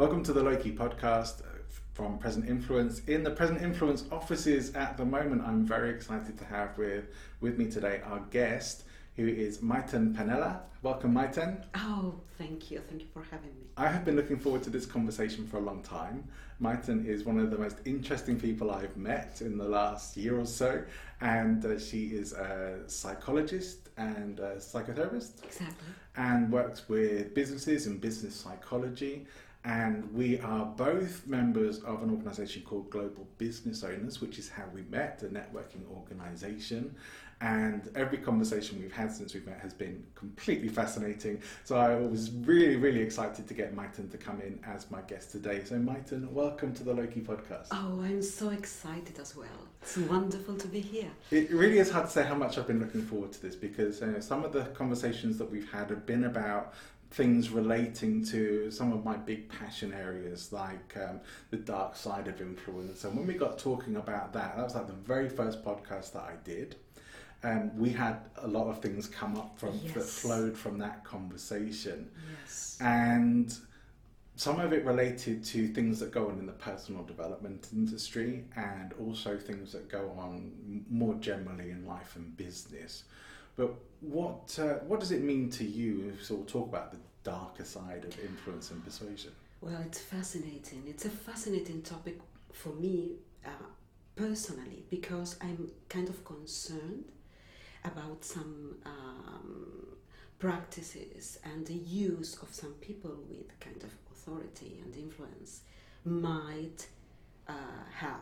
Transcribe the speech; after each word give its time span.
Welcome 0.00 0.22
to 0.24 0.32
the 0.32 0.42
Loki 0.42 0.72
podcast 0.72 1.42
from 1.92 2.16
Present 2.16 2.48
Influence. 2.48 3.02
In 3.06 3.22
the 3.22 3.32
Present 3.32 3.60
Influence 3.60 4.06
offices 4.10 4.74
at 4.74 4.96
the 4.96 5.04
moment, 5.04 5.42
I'm 5.42 5.66
very 5.66 5.90
excited 5.90 6.38
to 6.38 6.44
have 6.46 6.78
with, 6.78 7.04
with 7.42 7.58
me 7.58 7.66
today 7.66 8.00
our 8.06 8.20
guest, 8.30 8.84
who 9.16 9.26
is 9.26 9.58
Maiten 9.58 10.16
Panella. 10.16 10.60
Welcome, 10.80 11.12
Maiten. 11.12 11.62
Oh, 11.74 12.14
thank 12.38 12.70
you. 12.70 12.80
Thank 12.88 13.02
you 13.02 13.08
for 13.12 13.22
having 13.30 13.50
me. 13.50 13.66
I 13.76 13.88
have 13.88 14.06
been 14.06 14.16
looking 14.16 14.38
forward 14.38 14.62
to 14.62 14.70
this 14.70 14.86
conversation 14.86 15.46
for 15.46 15.58
a 15.58 15.60
long 15.60 15.82
time. 15.82 16.24
Maiten 16.62 17.06
is 17.06 17.24
one 17.24 17.38
of 17.38 17.50
the 17.50 17.58
most 17.58 17.76
interesting 17.84 18.40
people 18.40 18.70
I've 18.70 18.96
met 18.96 19.42
in 19.42 19.58
the 19.58 19.68
last 19.68 20.16
year 20.16 20.40
or 20.40 20.46
so, 20.46 20.82
and 21.20 21.62
uh, 21.62 21.78
she 21.78 22.06
is 22.06 22.32
a 22.32 22.78
psychologist 22.86 23.90
and 23.98 24.40
a 24.40 24.56
psychotherapist. 24.56 25.44
Exactly. 25.44 25.88
And 26.16 26.50
works 26.50 26.88
with 26.88 27.34
businesses 27.34 27.86
and 27.86 28.00
business 28.00 28.34
psychology 28.34 29.26
and 29.64 30.10
we 30.14 30.40
are 30.40 30.64
both 30.64 31.26
members 31.26 31.80
of 31.80 32.02
an 32.02 32.10
organization 32.10 32.62
called 32.62 32.88
Global 32.88 33.28
Business 33.36 33.84
Owners, 33.84 34.20
which 34.20 34.38
is 34.38 34.48
how 34.48 34.64
we 34.72 34.82
met, 34.82 35.22
a 35.22 35.26
networking 35.26 35.86
organization. 35.94 36.94
And 37.42 37.90
every 37.94 38.18
conversation 38.18 38.78
we've 38.80 38.92
had 38.92 39.10
since 39.12 39.32
we've 39.32 39.46
met 39.46 39.60
has 39.60 39.72
been 39.72 40.04
completely 40.14 40.68
fascinating. 40.68 41.40
So 41.64 41.76
I 41.76 41.94
was 41.94 42.30
really, 42.30 42.76
really 42.76 43.00
excited 43.00 43.48
to 43.48 43.54
get 43.54 43.74
Maiten 43.74 44.10
to 44.10 44.18
come 44.18 44.42
in 44.42 44.60
as 44.66 44.90
my 44.90 45.00
guest 45.02 45.30
today. 45.30 45.62
So, 45.64 45.76
Maiten, 45.76 46.30
welcome 46.32 46.74
to 46.74 46.84
the 46.84 46.92
Loki 46.92 47.20
podcast. 47.20 47.68
Oh, 47.70 48.02
I'm 48.02 48.22
so 48.22 48.50
excited 48.50 49.18
as 49.18 49.34
well. 49.34 49.46
It's 49.80 49.96
wonderful 49.96 50.56
to 50.56 50.68
be 50.68 50.80
here. 50.80 51.10
It 51.30 51.50
really 51.50 51.78
is 51.78 51.90
hard 51.90 52.06
to 52.06 52.12
say 52.12 52.24
how 52.24 52.34
much 52.34 52.58
I've 52.58 52.66
been 52.66 52.80
looking 52.80 53.02
forward 53.06 53.32
to 53.32 53.40
this 53.40 53.56
because 53.56 54.02
uh, 54.02 54.20
some 54.20 54.44
of 54.44 54.52
the 54.52 54.64
conversations 54.74 55.38
that 55.38 55.50
we've 55.50 55.70
had 55.70 55.88
have 55.88 56.04
been 56.04 56.24
about 56.24 56.74
things 57.10 57.50
relating 57.50 58.24
to 58.24 58.70
some 58.70 58.92
of 58.92 59.04
my 59.04 59.16
big 59.16 59.48
passion 59.48 59.92
areas 59.92 60.52
like 60.52 60.96
um, 60.96 61.20
the 61.50 61.56
dark 61.56 61.96
side 61.96 62.28
of 62.28 62.40
influence 62.40 63.04
and 63.04 63.16
when 63.16 63.26
we 63.26 63.34
got 63.34 63.58
talking 63.58 63.96
about 63.96 64.32
that 64.32 64.56
that 64.56 64.62
was 64.62 64.74
like 64.74 64.86
the 64.86 64.92
very 64.92 65.28
first 65.28 65.64
podcast 65.64 66.12
that 66.12 66.22
i 66.22 66.34
did 66.44 66.76
and 67.42 67.70
um, 67.70 67.78
we 67.78 67.88
had 67.90 68.18
a 68.36 68.46
lot 68.46 68.68
of 68.68 68.80
things 68.80 69.06
come 69.08 69.36
up 69.36 69.58
from 69.58 69.78
yes. 69.82 69.94
that 69.94 70.04
flowed 70.04 70.56
from 70.56 70.78
that 70.78 71.02
conversation 71.04 72.08
yes. 72.42 72.78
and 72.80 73.56
some 74.36 74.60
of 74.60 74.72
it 74.72 74.84
related 74.84 75.44
to 75.44 75.68
things 75.68 75.98
that 76.00 76.12
go 76.12 76.28
on 76.28 76.38
in 76.38 76.46
the 76.46 76.52
personal 76.52 77.02
development 77.02 77.68
industry 77.72 78.44
and 78.56 78.94
also 78.94 79.36
things 79.36 79.72
that 79.72 79.88
go 79.88 80.14
on 80.16 80.84
more 80.88 81.14
generally 81.16 81.70
in 81.70 81.84
life 81.86 82.16
and 82.16 82.36
business 82.36 83.04
but 83.56 83.74
what 84.00 84.58
uh, 84.58 84.74
what 84.86 85.00
does 85.00 85.12
it 85.12 85.22
mean 85.22 85.50
to 85.50 85.64
you? 85.64 86.16
So 86.22 86.36
we'll 86.36 86.44
talk 86.44 86.68
about 86.68 86.90
the 86.90 86.98
darker 87.22 87.64
side 87.64 88.04
of 88.04 88.18
influence 88.20 88.70
and 88.70 88.84
persuasion. 88.84 89.32
Well, 89.60 89.82
it's 89.84 90.00
fascinating. 90.00 90.84
It's 90.86 91.04
a 91.04 91.10
fascinating 91.10 91.82
topic 91.82 92.18
for 92.52 92.70
me 92.70 93.16
uh, 93.44 93.50
personally 94.16 94.84
because 94.88 95.36
I'm 95.40 95.70
kind 95.88 96.08
of 96.08 96.24
concerned 96.24 97.04
about 97.84 98.24
some 98.24 98.76
um, 98.86 99.96
practices 100.38 101.38
and 101.44 101.66
the 101.66 101.74
use 101.74 102.38
of 102.42 102.52
some 102.54 102.72
people 102.80 103.16
with 103.28 103.58
kind 103.60 103.82
of 103.82 103.90
authority 104.12 104.80
and 104.82 104.94
influence 104.96 105.60
might 106.04 106.86
uh, 107.48 107.52
have. 107.94 108.20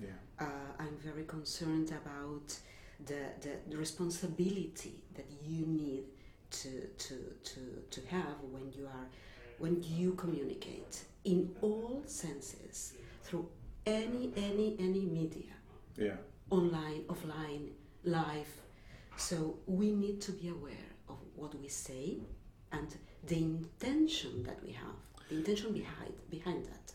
Yeah. 0.00 0.08
Uh, 0.38 0.44
I'm 0.78 0.96
very 1.04 1.24
concerned 1.24 1.90
about 1.90 2.56
the, 3.04 3.20
the, 3.40 3.50
the 3.68 3.76
responsibility 3.76 5.02
that 5.14 5.26
you 5.44 5.66
need 5.66 6.04
to, 6.50 6.86
to, 6.98 7.14
to, 7.44 7.60
to 7.90 8.00
have 8.08 8.36
when 8.50 8.72
you 8.72 8.86
are 8.86 9.06
when 9.58 9.82
you 9.82 10.12
communicate 10.12 11.04
in 11.24 11.50
all 11.62 12.02
senses 12.06 12.92
through 13.22 13.48
any 13.86 14.32
any 14.36 14.76
any 14.78 15.00
media. 15.00 15.52
Yeah. 15.96 16.16
Online 16.50 17.02
offline 17.08 17.70
live. 18.04 18.52
So 19.16 19.58
we 19.66 19.90
need 19.92 20.20
to 20.22 20.32
be 20.32 20.48
aware 20.48 20.90
of 21.08 21.16
what 21.34 21.54
we 21.58 21.68
say 21.68 22.18
and 22.72 22.94
the 23.26 23.36
intention 23.36 24.42
that 24.42 24.62
we 24.62 24.72
have 24.72 24.96
the 25.28 25.36
intention 25.36 25.72
behind 25.72 26.12
behind 26.30 26.64
that 26.66 26.92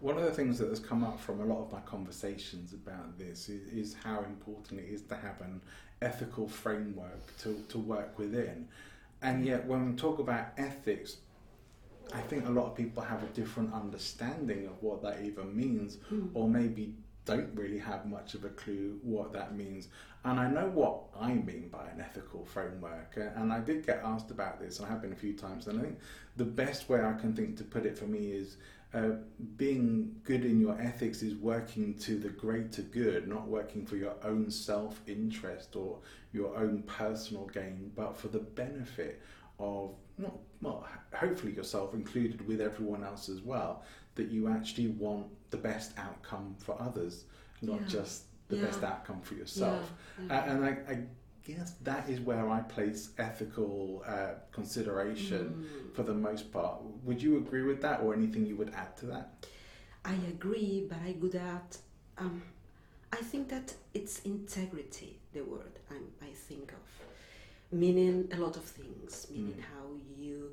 one 0.00 0.16
of 0.16 0.24
the 0.24 0.32
things 0.32 0.58
that 0.58 0.68
has 0.68 0.80
come 0.80 1.04
up 1.04 1.20
from 1.20 1.40
a 1.40 1.44
lot 1.44 1.60
of 1.60 1.72
my 1.72 1.80
conversations 1.80 2.72
about 2.72 3.18
this 3.18 3.48
is, 3.48 3.66
is 3.72 3.96
how 4.02 4.20
important 4.20 4.80
it 4.80 4.88
is 4.88 5.02
to 5.02 5.14
have 5.14 5.40
an 5.40 5.60
ethical 6.02 6.48
framework 6.48 7.36
to, 7.38 7.62
to 7.68 7.78
work 7.78 8.18
within. 8.18 8.66
And 9.22 9.44
yet, 9.44 9.66
when 9.66 9.90
we 9.90 9.96
talk 9.96 10.18
about 10.18 10.48
ethics, 10.56 11.18
I 12.14 12.20
think 12.20 12.46
a 12.46 12.50
lot 12.50 12.66
of 12.66 12.74
people 12.74 13.02
have 13.02 13.22
a 13.22 13.26
different 13.26 13.72
understanding 13.74 14.66
of 14.66 14.82
what 14.82 15.02
that 15.02 15.20
even 15.22 15.54
means, 15.54 15.98
mm. 16.10 16.30
or 16.34 16.48
maybe 16.48 16.94
don't 17.26 17.50
really 17.54 17.78
have 17.78 18.06
much 18.06 18.34
of 18.34 18.44
a 18.44 18.48
clue 18.48 18.98
what 19.02 19.32
that 19.34 19.54
means. 19.54 19.88
And 20.24 20.40
I 20.40 20.50
know 20.50 20.66
what 20.68 21.02
I 21.18 21.32
mean 21.32 21.68
by 21.70 21.86
an 21.88 22.00
ethical 22.00 22.44
framework. 22.44 23.16
And 23.16 23.52
I 23.52 23.60
did 23.60 23.86
get 23.86 24.00
asked 24.04 24.30
about 24.30 24.60
this, 24.60 24.78
and 24.78 24.86
I 24.86 24.90
have 24.90 25.02
been 25.02 25.12
a 25.12 25.16
few 25.16 25.34
times. 25.34 25.66
And 25.66 25.78
I 25.78 25.82
think 25.82 25.98
the 26.36 26.44
best 26.44 26.88
way 26.88 27.02
I 27.02 27.12
can 27.12 27.34
think 27.34 27.56
to 27.58 27.64
put 27.64 27.86
it 27.86 27.96
for 27.96 28.06
me 28.06 28.32
is 28.32 28.56
uh, 28.92 29.10
being 29.56 30.16
good 30.24 30.44
in 30.44 30.60
your 30.60 30.80
ethics 30.80 31.22
is 31.22 31.34
working 31.34 31.94
to 31.94 32.18
the 32.18 32.28
greater 32.28 32.82
good, 32.82 33.28
not 33.28 33.46
working 33.46 33.86
for 33.86 33.96
your 33.96 34.14
own 34.24 34.50
self 34.50 35.00
interest 35.06 35.76
or 35.76 35.98
your 36.32 36.56
own 36.56 36.82
personal 36.82 37.46
gain, 37.46 37.92
but 37.94 38.16
for 38.16 38.28
the 38.28 38.40
benefit 38.40 39.20
of 39.60 39.94
not 40.18 40.34
well, 40.60 40.86
hopefully 41.14 41.52
yourself 41.52 41.94
included 41.94 42.46
with 42.46 42.60
everyone 42.60 43.04
else 43.04 43.28
as 43.28 43.40
well. 43.40 43.84
That 44.16 44.28
you 44.28 44.48
actually 44.48 44.88
want 44.88 45.26
the 45.50 45.56
best 45.56 45.92
outcome 45.96 46.56
for 46.58 46.80
others, 46.80 47.24
not 47.62 47.80
yeah. 47.82 47.86
just 47.86 48.24
the 48.48 48.56
yeah. 48.56 48.64
best 48.64 48.82
outcome 48.82 49.20
for 49.20 49.34
yourself. 49.34 49.92
Yeah. 50.26 50.36
Uh, 50.36 50.42
and 50.46 50.64
I, 50.64 50.68
I 50.68 50.98
guess 51.52 51.74
that 51.82 52.08
is 52.08 52.20
where 52.20 52.48
I 52.48 52.60
place 52.60 53.10
ethical 53.18 54.02
uh, 54.06 54.34
consideration 54.52 55.66
mm. 55.66 55.94
for 55.94 56.02
the 56.02 56.14
most 56.14 56.52
part. 56.52 56.82
Would 57.04 57.22
you 57.22 57.38
agree 57.38 57.62
with 57.62 57.80
that, 57.82 58.00
or 58.00 58.14
anything 58.14 58.46
you 58.46 58.56
would 58.56 58.72
add 58.74 58.96
to 58.98 59.06
that? 59.06 59.46
I 60.04 60.14
agree, 60.28 60.86
but 60.88 60.98
I 61.04 61.14
would 61.20 61.34
add. 61.34 61.76
Um, 62.18 62.42
I 63.12 63.16
think 63.16 63.48
that 63.48 63.74
it's 63.94 64.20
integrity, 64.20 65.18
the 65.32 65.42
word 65.42 65.78
I'm, 65.90 66.06
i 66.22 66.32
think 66.32 66.72
of, 66.72 67.78
meaning 67.78 68.28
a 68.32 68.36
lot 68.36 68.56
of 68.56 68.64
things, 68.64 69.26
meaning 69.30 69.54
mm. 69.54 69.74
how 69.74 69.86
you, 70.16 70.50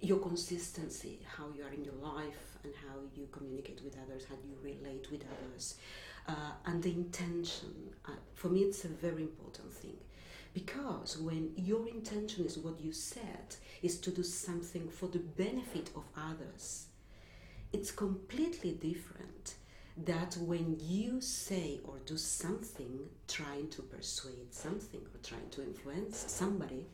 your 0.00 0.18
consistency, 0.18 1.20
how 1.36 1.46
you 1.56 1.62
are 1.64 1.72
in 1.72 1.84
your 1.84 1.98
life, 2.02 2.58
and 2.64 2.72
how 2.86 2.96
you 3.14 3.28
communicate 3.32 3.80
with 3.84 3.96
others, 4.04 4.24
how 4.28 4.36
you 4.48 4.56
relate 4.62 5.06
with 5.10 5.24
others, 5.34 5.76
uh, 6.28 6.52
and 6.66 6.82
the 6.82 6.90
intention. 6.90 7.72
Uh, 8.06 8.12
for 8.34 8.48
me, 8.48 8.60
it's 8.60 8.84
a 8.84 8.88
very 8.88 9.22
important 9.22 9.72
thing 9.72 9.96
because 10.52 11.16
when 11.18 11.52
your 11.56 11.88
intention 11.88 12.44
is 12.44 12.58
what 12.58 12.80
you 12.80 12.92
said, 12.92 13.56
is 13.82 13.98
to 14.00 14.10
do 14.10 14.22
something 14.22 14.88
for 14.88 15.06
the 15.06 15.18
benefit 15.18 15.90
of 15.96 16.04
others, 16.16 16.86
it's 17.72 17.90
completely 17.90 18.72
different 18.72 19.54
that 19.96 20.36
when 20.38 20.76
you 20.80 21.20
say 21.20 21.80
or 21.84 21.98
do 22.06 22.16
something 22.16 23.00
trying 23.28 23.68
to 23.68 23.82
persuade 23.82 24.52
something 24.52 25.00
or 25.00 25.18
trying 25.22 25.48
to 25.50 25.62
influence 25.62 26.24
somebody 26.28 26.86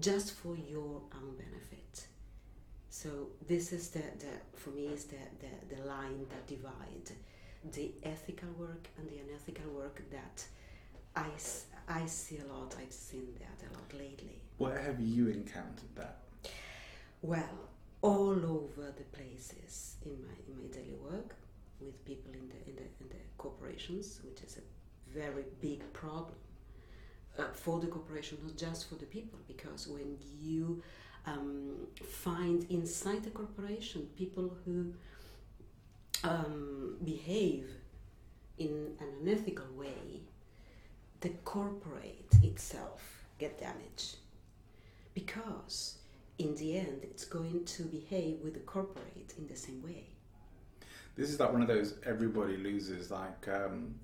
just 0.00 0.32
for 0.32 0.56
your 0.56 1.00
own 1.14 1.34
benefit. 1.36 2.06
So 2.90 3.28
this 3.46 3.72
is 3.72 3.90
the, 3.90 4.02
the 4.18 4.58
for 4.58 4.70
me 4.70 4.86
is 4.86 5.04
the, 5.04 5.16
the, 5.40 5.76
the 5.76 5.82
line 5.86 6.26
that 6.30 6.46
divide 6.46 7.10
the 7.72 7.90
ethical 8.04 8.48
work 8.58 8.88
and 8.98 9.08
the 9.08 9.18
unethical 9.18 9.70
work 9.72 10.02
that 10.10 10.44
I, 11.16 11.26
I 11.88 12.06
see 12.06 12.38
a 12.38 12.52
lot. 12.52 12.74
I've 12.80 12.92
seen 12.92 13.26
that 13.40 13.66
a 13.68 13.72
lot 13.74 13.92
lately. 13.92 14.38
Where 14.58 14.78
have 14.78 15.00
you 15.00 15.28
encountered 15.28 15.94
that? 15.96 16.18
Well, 17.22 17.58
all 18.02 18.38
over 18.44 18.92
the 18.96 19.04
places 19.18 19.96
in 20.04 20.16
my 20.22 20.34
in 20.46 20.56
my 20.62 20.68
daily 20.68 20.96
work 21.02 21.34
with 21.80 22.04
people 22.04 22.32
in 22.32 22.48
the 22.48 22.70
in 22.70 22.76
the 22.76 22.82
in 23.00 23.08
the 23.08 23.22
corporations, 23.38 24.20
which 24.24 24.42
is 24.42 24.58
a 24.58 25.18
very 25.18 25.44
big 25.60 25.80
problem 25.92 26.36
uh, 27.38 27.44
for 27.52 27.80
the 27.80 27.86
corporation, 27.86 28.38
not 28.42 28.56
just 28.56 28.88
for 28.88 28.96
the 28.96 29.06
people, 29.06 29.38
because 29.48 29.88
when 29.88 30.16
you 30.40 30.82
um, 31.26 31.74
find 32.04 32.66
inside 32.70 33.24
the 33.24 33.30
corporation 33.30 34.08
people 34.16 34.56
who 34.64 34.92
um, 36.24 36.96
behave 37.04 37.68
in 38.58 38.94
an 39.00 39.08
unethical 39.22 39.66
way, 39.76 40.20
the 41.20 41.30
corporate 41.44 42.24
itself 42.42 43.24
get 43.38 43.58
damaged 43.60 44.16
because 45.14 45.98
in 46.38 46.54
the 46.56 46.78
end 46.78 47.00
it's 47.02 47.24
going 47.24 47.64
to 47.64 47.82
behave 47.84 48.38
with 48.42 48.54
the 48.54 48.60
corporate 48.60 49.34
in 49.38 49.46
the 49.46 49.56
same 49.56 49.82
way. 49.82 50.04
This 51.16 51.30
is 51.30 51.40
like 51.40 51.52
one 51.52 51.62
of 51.62 51.68
those 51.68 51.94
everybody 52.04 52.56
loses, 52.58 53.10
like 53.10 53.48
um, 53.48 53.94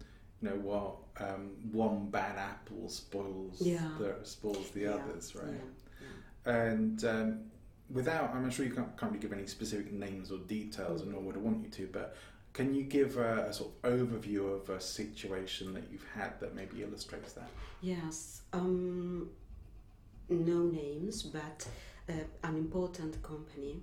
you 0.40 0.48
know 0.48 0.56
what, 0.56 0.96
um, 1.20 1.50
one 1.70 2.06
bad 2.10 2.38
apple 2.38 2.88
spoils 2.88 3.60
Yeah. 3.60 3.86
the 3.98 4.16
spoils 4.22 4.70
the 4.70 4.80
Yeah, 4.82 4.94
others, 4.94 5.34
right? 5.34 5.52
yeah. 5.52 6.52
And 6.54 7.04
um, 7.04 7.40
without, 7.90 8.34
I'm 8.34 8.50
sure 8.50 8.64
you 8.64 8.72
can't, 8.72 8.96
can't 8.96 9.12
really 9.12 9.22
give 9.22 9.32
any 9.32 9.46
specific 9.46 9.92
names 9.92 10.32
or 10.32 10.38
details, 10.38 11.02
and 11.02 11.12
nor 11.12 11.20
would 11.20 11.36
I 11.36 11.40
want 11.40 11.62
you 11.62 11.68
to, 11.70 11.88
but 11.92 12.16
can 12.52 12.74
you 12.74 12.82
give 12.82 13.16
a, 13.16 13.46
a 13.48 13.52
sort 13.52 13.72
of 13.82 13.92
overview 13.92 14.54
of 14.54 14.68
a 14.68 14.80
situation 14.80 15.72
that 15.74 15.84
you've 15.90 16.06
had 16.14 16.38
that 16.40 16.54
maybe 16.54 16.82
illustrates 16.82 17.32
that? 17.32 17.48
Yes, 17.80 18.42
um, 18.52 19.30
no 20.28 20.64
names, 20.64 21.22
but 21.22 21.66
uh, 22.08 22.12
an 22.44 22.56
important 22.56 23.22
company 23.22 23.82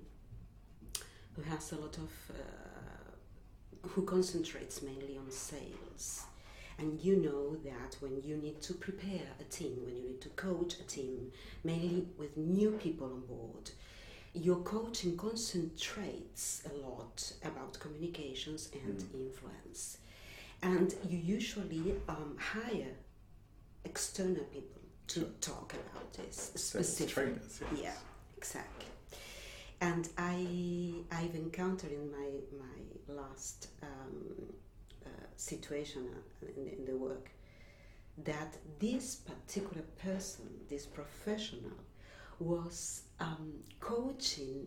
who 1.34 1.42
has 1.42 1.72
a 1.72 1.76
lot 1.76 1.96
of, 1.98 2.10
uh, 2.30 3.88
who 3.88 4.02
concentrates 4.04 4.82
mainly 4.82 5.16
on 5.16 5.30
sales. 5.30 6.24
And 6.78 6.98
you 7.00 7.16
know 7.16 7.56
that 7.56 7.96
when 8.00 8.22
you 8.22 8.36
need 8.36 8.62
to 8.62 8.74
prepare 8.74 9.26
a 9.38 9.44
team, 9.44 9.84
when 9.84 9.96
you 9.96 10.02
need 10.02 10.20
to 10.22 10.30
coach 10.30 10.74
a 10.80 10.82
team, 10.84 11.30
mainly 11.62 12.06
with 12.16 12.36
new 12.36 12.70
people 12.72 13.06
on 13.12 13.20
board, 13.20 13.70
your 14.32 14.56
coaching 14.56 15.16
concentrates 15.16 16.62
a 16.70 16.88
lot 16.88 17.32
about 17.44 17.78
communications 17.80 18.70
and 18.72 19.04
influence. 19.14 19.98
And 20.62 20.94
you 21.08 21.18
usually 21.18 21.94
um, 22.08 22.36
hire 22.38 22.94
external 23.84 24.44
people 24.44 24.80
to 25.08 25.24
talk 25.40 25.72
about 25.74 26.12
this 26.12 26.52
Sales 26.54 26.64
specific 26.64 27.14
trainers, 27.14 27.60
yes. 27.72 27.82
yeah 27.82 27.92
exactly 28.36 28.86
and 29.80 30.08
i 30.18 30.92
i've 31.12 31.34
encountered 31.34 31.90
in 31.90 32.10
my 32.12 32.30
my 32.58 33.14
last 33.14 33.68
um, 33.82 34.52
uh, 35.04 35.08
situation 35.36 36.06
uh, 36.14 36.46
in, 36.56 36.68
in 36.78 36.84
the 36.84 36.96
work 36.96 37.30
that 38.22 38.56
this 38.78 39.16
particular 39.16 39.82
person 40.02 40.46
this 40.68 40.86
professional 40.86 41.72
was 42.40 43.02
um, 43.20 43.52
coaching 43.80 44.66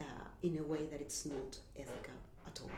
uh, 0.00 0.04
in 0.42 0.58
a 0.58 0.62
way 0.62 0.86
that 0.90 1.00
it's 1.00 1.24
not 1.26 1.58
ethical 1.78 2.14
at 2.46 2.60
all 2.62 2.70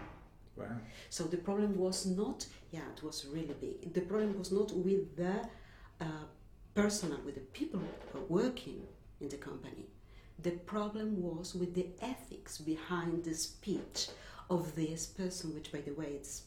Wow. 0.56 0.65
so 1.11 1.25
the 1.25 1.37
problem 1.37 1.77
was 1.77 2.06
not, 2.06 2.47
yeah, 2.71 2.81
it 2.97 3.03
was 3.03 3.27
really 3.27 3.55
big. 3.61 3.93
The 3.93 4.00
problem 4.00 4.38
was 4.38 4.50
not 4.50 4.73
with 4.73 5.15
the 5.17 5.47
uh, 6.00 6.25
personnel, 6.75 7.21
with 7.27 7.35
the 7.35 7.43
people 7.43 7.81
who 8.12 8.19
are 8.19 8.25
working 8.25 8.83
in 9.21 9.29
the 9.29 9.37
company. 9.37 9.85
The 10.43 10.53
problem 10.53 11.21
was 11.23 11.55
with 11.55 11.75
the 11.75 11.88
ethics 12.00 12.56
behind 12.59 13.25
the 13.25 13.35
speech 13.35 14.09
of 14.49 14.75
this 14.75 15.05
person, 15.06 15.55
which, 15.55 15.73
by 15.73 15.81
the 15.81 15.93
way, 15.93 16.06
it's 16.06 16.44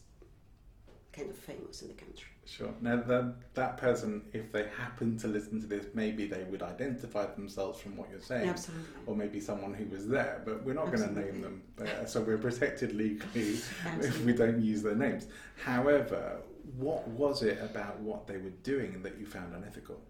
kind 1.12 1.30
of 1.30 1.36
famous 1.36 1.82
in 1.82 1.88
the 1.88 1.94
country. 1.94 2.30
Sure. 2.50 2.74
Now, 2.80 2.96
that, 2.96 3.54
that 3.54 3.76
person, 3.76 4.22
if 4.32 4.50
they 4.50 4.66
happen 4.76 5.16
to 5.18 5.28
listen 5.28 5.60
to 5.60 5.66
this, 5.66 5.86
maybe 5.94 6.26
they 6.26 6.42
would 6.44 6.62
identify 6.62 7.26
themselves 7.26 7.80
from 7.80 7.96
what 7.96 8.10
you're 8.10 8.20
saying. 8.20 8.48
Absolutely. 8.48 8.86
Or 9.06 9.14
maybe 9.14 9.40
someone 9.40 9.72
who 9.72 9.84
was 9.86 10.08
there, 10.08 10.42
but 10.44 10.64
we're 10.64 10.74
not 10.74 10.86
going 10.92 11.08
to 11.08 11.20
name 11.20 11.42
them. 11.42 11.62
Uh, 11.80 12.04
so 12.06 12.20
we're 12.20 12.38
protected 12.38 12.92
legally 12.92 13.60
if 14.00 14.24
we 14.24 14.32
don't 14.32 14.60
use 14.60 14.82
their 14.82 14.96
names. 14.96 15.28
However, 15.62 16.38
what 16.76 17.06
was 17.08 17.42
it 17.42 17.58
about 17.62 18.00
what 18.00 18.26
they 18.26 18.36
were 18.36 18.56
doing 18.64 19.00
that 19.02 19.18
you 19.18 19.26
found 19.26 19.54
unethical? 19.54 20.00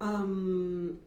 um, 0.00 0.98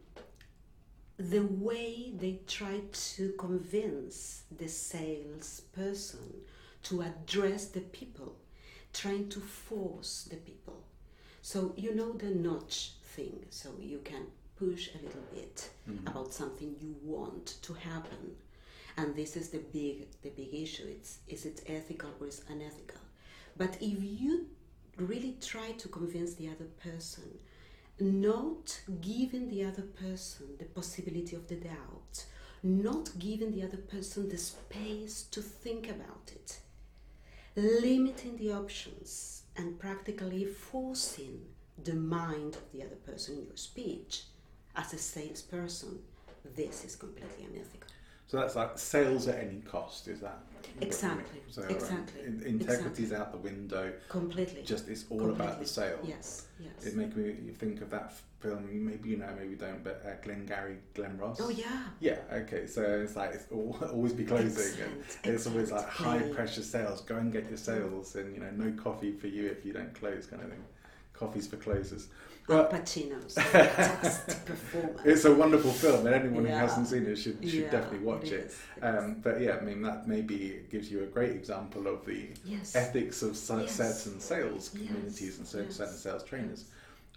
the 1.18 1.40
way 1.40 2.12
they 2.16 2.40
tried 2.46 2.92
to 2.92 3.32
convince 3.38 4.42
the 4.56 4.68
salesperson 4.68 6.42
to 6.84 7.02
address 7.02 7.66
the 7.66 7.80
people, 7.80 8.36
trying 8.92 9.28
to 9.30 9.40
force 9.40 10.28
the 10.30 10.36
people. 10.36 10.82
So, 11.42 11.72
you 11.76 11.94
know 11.94 12.12
the 12.12 12.30
nudge 12.30 12.92
thing, 13.02 13.46
so 13.50 13.70
you 13.80 14.00
can 14.04 14.26
push 14.56 14.90
a 14.94 15.04
little 15.04 15.24
bit 15.32 15.70
mm-hmm. 15.88 16.06
about 16.06 16.32
something 16.32 16.76
you 16.80 16.94
want 17.02 17.56
to 17.62 17.72
happen. 17.74 18.36
And 18.96 19.16
this 19.16 19.36
is 19.36 19.48
the 19.48 19.58
big 19.58 20.06
the 20.22 20.30
big 20.30 20.54
issue. 20.54 20.84
It's 20.86 21.18
is 21.26 21.46
it 21.46 21.62
ethical 21.66 22.10
or 22.20 22.26
is 22.28 22.42
unethical? 22.48 23.00
But 23.56 23.76
if 23.80 23.98
you 24.02 24.46
really 24.96 25.36
try 25.40 25.72
to 25.72 25.88
convince 25.88 26.34
the 26.34 26.48
other 26.48 26.68
person, 26.82 27.38
not 27.98 28.80
giving 29.00 29.48
the 29.48 29.64
other 29.64 29.82
person 29.82 30.46
the 30.58 30.64
possibility 30.66 31.36
of 31.36 31.48
the 31.48 31.56
doubt, 31.56 32.24
not 32.62 33.10
giving 33.18 33.52
the 33.52 33.62
other 33.62 33.78
person 33.78 34.28
the 34.28 34.38
space 34.38 35.24
to 35.30 35.40
think 35.40 35.88
about 35.88 36.30
it, 36.34 36.58
limiting 37.56 38.36
the 38.36 38.52
options, 38.52 39.42
and 39.56 39.78
practically 39.78 40.44
forcing 40.46 41.40
the 41.82 41.94
mind 41.94 42.56
of 42.56 42.72
the 42.72 42.82
other 42.82 42.96
person 42.96 43.36
in 43.36 43.46
your 43.46 43.56
speech 43.56 44.24
as 44.76 44.92
a 44.94 44.98
salesperson, 44.98 45.98
this 46.56 46.84
is 46.84 46.96
completely 46.96 47.44
unethical. 47.44 47.90
So 48.26 48.38
that's 48.38 48.56
like 48.56 48.78
sales 48.78 49.28
at 49.28 49.38
any 49.38 49.60
cost, 49.60 50.08
is 50.08 50.20
that? 50.20 50.38
What 50.70 50.74
you 50.74 50.80
mean? 50.80 50.88
Exactly, 50.88 51.40
So, 51.48 51.62
um, 51.62 51.68
exactly, 51.70 52.20
in- 52.22 52.42
integrity's 52.42 53.12
out 53.12 53.32
the 53.32 53.38
window. 53.38 53.92
Completely. 54.08 54.62
Just 54.62 54.88
it's 54.88 55.04
all 55.10 55.30
about 55.30 55.60
the 55.60 55.66
sale. 55.66 55.98
Yes, 56.04 56.46
yes. 56.58 56.86
It 56.86 56.96
makes 56.96 57.14
me 57.16 57.34
think 57.58 57.80
of 57.82 57.90
that 57.90 58.12
film. 58.40 58.68
Maybe 58.86 59.10
you 59.10 59.16
know, 59.18 59.28
maybe 59.38 59.50
you 59.50 59.56
don't. 59.56 59.82
But 59.84 60.02
uh, 60.06 60.14
Glengarry 60.22 60.76
Glen 60.94 61.16
Ross. 61.18 61.38
oh 61.40 61.48
yeah. 61.50 61.84
Yeah. 62.00 62.18
Okay. 62.32 62.66
So 62.66 62.82
it's 62.82 63.16
like 63.16 63.34
it's 63.34 63.46
all, 63.52 63.76
always 63.92 64.12
be 64.12 64.24
closing, 64.24 64.82
and 64.82 65.02
Excellent, 65.02 65.34
it's 65.34 65.46
always 65.46 65.70
like 65.72 65.88
high 65.88 66.20
pressure 66.20 66.62
sales. 66.62 67.00
Go 67.02 67.16
and 67.16 67.32
get 67.32 67.48
your 67.48 67.58
sales, 67.58 68.14
and 68.16 68.34
you 68.34 68.40
know, 68.40 68.50
no 68.50 68.72
coffee 68.82 69.12
for 69.12 69.26
you 69.28 69.46
if 69.48 69.64
you 69.64 69.72
don't 69.72 69.94
close, 69.94 70.26
kind 70.26 70.42
of 70.42 70.50
thing. 70.50 70.64
Coffee's 71.12 71.46
for 71.46 71.56
closers. 71.56 72.08
Al 72.48 72.66
Pacino's 72.66 73.34
fantastic 73.38 74.44
performance. 74.44 75.00
it's 75.04 75.24
a 75.24 75.34
wonderful 75.34 75.70
film, 75.70 76.06
and 76.06 76.14
anyone 76.14 76.44
Yeah. 76.44 76.50
who 76.58 76.66
hasn't 76.66 76.88
seen 76.88 77.06
it 77.06 77.16
should 77.16 77.38
should 77.48 77.60
Yeah, 77.64 77.70
definitely 77.70 78.00
watch 78.00 78.24
it 78.24 78.32
it. 78.32 78.44
is, 78.46 78.58
it 78.76 78.82
Um, 78.84 79.16
but 79.22 79.40
yeah, 79.40 79.56
I 79.60 79.64
mean 79.64 79.80
that 79.82 80.08
maybe 80.08 80.60
gives 80.70 80.90
you 80.90 81.02
a 81.04 81.06
great 81.06 81.30
example 81.32 81.86
of 81.86 82.04
the 82.04 82.28
Yes. 82.44 82.74
ethics 82.74 83.22
of 83.22 83.30
Yes. 83.36 83.76
certain 83.76 84.20
sales 84.20 84.70
Yes, 84.74 84.86
communities 84.88 85.38
and 85.38 85.46
yes, 85.46 85.76
certain 85.76 85.94
sales 85.96 86.24
trainers. 86.24 86.64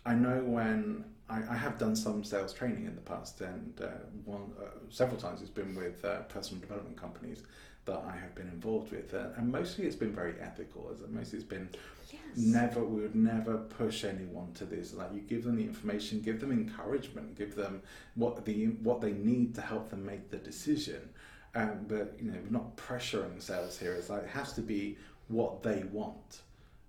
I 0.05 0.13
know 0.13 0.41
when 0.43 1.05
I, 1.27 1.37
I 1.49 1.55
have 1.55 1.79
done 1.79 1.95
some 1.95 2.23
sales 2.23 2.53
training 2.53 2.85
in 2.85 2.93
the 2.95 3.01
past, 3.01 3.41
and 3.41 3.73
uh, 3.81 3.87
one 4.25 4.51
uh, 4.61 4.65
several 4.89 5.17
times 5.19 5.41
it's 5.41 5.49
been 5.49 5.73
with 5.73 6.05
uh, 6.05 6.19
personal 6.35 6.61
development 6.61 6.97
companies 6.97 7.41
that 7.85 8.03
I 8.07 8.15
have 8.15 8.35
been 8.35 8.47
involved 8.47 8.91
with, 8.91 9.13
uh, 9.15 9.29
and 9.37 9.51
mostly 9.51 9.85
it's 9.85 9.95
been 9.95 10.13
very 10.13 10.35
ethical. 10.39 10.89
As 10.93 11.01
mostly 11.09 11.39
it's 11.39 11.47
been 11.47 11.67
Yes. 12.11 12.21
never 12.35 12.83
we 12.83 13.01
would 13.01 13.15
never 13.15 13.57
push 13.57 14.03
anyone 14.03 14.51
to 14.53 14.65
this. 14.65 14.93
Like 14.93 15.13
you 15.13 15.21
give 15.21 15.43
them 15.43 15.55
the 15.57 15.63
information, 15.63 16.21
give 16.21 16.39
them 16.39 16.51
encouragement, 16.51 17.37
give 17.37 17.55
them 17.55 17.81
what 18.15 18.45
the 18.45 18.65
what 18.83 19.01
they 19.01 19.13
need 19.13 19.55
to 19.55 19.61
help 19.61 19.89
them 19.89 20.05
make 20.05 20.29
the 20.29 20.37
decision. 20.37 21.09
Um, 21.55 21.85
but 21.87 22.15
you 22.21 22.31
know, 22.31 22.37
we're 22.43 22.51
not 22.51 22.75
pressuring 22.75 23.41
sales 23.41 23.77
here. 23.79 23.93
It's 23.93 24.09
like 24.09 24.23
it 24.23 24.29
has 24.29 24.53
to 24.53 24.61
be 24.61 24.97
what 25.29 25.63
they 25.63 25.83
want. 25.91 26.41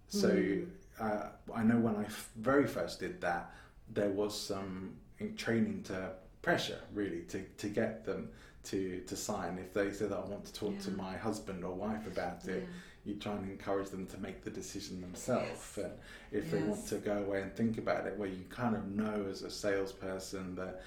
So 0.09 0.29
Mm. 0.31 0.67
uh, 1.01 1.29
I 1.55 1.63
know 1.63 1.79
when 1.79 1.97
I 1.97 2.05
f- 2.05 2.31
very 2.37 2.67
first 2.67 3.01
did 3.01 3.21
that, 3.21 3.53
there 3.93 4.11
was 4.11 4.39
some 4.39 4.97
training 5.37 5.83
to 5.85 6.11
pressure 6.43 6.81
really 6.95 7.23
to, 7.29 7.43
to 7.59 7.69
get 7.69 8.05
them 8.05 8.29
to, 8.65 9.01
to 9.07 9.17
sign. 9.17 9.59
If 9.59 9.73
they 9.73 9.93
said 9.93 10.11
that 10.11 10.19
I 10.19 10.25
want 10.25 10.45
to 10.47 10.53
talk 10.53 10.79
to 10.81 10.91
my 10.91 11.17
husband 11.17 11.65
or 11.65 11.75
wife 11.75 12.07
about 12.07 12.47
it, 12.49 12.63
Yeah. 12.63 12.69
You 13.07 13.15
try 13.15 13.33
and 13.33 13.49
encourage 13.51 13.89
them 13.91 14.07
to 14.09 14.19
make 14.19 14.43
the 14.45 14.51
decision 14.51 15.01
themselves. 15.01 15.79
And 15.79 15.93
if 16.33 16.51
they 16.51 16.59
want 16.59 16.87
to 16.89 16.97
go 16.97 17.19
away 17.19 17.43
and 17.43 17.55
think 17.55 17.79
about 17.79 18.07
it, 18.07 18.19
well, 18.19 18.29
you 18.29 18.45
kind 18.51 18.75
of 18.75 18.87
know 18.89 19.27
as 19.31 19.43
a 19.43 19.51
salesperson 19.51 20.57
that 20.57 20.83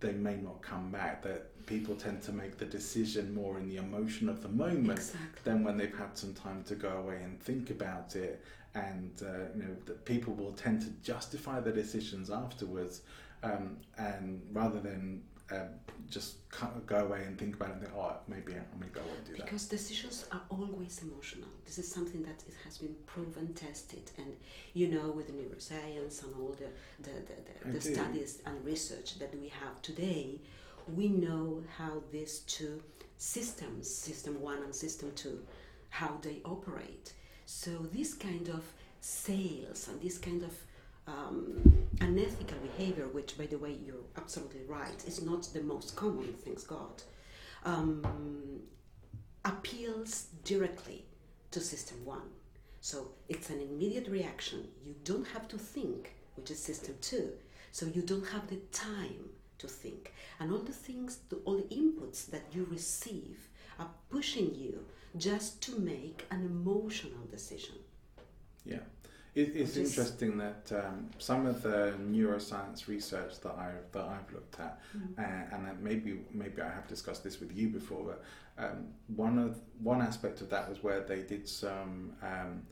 they 0.00 0.12
may 0.12 0.36
not 0.36 0.60
come 0.62 0.90
back. 0.90 1.22
That 1.22 1.64
people 1.66 1.94
tend 1.94 2.22
to 2.22 2.32
make 2.32 2.58
the 2.58 2.66
decision 2.66 3.34
more 3.34 3.58
in 3.58 3.68
the 3.68 3.76
emotion 3.76 4.28
of 4.28 4.42
the 4.42 4.48
moment 4.48 4.98
Exactly. 4.98 5.40
than 5.44 5.64
when 5.64 5.76
they've 5.76 5.96
had 5.96 6.18
some 6.18 6.34
time 6.34 6.64
to 6.64 6.74
go 6.74 6.90
away 6.98 7.20
and 7.22 7.40
think 7.40 7.70
about 7.70 8.14
it. 8.16 8.44
And 8.74 9.12
uh, 9.22 9.48
you 9.56 9.62
know 9.64 9.76
that 9.86 10.04
people 10.04 10.34
will 10.34 10.52
tend 10.52 10.82
to 10.82 10.88
justify 11.02 11.60
their 11.60 11.74
decisions 11.74 12.30
afterwards, 12.30 13.02
um, 13.42 13.76
and 13.98 14.40
rather 14.52 14.80
than 14.80 15.22
um, 15.52 15.68
just 16.08 16.48
kind 16.50 16.72
of 16.76 16.86
go 16.86 16.96
away 16.96 17.22
and 17.26 17.38
think 17.38 17.56
about 17.56 17.70
it 17.70 17.72
and 17.74 17.82
think, 17.82 17.94
oh, 17.96 18.16
maybe 18.28 18.52
maybe 18.78 18.92
I 18.96 19.06
won't 19.06 19.24
do 19.24 19.32
that. 19.32 19.44
Because 19.44 19.66
decisions 19.66 20.26
are 20.32 20.42
always 20.50 21.00
emotional. 21.02 21.48
This 21.64 21.78
is 21.78 21.90
something 21.90 22.22
that 22.22 22.42
it 22.46 22.54
has 22.64 22.78
been 22.78 22.94
proven, 23.06 23.54
tested, 23.54 24.10
and 24.18 24.36
you 24.74 24.88
know, 24.88 25.10
with 25.10 25.26
the 25.28 25.32
neuroscience 25.32 26.22
and 26.24 26.34
all 26.40 26.54
the 26.58 26.68
the, 27.02 27.10
the, 27.28 27.70
the, 27.70 27.72
the 27.72 27.80
studies 27.80 28.40
and 28.46 28.64
research 28.64 29.18
that 29.18 29.34
we 29.40 29.48
have 29.48 29.80
today, 29.82 30.40
we 30.94 31.08
know 31.08 31.62
how 31.78 32.02
these 32.10 32.40
two 32.40 32.82
systems, 33.18 33.88
system 33.88 34.40
one 34.40 34.62
and 34.62 34.74
system 34.74 35.12
two, 35.14 35.40
how 35.90 36.18
they 36.22 36.38
operate. 36.44 37.12
So 37.46 37.70
this 37.92 38.14
kind 38.14 38.48
of 38.48 38.64
sales 39.00 39.88
and 39.88 40.00
this 40.00 40.18
kind 40.18 40.42
of 40.42 40.52
um, 41.06 41.88
unethical 42.00 42.58
behavior, 42.58 43.08
which, 43.08 43.36
by 43.36 43.46
the 43.46 43.58
way, 43.58 43.76
you're 43.84 44.06
absolutely 44.16 44.62
right, 44.68 45.04
is 45.06 45.22
not 45.22 45.48
the 45.52 45.62
most 45.62 45.96
common, 45.96 46.34
thanks 46.44 46.64
God, 46.64 47.02
um, 47.64 48.60
appeals 49.44 50.26
directly 50.44 51.04
to 51.50 51.60
system 51.60 52.04
one. 52.04 52.30
So 52.80 53.12
it's 53.28 53.50
an 53.50 53.60
immediate 53.60 54.08
reaction. 54.08 54.68
You 54.84 54.94
don't 55.04 55.26
have 55.28 55.46
to 55.48 55.58
think, 55.58 56.14
which 56.36 56.50
is 56.50 56.58
system 56.58 56.96
two. 57.00 57.32
So 57.70 57.86
you 57.86 58.02
don't 58.02 58.26
have 58.28 58.48
the 58.48 58.60
time 58.72 59.30
to 59.58 59.68
think. 59.68 60.12
And 60.40 60.52
all 60.52 60.58
the 60.58 60.72
things, 60.72 61.20
all 61.44 61.56
the 61.56 61.74
inputs 61.74 62.26
that 62.30 62.42
you 62.52 62.66
receive 62.70 63.48
are 63.78 63.90
pushing 64.10 64.54
you 64.54 64.84
just 65.16 65.62
to 65.62 65.78
make 65.78 66.26
an 66.30 66.44
emotional 66.44 67.24
decision. 67.30 67.76
Yeah. 68.64 68.80
It, 69.34 69.56
it's 69.56 69.76
is- 69.76 69.90
interesting 69.90 70.36
that 70.38 70.70
um, 70.72 71.08
some 71.18 71.46
of 71.46 71.62
the 71.62 71.94
neuroscience 72.00 72.86
research 72.86 73.40
that 73.40 73.54
I've 73.58 73.90
that 73.92 74.04
I've 74.04 74.32
looked 74.32 74.60
at, 74.60 74.78
uh, 75.18 75.22
and 75.22 75.82
maybe 75.82 76.20
maybe 76.32 76.60
I 76.60 76.68
have 76.68 76.86
discussed 76.86 77.24
this 77.24 77.40
with 77.40 77.56
you 77.56 77.68
before, 77.68 78.04
but 78.04 78.24
um, 78.62 78.88
one 79.16 79.38
of 79.38 79.58
one 79.82 80.02
aspect 80.02 80.42
of 80.42 80.50
that 80.50 80.68
was 80.68 80.82
where 80.82 81.00
they 81.00 81.22
did 81.22 81.48
some 81.48 82.12
um, 82.22 82.62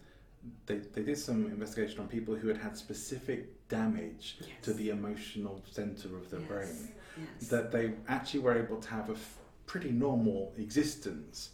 they, 0.66 0.76
they 0.78 1.02
did 1.02 1.18
some 1.18 1.46
investigation 1.46 2.00
on 2.00 2.08
people 2.08 2.34
who 2.34 2.48
had 2.48 2.56
had 2.58 2.76
specific 2.76 3.68
damage 3.68 4.38
to 4.62 4.72
the 4.74 4.88
emotional 4.90 5.62
center 5.70 6.16
of 6.16 6.30
the 6.30 6.38
Yes, 6.38 6.48
brain 6.48 6.88
Yes. 7.18 7.48
that 7.48 7.70
they 7.72 7.92
actually 8.08 8.40
were 8.40 8.56
able 8.56 8.78
to 8.80 8.88
have 8.88 9.10
a 9.10 9.14
f- 9.14 9.36
pretty 9.66 9.90
normal 9.90 10.54
existence 10.56 11.50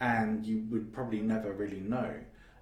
and 0.00 0.44
you 0.44 0.64
would 0.70 0.92
probably 0.92 1.20
never 1.20 1.52
really 1.52 1.80
know. 1.80 2.12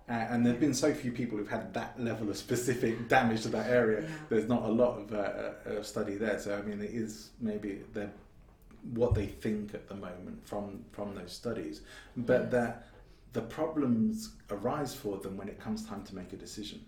Uh, 0.09 0.13
and 0.13 0.45
there 0.45 0.53
have 0.53 0.61
been 0.61 0.75
so 0.75 0.93
few 0.93 1.11
people 1.11 1.39
who've 1.39 1.49
had 1.49 1.73
that 1.73 1.99
level 1.99 2.29
of 2.29 2.37
specific 2.37 3.09
damage 3.09 3.43
to 3.43 3.49
that 3.49 3.71
area. 3.71 4.03
Yeah. 4.03 4.09
There's 4.29 4.49
not 4.49 4.65
a 4.65 4.69
lot 4.69 4.99
of 4.99 5.15
uh, 5.15 5.19
uh, 5.79 5.83
study 5.83 6.17
there. 6.17 6.39
So, 6.39 6.57
I 6.57 6.63
mean, 6.63 6.83
it 6.83 6.91
is 6.91 7.31
maybe 7.41 7.81
the, 7.95 8.11
what 8.93 9.15
they 9.15 9.27
think 9.27 9.73
at 9.73 9.89
the 9.89 9.95
moment 9.95 10.47
from, 10.47 10.85
from 10.93 11.15
those 11.15 11.33
studies. 11.33 11.81
But 12.17 12.51
that 12.51 12.89
the 13.33 13.41
problems 13.41 14.35
arise 14.51 14.95
for 14.95 15.17
them 15.19 15.37
when 15.37 15.49
it 15.49 15.59
comes 15.59 15.87
time 15.87 16.05
to 16.05 16.15
make 16.15 16.33
a 16.33 16.37
decision 16.37 16.85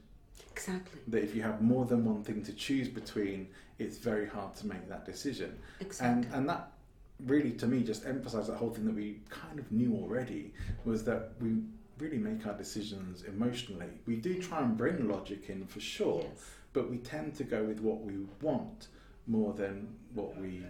exactly. 0.52 1.00
that 1.08 1.23
if 1.23 1.35
you 1.35 1.42
have 1.42 1.61
more 1.61 1.85
than 1.85 2.04
one 2.04 2.23
thing 2.23 2.42
to 2.44 2.52
choose 2.52 2.88
between, 2.88 3.49
it's 3.78 3.99
very 3.99 4.26
hard 4.26 4.54
to 4.56 4.66
make 4.66 4.88
that 4.88 5.04
decision. 5.04 5.58
Exactly. 5.80 6.26
And 6.26 6.35
and 6.35 6.49
that 6.49 6.73
really, 7.25 7.52
to 7.52 7.66
me, 7.66 7.82
just 7.82 8.06
emphasised 8.06 8.49
that 8.49 8.56
whole 8.56 8.70
thing 8.70 8.87
that 8.87 8.94
we 8.94 9.20
kind 9.28 9.58
of 9.58 9.70
knew 9.70 9.94
already 9.94 10.52
was 10.85 11.04
that 11.04 11.32
we 11.40 11.56
really 11.99 12.19
make 12.19 12.47
our 12.47 12.55
decisions 12.55 13.23
emotionally. 13.25 13.91
We 14.07 14.17
do 14.17 14.41
try 14.41 14.61
and 14.62 14.76
bring 14.76 15.09
logic 15.09 15.49
in 15.49 15.67
for 15.67 15.81
sure, 15.81 16.21
Yes. 16.23 16.45
but 16.73 16.91
we 16.91 16.99
tend 16.99 17.35
to 17.37 17.45
go 17.45 17.62
with 17.65 17.81
what 17.81 18.03
we 18.03 18.15
want 18.43 18.88
more 19.26 19.53
than 19.55 19.88
what 20.15 20.37
we 20.41 20.62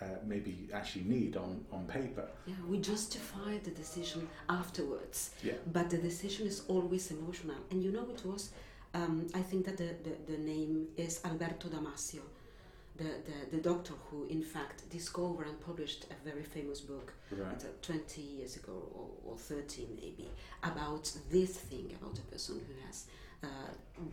uh, 0.00 0.04
maybe 0.26 0.68
actually 0.72 1.04
need 1.04 1.36
on, 1.36 1.64
on 1.72 1.86
paper. 1.86 2.28
Yeah, 2.46 2.54
we 2.68 2.78
justify 2.78 3.58
the 3.62 3.70
decision 3.70 4.28
afterwards, 4.48 5.30
Yeah. 5.42 5.54
but 5.72 5.88
the 5.90 5.98
decision 5.98 6.46
is 6.46 6.62
always 6.68 7.10
emotional. 7.10 7.56
And 7.70 7.82
you 7.82 7.92
know, 7.92 8.06
it 8.10 8.24
was, 8.24 8.50
um, 8.92 9.26
I 9.34 9.40
think 9.40 9.64
that 9.66 9.76
the, 9.76 9.94
the, 10.02 10.32
the 10.32 10.38
name 10.38 10.88
is 10.96 11.20
Alberto 11.24 11.68
Damasio, 11.68 12.20
the, 12.96 13.04
the, 13.04 13.56
the 13.56 13.62
doctor 13.62 13.94
who, 14.10 14.24
in 14.26 14.42
fact, 14.42 14.88
discovered 14.90 15.46
and 15.48 15.60
published 15.60 16.06
a 16.10 16.28
very 16.28 16.42
famous 16.44 16.80
book 16.80 17.12
Right. 17.32 17.60
uh, 17.64 17.66
20 17.82 18.20
years 18.20 18.56
ago 18.56 18.72
or, 18.94 19.32
or 19.32 19.36
30 19.36 19.88
maybe 19.96 20.28
about 20.62 21.10
this 21.32 21.56
thing 21.56 21.92
about 22.00 22.16
a 22.18 22.22
person 22.32 22.60
who 22.66 22.86
has 22.86 23.06
uh, 23.42 23.46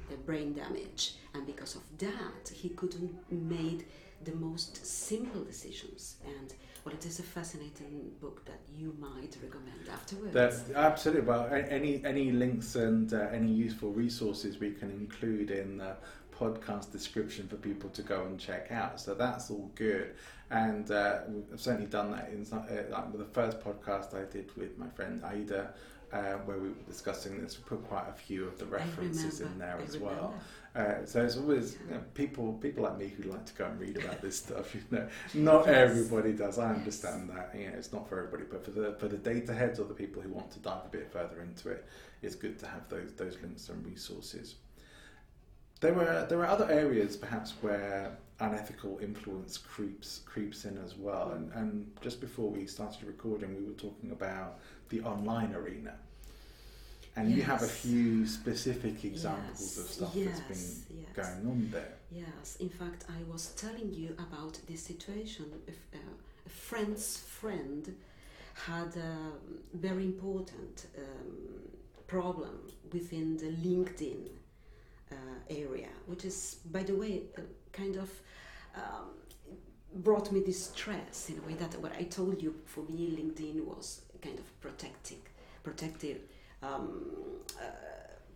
the 0.09 0.15
brain 0.17 0.53
damage 0.53 1.13
and 1.35 1.45
because 1.45 1.75
of 1.75 1.83
that 1.99 2.49
he 2.53 2.69
couldn't 2.69 3.13
made 3.31 3.85
the 4.23 4.33
most 4.33 4.83
simple 4.85 5.43
decisions 5.43 6.15
and 6.25 6.53
well 6.83 6.95
it 6.95 7.05
is 7.05 7.19
a 7.19 7.23
fascinating 7.23 8.11
book 8.19 8.43
that 8.45 8.59
you 8.75 8.95
might 8.99 9.37
recommend 9.43 9.87
afterwards 9.91 10.33
That's 10.33 10.63
absolutely. 10.75 11.27
Well, 11.27 11.47
any 11.51 12.03
any 12.03 12.31
links 12.31 12.75
and 12.75 13.13
uh, 13.13 13.27
any 13.31 13.51
useful 13.51 13.91
resources 13.91 14.59
we 14.59 14.71
can 14.71 14.89
include 14.91 15.51
in 15.51 15.77
the 15.77 15.95
podcast 16.41 16.91
description 16.91 17.47
for 17.47 17.57
people 17.57 17.89
to 17.91 18.01
go 18.01 18.23
and 18.25 18.39
check 18.39 18.71
out. 18.71 18.99
So 18.99 19.13
that's 19.13 19.51
all 19.51 19.69
good, 19.75 20.15
and 20.49 20.89
uh, 20.89 21.19
I've 21.53 21.61
certainly 21.61 21.87
done 21.87 22.11
that 22.11 22.29
in 22.33 22.43
some, 22.43 22.59
uh, 22.59 22.91
like 22.91 23.17
the 23.17 23.25
first 23.25 23.59
podcast 23.61 24.15
I 24.15 24.31
did 24.31 24.55
with 24.57 24.77
my 24.77 24.87
friend 24.89 25.23
Aida. 25.23 25.73
Uh, 26.11 26.33
where 26.43 26.57
we 26.57 26.67
were 26.67 26.75
discussing 26.89 27.41
this, 27.41 27.57
we 27.57 27.63
put 27.63 27.87
quite 27.87 28.03
a 28.09 28.11
few 28.11 28.45
of 28.45 28.59
the 28.59 28.65
references 28.65 29.39
in 29.39 29.57
there 29.57 29.77
I 29.79 29.83
as 29.83 29.97
well. 29.97 30.33
Uh, 30.75 31.05
so 31.05 31.23
it's 31.23 31.37
always 31.37 31.77
you 31.87 31.95
know, 31.95 32.01
people 32.13 32.53
people 32.53 32.83
like 32.83 32.97
me 32.97 33.07
who 33.07 33.23
like 33.23 33.45
to 33.45 33.53
go 33.53 33.65
and 33.65 33.79
read 33.79 33.97
about 33.97 34.21
this 34.21 34.37
stuff. 34.43 34.73
You 34.75 34.81
know, 34.91 35.07
not 35.33 35.67
everybody 35.67 36.33
does. 36.33 36.59
I 36.59 36.73
understand 36.73 37.29
that. 37.29 37.53
You 37.57 37.67
know, 37.67 37.77
it's 37.77 37.91
not 37.93 38.09
for 38.09 38.19
everybody, 38.19 38.43
but 38.49 38.65
for 38.65 38.71
the 38.71 38.93
for 38.99 39.07
the 39.07 39.17
data 39.17 39.53
heads 39.53 39.79
or 39.79 39.85
the 39.85 39.93
people 39.93 40.21
who 40.21 40.29
want 40.29 40.51
to 40.51 40.59
dive 40.59 40.85
a 40.85 40.89
bit 40.89 41.11
further 41.11 41.41
into 41.41 41.69
it, 41.69 41.85
it's 42.21 42.35
good 42.35 42.57
to 42.59 42.67
have 42.67 42.87
those 42.89 43.13
those 43.13 43.37
links 43.41 43.67
and 43.69 43.85
resources. 43.85 44.55
There 45.81 45.93
were 45.93 46.25
there 46.29 46.37
were 46.37 46.47
other 46.47 46.69
areas 46.71 47.17
perhaps 47.17 47.53
where 47.61 48.17
unethical 48.39 48.99
influence 49.01 49.57
creeps 49.57 50.21
creeps 50.25 50.65
in 50.65 50.77
as 50.77 50.95
well. 50.95 51.31
And, 51.31 51.51
and 51.53 51.91
just 52.01 52.21
before 52.21 52.49
we 52.49 52.65
started 52.67 53.03
recording, 53.03 53.55
we 53.57 53.63
were 53.65 53.79
talking 53.87 54.11
about 54.11 54.59
the 54.89 55.01
online 55.01 55.53
arena. 55.53 55.95
And 57.15 57.29
you 57.29 57.41
have 57.43 57.61
a 57.61 57.67
few 57.67 58.25
specific 58.25 59.03
examples 59.03 59.77
of 59.77 59.85
Yes, 59.85 59.95
stuff 59.95 60.13
that's 60.13 60.39
yes, 60.39 60.83
been 60.87 60.97
yes. 61.01 61.15
going 61.15 61.51
on 61.51 61.69
there. 61.69 61.93
Yes, 62.09 62.55
in 62.61 62.69
fact, 62.69 63.05
I 63.09 63.21
was 63.31 63.49
telling 63.57 63.93
you 63.93 64.15
about 64.17 64.59
this 64.67 64.81
situation. 64.81 65.45
If, 65.67 65.77
uh, 65.93 65.97
a 66.45 66.49
friend's 66.49 67.17
friend 67.17 67.93
had 68.53 68.95
a 68.95 69.17
very 69.73 70.05
important 70.05 70.87
um, 70.97 71.69
problem 72.07 72.55
within 72.93 73.37
the 73.37 73.51
LinkedIn 73.67 74.29
area, 75.49 75.87
which 76.07 76.25
is, 76.25 76.57
by 76.71 76.83
the 76.83 76.95
way, 76.95 77.23
uh, 77.37 77.41
kind 77.71 77.95
of 77.97 78.09
um, 78.75 79.09
brought 79.95 80.31
me 80.31 80.41
distress 80.43 81.29
in 81.29 81.37
a 81.39 81.41
way 81.47 81.53
that 81.55 81.79
what 81.81 81.91
I 81.97 82.03
told 82.03 82.41
you 82.41 82.55
for 82.65 82.81
me, 82.81 83.15
LinkedIn 83.17 83.65
was 83.65 84.01
kind 84.21 84.39
of 84.39 84.61
protecting, 84.61 85.21
protective 85.63 86.19
um, 86.63 87.01
uh, 87.59 87.63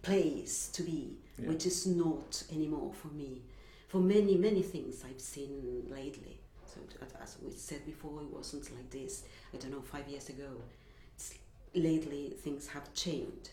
place 0.01 0.69
to 0.73 0.83
be, 0.83 1.17
Yeah. 1.37 1.49
which 1.49 1.65
is 1.65 1.85
not 1.85 2.43
anymore 2.51 2.93
for 2.93 3.09
me. 3.09 3.41
For 3.87 3.99
many, 3.99 4.35
many 4.35 4.61
things 4.61 5.03
I've 5.03 5.21
seen 5.21 5.87
lately. 5.89 6.39
So, 6.65 6.79
as- 7.01 7.13
as 7.21 7.37
we 7.41 7.51
said 7.51 7.85
before, 7.85 8.21
it 8.21 8.29
wasn't 8.29 8.69
like 8.75 8.89
this, 8.89 9.23
I 9.53 9.57
don't 9.57 9.71
know, 9.71 9.81
five 9.81 10.07
years 10.07 10.29
ago. 10.29 10.61
It's, 11.15 11.35
lately, 11.73 12.35
things 12.43 12.67
have 12.67 12.93
changed. 12.93 13.49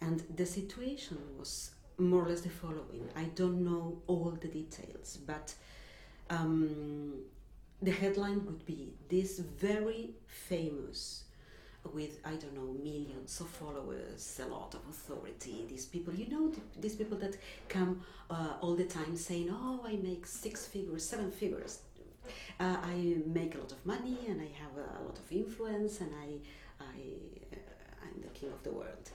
And 0.00 0.20
the 0.36 0.46
situation 0.46 1.18
was 1.38 1.70
more 1.98 2.24
or 2.24 2.28
less 2.28 2.40
the 2.42 2.48
following. 2.50 3.08
I 3.16 3.24
don't 3.34 3.64
know 3.64 3.98
all 4.06 4.36
the 4.40 4.48
details, 4.48 5.18
but 5.26 5.54
um, 6.30 7.14
the 7.82 7.90
headline 7.90 8.44
would 8.46 8.64
be 8.66 8.88
this 9.08 9.38
very 9.38 10.10
famous 10.26 11.24
with 11.94 12.18
i 12.24 12.30
don't 12.30 12.54
know 12.54 12.74
millions 12.82 13.40
of 13.40 13.48
followers 13.48 14.40
a 14.44 14.46
lot 14.48 14.74
of 14.74 14.80
authority 14.90 15.64
these 15.68 15.86
people 15.86 16.12
you 16.12 16.28
know 16.28 16.48
th- 16.48 16.60
these 16.80 16.96
people 16.96 17.16
that 17.16 17.36
come 17.68 18.02
uh, 18.30 18.54
all 18.60 18.74
the 18.74 18.84
time 18.84 19.16
saying 19.16 19.48
oh 19.50 19.80
i 19.86 19.92
make 19.96 20.26
six 20.26 20.66
figures 20.66 21.04
seven 21.04 21.30
figures 21.30 21.78
uh, 22.60 22.76
i 22.82 23.16
make 23.26 23.54
a 23.54 23.58
lot 23.58 23.72
of 23.72 23.86
money 23.86 24.18
and 24.28 24.40
i 24.40 24.48
have 24.60 24.72
a 24.76 25.04
lot 25.04 25.18
of 25.18 25.32
influence 25.32 26.00
and 26.00 26.10
i 26.22 26.28
i 26.84 27.00
i'm 28.02 28.20
the 28.20 28.28
king 28.28 28.50
of 28.50 28.62
the 28.64 28.70
world 28.70 29.10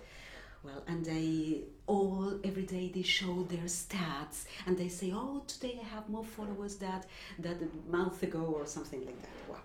Well, 0.63 0.81
and 0.87 1.03
they 1.05 1.63
all 1.87 2.39
every 2.43 2.63
day 2.63 2.89
they 2.93 3.01
show 3.01 3.43
their 3.43 3.67
stats 3.81 4.45
and 4.65 4.77
they 4.77 4.87
say, 4.89 5.11
"Oh, 5.13 5.43
today 5.47 5.79
I 5.81 5.87
have 5.95 6.07
more 6.09 6.23
followers 6.25 6.75
that 6.77 7.05
that 7.39 7.57
a 7.61 7.69
month 7.91 8.23
ago 8.23 8.43
or 8.57 8.65
something 8.65 9.05
like 9.05 9.21
that." 9.21 9.37
wow 9.49 9.59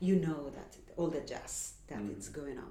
you 0.00 0.16
know 0.16 0.50
that 0.50 0.76
all 0.96 1.08
the 1.08 1.20
jazz 1.20 1.74
that 1.88 1.98
Mm. 1.98 2.10
it's 2.16 2.28
going 2.28 2.58
on. 2.58 2.70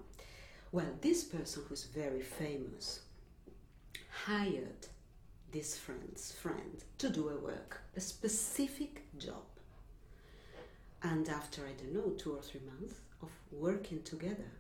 Well, 0.72 0.92
this 1.02 1.24
person 1.24 1.64
who's 1.68 1.86
very 1.86 2.22
famous 2.22 3.02
hired 4.26 4.88
this 5.52 5.78
friend's 5.78 6.32
friend 6.32 6.84
to 6.98 7.10
do 7.10 7.30
a 7.30 7.38
work, 7.38 7.82
a 7.96 8.02
specific 8.02 8.94
job. 9.18 9.46
And 11.04 11.28
after 11.30 11.66
I 11.66 11.72
don't 11.74 11.94
know 11.94 12.12
two 12.18 12.34
or 12.36 12.42
three 12.42 12.62
months 12.62 12.96
of 13.22 13.30
working 13.52 14.04
together, 14.04 14.52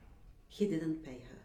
he 0.48 0.66
didn't 0.68 1.04
pay 1.04 1.20
her 1.30 1.41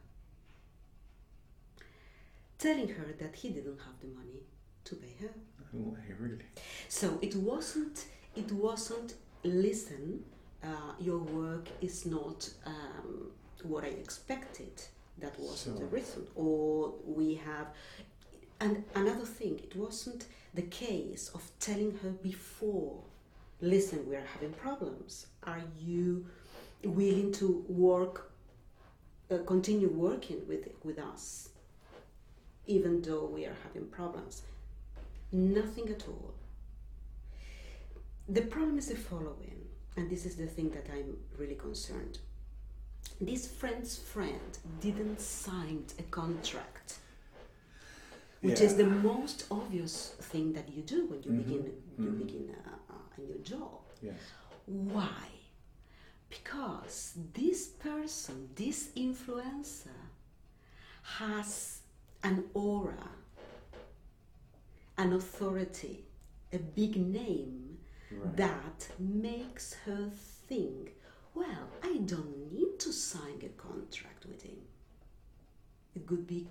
telling 2.67 2.89
her 2.89 3.09
that 3.23 3.35
he 3.41 3.49
didn't 3.51 3.81
have 3.87 3.97
the 4.01 4.11
money 4.21 4.41
to 4.85 4.97
pay 4.97 5.15
her. 5.21 5.33
Oh, 5.77 5.97
really? 6.19 6.45
So 6.89 7.07
it 7.23 7.35
wasn't. 7.37 8.07
It 8.35 8.51
wasn't. 8.51 9.15
Listen, 9.45 10.25
uh, 10.65 10.93
your 10.99 11.19
work 11.19 11.69
is 11.81 12.07
not 12.07 12.51
um, 12.75 13.31
what 13.63 13.85
I 13.85 13.93
expected. 14.05 14.75
That 15.19 15.39
wasn't 15.39 15.79
the 15.79 15.87
reason. 15.87 16.27
Or 16.35 16.95
we 17.19 17.35
have. 17.49 17.69
And 18.61 18.83
another 18.95 19.29
thing, 19.39 19.61
it 19.63 19.77
wasn't 19.77 20.27
the 20.55 20.63
case 20.63 21.31
of 21.35 21.43
telling 21.61 21.93
her 22.03 22.11
before. 22.11 22.99
Listen, 23.61 23.99
we 24.09 24.17
are 24.17 24.29
having 24.35 24.53
problems. 24.53 25.27
Are 25.45 25.63
you 25.79 26.27
willing 26.85 27.31
to 27.33 27.65
work, 27.69 28.33
uh, 29.31 29.39
continue 29.47 29.89
working 29.89 30.41
with 30.49 30.65
with 30.85 30.99
us, 30.99 31.51
even 32.67 33.03
though 33.03 33.25
we 33.27 33.45
are 33.45 33.57
having 33.65 33.87
problems? 33.89 34.43
Nothing 35.33 35.89
at 35.91 36.07
all. 36.09 36.35
The 38.29 38.43
problem 38.43 38.79
is 38.79 38.89
the 38.89 38.97
following, 38.97 39.67
and 39.97 40.11
this 40.11 40.27
is 40.27 40.37
the 40.37 40.47
thing 40.47 40.71
that 40.71 40.87
I'm 40.93 41.17
really 41.39 41.55
concerned. 41.55 42.19
This 43.21 43.47
friend's 43.47 43.97
friend 43.97 44.59
didn't 44.81 45.21
sign 45.21 45.85
a 45.99 46.03
contract, 46.05 46.99
which 48.41 48.61
is 48.61 48.77
the 48.77 48.87
most 48.87 49.47
obvious 49.51 50.15
thing 50.21 50.53
that 50.55 50.69
you 50.69 50.83
do 50.83 51.07
when 51.07 51.23
you 51.23 51.31
Mhm. 51.31 51.45
begin 51.45 51.83
you 51.99 52.11
Mhm. 52.11 52.19
begin 52.19 52.55
a, 52.65 52.93
a 52.93 53.21
new 53.21 53.39
job. 53.39 53.81
Yes. 54.03 54.19
Why? 54.67 55.29
Because 56.29 57.15
this 57.33 57.69
person, 57.69 58.51
this 58.55 58.89
influencer, 58.97 60.01
has 61.03 61.81
an 62.23 62.45
aura, 62.55 63.11
an 64.99 65.13
authority, 65.13 66.05
a 66.53 66.59
big 66.59 66.97
name 66.97 67.63
Right. 68.11 68.37
that 68.37 68.89
makes 69.01 69.75
her 69.85 70.11
think, 70.49 70.95
well, 71.35 71.69
I 71.83 71.99
don't 71.99 72.53
need 72.53 72.79
to 72.79 72.93
sign 72.93 73.43
a 73.43 73.49
contract 73.61 74.27
with 74.27 74.43
him. 74.43 74.59
It 75.95 76.09
would 76.11 76.27
be 76.27 76.47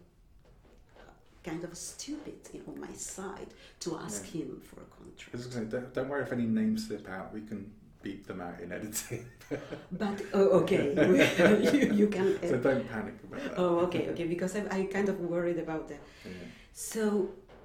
kind 1.43 1.63
of 1.63 1.77
stupid 1.77 2.33
on 2.67 2.79
my 2.79 2.91
side 2.93 3.47
to 3.79 3.97
ask 3.97 4.25
him 4.25 4.61
for 4.61 4.81
a 4.81 4.85
contract. 4.85 5.31
gonna 5.31 5.51
say, 5.51 5.63
don't, 5.65 5.93
don't 5.93 6.09
worry 6.09 6.23
if 6.23 6.31
any 6.33 6.45
names 6.45 6.87
slip 6.87 7.07
out. 7.07 7.33
We 7.33 7.41
can 7.41 7.71
beep 8.05 8.27
them 8.27 8.39
out 8.47 8.59
in 8.63 8.71
editing. 8.71 9.25
But 10.03 10.17
oh, 10.33 10.47
okay, 10.61 10.83
you, 11.73 11.93
you 12.01 12.07
can. 12.15 12.27
so 12.51 12.57
don't 12.57 12.87
panic 12.93 13.15
about 13.27 13.41
that. 13.43 13.59
oh, 13.61 13.79
okay, 13.85 14.03
okay, 14.11 14.27
because 14.33 14.55
I, 14.59 14.61
I 14.77 14.79
kind 14.95 15.07
of 15.09 15.17
worried 15.19 15.59
about 15.65 15.83
that. 15.91 16.01
Yeah. 16.25 16.31
So, 16.73 17.01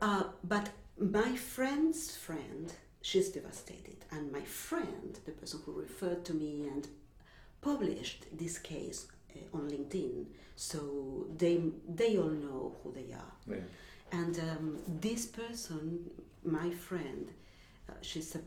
uh, 0.09 0.25
but 0.55 0.67
my 0.99 1.31
friend's 1.37 2.03
friend, 2.27 2.67
she's 3.09 3.29
devastated, 3.39 3.99
and 4.15 4.23
my 4.39 4.45
friend, 4.65 5.11
the 5.25 5.33
person 5.41 5.61
who 5.65 5.73
referred 5.87 6.23
to 6.29 6.35
me 6.35 6.53
and 6.73 6.85
published 7.71 8.21
this 8.43 8.59
case 8.59 8.99
uh, 9.37 9.57
on 9.57 9.63
LinkedIn, 9.75 10.27
so 10.57 10.81
they 11.43 11.57
they 12.01 12.13
all 12.19 12.35
know 12.47 12.63
who 12.81 12.89
they 12.99 13.11
are. 13.25 13.33
Yeah. 13.47 13.67
And 14.21 14.35
um, 14.51 14.65
this 15.07 15.23
person, 15.27 15.83
my 16.45 16.69
friend, 16.87 17.25
uh, 17.89 17.93
she's 18.03 18.35
a, 18.35 18.43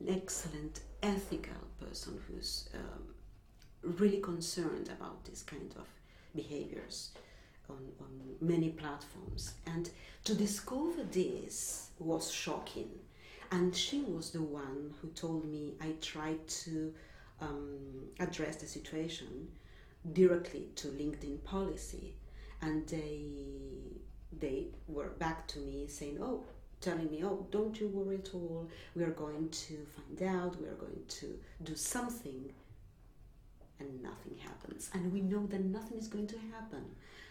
an 0.00 0.08
excellent 0.18 0.80
ethical 1.04 1.62
person 1.78 2.18
who's 2.26 2.68
um, 2.74 3.94
really 3.98 4.18
concerned 4.18 4.88
about 4.88 5.24
this 5.24 5.42
kind 5.42 5.74
of 5.76 5.86
behaviors 6.34 7.10
on, 7.68 7.78
on 8.00 8.08
many 8.40 8.70
platforms. 8.70 9.54
And 9.66 9.90
to 10.24 10.34
discover 10.34 11.04
this 11.10 11.90
was 11.98 12.32
shocking. 12.32 12.88
And 13.52 13.76
she 13.76 14.00
was 14.00 14.30
the 14.30 14.42
one 14.42 14.94
who 15.00 15.08
told 15.08 15.44
me 15.44 15.74
I 15.80 15.92
tried 16.00 16.48
to 16.64 16.92
um, 17.40 18.08
address 18.18 18.56
the 18.56 18.66
situation 18.66 19.48
directly 20.12 20.68
to 20.76 20.88
LinkedIn 20.88 21.44
policy, 21.44 22.14
and 22.62 22.86
they 22.88 23.26
they 24.40 24.68
were 24.88 25.10
back 25.18 25.46
to 25.48 25.58
me 25.60 25.86
saying, 25.88 26.18
"Oh, 26.20 26.44
telling 26.84 27.10
me, 27.10 27.18
oh, 27.24 27.46
don't 27.50 27.74
you 27.80 27.88
worry 27.88 28.16
at 28.24 28.30
all. 28.34 28.68
We 28.94 29.02
are 29.08 29.16
going 29.24 29.48
to 29.66 29.74
find 29.96 30.18
out. 30.36 30.60
We 30.60 30.66
are 30.72 30.80
going 30.86 31.02
to 31.20 31.26
do 31.68 31.74
something." 31.76 32.52
And 33.80 33.90
nothing 34.10 34.36
happens, 34.48 34.82
and 34.94 35.12
we 35.12 35.20
know 35.20 35.44
that 35.52 35.62
nothing 35.78 35.98
is 35.98 36.08
going 36.14 36.28
to 36.28 36.38
happen. 36.52 36.84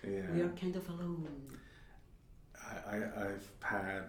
Yeah. 0.04 0.30
We 0.36 0.42
are 0.42 0.54
kind 0.64 0.76
of 0.76 0.86
alone. 0.90 1.26
I, 2.72 2.96
I, 2.96 2.98
I've 3.26 3.48
had, 3.62 4.04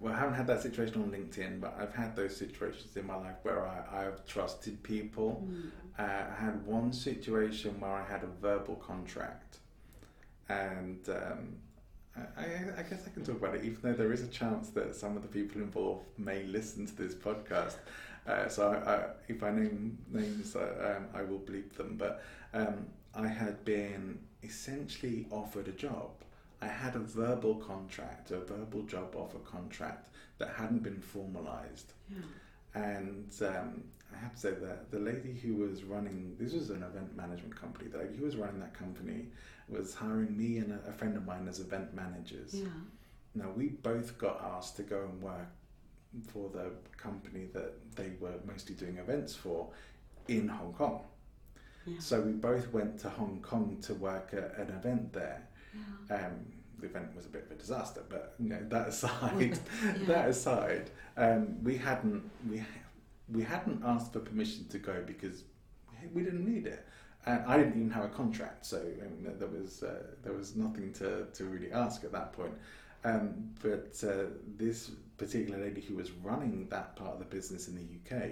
well, 0.00 0.14
I 0.14 0.18
haven't 0.18 0.34
had 0.34 0.46
that 0.46 0.62
situation 0.62 1.02
on 1.02 1.10
LinkedIn, 1.10 1.60
but 1.60 1.76
I've 1.78 1.94
had 1.94 2.16
those 2.16 2.34
situations 2.34 2.96
in 2.96 3.06
my 3.06 3.16
life 3.16 3.36
where 3.42 3.60
I, 3.66 4.06
I've 4.06 4.24
trusted 4.26 4.82
people. 4.82 5.30
Mm. 5.46 5.70
Uh, 5.98 6.24
I 6.32 6.44
had 6.44 6.64
one 6.66 6.92
situation 6.92 7.78
where 7.80 7.92
I 8.02 8.04
had 8.12 8.22
a 8.22 8.32
verbal 8.40 8.76
contract, 8.76 9.58
and 10.48 11.06
um, 11.10 11.56
I, 12.36 12.80
I, 12.80 12.82
guess 12.82 13.06
I 13.06 13.10
can 13.10 13.24
talk 13.24 13.36
about 13.36 13.54
it, 13.54 13.64
even 13.64 13.78
though 13.82 13.92
there 13.92 14.12
is 14.12 14.22
a 14.22 14.28
chance 14.28 14.70
that 14.70 14.94
some 14.94 15.16
of 15.16 15.22
the 15.22 15.28
people 15.28 15.60
involved 15.60 16.04
may 16.16 16.44
listen 16.44 16.86
to 16.86 16.94
this 16.94 17.14
podcast. 17.14 17.76
Uh, 18.26 18.48
so 18.48 18.70
I, 18.70 18.92
I, 18.92 19.04
if 19.28 19.42
I 19.42 19.50
name 19.50 19.98
names, 20.10 20.54
um, 20.56 21.06
I 21.14 21.22
will 21.22 21.38
bleep 21.38 21.72
them. 21.72 21.96
But 21.98 22.22
um, 22.52 22.86
I 23.14 23.26
had 23.26 23.64
been 23.64 24.18
essentially 24.42 25.26
offered 25.30 25.68
a 25.68 25.72
job. 25.72 26.10
I 26.60 26.66
had 26.66 26.96
a 26.96 27.00
verbal 27.00 27.56
contract, 27.56 28.30
a 28.30 28.40
verbal 28.40 28.82
job 28.82 29.14
offer 29.16 29.38
contract 29.38 30.08
that 30.38 30.50
hadn't 30.56 30.82
been 30.82 31.00
formalised. 31.00 31.92
Yeah. 32.10 32.18
And 32.74 33.32
um, 33.42 33.84
I 34.14 34.18
have 34.18 34.34
to 34.34 34.40
say 34.40 34.50
that 34.50 34.90
the 34.90 34.98
lady 34.98 35.38
who 35.42 35.54
was 35.56 35.84
running 35.84 36.36
this 36.38 36.52
was 36.52 36.70
an 36.70 36.82
event 36.82 37.16
management 37.16 37.56
company. 37.56 37.88
The 37.88 37.98
lady 37.98 38.16
who 38.16 38.24
was 38.24 38.36
running 38.36 38.60
that 38.60 38.74
company 38.74 39.26
was 39.68 39.94
hiring 39.94 40.36
me 40.36 40.58
and 40.58 40.72
a, 40.72 40.88
a 40.88 40.92
friend 40.92 41.16
of 41.16 41.26
mine 41.26 41.46
as 41.48 41.60
event 41.60 41.94
managers. 41.94 42.54
Yeah. 42.54 42.66
Now 43.34 43.50
we 43.56 43.68
both 43.68 44.18
got 44.18 44.42
asked 44.56 44.76
to 44.76 44.82
go 44.82 45.02
and 45.02 45.22
work 45.22 45.48
for 46.32 46.48
the 46.48 46.70
company 46.96 47.46
that 47.52 47.72
they 47.94 48.12
were 48.18 48.34
mostly 48.46 48.74
doing 48.74 48.96
events 48.96 49.34
for 49.34 49.68
in 50.26 50.48
Hong 50.48 50.72
Kong. 50.72 51.02
Yeah. 51.86 51.96
So 51.98 52.20
we 52.20 52.32
both 52.32 52.72
went 52.72 52.98
to 53.00 53.08
Hong 53.10 53.40
Kong 53.42 53.78
to 53.82 53.94
work 53.94 54.30
at 54.32 54.58
an 54.58 54.74
event 54.74 55.12
there. 55.12 55.46
Yeah. 56.10 56.16
Um, 56.16 56.32
the 56.80 56.86
event 56.86 57.14
was 57.14 57.26
a 57.26 57.28
bit 57.28 57.44
of 57.46 57.50
a 57.52 57.54
disaster, 57.54 58.02
but 58.08 58.34
you 58.38 58.48
know 58.48 58.60
that 58.68 58.88
aside, 58.88 59.58
Yeah. 59.84 59.92
that 60.06 60.28
aside, 60.28 60.90
um, 61.16 61.62
we 61.62 61.76
hadn't 61.76 62.30
we 62.48 62.62
we 63.30 63.42
hadn't 63.42 63.82
asked 63.84 64.12
for 64.12 64.20
permission 64.20 64.66
to 64.68 64.78
go 64.78 65.02
because 65.06 65.44
we 66.14 66.22
didn't 66.22 66.44
need 66.46 66.66
it, 66.66 66.86
I 67.46 67.56
didn't 67.56 67.74
even 67.74 67.90
have 67.90 68.04
a 68.04 68.08
contract, 68.08 68.66
so 68.66 68.78
I 68.78 69.04
mean, 69.04 69.32
there 69.38 69.48
was 69.48 69.82
uh, 69.82 70.02
there 70.22 70.32
was 70.32 70.56
nothing 70.56 70.92
to, 70.94 71.26
to 71.34 71.44
really 71.44 71.72
ask 71.72 72.04
at 72.04 72.12
that 72.12 72.32
point. 72.32 72.54
Um, 73.04 73.50
but 73.62 73.94
uh, 74.06 74.26
this 74.56 74.90
particular 75.16 75.58
lady 75.58 75.80
who 75.80 75.94
was 75.94 76.10
running 76.10 76.68
that 76.70 76.96
part 76.96 77.12
of 77.12 77.18
the 77.18 77.24
business 77.24 77.68
in 77.68 77.74
the 77.76 78.16
UK 78.16 78.30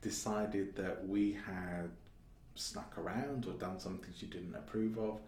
decided 0.00 0.76
that 0.76 1.06
we 1.06 1.32
had 1.32 1.90
snuck 2.54 2.96
around 2.98 3.46
or 3.46 3.52
done 3.52 3.78
something 3.78 4.12
she 4.16 4.26
didn't 4.26 4.54
approve 4.54 4.98
of. 4.98 5.20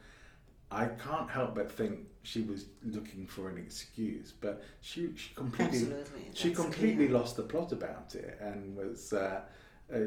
I 0.71 0.87
can't 0.87 1.29
help 1.29 1.57
but 1.57 1.71
think 1.71 2.07
she 2.23 2.43
was 2.43 2.67
looking 2.85 3.27
for 3.27 3.49
an 3.49 3.59
excuse, 3.59 4.33
but 4.33 4.63
she, 4.81 5.11
she 5.17 5.35
completely 5.35 5.79
Absolutely. 5.79 6.31
she 6.33 6.49
That's 6.49 6.61
completely 6.61 7.07
clear. 7.07 7.19
lost 7.19 7.37
the 7.37 7.43
plot 7.43 7.73
about 7.73 8.15
it 8.15 8.39
and 8.41 8.77
was 8.77 9.13
uh, 9.13 9.41
uh, 9.93 9.99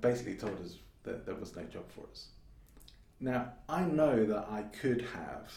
basically 0.00 0.36
told 0.36 0.60
us 0.64 0.76
that 1.02 1.26
there 1.26 1.34
was 1.34 1.56
no 1.56 1.62
job 1.64 1.90
for 1.90 2.02
us. 2.10 2.28
Now, 3.22 3.52
I 3.68 3.84
know 3.84 4.24
that 4.26 4.48
I 4.50 4.62
could 4.62 5.02
have, 5.14 5.52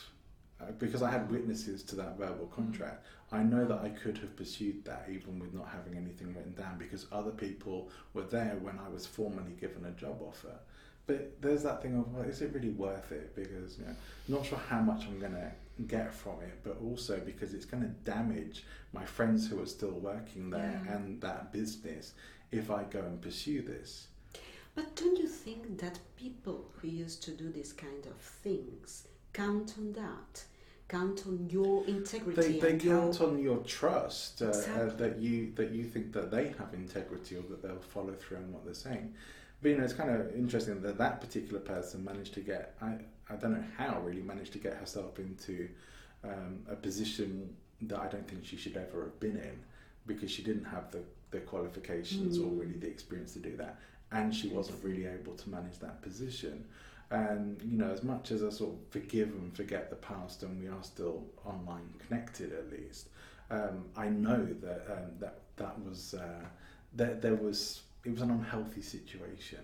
uh, 0.62 0.72
because 0.78 1.02
I 1.02 1.10
had 1.10 1.32
witnesses 1.32 1.82
to 1.86 1.96
that 1.96 2.16
verbal 2.16 2.46
contract, 2.46 3.04
I 3.32 3.42
know 3.42 3.66
that 3.66 3.80
I 3.80 3.90
could 3.90 4.20
have 4.20 4.36
pursued 4.38 4.86
that 4.86 5.08
even 5.12 5.40
with 5.40 5.52
not 5.54 5.70
having 5.70 5.98
anything 5.98 6.28
written 6.36 6.54
down 6.54 6.78
because 6.78 7.08
other 7.12 7.32
people 7.32 7.90
were 8.14 8.22
there 8.22 8.56
when 8.62 8.78
I 8.78 8.88
was 8.88 9.08
formally 9.08 9.54
given 9.60 9.84
a 9.86 9.92
job 9.92 10.22
offer. 10.22 10.60
but 11.08 11.40
there's 11.42 11.64
that 11.64 11.82
thing 11.82 11.96
of, 11.98 12.12
well, 12.14 12.24
is 12.24 12.42
it 12.42 12.54
really 12.54 12.70
worth 12.70 13.12
it? 13.12 13.36
Because 13.36 13.78
you 13.80 13.86
know, 13.86 13.96
not 14.28 14.46
sure 14.46 14.60
how 14.70 14.80
much 14.82 15.06
I'm 15.08 15.20
going 15.20 15.34
to 15.34 15.52
get 15.88 16.14
from 16.14 16.42
it, 16.42 16.60
but 16.64 16.78
also 16.84 17.20
because 17.20 17.54
it's 17.56 17.66
going 17.66 17.84
to 17.84 17.90
damage 18.12 18.64
my 18.94 19.06
friends 19.06 19.48
who 19.48 19.62
are 19.62 19.66
still 19.68 19.92
working 20.12 20.50
there 20.52 20.82
Yeah. 20.86 20.94
and 20.96 21.22
that 21.22 21.52
business 21.52 22.14
if 22.52 22.70
I 22.72 22.84
go 22.84 23.00
and 23.00 23.20
pursue 23.22 23.62
this. 23.64 24.08
But 24.76 24.96
don't 24.96 25.18
you 25.18 25.28
think 25.28 25.80
that 25.80 26.00
people 26.18 26.66
who 26.78 26.88
used 26.88 27.24
to 27.24 27.32
do 27.32 27.52
this 27.52 27.72
kind 27.72 28.06
of 28.06 28.18
things 28.18 29.08
count 29.34 29.74
on 29.78 29.94
that? 29.94 30.44
Count 30.88 31.24
on 31.26 31.50
your 31.50 31.84
integrity 31.88 32.42
They, 32.42 32.60
they 32.60 32.70
and 32.72 32.84
your 32.84 33.00
count 33.00 33.22
on 33.22 33.40
your 33.40 33.58
trust 33.60 34.42
uh, 34.42 34.48
uh, 34.48 34.96
that 34.98 35.18
you 35.18 35.52
that 35.56 35.72
you 35.72 35.84
think 35.84 36.14
that 36.14 36.30
they 36.30 36.54
have 36.60 36.74
integrity 36.74 37.38
or 37.38 37.42
that 37.50 37.64
they'll 37.64 37.80
follow 37.80 38.14
through 38.14 38.38
on 38.38 38.52
what 38.54 38.66
they're 38.66 38.74
saying. 38.76 39.14
But 39.62 39.70
you 39.70 39.78
know, 39.78 39.84
it's 39.84 39.94
kind 39.94 40.12
of 40.12 40.36
interesting 40.36 40.80
that 40.82 40.98
that 41.00 41.22
particular 41.22 41.60
person 41.60 42.04
managed 42.04 42.34
to 42.36 42.42
get 42.42 42.76
I 42.82 42.98
I 43.30 43.36
don't 43.38 43.54
know 43.54 43.64
how 43.78 44.00
really 44.02 44.22
managed 44.22 44.54
to 44.54 44.60
get 44.60 44.76
herself 44.76 45.18
into 45.18 45.70
um, 46.24 46.60
a 46.70 46.76
position 46.76 47.56
that 47.82 48.00
I 48.00 48.08
don't 48.08 48.28
think 48.28 48.46
she 48.46 48.58
should 48.58 48.78
ever 48.78 49.06
have 49.06 49.20
been 49.20 49.38
in 49.38 49.58
because 50.06 50.30
she 50.30 50.44
didn't 50.44 50.66
have 50.66 50.92
the 50.92 51.02
the 51.32 51.40
qualifications 51.40 52.38
or 52.38 52.44
Mm. 52.52 52.60
really 52.60 52.78
the 52.78 52.88
experience 52.88 53.34
to 53.34 53.40
do 53.40 53.58
that, 53.58 53.80
and 54.16 54.34
she 54.34 54.48
wasn't 54.48 54.82
really 54.82 55.06
able 55.06 55.34
to 55.36 55.50
manage 55.50 55.78
that 55.80 56.02
position. 56.02 56.64
And 57.12 57.62
you 57.62 57.78
know, 57.78 57.92
as 57.92 58.02
much 58.02 58.32
as 58.32 58.44
I 58.44 58.50
sort 58.50 58.74
of 58.74 58.80
forgive 58.90 59.28
and 59.28 59.56
forget 59.56 59.90
the 59.90 59.98
past, 59.98 60.42
and 60.42 60.60
we 60.60 60.68
are 60.70 60.84
still 60.84 61.24
online 61.44 61.94
connected 62.08 62.52
at 62.54 62.72
least, 62.72 63.10
um, 63.52 63.86
I 63.96 64.08
know 64.08 64.44
that 64.62 64.88
um, 64.90 65.12
that 65.20 65.40
that 65.58 65.76
was 65.86 66.16
uh, 66.16 66.46
that 66.96 67.22
there 67.22 67.36
was 67.36 67.82
it 68.06 68.12
was 68.12 68.22
an 68.22 68.32
unhealthy 68.32 68.82
situation, 68.82 69.60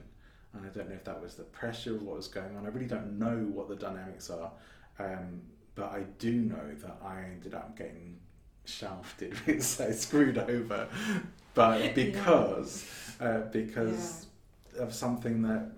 and 0.53 0.65
I 0.65 0.69
don't 0.69 0.89
know 0.89 0.95
if 0.95 1.05
that 1.05 1.21
was 1.21 1.35
the 1.35 1.43
pressure 1.43 1.95
of 1.95 2.03
what 2.03 2.17
was 2.17 2.27
going 2.27 2.55
on. 2.57 2.65
I 2.65 2.69
really 2.69 2.85
don't 2.85 3.17
know 3.17 3.37
what 3.53 3.69
the 3.69 3.75
dynamics 3.75 4.29
are, 4.29 4.51
um, 4.99 5.41
but 5.75 5.91
I 5.91 6.03
do 6.19 6.33
know 6.33 6.75
that 6.83 6.97
I 7.03 7.21
ended 7.23 7.53
up 7.55 7.77
getting 7.77 8.17
shafted, 8.65 9.33
so 9.63 9.91
screwed 9.93 10.37
over, 10.37 10.89
but 11.55 11.95
because 11.95 12.85
uh, 13.19 13.39
because 13.51 14.27
of 14.77 14.93
something 14.93 15.41
that 15.43 15.71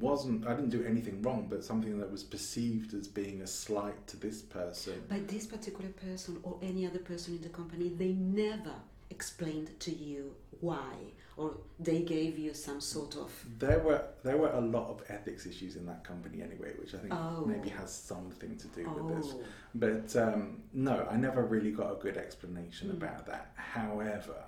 wasn't 0.00 0.46
I 0.46 0.54
didn't 0.54 0.70
do 0.70 0.84
anything 0.84 1.22
wrong, 1.22 1.46
but 1.48 1.64
something 1.64 1.98
that 2.00 2.10
was 2.10 2.24
perceived 2.24 2.92
as 2.94 3.06
being 3.06 3.42
a 3.42 3.46
slight 3.46 4.06
to 4.08 4.16
this 4.16 4.42
person. 4.42 4.94
by 5.08 5.20
this 5.20 5.46
particular 5.46 5.90
person 5.90 6.38
or 6.42 6.58
any 6.62 6.86
other 6.86 6.98
person 6.98 7.36
in 7.36 7.42
the 7.42 7.48
company, 7.48 7.88
they 7.90 8.12
never 8.12 8.74
explained 9.10 9.70
to 9.78 9.94
you 9.94 10.34
why, 10.60 10.92
or 11.36 11.54
they 11.78 12.00
gave 12.00 12.36
you 12.38 12.52
some 12.52 12.80
sort 12.80 13.14
of 13.16 13.30
There 13.60 13.78
were 13.78 14.02
there 14.24 14.36
were 14.38 14.50
a 14.50 14.60
lot 14.60 14.88
of 14.90 15.02
ethics 15.08 15.46
issues 15.46 15.76
in 15.76 15.86
that 15.86 16.02
company 16.02 16.42
anyway, 16.42 16.72
which 16.80 16.92
I 16.94 16.98
think 16.98 17.12
Oh. 17.14 17.44
maybe 17.46 17.68
has 17.68 17.92
something 17.94 18.56
to 18.56 18.66
do 18.68 18.88
with 18.90 19.16
this. 19.16 19.34
oh, 19.36 19.44
But 19.76 20.16
um, 20.16 20.62
no, 20.72 21.06
I 21.08 21.16
never 21.16 21.44
really 21.44 21.70
got 21.70 21.92
a 21.92 21.96
good 21.96 22.16
explanation 22.16 22.88
Mm. 22.88 22.94
about 22.94 23.26
that. 23.26 23.52
However, 23.54 24.42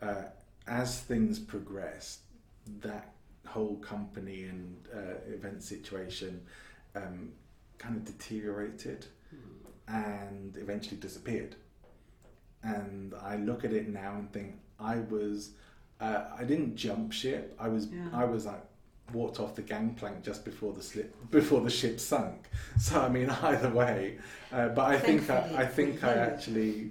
uh, 0.00 0.22
as 0.68 1.00
things 1.00 1.38
progressed, 1.40 2.20
that 2.80 3.12
whole 3.46 3.76
company 3.76 4.44
and 4.44 4.76
uh, 4.94 5.32
event 5.32 5.62
situation 5.62 6.42
um, 6.94 7.32
kind 7.78 7.96
of 7.96 8.04
deteriorated 8.04 9.06
and 9.88 10.56
eventually 10.56 10.96
disappeared. 10.96 11.54
And 12.62 13.14
I 13.22 13.36
look 13.36 13.64
at 13.64 13.72
it 13.72 13.88
now 13.88 14.14
and 14.16 14.32
think 14.32 14.54
I 14.80 14.96
was, 14.96 15.50
uh, 16.00 16.24
I 16.36 16.44
didn't 16.44 16.74
jump 16.76 17.12
ship. 17.12 17.54
I 17.58 17.68
was, 17.68 17.86
Yeah. 17.86 18.08
I 18.12 18.24
was 18.24 18.46
like 18.46 18.62
walked 19.12 19.38
off 19.38 19.54
the 19.54 19.62
gangplank 19.62 20.24
just 20.24 20.44
before 20.44 20.72
the 20.72 20.82
slip 20.82 21.14
before 21.30 21.60
the 21.60 21.70
ship 21.70 22.00
sunk. 22.00 22.48
So 22.80 23.00
I 23.00 23.08
mean, 23.08 23.30
either 23.42 23.70
way, 23.70 24.18
uh, 24.52 24.68
but 24.70 24.86
I 24.86 24.98
think 24.98 25.30
I, 25.30 25.62
I 25.62 25.66
think 25.66 26.02
I 26.02 26.14
actually 26.14 26.90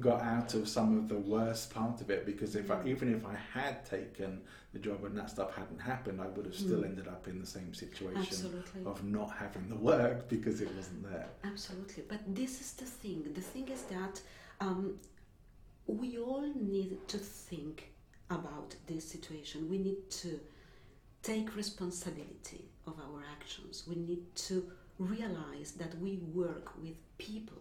got 0.00 0.20
out 0.22 0.54
of 0.54 0.68
some 0.68 0.98
of 0.98 1.08
the 1.08 1.18
worst 1.18 1.72
part 1.72 2.00
of 2.00 2.10
it 2.10 2.26
because 2.26 2.56
if 2.56 2.70
I, 2.70 2.76
Mm. 2.76 2.88
even 2.88 3.14
if 3.14 3.24
I 3.24 3.34
had 3.34 3.84
taken 3.86 4.42
the 4.72 4.80
job 4.80 5.04
and 5.04 5.16
that 5.16 5.30
stuff 5.30 5.54
hadn't 5.54 5.78
happened, 5.78 6.20
I 6.20 6.26
would 6.26 6.46
have 6.46 6.54
still 6.56 6.80
Mm. 6.80 6.86
ended 6.86 7.06
up 7.08 7.28
in 7.28 7.38
the 7.38 7.46
same 7.46 7.72
situation 7.74 8.22
absolutely. 8.22 8.84
of 8.84 9.04
not 9.04 9.30
having 9.30 9.68
the 9.68 9.76
work 9.76 10.28
because 10.28 10.60
it 10.60 10.74
wasn't 10.74 11.04
there. 11.04 11.28
Absolutely. 11.44 12.02
But 12.08 12.20
this 12.34 12.60
is 12.60 12.72
the 12.72 12.84
thing. 12.86 13.32
The 13.34 13.40
thing 13.40 13.68
is 13.68 13.82
that 13.84 14.20
um, 14.60 14.98
we 15.86 16.18
all 16.18 16.46
need 16.54 17.06
to 17.08 17.18
think 17.18 17.92
about 18.30 18.74
this 18.86 19.08
situation. 19.08 19.68
We 19.68 19.78
need 19.78 20.10
to 20.22 20.40
take 21.22 21.54
responsibility 21.56 22.70
of 22.86 22.98
our 22.98 23.22
actions. 23.30 23.84
We 23.86 23.94
need 23.96 24.34
to 24.48 24.70
realize 24.98 25.72
that 25.72 25.96
we 26.00 26.16
work 26.16 26.76
with 26.82 26.96
people. 27.18 27.58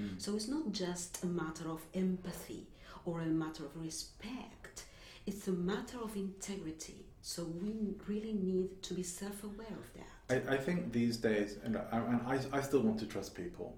Mm. 0.00 0.20
So 0.20 0.34
it's 0.36 0.48
not 0.48 0.72
just 0.72 1.22
a 1.24 1.26
matter 1.26 1.68
of 1.70 1.80
empathy 1.94 2.66
or 3.04 3.20
a 3.20 3.26
matter 3.26 3.64
of 3.64 3.76
respect. 3.76 4.84
It's 5.26 5.48
a 5.48 5.52
matter 5.52 5.98
of 6.02 6.16
integrity. 6.16 7.06
So 7.22 7.44
we 7.44 7.94
really 8.06 8.34
need 8.34 8.82
to 8.82 8.94
be 8.94 9.02
self-aware 9.02 9.66
of 9.68 9.88
that. 9.96 10.48
I, 10.50 10.54
I 10.54 10.58
think 10.58 10.92
these 10.92 11.16
days, 11.16 11.56
and 11.64 11.76
I, 11.76 11.98
and 11.98 12.20
I, 12.26 12.58
I 12.58 12.60
still 12.60 12.80
want 12.80 12.98
to 13.00 13.06
trust 13.06 13.34
people, 13.34 13.76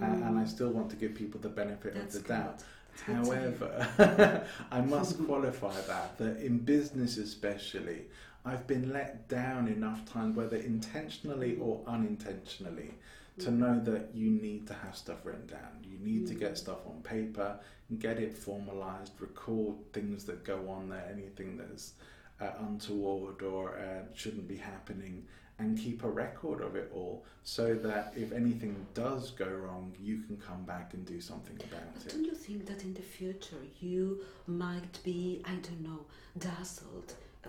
and, 0.00 0.22
and 0.24 0.38
I 0.38 0.44
still 0.44 0.70
want 0.70 0.90
to 0.90 0.96
give 0.96 1.14
people 1.14 1.40
the 1.40 1.48
benefit 1.48 1.94
Mm. 1.94 1.98
That's 2.00 2.16
of 2.16 2.22
the 2.22 2.28
good. 2.28 2.34
doubt. 2.34 2.62
It's 2.94 3.02
good 3.04 3.24
to 3.24 3.30
hear. 3.30 3.54
However, 3.96 4.46
I 4.72 4.80
must 4.80 5.24
qualify 5.26 5.80
that 5.82 6.18
that 6.18 6.38
in 6.38 6.58
business 6.58 7.16
especially, 7.18 8.02
I've 8.44 8.66
been 8.66 8.92
let 8.92 9.28
down 9.28 9.68
enough 9.68 10.04
times, 10.12 10.36
whether 10.36 10.56
intentionally 10.56 11.56
or 11.60 11.82
unintentionally, 11.86 12.94
to 13.40 13.50
know 13.50 13.78
that 13.80 14.10
you 14.14 14.30
need 14.30 14.66
to 14.66 14.74
have 14.74 14.96
stuff 14.96 15.18
written 15.24 15.46
down. 15.46 15.84
You 15.84 15.98
need 15.98 16.26
to 16.28 16.34
get 16.34 16.58
stuff 16.58 16.78
on 16.86 17.02
paper, 17.02 17.58
get 17.98 18.18
it 18.18 18.36
formalized, 18.36 19.12
record 19.20 19.76
things 19.92 20.24
that 20.24 20.44
go 20.44 20.68
on 20.68 20.88
there, 20.88 21.06
anything 21.12 21.56
that's 21.56 21.94
uh, 22.40 22.50
untoward 22.60 23.42
or 23.42 23.76
uh, 23.78 24.02
shouldn't 24.14 24.46
be 24.48 24.56
happening, 24.56 25.24
and 25.58 25.76
keep 25.76 26.04
a 26.04 26.08
record 26.08 26.60
of 26.60 26.76
it 26.76 26.90
all 26.94 27.24
so 27.42 27.74
that 27.74 28.12
if 28.16 28.30
anything 28.32 28.86
does 28.94 29.32
go 29.32 29.48
wrong, 29.48 29.92
you 30.00 30.18
can 30.22 30.36
come 30.36 30.62
back 30.64 30.94
and 30.94 31.04
do 31.04 31.20
something 31.20 31.56
about 31.56 31.94
But 31.94 32.06
it. 32.06 32.12
don't 32.12 32.24
you 32.24 32.34
think 32.34 32.66
that 32.66 32.84
in 32.84 32.94
the 32.94 33.02
future 33.02 33.56
you 33.80 34.20
might 34.46 35.02
be, 35.02 35.42
I 35.44 35.54
don't 35.56 35.82
know, 35.82 36.06
dazzled, 36.38 37.14
uh, 37.44 37.48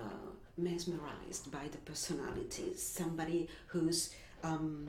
mesmerized 0.57 1.51
by 1.51 1.67
the 1.71 1.77
personality? 1.79 2.73
Somebody 2.75 3.47
who's, 3.67 4.13
um, 4.43 4.87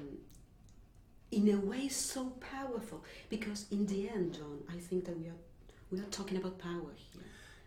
in 1.32 1.48
a 1.48 1.56
way, 1.58 1.88
so 1.88 2.32
powerful. 2.40 3.04
Because 3.28 3.66
in 3.70 3.86
the 3.86 4.08
end, 4.08 4.34
John, 4.34 4.58
I 4.68 4.76
think 4.78 5.04
that 5.06 5.18
we 5.18 5.26
are 5.28 5.40
we 5.90 5.98
are 5.98 6.10
talking 6.10 6.36
about 6.36 6.58
power 6.58 6.92
here. 6.96 7.22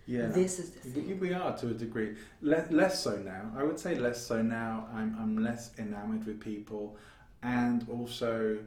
Yeah. 0.05 0.27
This 0.27 0.59
is 0.59 0.71
the 0.71 0.89
We, 0.89 1.07
thing. 1.07 1.19
we 1.19 1.33
are 1.33 1.57
to 1.57 1.67
a 1.69 1.73
degree. 1.73 2.15
Le- 2.41 2.67
less 2.71 3.01
so 3.03 3.17
now. 3.17 3.51
I 3.57 3.63
would 3.63 3.79
say 3.79 3.95
less 3.97 4.25
so 4.25 4.41
now. 4.41 4.87
I'm, 4.93 5.15
I'm 5.19 5.37
less 5.43 5.71
enamored 5.77 6.25
with 6.25 6.39
people, 6.41 6.97
and 7.41 7.87
also 7.89 8.57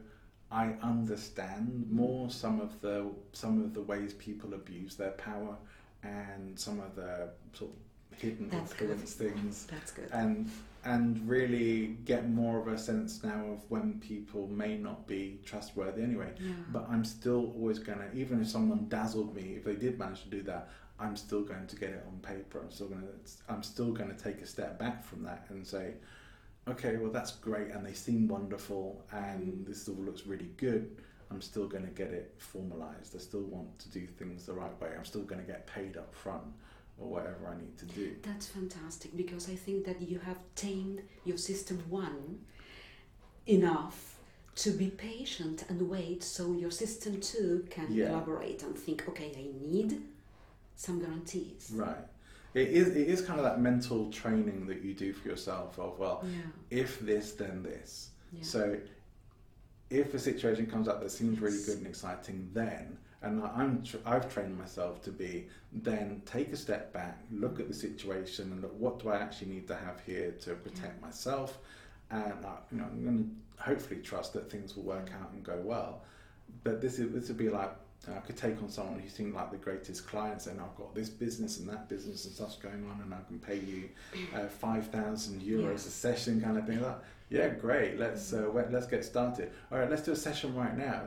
I 0.51 0.73
understand 0.81 1.87
more 1.91 2.29
some 2.31 2.59
of 2.61 2.79
the 2.81 3.05
some 3.33 3.61
of 3.63 3.73
the 3.73 3.81
ways 3.81 4.13
people 4.13 4.53
abuse 4.53 4.95
their 4.95 5.11
power 5.11 5.55
and 6.03 6.59
some 6.59 6.79
of 6.79 6.95
the 6.95 7.29
sort 7.53 7.71
of 7.71 8.17
hidden 8.19 8.49
That's 8.49 8.73
good. 8.73 8.89
influence 8.91 9.13
things, 9.13 9.67
That's 9.69 9.91
good. 9.91 10.09
and 10.11 10.49
and 10.87 11.27
really 11.27 11.97
get 12.05 12.29
more 12.29 12.61
of 12.61 12.67
a 12.69 12.77
sense 12.77 13.21
now 13.21 13.45
of 13.51 13.69
when 13.69 13.99
people 13.99 14.47
may 14.47 14.77
not 14.77 15.05
be 15.05 15.37
trustworthy 15.43 16.01
anyway. 16.01 16.31
yeah. 16.39 16.53
But 16.71 16.87
I'm 16.89 17.03
still 17.03 17.51
always 17.57 17.77
gonna, 17.77 18.07
even 18.13 18.41
if 18.41 18.47
someone 18.47 18.87
dazzled 18.87 19.35
me, 19.35 19.55
if 19.57 19.65
they 19.65 19.75
did 19.75 19.99
manage 19.99 20.23
to 20.23 20.29
do 20.29 20.41
that, 20.43 20.69
I'm 20.97 21.17
still 21.17 21.43
going 21.43 21.67
to 21.67 21.75
get 21.75 21.89
it 21.89 22.05
on 22.07 22.19
paper. 22.19 22.61
I'm 22.63 22.71
still 22.71 22.87
gonna, 22.87 23.07
I'm 23.49 23.63
still 23.63 23.91
gonna 23.91 24.13
take 24.13 24.41
a 24.41 24.45
step 24.45 24.79
back 24.79 25.03
from 25.03 25.23
that 25.23 25.45
and 25.49 25.67
say, 25.67 25.95
okay, 26.69 26.95
well 26.95 27.11
that's 27.11 27.31
great, 27.31 27.71
and 27.71 27.85
they 27.85 27.93
seem 27.93 28.29
wonderful, 28.29 29.03
and 29.11 29.45
mm. 29.45 29.67
this 29.67 29.89
all 29.89 29.95
looks 29.95 30.25
really 30.25 30.51
good. 30.55 31.01
I'm 31.29 31.41
still 31.41 31.67
gonna 31.67 31.87
get 31.87 32.11
it 32.11 32.33
formalized. 32.37 33.13
I 33.13 33.19
still 33.19 33.43
want 33.43 33.77
to 33.79 33.89
do 33.89 34.07
things 34.07 34.45
the 34.45 34.53
right 34.53 34.79
way. 34.79 34.91
I'm 34.97 35.03
still 35.03 35.23
gonna 35.23 35.43
get 35.43 35.67
paid 35.67 35.97
up 35.97 36.15
front 36.15 36.45
or 36.99 37.07
whatever 37.07 37.47
I 37.47 37.57
need 37.59 37.77
to 37.77 37.85
do. 37.85 38.15
That's 38.23 38.47
fantastic 38.47 39.15
because 39.15 39.49
I 39.49 39.55
think 39.55 39.85
that 39.85 40.01
you 40.01 40.19
have 40.19 40.37
tamed 40.55 41.01
your 41.25 41.37
system 41.37 41.83
one 41.89 42.39
enough 43.45 44.15
to 44.55 44.71
be 44.71 44.89
patient 44.89 45.63
and 45.69 45.87
wait 45.89 46.23
so 46.23 46.53
your 46.53 46.71
system 46.71 47.21
two 47.21 47.65
can 47.69 47.91
Yeah. 47.93 48.09
elaborate 48.09 48.63
and 48.63 48.75
think, 48.77 49.07
okay, 49.07 49.31
I 49.37 49.51
need 49.67 50.01
some 50.75 50.99
guarantees. 50.99 51.71
Right. 51.73 52.05
It 52.53 52.69
is. 52.69 52.87
It 52.89 53.07
is 53.07 53.21
kind 53.21 53.39
of 53.39 53.45
that 53.45 53.61
mental 53.61 54.11
training 54.11 54.65
that 54.67 54.81
you 54.81 54.95
do 54.95 55.13
for 55.13 55.27
yourself. 55.29 55.77
Of 55.77 55.99
well, 55.99 56.23
Yeah. 56.25 56.39
if 56.71 56.99
this, 56.99 57.33
then 57.33 57.61
this. 57.61 58.09
Yeah. 58.33 58.41
So 58.43 58.79
if 59.91 60.13
a 60.15 60.19
situation 60.19 60.65
comes 60.65 60.87
up 60.87 60.99
that 61.01 61.11
seems 61.11 61.39
really 61.39 61.61
good 61.63 61.77
and 61.77 61.87
exciting, 61.87 62.49
then 62.53 62.97
and 63.27 63.43
I'm 63.43 63.83
tr- 63.83 63.97
I've 64.05 64.31
trained 64.33 64.57
myself 64.57 65.01
to 65.03 65.11
be 65.11 65.47
then 65.73 66.21
take 66.25 66.51
a 66.53 66.57
step 66.57 66.93
back, 66.93 67.17
look 67.31 67.59
at 67.59 67.67
the 67.67 67.73
situation, 67.73 68.51
and 68.51 68.61
look 68.61 68.73
what 68.79 68.99
do 68.99 69.09
I 69.09 69.17
actually 69.17 69.49
need 69.51 69.67
to 69.67 69.75
have 69.75 69.99
here 70.05 70.31
to 70.41 70.55
protect 70.55 71.01
myself, 71.01 71.59
and 72.09 72.45
I, 72.45 72.55
you 72.71 72.77
know 72.77 72.85
I'm 72.85 73.03
going 73.03 73.17
to 73.57 73.63
hopefully 73.63 73.99
trust 74.01 74.33
that 74.33 74.49
things 74.51 74.75
will 74.75 74.83
work 74.83 75.09
out 75.21 75.31
and 75.33 75.43
go 75.43 75.59
well. 75.63 76.01
But 76.63 76.81
this 76.81 76.99
is 76.99 77.11
this 77.13 77.27
would 77.27 77.37
be 77.37 77.49
like 77.49 77.71
I 78.15 78.19
could 78.19 78.37
take 78.37 78.61
on 78.63 78.69
someone 78.69 78.99
who 78.99 79.09
seemed 79.09 79.33
like 79.33 79.51
the 79.51 79.57
greatest 79.57 80.07
clients, 80.07 80.47
and 80.47 80.61
I've 80.61 80.75
got 80.75 80.95
this 80.95 81.09
business 81.09 81.59
and 81.59 81.67
that 81.69 81.89
business 81.89 82.25
and 82.25 82.33
stuff's 82.33 82.55
going 82.55 82.85
on, 82.91 83.01
and 83.03 83.13
I 83.13 83.17
can 83.27 83.39
pay 83.39 83.59
you 83.59 83.89
uh, 84.35 84.47
five 84.65 84.87
thousand 84.87 85.41
euros 85.41 85.63
Yeah. 85.63 85.73
a 85.73 85.77
session, 86.05 86.41
kind 86.41 86.57
of 86.57 86.65
thing. 86.65 86.81
Like, 86.81 86.99
yeah, 87.29 87.49
great. 87.49 87.99
Let's 87.99 88.31
uh, 88.31 88.49
let's 88.71 88.87
get 88.87 89.03
started. 89.03 89.51
All 89.71 89.79
right, 89.79 89.89
let's 89.89 90.03
do 90.03 90.13
a 90.13 90.15
session 90.15 90.55
right 90.55 90.77
now. 90.77 91.01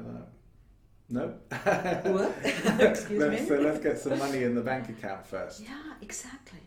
No. 1.10 1.34
What? 1.50 2.36
Excuse 2.44 3.20
let's, 3.20 3.42
me? 3.42 3.48
So 3.48 3.54
let's 3.56 3.80
get 3.80 3.98
some 3.98 4.18
money 4.18 4.44
in 4.44 4.54
the 4.54 4.60
bank 4.60 4.88
account 4.88 5.26
first. 5.26 5.60
Yeah, 5.60 5.94
exactly. 6.00 6.60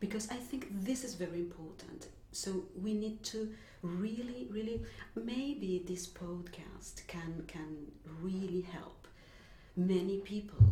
Because 0.00 0.30
I 0.30 0.36
think 0.36 0.68
this 0.70 1.02
is 1.02 1.14
very 1.14 1.38
important. 1.38 2.08
So 2.32 2.64
we 2.80 2.94
need 2.94 3.22
to 3.24 3.54
really, 3.82 4.48
really 4.50 4.82
maybe 5.14 5.82
this 5.86 6.06
podcast 6.06 7.06
can 7.06 7.44
can 7.46 7.86
really 8.20 8.62
help 8.62 9.06
many 9.76 10.18
people 10.18 10.64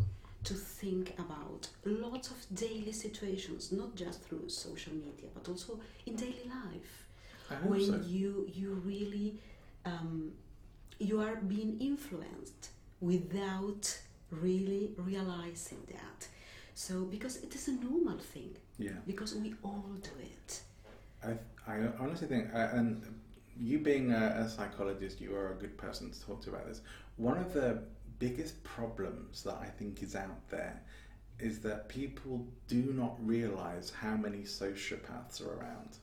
to 0.43 0.53
think 0.53 1.13
about 1.17 1.69
lots 1.85 2.29
of 2.29 2.37
daily 2.53 2.91
situations, 2.91 3.71
not 3.71 3.95
just 3.95 4.21
through 4.23 4.49
social 4.49 4.93
media, 4.93 5.29
but 5.33 5.47
also 5.47 5.79
in 6.05 6.15
daily 6.15 6.45
life 6.47 7.07
I 7.49 7.55
hope 7.55 7.71
when 7.71 7.85
so. 7.85 8.01
you 8.05 8.49
you 8.53 8.73
really 8.85 9.39
um, 9.85 10.33
you 10.99 11.21
are 11.21 11.35
being 11.35 11.77
influenced 11.79 12.69
without 13.03 13.99
really 14.31 14.93
realizing 14.97 15.79
that. 15.87 16.27
So 16.75 17.03
because 17.05 17.37
it 17.37 17.53
is 17.55 17.67
a 17.67 17.73
normal 17.73 18.17
thing. 18.17 18.55
Yeah, 18.79 18.99
because 19.05 19.35
we 19.35 19.53
all 19.63 19.85
do 20.01 20.09
it. 20.21 20.61
I 21.23 21.31
I 21.71 21.75
honestly 21.99 22.27
think, 22.27 22.53
uh, 22.53 22.69
and 22.73 23.03
you 23.57 23.79
being 23.79 24.11
a, 24.11 24.23
a 24.45 24.49
psychologist, 24.49 25.21
you 25.21 25.35
are 25.35 25.51
a 25.51 25.55
good 25.55 25.77
person 25.77 26.11
to 26.11 26.21
talk 26.25 26.41
to 26.43 26.49
about 26.49 26.67
this. 26.67 26.81
One 27.17 27.37
of 27.37 27.53
the 27.53 27.83
biggest 28.19 28.63
problems 28.63 29.43
that 29.43 29.57
I 29.61 29.67
think 29.67 30.01
is 30.01 30.15
out 30.15 30.49
there 30.49 30.81
is 31.39 31.59
that 31.61 31.89
people 31.89 32.47
do 32.67 32.93
not 32.93 33.15
realize 33.25 33.91
how 33.91 34.15
many 34.15 34.39
sociopaths 34.43 35.41
are 35.45 35.53
around. 35.59 35.97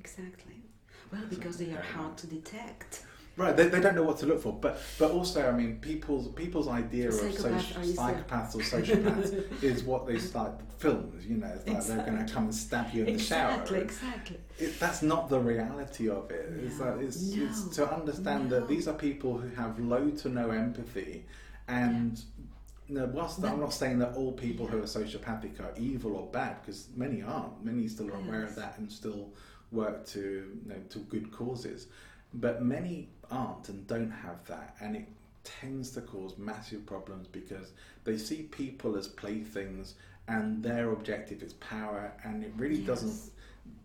exactly. 0.00 0.62
Well 1.12 1.22
because 1.30 1.56
they 1.56 1.72
are 1.72 1.82
hard 1.96 2.16
to 2.18 2.26
detect 2.26 3.04
Right, 3.38 3.56
they, 3.56 3.68
they 3.68 3.80
don't 3.80 3.94
know 3.94 4.02
what 4.02 4.18
to 4.18 4.26
look 4.26 4.42
for, 4.42 4.52
but 4.52 4.80
but 4.98 5.12
also, 5.12 5.48
I 5.48 5.52
mean, 5.52 5.78
people's 5.78 6.26
people's 6.32 6.66
idea 6.66 7.06
of 7.08 7.14
Psychopath, 7.14 7.72
soci- 7.72 7.98
are 7.98 8.12
psychopaths 8.12 8.54
or 8.56 8.58
sociopaths 8.58 9.62
is 9.62 9.84
what 9.84 10.08
they 10.08 10.18
start 10.18 10.60
films. 10.78 11.24
You 11.24 11.36
know, 11.36 11.52
it's 11.64 11.88
like 11.88 11.96
they're 12.04 12.04
going 12.14 12.26
to 12.26 12.32
come 12.32 12.44
and 12.44 12.54
stab 12.54 12.92
you 12.92 13.04
in 13.04 13.16
the 13.16 13.22
shower. 13.22 13.52
exactly 13.52 13.78
exactly 13.78 14.38
that's 14.80 15.02
not 15.02 15.28
the 15.28 15.38
reality 15.38 16.08
of 16.08 16.28
it. 16.32 16.50
It's, 16.64 16.80
No, 16.80 16.96
that 16.96 17.04
it's, 17.04 17.32
it's 17.32 17.78
no, 17.78 17.86
to 17.86 17.94
understand 17.94 18.50
no. 18.50 18.58
that 18.58 18.68
these 18.68 18.88
are 18.88 18.94
people 18.94 19.38
who 19.38 19.48
have 19.54 19.78
low 19.78 20.10
to 20.10 20.28
no 20.28 20.50
empathy, 20.50 21.24
and 21.68 22.20
you 22.88 22.96
know, 22.96 23.06
whilst 23.06 23.44
I'm 23.44 23.60
not 23.60 23.72
saying 23.72 24.00
that 24.00 24.14
all 24.14 24.32
people 24.32 24.66
who 24.66 24.78
are 24.78 24.86
sociopathic 24.86 25.60
are 25.60 25.72
evil 25.78 26.16
or 26.16 26.26
bad, 26.26 26.60
because 26.62 26.88
many 26.96 27.22
aren't. 27.22 27.64
Many 27.64 27.86
still 27.86 28.10
are 28.10 28.16
aware 28.16 28.42
of 28.42 28.56
that 28.56 28.78
and 28.78 28.90
still 28.90 29.30
work 29.70 30.06
to 30.06 30.20
you 30.20 30.60
know, 30.66 30.80
to 30.90 30.98
good 31.00 31.30
causes, 31.30 31.86
but 32.34 32.64
many 32.64 33.10
aren't 33.30 33.68
and 33.68 33.86
don't 33.86 34.10
have 34.10 34.44
that, 34.46 34.76
and 34.80 34.96
it 34.96 35.06
tends 35.44 35.90
to 35.92 36.00
cause 36.02 36.36
massive 36.36 36.84
problems 36.86 37.26
because 37.26 37.72
they 38.04 38.18
see 38.18 38.42
people 38.42 38.96
as 38.96 39.08
playthings 39.08 39.94
and 40.26 40.62
their 40.62 40.92
objective 40.92 41.42
is 41.42 41.54
power 41.54 42.12
and 42.24 42.44
it 42.44 42.52
really 42.56 42.78
doesn't 42.78 43.30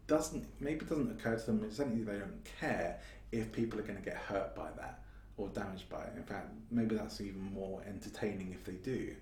doesn't 0.07 0.45
maybe 0.59 0.83
doesn't 0.85 1.11
occur 1.11 1.37
to 1.37 1.45
them 1.45 1.71
certainly 1.71 2.03
they 2.03 2.17
don't 2.19 2.43
care 2.59 2.99
if 3.31 3.51
people 3.53 3.79
are 3.79 3.83
going 3.83 3.97
to 3.97 4.03
get 4.03 4.17
hurt 4.17 4.53
by 4.55 4.67
that 4.77 4.99
or 5.37 5.47
damaged 5.49 5.89
by 5.89 6.01
it. 6.03 6.13
In 6.17 6.23
fact 6.23 6.49
maybe 6.69 6.95
that's 6.95 7.21
even 7.21 7.41
more 7.53 7.81
entertaining 7.87 8.51
if 8.53 8.65
they 8.65 8.73
do. 8.73 9.15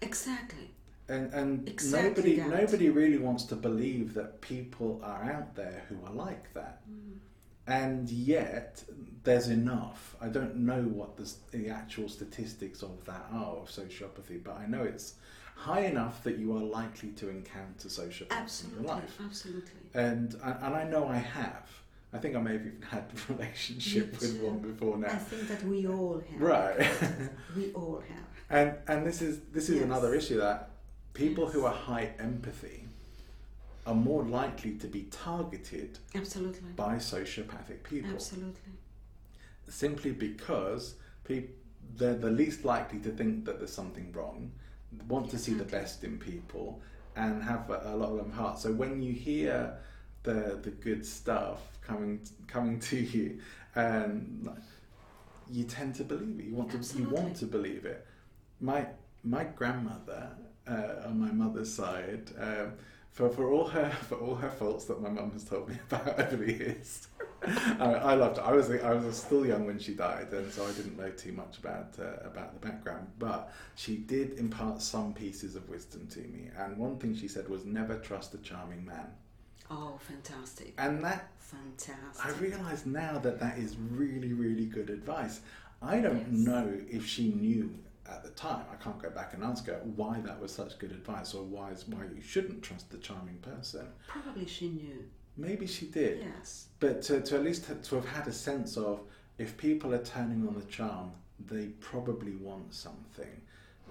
Exactly. 0.00 0.70
And 1.08 1.32
and 1.32 1.68
Exactly 1.68 2.08
nobody 2.08 2.36
that. 2.36 2.48
nobody 2.48 2.88
really 2.90 3.18
wants 3.18 3.44
to 3.44 3.56
believe 3.56 4.14
that 4.14 4.40
people 4.40 5.00
are 5.02 5.24
out 5.24 5.56
there 5.56 5.82
who 5.88 5.96
are 6.06 6.12
like 6.12 6.52
that. 6.54 6.80
Mm. 6.88 7.18
And 7.68 8.08
yet 8.10 8.82
there's 9.24 9.48
enough 9.48 10.16
i 10.20 10.28
don't 10.28 10.56
know 10.56 10.82
what 10.82 11.16
the, 11.16 11.30
the 11.52 11.68
actual 11.68 12.08
statistics 12.08 12.82
of 12.82 13.04
that 13.04 13.24
are 13.32 13.56
of 13.56 13.68
sociopathy 13.68 14.42
but 14.42 14.56
i 14.58 14.66
know 14.66 14.82
it's 14.82 15.14
high 15.54 15.80
enough 15.82 16.22
that 16.24 16.38
you 16.38 16.56
are 16.56 16.62
likely 16.62 17.10
to 17.10 17.28
encounter 17.28 17.88
sociopaths 17.88 18.30
in 18.30 18.36
absolutely 18.38 18.82
your 18.86 18.94
life 18.94 19.18
absolutely 19.24 19.80
and 19.94 20.34
and 20.42 20.74
I 20.74 20.84
know 20.84 21.06
I 21.08 21.16
have. 21.18 21.68
I 22.12 22.18
think 22.18 22.36
I 22.36 22.40
may 22.40 22.52
have 22.52 22.62
even 22.66 22.82
had 22.90 23.04
a 23.28 23.32
relationship 23.32 24.12
with 24.20 24.40
one 24.40 24.58
before 24.60 24.96
now. 24.96 25.08
i 25.08 25.16
think 25.16 25.46
that 25.48 25.62
we 25.64 25.86
all 25.86 26.22
have 26.30 26.40
Right. 26.40 26.78
we 27.56 27.72
all 27.72 28.02
have 28.08 28.26
and 28.50 28.68
and 28.86 29.06
this 29.06 29.20
is 29.20 29.40
this 29.52 29.68
is 29.68 29.76
Yes. 29.76 29.84
another 29.84 30.14
issue 30.14 30.38
that 30.38 30.70
people 31.12 31.46
who 31.48 31.64
are 31.66 31.74
high 31.74 32.12
empathy 32.18 32.84
are 33.88 33.94
more 33.94 34.22
likely 34.22 34.72
to 34.74 34.86
be 34.86 35.02
targeted 35.10 35.98
absolutely 36.14 36.70
by 36.76 36.94
sociopathic 36.96 37.82
people 37.82 38.10
absolutely 38.10 38.72
simply 39.68 40.12
because 40.12 40.94
peop 41.24 41.58
they're 41.96 42.14
the 42.14 42.30
least 42.30 42.64
likely 42.64 42.98
to 43.00 43.10
think 43.10 43.44
that 43.44 43.58
there's 43.58 43.72
something 43.72 44.12
wrong, 44.12 44.50
want 45.08 45.30
to 45.30 45.38
see 45.38 45.54
the 45.54 45.64
best 45.64 46.04
in 46.04 46.18
people, 46.18 46.80
and 47.16 47.42
have 47.42 47.68
a, 47.70 47.80
a 47.86 47.96
lot 47.96 48.10
of 48.10 48.18
them 48.18 48.30
heart. 48.30 48.58
So 48.58 48.72
when 48.72 49.02
you 49.02 49.12
hear 49.12 49.76
the 50.22 50.58
the 50.62 50.70
good 50.70 51.04
stuff 51.04 51.60
coming 51.82 52.20
coming 52.46 52.78
to 52.80 52.96
you, 53.14 53.40
and 53.74 54.48
you 55.50 55.64
tend 55.64 55.94
to 55.96 56.04
believe 56.04 56.38
it. 56.40 56.44
You 56.46 56.54
want 56.54 56.70
to 56.70 56.98
you 56.98 57.08
want 57.08 57.36
to 57.36 57.46
believe 57.46 57.84
it. 57.84 58.06
My 58.60 58.86
my 59.24 59.44
grandmother 59.44 60.30
uh, 60.66 61.06
on 61.06 61.18
my 61.18 61.32
mother's 61.32 61.72
side. 61.72 62.30
Um, 62.38 62.72
for, 63.10 63.28
for 63.30 63.50
all 63.50 63.66
her 63.68 63.90
for 63.90 64.16
all 64.16 64.34
her 64.36 64.50
faults 64.50 64.84
that 64.86 65.00
my 65.00 65.08
mum 65.08 65.30
has 65.32 65.44
told 65.44 65.68
me 65.68 65.76
about 65.90 66.18
over 66.20 66.36
the 66.44 66.52
years, 66.52 67.08
I, 67.46 67.84
I 67.94 68.14
loved 68.14 68.36
her. 68.38 68.44
I 68.44 68.52
was 68.52 68.70
I 68.70 68.94
was 68.94 69.16
still 69.16 69.46
young 69.46 69.66
when 69.66 69.78
she 69.78 69.94
died, 69.94 70.28
and 70.32 70.52
so 70.52 70.64
I 70.66 70.72
didn't 70.72 70.96
know 70.98 71.10
too 71.10 71.32
much 71.32 71.58
about 71.58 71.94
uh, 71.98 72.26
about 72.26 72.52
the 72.60 72.66
background. 72.66 73.08
But 73.18 73.52
she 73.74 73.96
did 73.96 74.38
impart 74.38 74.82
some 74.82 75.12
pieces 75.14 75.56
of 75.56 75.68
wisdom 75.68 76.06
to 76.08 76.20
me, 76.20 76.50
and 76.56 76.76
one 76.76 76.98
thing 76.98 77.14
she 77.16 77.28
said 77.28 77.48
was 77.48 77.64
never 77.64 77.98
trust 77.98 78.34
a 78.34 78.38
charming 78.38 78.84
man. 78.84 79.08
oh 79.70 79.98
fantastic 79.98 80.74
And 80.78 81.02
that 81.04 81.30
fantastic 81.38 82.24
I 82.24 82.30
realise 82.38 82.86
now 82.86 83.18
that 83.18 83.40
that 83.40 83.58
is 83.58 83.76
really 83.76 84.32
really 84.32 84.66
good 84.66 84.90
advice. 84.90 85.40
I 85.80 86.00
don't 86.00 86.26
Yes. 86.32 86.46
know 86.46 86.72
if 86.90 87.06
she 87.06 87.28
knew 87.32 87.70
at 88.08 88.22
the 88.22 88.30
time. 88.30 88.64
I 88.72 88.76
can't 88.82 89.00
go 89.00 89.10
back 89.10 89.34
and 89.34 89.42
ask 89.44 89.66
her 89.66 89.80
why 89.96 90.20
that 90.20 90.40
was 90.40 90.52
such 90.52 90.78
good 90.78 90.92
advice, 90.92 91.34
or 91.34 91.42
why 91.44 91.70
why 91.86 92.04
you 92.14 92.22
shouldn't 92.22 92.62
trust 92.62 92.90
the 92.90 92.98
charming 92.98 93.36
person. 93.38 93.86
probably 94.06 94.46
she 94.46 94.68
knew 94.68 95.04
Maybe 95.36 95.66
she 95.68 95.86
did. 95.86 96.18
yes 96.20 96.66
But 96.80 97.02
to, 97.02 97.20
to 97.20 97.36
at 97.36 97.44
least 97.44 97.66
to 97.84 97.94
have 97.94 98.06
had 98.08 98.26
a 98.26 98.32
sense 98.32 98.76
of 98.76 99.00
if 99.38 99.56
people 99.56 99.94
are 99.94 100.02
turning 100.02 100.46
on 100.48 100.54
the 100.54 100.64
charm, 100.66 101.12
they 101.46 101.66
probably 101.80 102.32
want 102.36 102.74
something. 102.74 103.42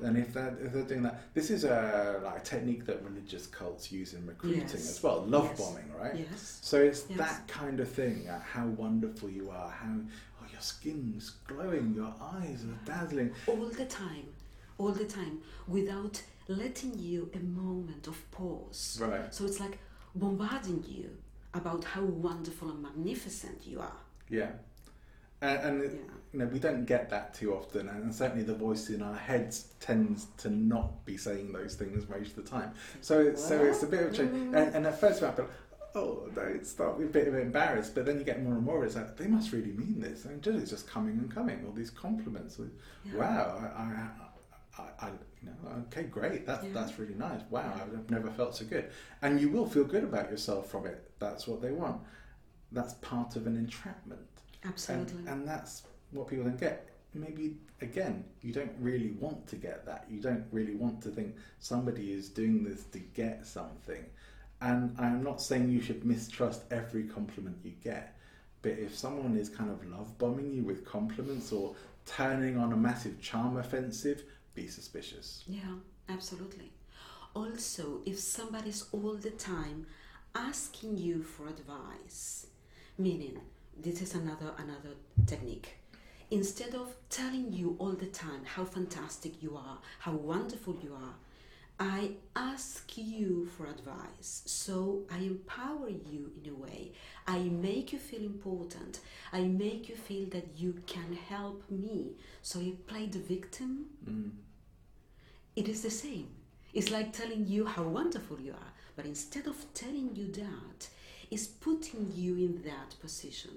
And 0.03 0.15
if 0.15 0.33
they're, 0.33 0.55
if 0.61 0.73
they're 0.73 0.83
doing 0.83 1.01
that, 1.03 1.21
this 1.33 1.49
is 1.49 1.63
a 1.63 2.19
like 2.23 2.37
a 2.41 2.43
technique 2.43 2.85
that 2.85 3.03
religious 3.03 3.47
cults 3.47 3.91
use 3.91 4.13
in 4.13 4.27
recruiting 4.27 4.61
Yes. 4.61 4.75
as 4.91 5.01
well, 5.01 5.21
love 5.25 5.45
Yes. 5.45 5.57
bombing, 5.59 5.91
right? 5.99 6.15
yes 6.15 6.59
So 6.61 6.79
it's 6.83 7.05
Yes. 7.09 7.17
that 7.17 7.47
kind 7.47 7.79
of 7.79 7.89
thing, 7.89 8.27
uh, 8.29 8.39
how 8.41 8.67
wonderful 8.67 9.29
you 9.29 9.49
are, 9.49 9.69
how 9.71 9.95
your 10.57 10.61
skin's 10.63 11.29
glowing, 11.47 11.93
your 11.95 12.13
eyes 12.19 12.63
are 12.65 12.85
dazzling. 12.85 13.31
all 13.47 13.69
the 13.69 13.85
time 13.85 14.25
all 14.79 14.91
the 14.91 15.05
time 15.05 15.39
without 15.67 16.21
letting 16.47 16.97
you 16.97 17.29
a 17.33 17.39
moment 17.39 18.07
of 18.07 18.31
pause 18.31 18.99
Right. 19.01 19.33
so 19.33 19.45
it's 19.45 19.59
like 19.59 19.77
bombarding 20.15 20.83
you 20.87 21.09
about 21.53 21.83
how 21.83 22.03
wonderful 22.03 22.69
and 22.71 22.81
magnificent 22.81 23.65
you 23.65 23.79
are 23.79 23.99
Yeah. 24.29 24.49
And, 25.41 25.59
and 25.81 25.83
yeah 25.93 25.99
you 26.33 26.39
know, 26.39 26.45
we 26.47 26.59
don't 26.59 26.85
get 26.85 27.09
that 27.09 27.33
too 27.33 27.53
often, 27.55 27.87
and 27.87 28.13
certainly 28.13 28.43
the 28.43 28.53
voice 28.53 28.89
in 28.89 29.01
our 29.01 29.15
heads 29.15 29.69
tends 29.79 30.27
to 30.37 30.49
not 30.49 31.05
be 31.05 31.15
saying 31.15 31.53
those 31.53 31.75
things 31.75 32.07
most 32.09 32.37
of 32.37 32.43
the 32.43 32.49
time. 32.51 32.73
So, 33.01 33.21
it's 33.21 33.43
so 33.43 33.63
it's 33.63 33.81
a 33.81 33.87
bit 33.87 34.03
of 34.03 34.13
a 34.13 34.17
change. 34.17 34.31
Mm. 34.33 34.55
And, 34.55 34.75
and 34.75 34.87
at 34.87 34.99
first, 34.99 35.23
I 35.23 35.31
felt, 35.31 35.49
oh, 35.95 36.29
they 36.35 36.63
start 36.63 36.97
with 36.97 37.07
a 37.07 37.11
bit 37.11 37.27
of 37.27 37.35
embarrassed, 37.35 37.95
but 37.95 38.05
then 38.05 38.17
you 38.19 38.23
get 38.23 38.43
more 38.43 38.53
and 38.53 38.63
more. 38.63 38.83
It's 38.85 38.95
like 38.95 39.17
they 39.17 39.27
must 39.27 39.51
really 39.51 39.71
mean 39.71 39.99
this. 39.99 40.25
And 40.25 40.45
it's 40.45 40.69
just 40.69 40.87
coming 40.87 41.17
and 41.17 41.33
coming. 41.33 41.63
All 41.65 41.71
these 41.71 41.89
compliments. 41.89 42.59
Yeah. 43.05 43.15
Wow, 43.17 43.57
I, 43.59 43.81
I, 43.81 44.83
I, 44.83 45.07
I 45.07 45.09
you 45.41 45.49
know, 45.49 45.85
okay, 45.87 46.03
great. 46.03 46.45
That's 46.45 46.65
Yeah. 46.65 46.71
that's 46.73 46.99
really 46.99 47.15
nice. 47.15 47.41
Wow, 47.49 47.73
I've 47.75 48.09
never 48.09 48.29
felt 48.31 48.55
so 48.55 48.65
good. 48.65 48.89
And 49.21 49.39
you 49.39 49.49
will 49.49 49.67
feel 49.67 49.83
good 49.83 50.03
about 50.03 50.29
yourself 50.29 50.69
from 50.69 50.85
it. 50.85 51.11
That's 51.19 51.47
what 51.47 51.61
they 51.61 51.71
want. 51.71 52.01
That's 52.71 52.93
part 52.95 53.35
of 53.35 53.47
an 53.47 53.55
entrapment. 53.55 54.27
absolutely 54.65 55.19
And, 55.19 55.29
and 55.29 55.47
that's 55.47 55.83
what 56.11 56.27
people 56.27 56.45
don't 56.45 56.59
get. 56.59 56.89
Maybe 57.13 57.57
again, 57.81 58.25
you 58.41 58.53
don't 58.53 58.73
really 58.79 59.11
want 59.11 59.47
to 59.47 59.55
get 59.55 59.85
that. 59.85 60.05
You 60.09 60.21
don't 60.21 60.45
really 60.51 60.75
want 60.75 61.01
to 61.03 61.09
think 61.09 61.35
somebody 61.59 62.11
is 62.11 62.29
doing 62.29 62.63
this 62.63 62.83
to 62.85 62.99
get 62.99 63.45
something. 63.45 64.05
And 64.61 64.95
I'm 64.97 65.23
not 65.23 65.41
saying 65.41 65.69
you 65.69 65.81
should 65.81 66.03
mistrust 66.05 66.63
every 66.71 67.03
compliment 67.03 67.57
you 67.63 67.73
get, 67.83 68.17
but 68.61 68.71
if 68.71 68.97
someone 68.97 69.37
is 69.37 69.49
kind 69.49 69.69
of 69.69 69.85
love 69.87 70.17
bombing 70.17 70.51
you 70.51 70.63
with 70.63 70.83
compliments 70.85 71.51
or 71.51 71.75
turning 72.05 72.57
on 72.57 72.73
a 72.73 72.77
massive 72.77 73.21
charm 73.21 73.57
offensive, 73.57 74.23
be 74.55 74.67
suspicious. 74.67 75.43
Yeah, 75.47 75.75
absolutely. 76.09 76.71
Also, 77.35 78.01
if 78.05 78.17
somebody's 78.17 78.85
all 78.91 79.13
the 79.13 79.29
time 79.29 79.85
asking 80.33 80.97
you 80.97 81.21
for 81.21 81.47
advice, 81.47 82.47
meaning 82.97 83.39
this 83.79 84.01
is 84.01 84.15
another 84.15 84.53
another 84.57 84.95
technique. 85.27 85.77
Instead 86.31 86.73
of 86.73 86.95
telling 87.09 87.53
you 87.53 87.75
all 87.79 87.93
the 87.93 88.07
time 88.07 88.41
how 88.43 88.65
fantastic 88.65 89.41
you 89.41 89.55
are, 89.55 89.77
how 89.99 90.13
wonderful 90.13 90.75
you 90.83 90.93
are, 90.93 91.13
I 91.79 92.11
ask 92.35 92.97
you 92.97 93.47
for 93.55 93.67
advice. 93.67 94.41
So 94.45 95.03
I 95.11 95.19
empower 95.19 95.89
you 95.89 96.31
in 96.43 96.49
a 96.51 96.55
way. 96.55 96.93
I 97.27 97.39
make 97.39 97.93
you 97.93 97.99
feel 97.99 98.21
important. 98.21 98.99
I 99.31 99.41
make 99.41 99.87
you 99.87 99.95
feel 99.95 100.25
that 100.29 100.47
you 100.57 100.81
can 100.87 101.17
help 101.29 101.63
me. 101.69 102.13
So 102.41 102.59
you 102.59 102.77
play 102.87 103.05
the 103.05 103.19
victim. 103.19 103.85
Mm. 104.09 104.31
It 105.55 105.67
is 105.67 105.81
the 105.81 105.91
same. 105.91 106.29
It's 106.73 106.91
like 106.91 107.13
telling 107.13 107.47
you 107.47 107.65
how 107.65 107.83
wonderful 107.83 108.39
you 108.39 108.51
are, 108.51 108.71
but 108.95 109.05
instead 109.05 109.47
of 109.47 109.55
telling 109.73 110.15
you 110.15 110.31
that, 110.33 110.87
it's 111.31 111.47
putting 111.47 112.11
you 112.15 112.35
in 112.35 112.61
that 112.63 112.95
position. 112.99 113.51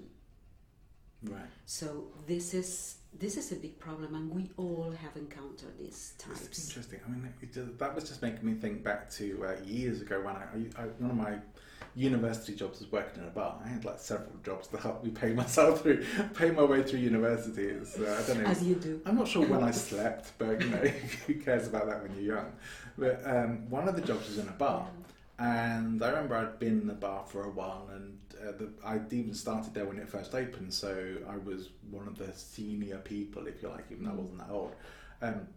Right. 1.23 1.41
So 1.65 2.07
this 2.25 2.53
is 2.53 2.95
this 3.19 3.37
is 3.37 3.51
a 3.51 3.55
big 3.55 3.77
problem, 3.79 4.15
and 4.15 4.31
we 4.33 4.49
all 4.57 4.93
have 5.01 5.15
encountered 5.15 5.77
these 5.77 6.13
It's 6.15 6.23
types. 6.23 6.67
interesting. 6.67 6.99
I 7.05 7.09
mean, 7.11 7.33
it 7.41 7.77
that 7.79 7.93
was 7.93 8.05
just 8.05 8.21
making 8.21 8.45
me 8.45 8.53
think 8.53 8.83
back 8.83 9.09
to 9.11 9.45
uh, 9.45 9.65
years 9.65 10.01
ago 10.01 10.21
when 10.21 10.35
I, 10.35 10.81
I, 10.81 10.85
one 10.99 11.11
of 11.11 11.17
my 11.17 11.35
university 11.95 12.55
jobs 12.55 12.79
was 12.79 12.91
working 12.91 13.21
in 13.21 13.27
a 13.27 13.31
bar. 13.31 13.59
I 13.63 13.67
had 13.67 13.83
like 13.83 13.99
several 13.99 14.31
jobs 14.45 14.67
to 14.69 14.77
help 14.77 15.03
me 15.03 15.11
pay 15.11 15.33
myself 15.43 15.81
through, 15.81 16.05
pay 16.33 16.51
my 16.51 16.63
way 16.63 16.83
through 16.83 16.99
university. 16.99 17.63
It's, 17.63 17.97
uh, 17.97 18.21
I 18.23 18.27
don't 18.27 18.43
know. 18.43 18.49
As 18.49 18.63
you 18.63 18.75
do. 18.75 19.01
I'm 19.05 19.17
not 19.17 19.27
sure 19.27 19.45
when 19.45 19.63
I 19.63 19.71
slept, 19.89 20.31
but 20.37 20.61
you 20.61 20.69
know, 20.69 20.77
who 21.27 21.35
cares 21.35 21.67
about 21.67 21.87
that 21.87 22.01
when 22.01 22.13
you're 22.15 22.35
young? 22.37 22.51
But 22.97 23.21
um, 23.25 23.69
one 23.69 23.87
of 23.87 23.95
the 23.95 24.01
jobs 24.01 24.27
was 24.27 24.37
in 24.37 24.47
a 24.47 24.51
bar, 24.53 24.87
and 25.41 26.03
I 26.03 26.09
remember 26.09 26.35
I'd 26.35 26.59
been 26.59 26.81
in 26.81 26.87
the 26.87 26.93
bar 26.93 27.23
for 27.27 27.43
a 27.43 27.49
while, 27.49 27.89
and 27.95 28.17
uh, 28.41 28.51
the, 28.57 28.69
I'd 28.85 29.11
even 29.11 29.33
started 29.33 29.73
there 29.73 29.85
when 29.85 29.97
it 29.97 30.07
first 30.07 30.35
opened, 30.35 30.73
so 30.73 31.17
I 31.27 31.37
was 31.37 31.69
one 31.89 32.07
of 32.07 32.17
the 32.17 32.31
senior 32.33 32.97
people, 32.99 33.47
if 33.47 33.61
you 33.61 33.69
like, 33.69 33.85
even 33.91 34.05
though 34.05 34.11
I 34.11 34.15
wasn't 34.15 34.37
that 34.39 34.49
old. 34.51 34.75
Um, 35.21 35.47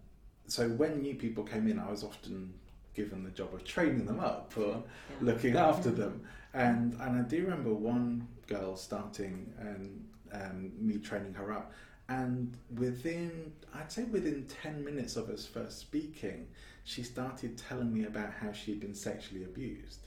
so 0.46 0.68
when 0.70 1.02
new 1.02 1.14
people 1.14 1.44
came 1.44 1.68
in, 1.68 1.78
I 1.78 1.90
was 1.90 2.02
often 2.02 2.54
given 2.94 3.24
the 3.24 3.30
job 3.30 3.52
of 3.54 3.64
training 3.64 4.06
them 4.06 4.20
up 4.20 4.52
or 4.56 4.82
Yeah. 5.10 5.16
looking 5.20 5.56
after 5.56 5.90
them. 5.90 6.22
And 6.54 6.92
and 7.00 7.18
I 7.18 7.22
do 7.22 7.42
remember 7.42 7.74
one 7.74 8.28
girl 8.46 8.76
starting 8.76 9.52
and 9.58 10.06
um, 10.32 10.72
me 10.78 10.98
training 10.98 11.34
her 11.34 11.52
up, 11.52 11.72
and 12.08 12.56
within 12.76 13.52
I'd 13.74 13.90
say 13.90 14.04
within 14.04 14.46
ten 14.62 14.84
minutes 14.84 15.16
of 15.16 15.28
us 15.30 15.44
first 15.46 15.78
speaking, 15.80 16.46
she 16.84 17.02
started 17.02 17.58
telling 17.58 17.92
me 17.92 18.04
about 18.04 18.30
how 18.32 18.52
she 18.52 18.72
had 18.72 18.80
been 18.80 18.94
sexually 18.94 19.44
abused, 19.44 20.00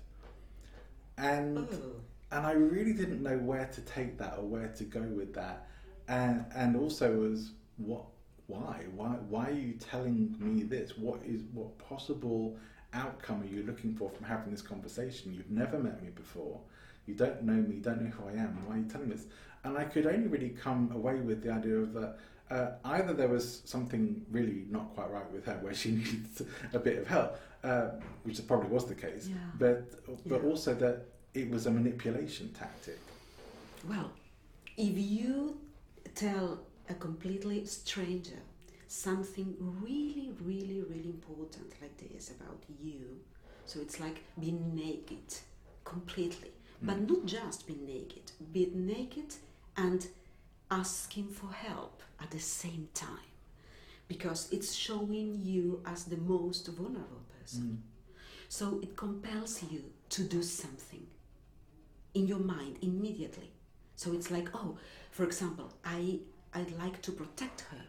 and 1.17 1.57
Oh, 1.57 2.01
and 2.31 2.45
I 2.45 2.51
really 2.51 2.93
didn't 2.93 3.23
know 3.23 3.37
where 3.37 3.65
to 3.65 3.81
take 3.81 4.17
that 4.17 4.37
or 4.37 4.43
where 4.43 4.67
to 4.69 4.83
go 4.83 5.01
with 5.01 5.33
that, 5.33 5.67
and 6.07 6.45
and 6.55 6.75
also 6.75 7.17
was 7.17 7.51
what 7.77 8.03
why 8.47 8.83
why 8.95 9.09
why 9.29 9.49
are 9.49 9.53
you 9.53 9.73
telling 9.73 10.35
me 10.39 10.63
this? 10.63 10.97
What 10.97 11.21
is 11.25 11.41
what 11.53 11.77
possible 11.79 12.57
outcome 12.93 13.43
are 13.43 13.45
you 13.45 13.63
looking 13.63 13.93
for 13.95 14.09
from 14.09 14.25
having 14.25 14.51
this 14.51 14.61
conversation? 14.61 15.33
You've 15.33 15.51
never 15.51 15.79
met 15.79 16.01
me 16.01 16.09
before. 16.09 16.59
You 17.05 17.13
don't 17.15 17.43
know 17.43 17.53
me. 17.53 17.75
You 17.75 17.81
don't 17.81 18.01
know 18.01 18.09
who 18.09 18.27
I 18.29 18.41
am. 18.41 18.65
Why 18.65 18.75
are 18.75 18.79
you 18.79 18.85
telling 18.85 19.09
me 19.09 19.15
this? 19.15 19.25
And 19.63 19.77
I 19.77 19.85
could 19.85 20.05
only 20.05 20.27
really 20.27 20.49
come 20.49 20.91
away 20.93 21.15
with 21.15 21.43
the 21.43 21.51
idea 21.51 21.77
of 21.77 21.93
that. 21.93 22.17
Uh, 22.49 22.71
either 22.85 23.13
there 23.13 23.27
was 23.27 23.61
something 23.65 24.25
really 24.31 24.65
not 24.69 24.93
quite 24.95 25.09
right 25.11 25.29
with 25.31 25.45
her, 25.45 25.57
where 25.61 25.73
she 25.73 25.91
needed 25.99 26.25
a 26.73 26.79
bit 26.79 26.97
of 26.99 27.07
help, 27.07 27.37
uh, 27.63 27.89
which 28.23 28.45
probably 28.47 28.69
was 28.69 28.85
the 28.85 28.95
case, 28.95 29.27
Yeah. 29.27 29.35
but 29.59 29.91
but 30.27 30.41
Yeah. 30.41 30.49
also 30.49 30.73
that 30.75 31.05
it 31.33 31.49
was 31.49 31.65
a 31.65 31.71
manipulation 31.71 32.49
tactic. 32.53 32.99
well, 33.87 34.11
if 34.77 34.97
you 34.97 35.59
tell 36.15 36.59
a 36.89 36.93
completely 36.93 37.65
stranger 37.65 38.39
something 38.87 39.55
really, 39.81 40.31
really, 40.41 40.81
really 40.81 41.09
important 41.09 41.69
like 41.81 41.95
this 41.97 42.31
about 42.31 42.63
you, 42.81 43.19
so 43.65 43.79
it's 43.81 43.99
like 43.99 44.23
being 44.39 44.73
naked 44.75 45.27
completely, 45.83 46.51
but 46.81 46.97
not 47.09 47.25
just 47.25 47.67
being 47.67 47.85
naked, 47.85 48.31
be 48.53 48.71
naked 48.73 49.35
and 49.75 50.07
asking 50.69 51.29
for 51.29 51.51
help 51.51 52.01
at 52.21 52.31
the 52.31 52.39
same 52.39 52.89
time 52.93 53.29
because 54.07 54.49
it's 54.51 54.73
showing 54.73 55.39
you 55.41 55.81
as 55.85 56.05
the 56.05 56.17
most 56.17 56.67
vulnerable 56.67 57.23
person. 57.39 57.83
So 58.49 58.79
it 58.81 58.95
compels 58.95 59.63
you 59.69 59.83
to 60.09 60.23
do 60.23 60.41
something 60.43 61.05
in 62.13 62.27
your 62.27 62.39
mind 62.39 62.77
immediately. 62.81 63.51
So 63.95 64.13
it's 64.13 64.31
like, 64.31 64.49
oh, 64.53 64.77
for 65.11 65.23
example, 65.23 65.73
I 65.83 66.19
I'd 66.53 66.71
like 66.77 67.01
to 67.03 67.11
protect 67.11 67.61
her, 67.71 67.81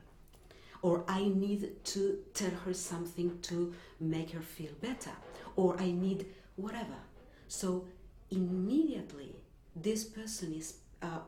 or 0.82 1.04
I 1.08 1.28
need 1.28 1.84
to 1.84 2.18
tell 2.34 2.50
her 2.64 2.74
something 2.74 3.38
to 3.42 3.72
make 4.00 4.30
her 4.32 4.40
feel 4.40 4.72
better, 4.80 5.12
or 5.56 5.78
I 5.78 5.90
need 5.92 6.26
whatever. 6.56 6.98
So 7.46 7.86
immediately, 8.30 9.36
this 9.76 10.04
person 10.04 10.52
is 10.52 10.78
uh, 11.02 11.20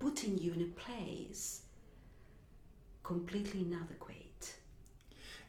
putting 0.00 0.36
you 0.38 0.52
in 0.52 0.62
a 0.62 0.80
place 0.80 1.62
completely 3.04 3.60
inadequate. 3.60 4.54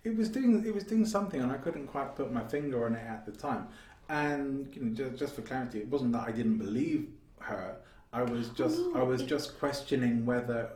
It 0.03 0.15
was 0.15 0.29
doing 0.29 0.63
it 0.65 0.73
was 0.73 0.83
doing 0.83 1.05
something, 1.05 1.41
and 1.41 1.51
I 1.51 1.57
couldn't 1.57 1.87
quite 1.87 2.15
put 2.15 2.31
my 2.31 2.43
finger 2.47 2.85
on 2.85 2.93
it 2.95 3.05
at 3.07 3.25
the 3.25 3.31
time. 3.31 3.67
And 4.09 4.73
you 4.75 4.81
know, 4.83 4.93
just, 4.93 5.17
just 5.17 5.35
for 5.35 5.41
clarity, 5.41 5.79
it 5.79 5.87
wasn't 5.87 6.11
that 6.13 6.27
I 6.27 6.31
didn't 6.31 6.57
believe 6.57 7.07
her. 7.39 7.77
I 8.13 8.23
was 8.23 8.49
just 8.49 8.77
no, 8.77 8.95
I 8.95 9.03
was 9.03 9.21
it- 9.21 9.27
just 9.27 9.57
questioning 9.59 10.25
whether 10.25 10.69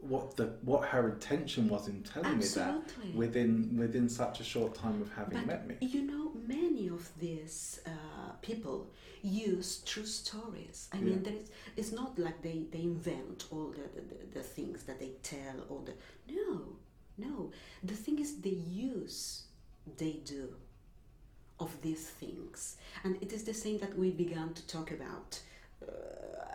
what 0.00 0.36
the 0.36 0.44
what 0.62 0.84
her 0.88 1.08
intention 1.08 1.68
was 1.68 1.88
in 1.88 2.02
telling 2.04 2.38
me 2.38 2.44
that 2.44 2.76
within 3.16 3.76
within 3.76 4.08
such 4.08 4.38
a 4.38 4.44
short 4.44 4.72
time 4.76 5.02
of 5.02 5.10
having 5.12 5.38
But 5.38 5.46
met 5.46 5.66
me. 5.66 5.74
you 5.80 6.02
know, 6.02 6.30
many 6.46 6.86
of 6.88 7.08
these 7.18 7.80
uh, 7.84 8.32
people 8.42 8.92
use 9.22 9.82
true 9.84 10.06
stories. 10.06 10.88
I 10.92 10.96
Yeah. 10.98 11.04
mean, 11.04 11.22
there 11.22 11.34
is, 11.34 11.50
it's 11.76 11.92
not 11.92 12.18
like 12.18 12.42
they, 12.42 12.66
they 12.70 12.82
invent 12.82 13.46
all 13.50 13.68
the, 13.78 13.86
the, 14.00 14.16
the, 14.34 14.42
things 14.42 14.84
that 14.84 14.98
they 15.00 15.12
tell. 15.22 15.56
All 15.68 15.80
the 15.84 15.94
no, 16.32 16.76
no. 17.16 17.50
The 17.82 17.94
thing 17.94 18.18
is, 18.18 18.40
the 18.40 18.50
use 18.50 19.44
they 19.96 20.14
do 20.24 20.54
of 21.60 21.80
these 21.82 22.06
things, 22.08 22.76
and 23.04 23.16
it 23.20 23.32
is 23.32 23.42
the 23.44 23.54
same 23.54 23.78
that 23.78 23.98
we 23.98 24.10
began 24.10 24.54
to 24.54 24.66
talk 24.66 24.90
about. 24.90 25.40
Uh, 25.80 25.86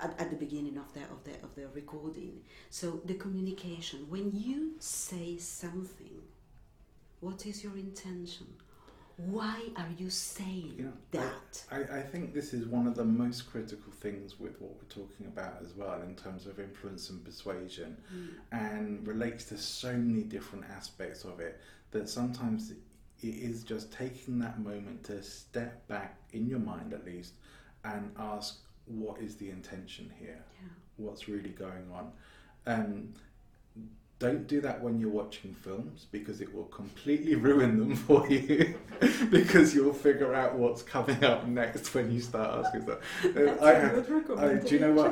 at, 0.02 0.20
at 0.20 0.30
the 0.30 0.36
beginning 0.36 0.78
of 0.78 0.92
the 0.94 1.00
of 1.04 1.24
the 1.24 1.32
of 1.44 1.56
the 1.56 1.66
recording, 1.74 2.42
so 2.70 3.02
the 3.06 3.14
communication. 3.14 4.06
When 4.10 4.32
you 4.34 4.74
say 4.80 5.38
something, 5.38 6.22
what 7.22 7.46
is 7.46 7.64
your 7.64 7.78
intention? 7.78 8.48
Why 9.18 9.62
are 9.78 9.88
you 9.98 10.10
saying 10.10 10.74
You 10.78 10.84
know, 10.86 10.94
that? 11.12 11.64
I, 11.72 12.00
I 12.00 12.02
think 12.02 12.34
this 12.34 12.54
is 12.54 12.66
one 12.66 12.88
of 12.88 12.96
the 12.96 13.06
most 13.06 13.50
critical 13.50 13.92
things 13.92 14.40
with 14.40 14.60
what 14.60 14.72
we're 14.72 14.90
talking 15.04 15.28
about 15.28 15.58
as 15.64 15.76
well 15.76 16.02
in 16.02 16.16
terms 16.16 16.48
of 16.48 16.60
influence 16.60 17.10
and 17.12 17.24
persuasion 17.24 17.98
and 18.52 19.06
relates 19.08 19.46
to 19.46 19.58
so 19.58 19.94
many 19.94 20.24
different 20.24 20.66
aspects 20.76 21.26
of 21.26 21.40
it 21.40 21.62
that 21.92 22.10
sometimes 22.10 22.72
it 22.72 22.78
is 23.22 23.64
just 23.64 23.94
taking 23.94 24.40
that 24.40 24.60
moment 24.60 25.04
to 25.06 25.22
step 25.22 25.88
back 25.88 26.18
in 26.32 26.48
your 26.48 26.60
mind 26.60 26.92
at 26.94 27.06
least 27.06 27.34
and 27.86 28.12
ask 28.18 28.58
what 28.86 29.22
is 29.22 29.36
the 29.36 29.50
intention 29.50 30.12
here 30.20 30.44
Yeah. 30.62 30.70
what's 30.98 31.28
really 31.30 31.52
going 31.52 31.86
on 31.94 32.12
um, 32.66 33.14
don't 34.24 34.48
do 34.48 34.62
that 34.62 34.82
when 34.82 34.98
you're 35.00 35.10
watching 35.10 35.54
films 35.54 36.08
because 36.10 36.40
it 36.40 36.54
will 36.56 36.64
completely 36.66 37.36
ruin 37.50 37.78
them 37.78 37.94
for 37.94 38.26
you 38.30 38.74
because 39.30 39.76
you'll 39.76 39.94
figure 39.94 40.34
out 40.34 40.56
what's 40.56 40.82
coming 40.82 41.22
up 41.26 41.46
next 41.46 41.94
when 41.94 42.10
you 42.10 42.22
start 42.22 42.66
asking 42.66 42.84
stuff. 42.84 43.00
I, 43.62 43.72
a 43.72 44.02
good 44.02 44.40
I, 44.40 44.54
do 44.66 44.76
you 44.76 44.80
know 44.80 44.94
what? 44.94 45.12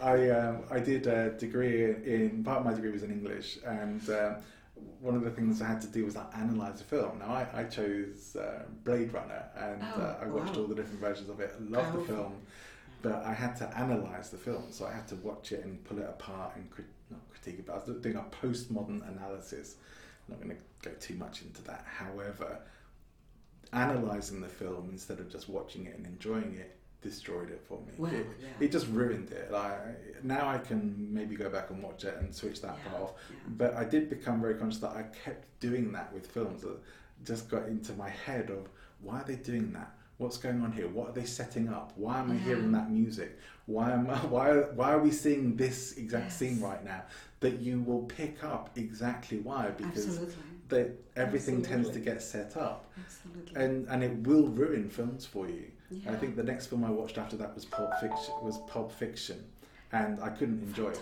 I, 0.00 0.12
I, 0.12 0.30
um, 0.30 0.62
I 0.70 0.78
did 0.78 1.08
a 1.08 1.30
degree 1.30 1.86
in, 1.86 2.44
part 2.44 2.60
of 2.60 2.64
my 2.64 2.72
degree 2.72 2.92
was 2.92 3.02
in 3.02 3.10
English, 3.10 3.58
and 3.66 4.08
um, 4.10 4.36
one 5.00 5.16
of 5.16 5.24
the 5.24 5.30
things 5.30 5.60
I 5.60 5.66
had 5.66 5.80
to 5.80 5.88
do 5.88 6.04
was 6.04 6.14
like, 6.14 6.28
analyse 6.34 6.80
a 6.80 6.84
film. 6.84 7.18
Now, 7.18 7.32
I, 7.32 7.46
I 7.52 7.64
chose 7.64 8.36
uh, 8.36 8.62
Blade 8.84 9.12
Runner, 9.12 9.44
and 9.56 9.82
Oh, 9.96 10.02
uh, 10.02 10.18
I 10.22 10.26
watched 10.26 10.54
wow. 10.54 10.62
all 10.62 10.68
the 10.68 10.76
different 10.76 11.00
versions 11.00 11.28
of 11.28 11.40
it. 11.40 11.52
I 11.58 11.62
loved 11.68 11.98
the 11.98 12.04
film. 12.12 12.34
But 13.02 13.24
I 13.24 13.32
had 13.34 13.56
to 13.56 13.78
analyze 13.78 14.30
the 14.30 14.36
film, 14.38 14.64
so 14.70 14.86
I 14.86 14.92
had 14.92 15.06
to 15.08 15.16
watch 15.16 15.52
it 15.52 15.64
and 15.64 15.82
pull 15.84 15.98
it 15.98 16.04
apart 16.04 16.56
and 16.56 16.70
crit- 16.70 16.86
not 17.10 17.20
critique 17.30 17.58
it. 17.60 17.66
But 17.66 17.72
I 17.74 17.76
was 17.90 17.96
doing 18.00 18.16
a 18.16 18.24
postmodern 18.44 19.06
analysis. 19.16 19.76
I'm 20.28 20.34
not 20.34 20.42
going 20.42 20.56
to 20.56 20.88
go 20.88 20.94
too 21.00 21.14
much 21.14 21.42
into 21.42 21.62
that. 21.64 21.84
However, 21.86 22.58
analyzing 23.72 24.40
the 24.40 24.48
film 24.48 24.88
instead 24.92 25.18
of 25.20 25.30
just 25.30 25.48
watching 25.48 25.86
it 25.86 25.96
and 25.96 26.06
enjoying 26.06 26.56
it 26.58 26.76
destroyed 27.00 27.50
it 27.50 27.60
for 27.66 27.78
me. 27.80 27.92
Well, 27.98 28.12
it, 28.14 28.26
yeah. 28.40 28.46
it 28.60 28.70
just 28.70 28.86
ruined 28.88 29.32
it. 29.32 29.50
Like 29.50 30.22
now, 30.22 30.48
I 30.48 30.58
can 30.58 31.08
maybe 31.12 31.34
go 31.34 31.48
back 31.50 31.70
and 31.70 31.82
watch 31.82 32.04
it 32.04 32.16
and 32.20 32.32
switch 32.32 32.60
that 32.62 32.78
Yeah, 32.84 32.90
part 32.90 33.02
off. 33.02 33.12
yeah. 33.30 33.36
But 33.48 33.74
I 33.74 33.84
did 33.84 34.08
become 34.08 34.40
very 34.40 34.54
conscious 34.54 34.80
that 34.80 34.90
I 34.92 35.02
kept 35.24 35.44
doing 35.58 35.90
that 35.92 36.12
with 36.12 36.28
films. 36.28 36.62
That 36.62 36.78
just 37.24 37.48
got 37.50 37.66
into 37.66 37.92
my 37.94 38.08
head 38.08 38.50
of 38.50 38.68
why 39.00 39.20
are 39.20 39.24
they 39.24 39.34
doing 39.34 39.72
that? 39.72 39.90
What's 40.22 40.36
going 40.36 40.62
on 40.62 40.70
here? 40.70 40.86
What 40.86 41.08
are 41.08 41.12
they 41.12 41.24
setting 41.24 41.68
up? 41.68 41.92
Why 41.96 42.20
am 42.20 42.30
I 42.30 42.34
Yeah. 42.34 42.40
hearing 42.42 42.70
that 42.72 42.88
music? 42.92 43.36
Why 43.66 43.90
am 43.90 44.08
I, 44.08 44.18
why 44.34 44.54
why 44.78 44.92
are 44.92 45.00
we 45.00 45.10
seeing 45.10 45.56
this 45.56 45.96
exact 45.96 46.26
Yes. 46.26 46.36
scene 46.36 46.60
right 46.60 46.84
now? 46.84 47.02
That 47.40 47.58
you 47.58 47.80
will 47.82 48.04
pick 48.04 48.44
up 48.44 48.70
exactly 48.76 49.40
why 49.40 49.70
because 49.70 50.20
that 50.68 50.90
everything 51.16 51.60
tends 51.60 51.90
to 51.90 51.98
get 51.98 52.22
set 52.22 52.56
up 52.56 52.88
Absolutely. 53.04 53.56
and 53.62 53.88
and 53.88 54.04
it 54.04 54.14
will 54.28 54.46
ruin 54.48 54.88
films 54.88 55.26
for 55.26 55.48
you. 55.48 55.66
I 56.06 56.14
think 56.14 56.36
the 56.36 56.44
next 56.44 56.66
film 56.68 56.84
I 56.84 56.90
watched 56.90 57.18
after 57.18 57.36
that 57.38 57.52
was 57.56 57.64
Pulp 57.64 57.92
Fiction. 58.00 58.32
Was 58.42 58.58
Pulp 58.68 58.92
Fiction, 58.92 59.44
and 59.90 60.20
I 60.20 60.28
couldn't 60.30 60.62
enjoy 60.62 60.90
it. 60.90 61.00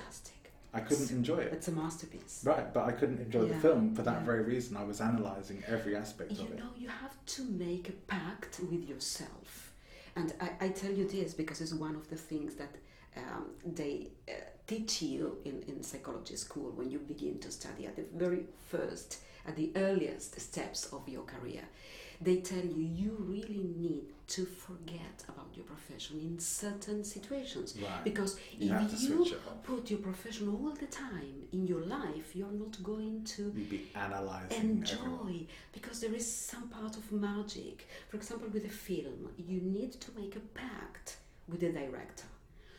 I 0.73 0.81
couldn't 0.81 1.11
enjoy 1.11 1.39
it. 1.39 1.53
It's 1.53 1.69
a 1.69 1.73
masterpiece. 1.73 2.43
Right, 2.45 2.73
but 2.73 2.85
I 2.85 2.93
couldn't 2.93 3.21
enjoy 3.21 3.47
the 3.47 3.57
film 3.57 3.95
for 3.95 4.03
that 4.03 4.19
yeah. 4.21 4.25
very 4.25 4.43
reason. 4.43 4.77
I 4.77 4.85
was 4.85 5.01
analysing 5.01 5.63
every 5.67 5.97
aspect 5.97 6.33
You 6.33 6.43
of 6.43 6.53
it. 6.53 6.59
You 6.59 6.61
know, 6.63 6.71
you 6.79 6.89
have 6.89 7.17
to 7.27 7.45
make 7.45 7.89
a 7.89 7.93
pact 7.93 8.61
with 8.61 8.89
yourself. 8.89 9.73
And 10.17 10.33
I, 10.41 10.67
I 10.67 10.69
tell 10.69 10.93
you 10.93 11.09
this 11.09 11.35
because 11.35 11.61
it's 11.61 11.73
one 11.73 11.97
of 11.97 12.09
the 12.09 12.17
things 12.17 12.55
that 12.55 12.75
um, 13.17 13.47
they 13.65 14.09
uh, 14.29 14.33
teach 14.67 15.03
you 15.03 15.39
in, 15.45 15.63
in 15.67 15.83
psychology 15.83 16.37
school 16.37 16.71
when 16.77 16.91
you 16.91 16.99
begin 16.99 17.39
to 17.41 17.51
study 17.51 17.87
at 17.87 17.97
the 17.97 18.05
very 18.15 18.45
first, 18.69 19.19
at 19.47 19.57
the 19.57 19.73
earliest 19.75 20.41
steps 20.41 20.93
of 20.93 21.09
your 21.09 21.23
career. 21.23 21.63
They 22.21 22.37
tell 22.37 22.65
you 22.65 22.83
you 22.83 23.17
really 23.19 23.65
need 23.77 24.05
to 24.37 24.45
forget 24.47 25.17
about 25.29 25.51
your 25.57 25.65
profession 25.65 26.21
in 26.21 26.39
certain 26.39 27.03
situations. 27.05 27.69
Right. 27.77 28.05
Because 28.05 28.39
You 28.59 28.75
if 28.75 28.93
you 28.93 28.99
switch 28.99 29.33
it 29.33 29.41
off. 29.49 29.63
put 29.65 29.91
your 29.91 29.99
profession 30.11 30.49
all 30.49 30.71
the 30.85 30.87
time 30.87 31.37
in 31.53 31.67
your 31.67 31.85
life, 31.99 32.29
you're 32.37 32.53
not 32.65 32.75
going 32.83 33.25
to 33.37 33.43
be 33.51 33.89
everyone. 33.95 34.41
enjoy 34.67 35.47
because 35.73 36.01
there 36.01 36.15
is 36.15 36.27
some 36.51 36.69
part 36.69 36.97
of 36.97 37.11
magic. 37.13 37.89
For 38.09 38.17
example, 38.17 38.49
with 38.53 38.65
a 38.65 38.75
film, 38.89 39.21
you 39.37 39.61
need 39.61 39.93
to 40.05 40.11
make 40.21 40.37
a 40.37 40.45
pact 40.65 41.17
with 41.49 41.61
the 41.61 41.71
director. 41.83 42.29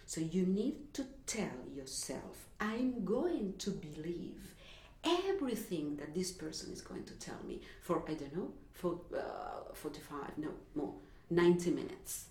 So 0.06 0.22
you 0.22 0.45
need 0.45 0.93
to 0.93 1.04
tell 1.26 1.60
yourself, 1.76 2.36
I'm 2.60 3.04
going 3.06 3.54
to 3.60 3.70
believe 3.72 4.56
everything 5.04 5.97
that 5.97 6.14
this 6.14 6.32
person 6.32 6.72
is 6.72 6.82
going 6.82 7.04
to 7.06 7.14
tell 7.14 7.41
me 7.47 7.62
for, 7.82 8.04
I 8.08 8.14
don't 8.14 8.36
know, 8.36 8.52
for 8.74 8.99
uh, 9.16 9.74
45, 9.74 10.38
no, 10.38 10.49
more, 10.76 10.93
90 11.32 11.72
minutes. 11.72 12.26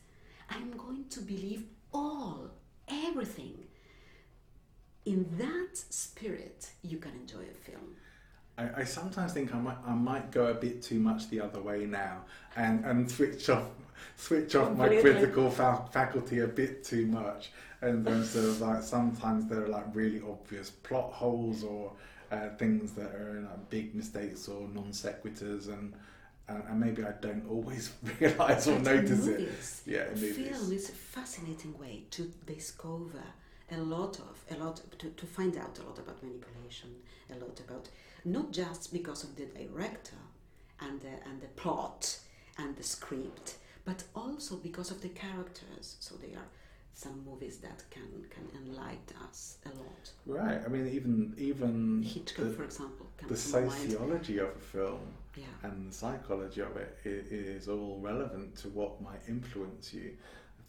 I'm 0.48 0.72
going 0.76 1.06
to 1.10 1.20
believe 1.20 1.64
all, 1.92 2.50
everything. 2.88 3.64
In 5.06 5.26
that 5.38 5.76
spirit, 5.88 6.70
you 6.82 6.98
can 6.98 7.12
enjoy 7.12 7.40
a 7.50 7.70
film. 7.70 7.96
I, 8.58 8.82
I 8.82 8.84
sometimes 8.84 9.32
think 9.32 9.54
I 9.54 9.58
might 9.58 9.78
I 9.86 9.94
might 9.94 10.30
go 10.30 10.48
a 10.48 10.54
bit 10.54 10.82
too 10.82 10.98
much 10.98 11.30
the 11.30 11.40
other 11.40 11.62
way 11.62 11.86
now 11.86 12.24
and, 12.56 12.84
and 12.84 13.10
switch 13.10 13.48
off 13.48 13.68
switch 14.16 14.54
off 14.54 14.76
my 14.76 14.88
critical 14.88 15.50
fa- 15.50 15.86
faculty 15.90 16.40
a 16.40 16.46
bit 16.46 16.84
too 16.84 17.06
much 17.06 17.50
and 17.80 18.04
then 18.04 18.24
sort 18.24 18.44
of 18.44 18.60
like 18.60 18.82
sometimes 18.82 19.46
there 19.46 19.64
are 19.64 19.68
like 19.68 19.84
really 19.94 20.20
obvious 20.20 20.68
plot 20.68 21.12
holes 21.12 21.64
or 21.64 21.92
uh, 22.30 22.50
things 22.58 22.92
that 22.92 23.14
are 23.14 23.40
like 23.40 23.70
big 23.70 23.94
mistakes 23.94 24.48
or 24.48 24.68
non 24.68 24.90
sequiturs 24.92 25.68
and 25.68 25.94
and, 26.50 26.62
and 26.68 26.80
maybe 26.80 27.04
I 27.04 27.12
don't 27.20 27.44
always 27.48 27.92
realise 28.20 28.66
or 28.66 28.78
notice 28.78 29.26
it. 29.26 29.40
movies, 29.40 29.82
Yeah, 29.86 30.06
in 30.08 30.14
movies. 30.20 30.36
Film 30.48 30.72
is 30.72 30.88
a 30.88 30.92
fascinating 30.92 31.78
way 31.78 32.04
to 32.10 32.30
discover 32.46 33.22
a 33.72 33.78
lot 33.78 34.18
of 34.18 34.44
a 34.50 34.56
lot 34.62 34.80
to, 34.98 35.10
to 35.10 35.26
find 35.26 35.56
out 35.56 35.78
a 35.78 35.82
lot 35.82 35.98
about 35.98 36.22
manipulation, 36.22 36.90
a 37.30 37.36
lot 37.44 37.60
about 37.60 37.88
not 38.24 38.52
just 38.52 38.92
because 38.92 39.24
of 39.24 39.36
the 39.36 39.46
director 39.46 40.16
and 40.80 41.00
the 41.00 41.14
and 41.28 41.40
the 41.40 41.48
plot 41.56 42.18
and 42.58 42.76
the 42.76 42.82
script, 42.82 43.56
but 43.84 44.02
also 44.14 44.56
because 44.56 44.90
of 44.90 45.00
the 45.02 45.08
characters. 45.10 45.96
So 46.00 46.16
they 46.16 46.34
are 46.34 46.48
some 46.94 47.24
movies 47.24 47.58
that 47.58 47.82
can 47.90 48.08
can 48.30 48.46
enlighten 48.62 49.16
us 49.28 49.58
a 49.64 49.68
lot. 49.70 50.10
Right. 50.26 50.60
I 50.64 50.68
mean 50.68 50.86
even 50.88 51.34
even 51.38 52.02
Hitchcock, 52.02 52.46
the, 52.46 52.52
for 52.52 52.64
example, 52.64 53.06
the 53.26 53.36
sociology 53.36 54.38
of 54.38 54.48
a 54.48 54.58
film 54.58 55.00
Yeah. 55.36 55.44
and 55.62 55.88
the 55.90 55.94
psychology 55.94 56.60
of 56.62 56.76
it 56.76 56.98
i- 57.06 57.70
all 57.70 57.98
relevant 58.00 58.56
to 58.56 58.68
what 58.70 59.00
might 59.00 59.20
influence 59.28 59.94
you. 59.94 60.16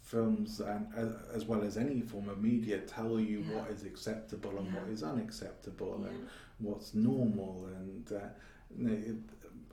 Films 0.01 0.59
and 0.61 0.87
uh, 0.97 1.33
as 1.33 1.45
well 1.45 1.61
as 1.63 1.77
any 1.77 2.01
form 2.01 2.27
of 2.29 2.41
media 2.41 2.79
tell 2.79 3.19
you 3.19 3.39
Yeah. 3.39 3.55
what 3.57 3.69
is 3.71 3.83
acceptable 3.83 4.57
and 4.57 4.73
what 4.73 4.85
Yeah. 4.87 4.93
is 4.93 5.03
unacceptable 5.03 6.03
and 6.05 6.27
what's 6.59 6.93
normal 6.93 7.65
and 7.77 8.11
uh, 8.11 8.19
you 8.77 8.83
know, 8.87 8.97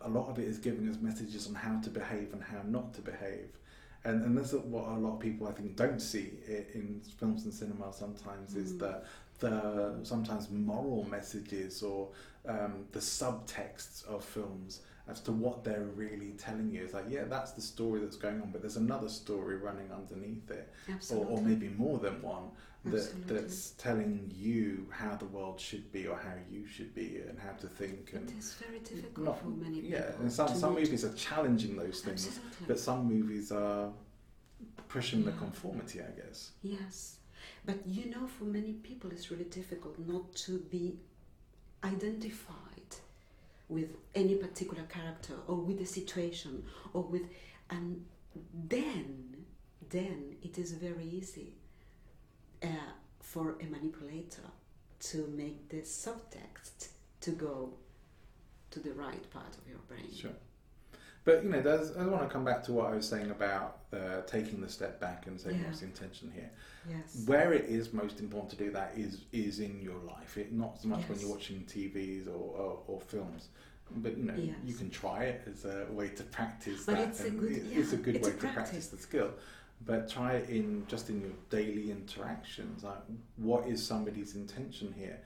a 0.02 0.08
lot 0.08 0.28
of 0.28 0.38
it 0.38 0.46
is 0.46 0.58
giving 0.58 0.88
us 0.88 0.96
messages 1.00 1.46
on 1.48 1.54
how 1.54 1.80
to 1.80 1.90
behave 1.90 2.32
and 2.32 2.42
how 2.42 2.62
not 2.62 2.92
to 2.94 3.00
behave. 3.00 3.50
And, 4.08 4.24
and 4.24 4.38
that's 4.38 4.52
what 4.52 4.84
a 4.88 4.94
lot 4.98 5.14
of 5.14 5.20
people 5.20 5.46
I 5.46 5.52
think 5.52 5.76
don't 5.76 6.00
see 6.00 6.32
in 6.74 7.00
films 7.18 7.44
and 7.44 7.52
cinema 7.52 7.92
sometimes 7.92 8.54
is 8.56 8.72
Mm. 8.72 8.78
that 8.80 9.04
the 9.40 9.94
sometimes 10.02 10.50
moral 10.50 11.04
messages 11.10 11.82
or 11.82 12.08
um, 12.46 12.86
the 12.92 12.98
subtexts 13.00 14.04
of 14.06 14.24
films 14.24 14.80
as 15.08 15.20
to 15.20 15.32
what 15.32 15.64
they're 15.64 15.88
really 15.94 16.32
telling 16.38 16.70
you. 16.70 16.82
It's 16.84 16.92
like, 16.94 17.06
yeah, 17.08 17.24
that's 17.24 17.52
the 17.52 17.60
story 17.62 18.00
that's 18.00 18.16
going 18.16 18.42
on, 18.42 18.50
but 18.50 18.60
there's 18.62 18.76
another 18.76 19.08
story 19.08 19.56
running 19.56 19.90
underneath 19.92 20.50
it, 20.50 20.68
or, 21.14 21.24
or 21.26 21.40
maybe 21.42 21.68
more 21.68 21.98
than 21.98 22.20
one 22.20 22.44
that, 22.84 22.94
Absolutely. 22.94 23.40
that's 23.40 23.70
telling 23.72 24.32
you 24.34 24.86
how 24.90 25.16
the 25.16 25.24
world 25.26 25.60
should 25.60 25.90
be 25.92 26.06
or 26.06 26.16
how 26.16 26.34
you 26.50 26.66
should 26.66 26.94
be 26.94 27.20
and 27.28 27.38
how 27.38 27.52
to 27.52 27.66
think. 27.66 28.12
And 28.14 28.28
It 28.30 28.38
is 28.38 28.54
very 28.54 28.78
difficult 28.78 29.26
not, 29.26 29.40
for 29.40 29.48
many 29.48 29.80
people. 29.80 29.98
yeah, 29.98 30.12
and 30.20 30.32
some, 30.32 30.48
some 30.48 30.74
movies 30.74 31.04
are 31.04 31.12
challenging 31.14 31.76
those 31.76 32.00
things, 32.00 32.26
Absolutely. 32.26 32.66
but 32.66 32.78
some 32.78 33.06
movies 33.06 33.50
are 33.52 33.90
pushing 34.88 35.24
the 35.24 35.32
conformity, 35.32 36.00
I 36.00 36.10
guess. 36.20 36.52
Yes, 36.62 37.16
but 37.66 37.86
you 37.86 38.10
know, 38.10 38.26
for 38.26 38.44
many 38.44 38.72
people, 38.74 39.10
it's 39.10 39.30
really 39.30 39.44
difficult 39.44 39.98
not 39.98 40.34
to 40.46 40.58
be 40.70 40.98
identified 41.84 42.54
with 43.68 43.90
any 44.14 44.34
particular 44.36 44.84
character 44.84 45.34
or 45.46 45.56
with 45.56 45.78
the 45.78 45.84
situation 45.84 46.62
or 46.94 47.02
with, 47.02 47.22
and 47.70 48.04
then, 48.68 49.36
then 49.90 50.36
it 50.42 50.58
is 50.58 50.72
very 50.72 51.04
easy 51.04 51.54
uh, 52.62 52.66
for 53.20 53.56
a 53.60 53.64
manipulator 53.64 54.42
to 55.00 55.26
make 55.36 55.68
the 55.68 55.78
subtext 55.78 56.88
to 57.20 57.30
go 57.30 57.72
to 58.70 58.80
the 58.80 58.92
right 58.92 59.30
part 59.30 59.56
of 59.56 59.68
your 59.68 59.78
brain. 59.88 60.08
Sure. 60.14 60.30
But 61.24 61.44
you 61.44 61.50
know, 61.50 61.58
I 61.98 62.06
want 62.06 62.22
to 62.22 62.28
come 62.28 62.44
back 62.44 62.62
to 62.64 62.72
what 62.72 62.86
I 62.86 62.94
was 62.94 63.06
saying 63.06 63.30
about 63.30 63.80
uh, 63.92 64.22
taking 64.26 64.60
the 64.60 64.68
step 64.68 64.98
back 65.00 65.26
and 65.26 65.38
saying 65.38 65.58
Yeah. 65.60 65.66
what's 65.66 65.80
the 65.80 65.86
intention 65.86 66.30
here. 66.34 66.50
Yes. 66.88 67.24
Where 67.26 67.52
it 67.52 67.66
is 67.66 67.92
most 67.92 68.18
important 68.20 68.50
to 68.50 68.56
do 68.56 68.70
that 68.72 68.92
is 68.96 69.24
is 69.32 69.60
in 69.60 69.80
your 69.82 69.98
life. 70.06 70.38
It 70.38 70.52
not 70.52 70.80
so 70.80 70.88
much 70.88 71.06
when 71.08 71.20
you're 71.20 71.28
watching 71.30 71.60
TVs 71.66 72.28
or, 72.28 72.30
or, 72.30 72.82
or 72.86 73.00
films, 73.00 73.48
but 73.96 74.16
you 74.16 74.24
know 74.24 74.34
you 74.64 74.74
can 74.74 74.88
try 74.90 75.24
it 75.24 75.42
as 75.52 75.64
a 75.66 75.86
way 75.90 76.08
to 76.08 76.22
practice 76.24 76.86
But 76.86 76.96
that. 76.96 77.08
it's 77.08 77.20
a 77.24 77.30
good- 77.30 77.52
it- 77.52 77.66
it's 77.76 77.92
a 77.92 77.96
good 77.98 78.16
it's 78.16 78.26
way 78.26 78.32
to 78.32 78.38
practice 78.38 78.62
practice. 78.62 78.86
the 78.88 78.98
skill. 78.98 79.30
But 79.84 80.10
try 80.10 80.34
it 80.34 80.50
in 80.50 80.84
just 80.86 81.08
in 81.08 81.20
your 81.20 81.30
daily 81.50 81.90
interactions. 81.90 82.84
Like, 82.84 83.02
what 83.36 83.66
is 83.66 83.84
somebody's 83.84 84.34
intention 84.34 84.94
here? 84.96 85.20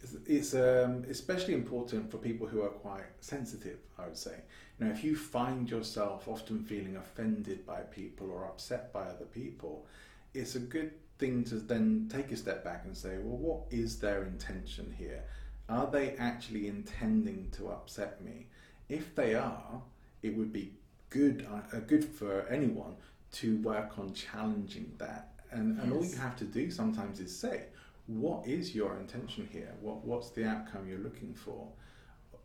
It's, 0.00 0.16
it's 0.26 0.54
um, 0.54 1.04
especially 1.08 1.54
important 1.54 2.10
for 2.10 2.18
people 2.18 2.46
who 2.46 2.62
are 2.62 2.68
quite 2.68 3.04
sensitive. 3.20 3.78
I 4.02 4.06
would 4.06 4.16
say. 4.16 4.36
You 4.78 4.86
know, 4.86 4.92
if 4.92 5.04
you 5.04 5.14
find 5.16 5.70
yourself 5.70 6.26
often 6.26 6.64
feeling 6.64 6.96
offended 6.96 7.64
by 7.66 7.80
people 7.82 8.30
or 8.30 8.46
upset 8.46 8.92
by 8.92 9.02
other 9.02 9.26
people, 9.26 9.86
it's 10.34 10.54
a 10.56 10.60
good 10.60 10.92
thing 11.18 11.44
to 11.44 11.56
then 11.56 12.08
take 12.12 12.32
a 12.32 12.36
step 12.36 12.64
back 12.64 12.82
and 12.84 12.96
say, 12.96 13.18
well, 13.18 13.36
what 13.36 13.60
is 13.70 13.98
their 13.98 14.24
intention 14.24 14.94
here? 14.98 15.22
Are 15.68 15.86
they 15.86 16.16
actually 16.16 16.66
intending 16.66 17.50
to 17.52 17.68
upset 17.68 18.22
me? 18.24 18.46
If 18.88 19.14
they 19.14 19.34
are, 19.34 19.82
it 20.22 20.36
would 20.36 20.52
be 20.52 20.72
good, 21.10 21.46
uh, 21.50 21.78
good 21.80 22.04
for 22.04 22.46
anyone 22.48 22.96
to 23.32 23.56
work 23.58 23.98
on 23.98 24.12
challenging 24.12 24.92
that. 24.98 25.30
And, 25.50 25.78
and 25.80 25.92
all 25.92 26.04
you 26.04 26.16
have 26.16 26.36
to 26.36 26.44
do 26.44 26.70
sometimes 26.70 27.20
is 27.20 27.36
say, 27.36 27.64
what 28.06 28.46
is 28.46 28.74
your 28.74 28.96
intention 28.96 29.48
here? 29.52 29.72
What, 29.80 30.04
what's 30.04 30.30
the 30.30 30.46
outcome 30.46 30.88
you're 30.88 30.98
looking 30.98 31.34
for? 31.34 31.68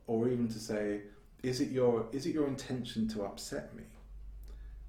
Or 0.08 0.28
even 0.28 0.48
to 0.50 0.60
say, 0.60 1.02
is 1.44 1.62
it 1.62 1.70
your 1.70 2.08
is 2.12 2.26
it 2.26 2.34
your 2.34 2.48
intention 2.48 3.08
to 3.10 3.24
upset 3.24 3.76
me? 3.76 3.84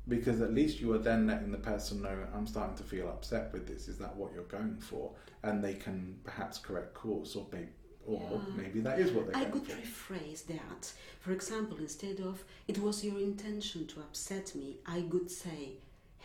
because 0.08 0.40
at 0.40 0.54
least 0.54 0.80
you 0.80 0.92
are 0.94 0.98
then 0.98 1.26
letting 1.26 1.50
the 1.52 1.58
person 1.58 2.02
know 2.02 2.16
I'm 2.34 2.46
starting 2.46 2.76
to 2.76 2.82
feel 2.82 3.08
upset 3.08 3.52
with 3.52 3.66
this. 3.66 3.88
Is 3.88 3.98
that 3.98 4.16
what 4.16 4.32
you're 4.32 4.44
going 4.44 4.78
for? 4.78 5.12
And 5.42 5.62
they 5.62 5.74
can 5.74 6.18
perhaps 6.24 6.58
correct 6.58 6.94
course, 6.94 7.36
or 7.36 7.46
maybe, 7.52 7.68
or 8.06 8.22
Yeah. 8.22 8.54
maybe 8.56 8.80
that 8.80 8.98
is 8.98 9.12
what 9.12 9.26
they're 9.26 9.34
going 9.34 9.50
for. 9.50 9.56
I 9.72 9.76
could 9.76 9.86
for. 9.86 10.14
rephrase 10.14 10.46
that. 10.46 10.92
For 11.20 11.32
example, 11.32 11.76
instead 11.78 12.20
of 12.20 12.42
it 12.66 12.78
was 12.78 13.04
your 13.04 13.18
intention 13.18 13.86
to 13.88 14.00
upset 14.00 14.54
me, 14.54 14.78
I 14.86 15.02
could 15.02 15.30
say, 15.30 15.76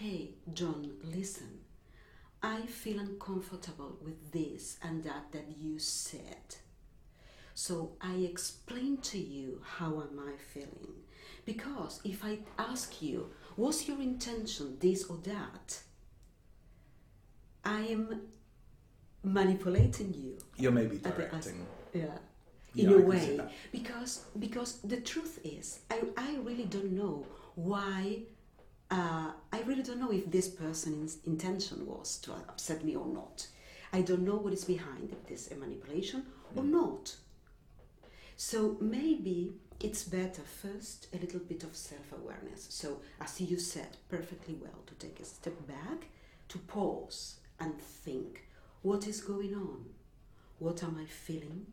Hey, 0.04 0.32
John, 0.54 0.92
listen. 1.16 1.60
I 2.42 2.66
feel 2.66 3.00
uncomfortable 3.00 3.98
with 4.04 4.34
this 4.34 4.78
and 4.84 5.02
that 5.06 5.32
that 5.32 5.46
you 5.58 5.80
said. 5.80 6.58
So 7.54 7.94
I 8.02 8.16
explain 8.16 8.98
to 8.98 9.18
you 9.18 9.62
how 9.64 10.02
am 10.02 10.20
I 10.20 10.34
feeling. 10.36 10.98
Because 11.46 12.02
if 12.04 12.26
I 12.26 12.40
ask 12.60 13.02
you, 13.02 13.30
was 13.56 13.88
your 13.88 14.02
intention 14.02 14.76
this 14.82 15.06
or 15.06 15.20
that? 15.24 15.80
I 17.64 17.80
am 17.96 18.24
manipulating 19.24 20.14
you. 20.14 20.38
You 20.58 20.72
may 20.72 20.86
be 20.86 20.98
the- 20.98 21.12
directing. 21.12 21.66
Yeah. 21.94 22.18
Yeah, 22.74 22.88
In 22.88 22.94
a 22.94 22.96
can 22.98 23.08
way, 23.08 23.40
because 23.72 24.26
because 24.40 24.80
the 24.84 25.00
truth 25.00 25.40
is, 25.46 25.80
I, 25.90 26.02
I 26.18 26.36
really 26.44 26.66
don't 26.66 26.92
know 26.92 27.26
why. 27.56 28.24
Uh, 28.94 29.32
I 29.52 29.62
really 29.64 29.82
don't 29.82 30.00
know 30.00 30.12
if 30.12 30.30
this 30.30 30.48
person's 30.48 31.18
intention 31.26 31.88
was 31.88 32.18
to 32.20 32.32
upset 32.32 32.86
me 32.86 32.96
or 32.96 33.08
not. 33.08 33.48
I 33.92 34.02
don't 34.02 34.22
know 34.22 34.36
what 34.36 34.54
is 34.54 34.66
behind 34.66 35.12
if 35.12 35.26
this 35.26 35.50
a 35.52 35.56
manipulation 35.56 36.28
or 36.56 36.64
not. 36.64 37.16
So 38.38 38.78
maybe 38.80 39.56
it's 39.80 40.04
better 40.04 40.44
first 40.44 41.08
a 41.12 41.18
little 41.18 41.40
bit 41.40 41.64
of 41.64 41.76
self-awareness. 41.76 42.68
So 42.70 43.02
as 43.20 43.42
you 43.42 43.58
said 43.58 43.98
perfectly 44.10 44.58
well, 44.62 44.84
to 44.86 44.94
take 44.94 45.20
a 45.20 45.26
step 45.26 45.58
back, 45.68 46.06
to 46.50 46.60
pause 46.60 47.40
and 47.60 47.82
think, 47.82 48.44
what 48.84 49.08
is 49.08 49.22
going 49.22 49.56
on? 49.56 49.86
What 50.60 50.84
am 50.84 51.00
I 51.02 51.06
feeling? 51.08 51.66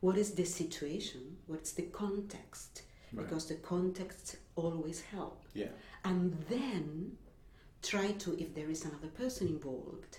What 0.00 0.18
is 0.18 0.32
the 0.32 0.44
situation? 0.44 1.36
What's 1.46 1.72
the 1.72 1.82
context? 1.82 2.82
Right. 3.12 3.28
Because 3.28 3.46
the 3.46 3.56
context 3.56 4.36
always 4.56 5.02
help. 5.02 5.44
Yeah. 5.54 5.66
And 6.04 6.36
then 6.48 7.12
try 7.82 8.12
to, 8.12 8.40
if 8.40 8.54
there 8.54 8.70
is 8.70 8.84
another 8.84 9.08
person 9.08 9.48
involved 9.48 10.18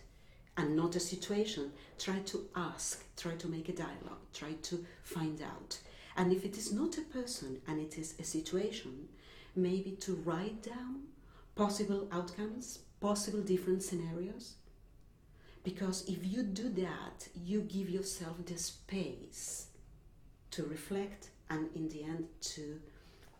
and 0.58 0.76
not 0.76 0.96
a 0.96 1.00
situation, 1.00 1.72
try 1.98 2.20
to 2.20 2.48
ask, 2.56 3.04
try 3.18 3.36
to 3.36 3.48
make 3.48 3.70
a 3.70 3.74
dialogue, 3.74 4.22
try 4.34 4.54
to 4.64 4.86
find 5.04 5.42
out. 5.42 5.80
And 6.16 6.32
if 6.32 6.46
it 6.46 6.58
is 6.58 6.72
not 6.72 6.98
a 6.98 7.02
person 7.02 7.62
and 7.68 7.80
it 7.80 7.98
is 7.98 8.16
a 8.20 8.24
situation, 8.24 9.08
maybe 9.56 9.92
to 10.02 10.16
write 10.16 10.64
down 10.64 11.04
possible 11.56 12.08
outcomes, 12.12 12.80
possible 13.00 13.42
different 13.42 13.84
scenarios. 13.84 14.56
Because 15.64 16.04
if 16.08 16.26
you 16.26 16.44
do 16.44 16.70
that, 16.70 17.28
you 17.36 17.62
give 17.62 17.90
yourself 17.90 18.46
the 18.46 18.58
space 18.58 19.68
to 20.52 20.64
reflect 20.64 21.30
and 21.50 21.70
in 21.76 21.88
the 21.90 22.04
end 22.04 22.28
to 22.42 22.80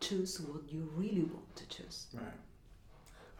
choose 0.00 0.40
what 0.40 0.62
you 0.72 0.90
really 0.96 1.22
want 1.22 1.56
to 1.56 1.68
choose. 1.68 2.06
Right. 2.14 2.24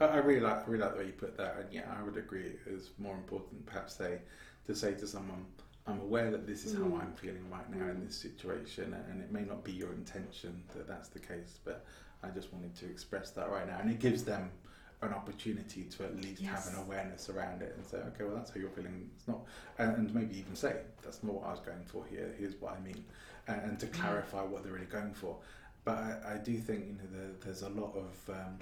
I, 0.00 0.05
I 0.07 0.16
really 0.16 0.40
like 0.40 0.66
really 0.66 0.82
like 0.82 0.92
the 0.92 0.98
way 1.00 1.07
you 1.07 1.12
put 1.12 1.36
that, 1.36 1.57
and 1.61 1.72
yeah, 1.72 1.92
I 1.98 2.02
would 2.02 2.16
agree. 2.16 2.52
It's 2.66 2.90
more 2.98 3.14
important, 3.14 3.66
perhaps, 3.66 3.94
say 3.96 4.18
to 4.66 4.74
say 4.74 4.94
to 4.94 5.07
someone, 5.07 5.44
"I'm 5.86 6.00
aware 6.00 6.30
that 6.30 6.46
this 6.46 6.64
is 6.64 6.74
how 6.74 6.80
Mm. 6.84 7.00
I'm 7.00 7.12
feeling 7.14 7.48
right 7.50 7.68
now 7.70 7.88
in 7.90 8.05
this 8.05 8.16
situation, 8.16 8.94
and 9.11 9.22
it 9.22 9.30
may 9.30 9.42
not 9.44 9.62
be 9.64 9.72
your 9.72 9.92
intention 9.92 10.62
that 10.74 10.88
that's 10.88 11.09
the 11.09 11.20
case, 11.20 11.59
but 11.64 11.84
I 12.22 12.28
just 12.30 12.52
wanted 12.52 12.74
to 12.76 12.86
express 12.86 13.30
that 13.32 13.50
right 13.50 13.66
now." 13.66 13.78
And 13.78 13.90
it 13.90 13.98
gives 14.00 14.24
them 14.24 14.50
an 15.02 15.12
opportunity 15.12 15.84
to 15.84 16.05
at 16.05 16.16
least 16.16 16.40
Yes. 16.40 16.64
have 16.64 16.74
an 16.74 16.80
awareness 16.80 17.28
around 17.28 17.61
it 17.62 17.74
and 17.76 17.84
say, 17.86 17.98
"Okay, 17.98 18.24
well, 18.24 18.34
that's 18.34 18.50
how 18.50 18.59
you're 18.61 18.70
feeling." 18.70 19.11
It's 19.16 19.28
not, 19.28 19.40
and, 19.78 19.96
and 19.96 20.14
maybe 20.14 20.38
even 20.38 20.57
say, 20.57 20.80
"That's 21.02 21.22
not 21.22 21.34
what 21.34 21.44
I 21.46 21.50
was 21.50 21.61
going 21.61 21.84
for 21.84 22.05
here. 22.07 22.34
Here's 22.38 22.57
what 22.57 22.72
I 22.72 22.80
mean," 22.80 23.05
and, 23.46 23.61
and 23.62 23.80
to 23.80 23.86
clarify 23.88 24.42
what 24.42 24.62
they're 24.64 24.72
really 24.72 24.86
going 24.86 25.12
for. 25.14 25.36
But 25.85 25.99
I, 25.99 26.35
I 26.35 26.37
do 26.39 26.57
think 26.57 26.87
you 26.87 26.93
know 26.95 27.09
there, 27.12 27.30
there's 27.45 27.62
a 27.62 27.68
lot 27.68 27.95
of 27.97 28.35
um, 28.35 28.59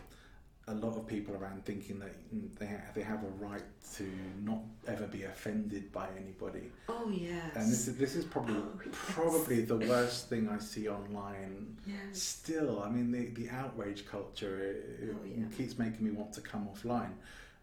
a 0.69 0.75
lot 0.75 0.97
of 0.97 1.07
people 1.07 1.35
around 1.37 1.65
thinking 1.65 1.99
that 2.01 2.15
they 2.59 2.67
ha- 2.67 2.91
they 2.95 3.03
have 3.03 3.23
a 3.25 3.29
right 3.45 3.63
to 3.97 4.09
not 4.43 4.61
ever 4.87 5.07
be 5.07 5.25
offended 5.25 5.93
by 5.93 6.09
anybody, 6.17 6.71
Oh 6.89 7.11
yes. 7.11 7.55
and 7.57 7.71
this 7.71 7.87
is 7.89 7.97
this 7.97 8.15
is 8.17 8.25
probably 8.25 8.55
Oh, 8.57 8.81
yes. 8.85 8.95
probably 9.11 9.63
the 9.63 9.77
worst 9.77 10.29
thing 10.29 10.49
I 10.49 10.59
see 10.59 10.89
online. 10.89 11.77
yes. 11.87 12.21
Still, 12.21 12.83
I 12.83 12.89
mean 12.91 13.11
the 13.13 13.27
the 13.41 13.51
outrage 13.51 14.07
culture 14.07 14.61
it, 14.63 15.05
it 15.09 15.15
Oh, 15.17 15.25
yeah. 15.27 15.45
keeps 15.57 15.79
making 15.79 16.05
me 16.05 16.11
want 16.13 16.33
to 16.35 16.41
come 16.41 16.69
offline. 16.73 17.13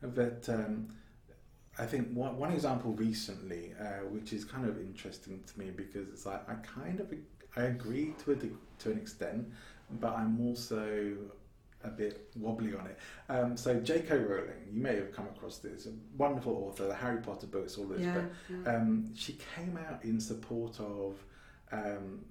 But 0.01 0.47
um, 0.49 0.87
I 1.77 1.85
think 1.85 2.09
one, 2.13 2.37
one 2.37 2.51
example 2.53 2.91
recently, 2.93 3.73
uh, 3.79 4.05
which 4.09 4.31
is 4.33 4.43
kind 4.45 4.65
of 4.67 4.77
interesting 4.79 5.41
to 5.47 5.59
me 5.59 5.71
because 5.71 6.07
it's 6.09 6.25
like 6.25 6.47
I 6.49 6.55
kind 6.55 6.99
of 6.99 7.09
I 7.57 7.63
agree 7.63 8.13
to 8.23 8.31
a 8.31 8.35
to 8.35 8.91
an 8.91 8.97
extent, 8.97 9.47
but 9.99 10.13
I'm 10.15 10.39
also 10.45 11.15
a 11.83 11.89
bit 11.89 12.29
wobbly 12.35 12.73
on 12.75 12.87
it. 12.87 12.97
Um, 13.29 13.55
so 13.55 13.79
J.K. 13.79 14.17
Rowling, 14.17 14.67
you 14.71 14.81
may 14.81 14.95
have 14.95 15.13
come 15.13 15.25
across 15.27 15.57
this, 15.59 15.85
a 15.85 15.91
wonderful 16.17 16.53
author, 16.67 16.87
the 16.87 16.93
Harry 16.95 17.21
Potter 17.21 17.47
books, 17.47 17.77
all 17.77 17.85
this, 17.85 18.01
Yeah. 18.01 18.15
but 18.15 18.31
yeah. 18.65 18.75
um, 18.75 19.09
she 19.15 19.37
came 19.55 19.77
out 19.89 20.03
in 20.03 20.19
support 20.19 20.77
of 20.79 21.15
um, 21.71 22.25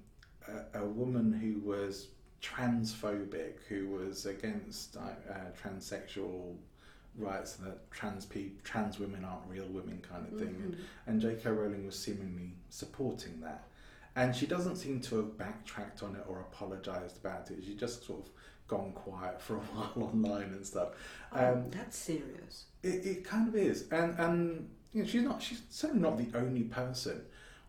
a, 0.73 0.79
a 0.81 0.85
woman 0.85 1.33
who 1.33 1.67
was 1.67 2.09
transphobic, 2.41 3.53
who 3.67 3.87
was 3.89 4.25
against 4.27 4.97
uh, 4.97 4.99
uh, 5.31 5.33
transsexual 5.61 6.55
rights, 7.17 7.57
and 7.57 7.67
that 7.67 7.89
trans 7.91 8.25
pe- 8.25 8.51
trans 8.63 8.99
women 8.99 9.25
aren't 9.25 9.47
real 9.49 9.67
women 9.69 9.99
kind 10.07 10.31
of 10.31 10.37
thing. 10.39 10.55
And, 10.63 10.73
Mhm. 10.75 10.79
and 11.07 11.21
J.K. 11.21 11.49
Rowling 11.49 11.85
was 11.85 11.97
seemingly 11.97 12.53
supporting 12.69 13.41
that. 13.41 13.63
And 14.19 14.35
she 14.35 14.45
doesn't 14.53 14.75
seem 14.83 14.99
to 15.07 15.17
have 15.17 15.37
backtracked 15.37 16.03
on 16.03 16.15
it 16.15 16.23
or 16.27 16.39
apologised 16.41 17.17
about 17.23 17.49
it. 17.51 17.63
She 17.65 17.75
just 17.75 18.05
sort 18.05 18.25
of 18.25 18.31
gone 18.67 18.91
quiet 18.93 19.41
for 19.41 19.55
a 19.55 19.59
while 19.73 19.93
online 20.09 20.49
and 20.57 20.65
stuff. 20.65 20.89
Oh, 21.31 21.53
Um, 21.53 21.69
that's 21.69 21.97
serious. 21.97 22.65
it, 22.83 23.05
it 23.11 23.23
kind 23.23 23.47
of 23.47 23.55
is, 23.55 23.77
and 23.91 24.09
and 24.19 24.69
you 24.93 25.03
know, 25.03 25.07
she's 25.11 25.23
not. 25.23 25.41
She's 25.41 25.61
certainly 25.69 26.01
not 26.07 26.17
the 26.17 26.37
only 26.37 26.63
person. 26.63 27.17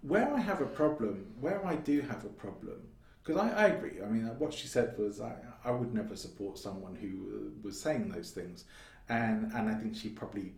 Where 0.03 0.29
I 0.35 0.41
have 0.41 0.61
a 0.63 0.67
problem, 0.67 1.15
where 1.41 1.61
I 1.73 1.77
do 1.77 2.01
have 2.01 2.25
a 2.25 2.35
problem, 2.45 2.79
because 3.23 3.39
I, 3.41 3.49
I 3.65 3.67
agree. 3.75 3.97
I 4.03 4.09
mean, 4.09 4.25
what 4.39 4.53
she 4.55 4.67
said 4.67 4.89
was 4.99 5.21
I, 5.21 5.35
I 5.65 5.71
would 5.71 5.93
never 5.95 6.17
support 6.17 6.59
someone 6.59 6.95
who 6.97 7.11
uh, 7.37 7.51
was 7.63 7.81
saying 7.81 8.09
those 8.09 8.31
things, 8.39 8.65
and 9.09 9.53
and 9.57 9.69
I 9.69 9.75
think 9.75 9.95
she 9.95 10.09
probably, 10.09 10.49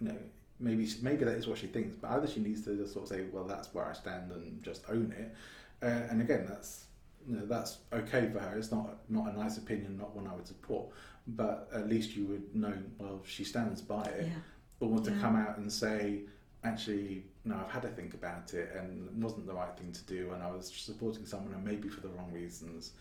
you 0.00 0.08
know, 0.08 0.18
maybe 0.60 0.86
she- 0.86 1.02
maybe 1.02 1.24
that 1.24 1.36
is 1.36 1.46
what 1.48 1.58
she 1.58 1.66
thinks. 1.66 1.96
But 1.96 2.10
either 2.12 2.26
she 2.28 2.40
needs 2.40 2.62
to 2.62 2.76
just 2.76 2.92
sort 2.92 3.04
of 3.10 3.16
say, 3.16 3.24
well, 3.32 3.44
that's 3.44 3.72
where 3.74 3.86
I 3.86 3.92
stand, 3.92 4.30
and 4.30 4.62
just 4.62 4.84
own 4.88 5.12
it. 5.16 5.34
Uh, 5.82 5.86
and 6.10 6.20
again, 6.20 6.46
that's 6.48 6.84
you 7.26 7.36
know, 7.36 7.44
that's 7.46 7.78
okay 7.92 8.30
for 8.32 8.38
her. 8.40 8.56
It's 8.56 8.70
not 8.72 8.98
not 9.10 9.32
a 9.32 9.36
nice 9.36 9.58
opinion, 9.58 9.96
not 9.98 10.14
one 10.14 10.26
I 10.26 10.34
would 10.34 10.46
support. 10.46 10.86
But 11.26 11.68
at 11.72 11.88
least 11.88 12.16
you 12.16 12.24
would 12.26 12.54
know, 12.56 12.72
well, 12.98 13.20
she 13.24 13.44
stands 13.44 13.80
by 13.82 14.02
it 14.04 14.26
Yeah. 14.28 14.86
or 14.88 15.00
to 15.00 15.10
Yeah. 15.10 15.20
come 15.20 15.36
out 15.36 15.58
and 15.58 15.70
say, 15.70 16.22
actually, 16.64 17.24
no, 17.44 17.56
I've 17.56 17.70
had 17.70 17.82
to 17.82 17.88
think 17.88 18.14
about 18.14 18.52
it 18.54 18.74
and 18.74 19.06
it 19.08 19.14
wasn't 19.14 19.46
the 19.46 19.52
right 19.54 19.76
thing 19.78 19.92
to 19.92 20.04
do, 20.04 20.32
and 20.32 20.42
I 20.42 20.50
was 20.50 20.72
supporting 20.72 21.26
someone 21.26 21.54
and 21.54 21.64
maybe 21.64 21.88
for 21.88 22.00
the 22.00 22.08
wrong 22.08 22.32
reasons, 22.32 22.92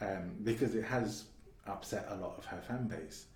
um, 0.00 0.34
because 0.42 0.74
it 0.74 0.84
has 0.84 1.24
upset 1.66 2.06
a 2.10 2.16
lot 2.16 2.36
of 2.38 2.44
her 2.46 2.60
fan 2.62 2.88
base. 2.88 3.26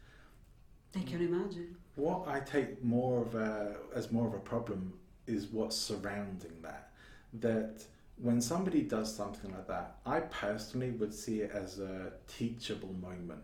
I 0.96 1.00
can 1.00 1.20
imagine. 1.22 1.76
What 1.96 2.26
I 2.28 2.40
take 2.40 2.82
more 2.82 3.22
of 3.22 3.34
a, 3.34 3.76
as 3.94 4.10
more 4.10 4.26
of 4.26 4.34
a 4.34 4.38
problem 4.40 4.94
is 5.26 5.46
what's 5.48 5.76
surrounding 5.76 6.62
that. 6.62 6.90
That 7.34 7.84
when 8.16 8.40
somebody 8.40 8.82
does 8.82 9.14
something 9.14 9.50
like 9.52 9.68
that, 9.68 9.96
I 10.04 10.20
personally 10.20 10.90
would 10.92 11.14
see 11.14 11.40
it 11.42 11.50
as 11.52 11.78
a 11.78 12.12
teachable 12.26 12.94
moment 13.00 13.42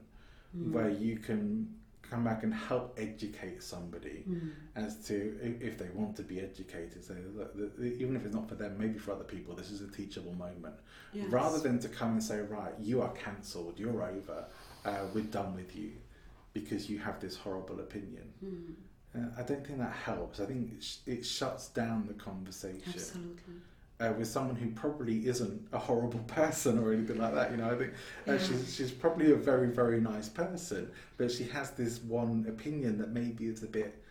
Mm. 0.57 0.70
where 0.72 0.88
you 0.88 1.16
can 1.18 1.74
come 2.03 2.22
back 2.22 2.44
and 2.44 2.55
help 2.55 2.94
educate 2.99 3.62
somebody 3.62 4.24
Mm. 4.28 4.53
as 4.76 5.05
to 5.09 5.14
if, 5.61 5.76
they 5.76 5.88
want 5.92 6.16
to 6.16 6.22
be 6.22 6.40
educated. 6.40 7.05
So 7.05 7.14
look, 7.34 7.55
the, 7.57 7.66
the, 7.82 7.94
even 8.01 8.14
if 8.16 8.24
it's 8.24 8.34
not 8.34 8.49
for 8.49 8.55
them, 8.55 8.78
maybe 8.78 8.97
for 8.99 9.11
other 9.12 9.24
people, 9.24 9.55
this 9.57 9.70
is 9.72 9.80
a 9.82 9.88
teachable 9.88 10.32
moment. 10.34 10.76
Yes. 11.12 11.28
Rather 11.30 11.59
than 11.59 11.78
to 11.80 11.88
come 11.88 12.12
and 12.12 12.22
say, 12.22 12.40
right, 12.40 12.72
you 12.80 13.03
are 13.03 13.11
cancelled, 13.12 13.78
you're 13.78 14.03
over, 14.05 14.47
uh, 14.84 15.05
we're 15.12 15.24
done 15.24 15.55
with 15.57 15.74
you 15.76 15.92
because 16.61 16.89
you 16.89 16.99
have 16.99 17.21
this 17.21 17.37
horrible 17.37 17.81
opinion. 17.81 18.33
Mm. 18.45 18.75
Uh, 19.15 19.29
I 19.39 19.43
don't 19.43 19.65
think 19.67 19.79
that 19.79 19.93
helps. 19.93 20.41
I 20.41 20.47
think 20.47 20.73
it, 20.73 20.83
sh- 20.83 20.97
it 21.07 21.25
shuts 21.27 21.69
down 21.69 22.07
the 22.07 22.15
conversation 22.15 22.83
Absolutely. 22.95 23.55
uh, 24.01 24.13
with 24.19 24.29
someone 24.29 24.57
who 24.57 24.71
probably 24.71 25.27
isn't 25.27 25.69
a 25.73 25.79
horrible 25.79 26.21
person 26.27 26.79
or 26.79 26.93
anything 26.93 27.19
like 27.19 27.35
that. 27.35 27.51
You 27.51 27.59
know, 27.59 27.71
I 27.71 27.77
think 27.77 27.93
uh, 28.29 28.33
Yeah. 28.33 28.39
she's, 28.39 28.75
she's 28.75 28.91
probably 28.91 29.33
a 29.33 29.37
very, 29.37 29.69
very 29.69 30.01
nice 30.01 30.29
person, 30.29 30.91
but 31.19 31.31
she 31.31 31.45
has 31.45 31.71
this 31.73 32.01
one 32.03 32.47
opinion 32.49 32.99
that 32.99 33.11
maybe 33.11 33.47
is 33.47 33.63
a 33.63 33.67
bit 33.69 34.03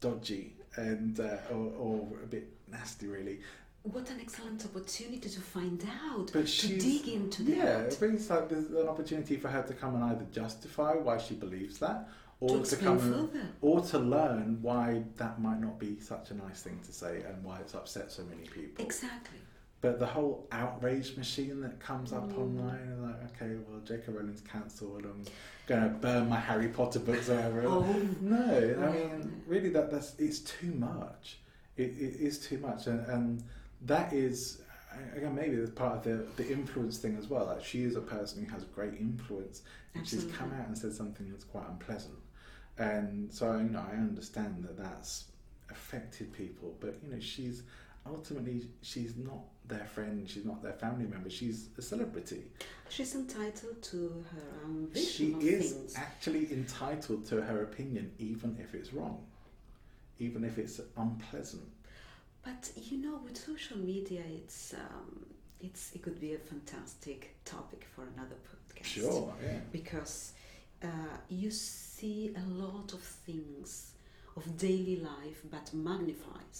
dodgy 0.00 0.54
and 0.76 1.20
uh, 1.20 1.36
or, 1.52 1.72
or 1.78 2.08
a 2.22 2.26
bit 2.26 2.48
nasty, 2.68 3.06
really. 3.08 3.40
What 3.82 4.10
an 4.10 4.18
excellent 4.20 4.64
opportunity 4.64 5.28
to 5.28 5.40
find 5.40 5.84
out, 6.04 6.30
But 6.32 6.46
to 6.46 6.68
dig 6.78 7.08
into 7.08 7.42
that. 7.44 7.56
Yeah, 7.56 7.78
it 7.80 7.98
brings 7.98 8.28
like 8.28 8.48
there's 8.48 8.70
an 8.70 8.88
opportunity 8.88 9.36
for 9.36 9.48
her 9.48 9.62
to 9.62 9.74
come 9.74 9.94
and 9.94 10.04
either 10.04 10.26
justify 10.32 10.94
why 10.94 11.18
she 11.18 11.34
believes 11.34 11.78
that, 11.78 12.08
or 12.40 12.58
To 12.58 12.64
to, 12.64 12.76
come 12.76 12.98
and, 12.98 13.14
further. 13.30 13.46
or 13.62 13.80
to 13.80 13.98
learn 13.98 14.58
why 14.60 15.02
that 15.16 15.40
might 15.40 15.60
not 15.60 15.78
be 15.78 15.98
such 16.00 16.30
a 16.30 16.34
nice 16.34 16.62
thing 16.62 16.78
to 16.86 16.92
say 16.92 17.22
and 17.26 17.42
why 17.42 17.58
it's 17.60 17.74
upset 17.74 18.12
so 18.12 18.22
many 18.24 18.42
people. 18.48 18.84
Exactly. 18.84 19.38
But 19.82 19.98
the 19.98 20.06
whole 20.06 20.46
outrage 20.52 21.16
machine 21.16 21.62
that 21.62 21.80
comes 21.80 22.12
up 22.12 22.30
Mm. 22.30 22.38
online, 22.38 22.80
and 22.80 23.02
like, 23.02 23.16
okay, 23.42 23.56
well, 23.66 23.80
J.K. 23.80 24.12
Rowling's 24.12 24.42
cancelled. 24.42 25.06
I'm 25.06 25.24
going 25.66 25.82
to 25.84 25.88
burn 25.88 26.28
my 26.28 26.38
Harry 26.38 26.68
Potter 26.68 26.98
books 26.98 27.28
whatever. 27.28 27.62
Oh. 27.66 27.86
No, 28.20 28.36
I 28.44 28.74
Oh. 28.86 28.92
mean, 28.92 29.42
really, 29.46 29.70
that 29.70 29.90
that's 29.90 30.14
it's 30.18 30.40
too 30.40 30.72
much. 30.72 31.38
It, 31.78 31.92
it 31.98 32.20
is 32.20 32.38
too 32.38 32.58
much, 32.58 32.88
and, 32.88 33.06
and 33.06 33.42
that 33.82 34.12
is 34.12 34.62
again 35.16 35.34
maybe 35.34 35.56
that's 35.56 35.70
part 35.70 35.96
of 35.98 36.04
the 36.36 36.42
the 36.42 36.50
influence 36.52 36.98
thing 36.98 37.16
as 37.18 37.28
well. 37.28 37.46
Like 37.46 37.64
she 37.64 37.82
is 37.82 37.96
a 37.96 38.00
person 38.00 38.44
who 38.44 38.52
has 38.52 38.64
great 38.64 38.94
influence, 39.00 39.62
and 39.94 40.06
she's 40.06 40.24
come 40.36 40.52
out 40.58 40.66
and 40.68 40.76
said 40.76 40.92
something 40.92 41.28
that's 41.30 41.44
quite 41.44 41.66
unpleasant, 41.68 42.18
and 42.78 43.32
so 43.32 43.56
you 43.56 43.70
know 43.70 43.84
I 43.90 43.96
understand 43.96 44.64
that 44.64 44.76
that's 44.76 45.24
affected 45.70 46.32
people, 46.32 46.74
but 46.80 46.96
you 47.04 47.12
know 47.14 47.20
she's 47.20 47.62
ultimately 48.06 48.66
she's 48.82 49.16
not 49.16 49.38
their 49.66 49.84
friend, 49.84 50.28
she's 50.28 50.44
not 50.44 50.62
their 50.62 50.72
family 50.72 51.06
member, 51.06 51.30
she's 51.30 51.68
a 51.78 51.82
celebrity. 51.82 52.42
She's 52.88 53.14
entitled 53.14 53.80
to 53.82 54.24
her 54.32 54.64
own 54.64 54.88
vision 54.88 55.40
She 55.40 55.46
is 55.46 55.72
things. 55.72 55.94
actually 55.96 56.52
entitled 56.52 57.24
to 57.26 57.40
her 57.40 57.62
opinion, 57.62 58.10
even 58.18 58.56
if 58.60 58.74
it's 58.74 58.92
wrong, 58.92 59.24
even 60.18 60.42
if 60.44 60.58
it's 60.58 60.80
unpleasant. 60.96 61.62
But 62.44 62.70
you 62.76 62.98
know, 62.98 63.20
with 63.24 63.36
social 63.36 63.78
media, 63.78 64.22
it's 64.26 64.74
um, 64.74 65.26
it's 65.60 65.92
it 65.94 66.02
could 66.02 66.20
be 66.20 66.34
a 66.34 66.38
fantastic 66.38 67.36
topic 67.44 67.86
for 67.94 68.02
another 68.16 68.36
podcast. 68.48 68.84
Sure, 68.84 69.34
yeah. 69.42 69.58
Because 69.72 70.32
uh, 70.82 70.86
you 71.28 71.50
see 71.50 72.34
a 72.36 72.46
lot 72.48 72.92
of 72.94 73.00
things 73.00 73.92
of 74.36 74.56
daily 74.56 74.96
life, 74.96 75.42
but 75.50 75.72
magnified 75.74 76.56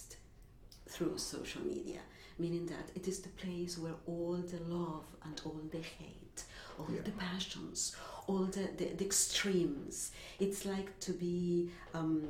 through 0.87 1.17
social 1.17 1.61
media. 1.63 1.99
Meaning 2.37 2.65
that 2.67 2.89
it 2.95 3.07
is 3.07 3.19
the 3.19 3.29
place 3.29 3.77
where 3.77 3.95
all 4.07 4.37
the 4.37 4.59
love 4.73 5.05
and 5.23 5.39
all 5.45 5.59
the 5.71 5.77
hate, 5.99 6.43
all 6.79 6.87
Yeah. 6.89 7.01
the 7.03 7.11
passions, 7.11 7.95
all 8.27 8.45
the, 8.45 8.67
the, 8.77 8.85
the 8.97 9.05
extremes. 9.05 10.11
It's 10.39 10.65
like 10.65 10.99
to 11.01 11.11
be 11.13 11.69
um, 11.93 12.23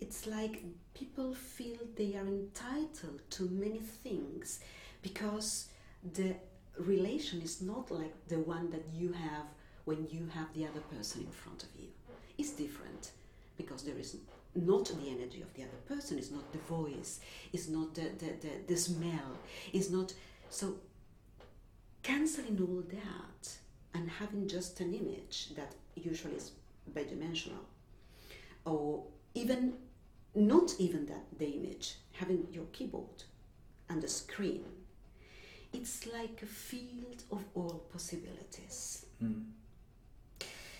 it's 0.00 0.26
like 0.26 0.62
people 0.94 1.34
feel 1.34 1.76
they 1.96 2.14
are 2.16 2.26
entitled 2.26 3.20
to 3.30 3.44
many 3.50 3.78
things 3.78 4.60
because 5.02 5.68
the 6.14 6.34
relation 6.78 7.40
is 7.40 7.62
not 7.62 7.90
like 7.90 8.14
the 8.28 8.38
one 8.38 8.70
that 8.70 8.84
you 8.94 9.12
have 9.12 9.46
when 9.84 10.06
you 10.10 10.28
have 10.34 10.52
the 10.54 10.64
other 10.64 10.80
person 10.94 11.22
in 11.22 11.30
front 11.30 11.62
of 11.62 11.68
you. 11.78 11.88
It's 12.36 12.50
different 12.50 13.12
because 13.56 13.82
there 13.82 13.98
is 13.98 14.16
not 14.54 14.86
the 14.86 15.08
energy 15.08 15.42
of 15.42 15.52
the 15.54 15.62
other 15.62 15.80
person, 15.88 16.18
it's 16.18 16.30
not 16.30 16.50
the 16.52 16.58
voice, 16.58 17.20
it's 17.52 17.68
not 17.68 17.94
the, 17.94 18.10
the, 18.18 18.32
the, 18.40 18.50
the 18.66 18.76
smell, 18.76 19.38
it's 19.72 19.90
not 19.90 20.12
so 20.50 20.76
canceling 22.02 22.58
all 22.60 22.82
that 22.90 23.56
and 23.94 24.10
having 24.10 24.46
just 24.48 24.80
an 24.80 24.94
image 24.94 25.54
that 25.56 25.74
usually 25.94 26.34
is 26.34 26.52
bidimensional 26.94 27.64
or 28.64 29.02
even 29.34 29.74
not 30.36 30.74
even 30.78 31.06
that 31.06 31.24
the 31.38 31.46
image 31.46 31.94
having 32.12 32.46
your 32.52 32.66
keyboard 32.72 33.24
and 33.88 34.02
the 34.02 34.08
screen 34.08 34.64
it's 35.72 36.06
like 36.06 36.40
a 36.42 36.46
field 36.46 37.22
of 37.30 37.42
all 37.54 37.84
possibilities. 37.92 39.04
Mm. 39.22 39.44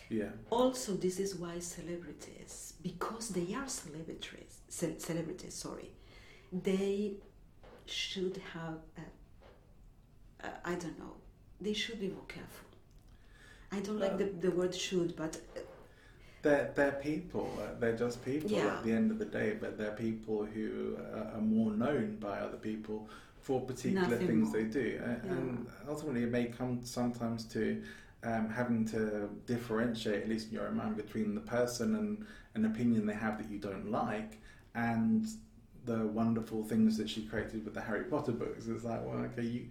Yeah, 0.09 0.29
also 0.51 0.93
this 0.93 1.19
is 1.19 1.35
why 1.35 1.59
celebrities 1.59 2.75
because 2.81 3.31
they 3.31 3.55
are 3.55 3.69
celebrities 3.69 4.61
ce- 4.69 5.01
celebrities 5.05 5.53
sorry 5.55 5.91
they 6.53 7.15
should 7.87 8.41
have 8.55 8.79
i 10.65 10.75
don't 10.77 10.97
know 11.01 11.15
they 11.61 11.73
should 11.73 11.99
be 11.99 12.09
more 12.09 12.27
careful. 12.29 12.69
I 13.73 13.81
don't 13.81 13.99
like 13.99 14.17
the, 14.19 14.27
the 14.27 14.51
word 14.51 14.75
should 14.75 15.17
but 15.17 15.37
uh, 15.57 15.61
they're 16.47 16.71
they're 16.75 16.99
people. 17.11 17.47
uh, 17.63 17.79
They're 17.81 17.97
just 17.97 18.25
people 18.25 18.51
Yeah. 18.51 18.77
at 18.77 18.85
the 18.85 18.93
end 18.93 19.11
of 19.11 19.19
the 19.19 19.25
day, 19.41 19.57
but 19.63 19.77
they're 19.79 19.99
people 20.09 20.39
who 20.55 20.97
uh, 21.15 21.35
are 21.37 21.41
more 21.57 21.73
known 21.85 22.17
by 22.29 22.39
other 22.47 22.57
people 22.71 23.09
for 23.47 23.61
particular 23.61 24.09
Nothing 24.09 24.27
things 24.27 24.49
more. 24.49 24.57
they 24.57 24.65
do, 24.81 24.89
Yeah. 25.01 25.33
and 25.33 25.67
ultimately 25.89 26.23
it 26.25 26.31
may 26.31 26.47
come 26.47 26.73
sometimes 26.85 27.45
to 27.57 27.63
um, 28.31 28.49
having 28.61 28.85
to 28.87 29.29
differentiate, 29.47 30.23
at 30.25 30.29
least 30.29 30.49
in 30.49 30.55
your 30.55 30.67
own 30.69 30.77
mind, 30.77 30.97
between 30.97 31.35
the 31.35 31.41
person 31.59 31.95
and 32.01 32.27
an 32.55 32.65
opinion 32.65 33.07
they 33.07 33.15
have 33.27 33.39
that 33.39 33.49
you 33.49 33.59
don't 33.59 33.89
like, 33.91 34.33
and 34.75 35.27
the 35.85 36.01
wonderful 36.23 36.65
things 36.65 36.97
that 36.99 37.09
she 37.09 37.23
created 37.31 37.65
with 37.65 37.75
the 37.75 37.81
Harry 37.81 38.05
Potter 38.13 38.33
books. 38.33 38.67
It's 38.67 38.85
like, 38.85 39.03
well, 39.07 39.19
okay, 39.29 39.43
you 39.55 39.63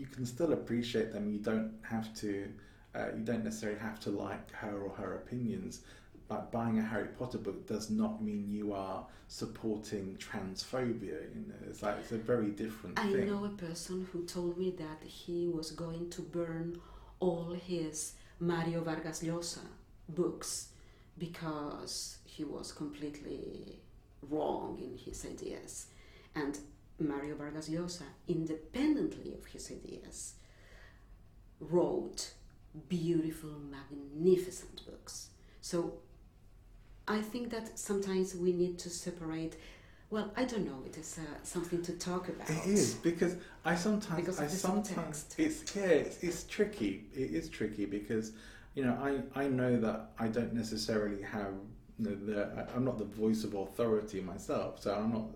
you 0.00 0.06
can 0.06 0.24
still 0.26 0.52
appreciate 0.52 1.12
them. 1.12 1.24
You 1.34 1.38
don't 1.50 1.72
have 1.82 2.12
to. 2.22 2.30
Uh, 2.96 3.08
you 3.16 3.24
don't 3.30 3.42
necessarily 3.42 3.80
have 3.80 3.98
to 4.06 4.10
like 4.10 4.46
her 4.52 4.76
or 4.86 4.90
her 5.00 5.10
opinions. 5.22 5.80
But 6.26 6.50
buying 6.50 6.78
a 6.78 6.82
Harry 6.82 7.08
Potter 7.18 7.38
book 7.38 7.66
does 7.66 7.90
not 7.90 8.22
mean 8.22 8.50
you 8.50 8.72
are 8.72 9.06
supporting 9.28 10.16
transphobia. 10.16 11.20
You 11.34 11.44
know, 11.48 11.54
it's 11.68 11.82
like 11.82 11.96
it's 12.00 12.12
a 12.12 12.18
very 12.18 12.50
different 12.50 12.98
I 12.98 13.12
thing. 13.12 13.26
know 13.26 13.44
a 13.44 13.50
person 13.50 14.08
who 14.10 14.24
told 14.24 14.56
me 14.56 14.70
that 14.78 15.02
he 15.06 15.48
was 15.48 15.70
going 15.70 16.10
to 16.10 16.22
burn 16.22 16.80
all 17.20 17.52
his 17.52 18.14
Mario 18.40 18.82
Vargas 18.82 19.22
Llosa 19.22 19.66
books 20.08 20.68
because 21.18 22.18
he 22.24 22.44
was 22.44 22.72
completely 22.72 23.80
wrong 24.22 24.78
in 24.82 24.96
his 24.98 25.24
ideas. 25.24 25.86
And 26.34 26.58
Mario 26.98 27.36
Vargas 27.36 27.68
Llosa, 27.68 28.04
independently 28.28 29.34
of 29.34 29.44
his 29.46 29.70
ideas, 29.70 30.34
wrote 31.60 32.32
beautiful, 32.88 33.54
magnificent 33.70 34.84
books. 34.86 35.28
So 35.60 35.98
I 37.06 37.20
think 37.20 37.50
that 37.50 37.78
sometimes 37.78 38.34
we 38.34 38.52
need 38.52 38.78
to 38.80 38.90
separate. 38.90 39.56
Well, 40.10 40.30
I 40.36 40.44
don't 40.44 40.66
know. 40.66 40.82
It 40.86 40.96
is 40.96 41.18
uh, 41.18 41.22
something 41.42 41.82
to 41.82 41.92
talk 41.92 42.28
about. 42.28 42.48
It 42.48 42.66
is 42.66 42.94
because 42.94 43.36
I 43.64 43.74
sometimes 43.74 44.20
Because 44.20 44.40
I 44.40 44.46
sometimes 44.46 45.26
it's 45.36 45.74
yeah 45.76 45.82
it's, 45.82 46.22
it's 46.22 46.44
tricky. 46.44 47.04
It 47.14 47.32
is 47.32 47.48
tricky 47.48 47.84
because 47.84 48.32
you 48.74 48.84
know 48.84 48.96
I 49.02 49.44
I 49.44 49.48
know 49.48 49.76
that 49.80 50.12
I 50.18 50.28
don't 50.28 50.54
necessarily 50.54 51.22
have 51.22 51.54
you 51.98 52.10
know, 52.10 52.14
the 52.14 52.68
I'm 52.74 52.84
not 52.84 52.98
the 52.98 53.04
voice 53.04 53.44
of 53.44 53.54
authority 53.54 54.20
myself, 54.20 54.82
so 54.82 54.94
I'm 54.94 55.12
not. 55.12 55.26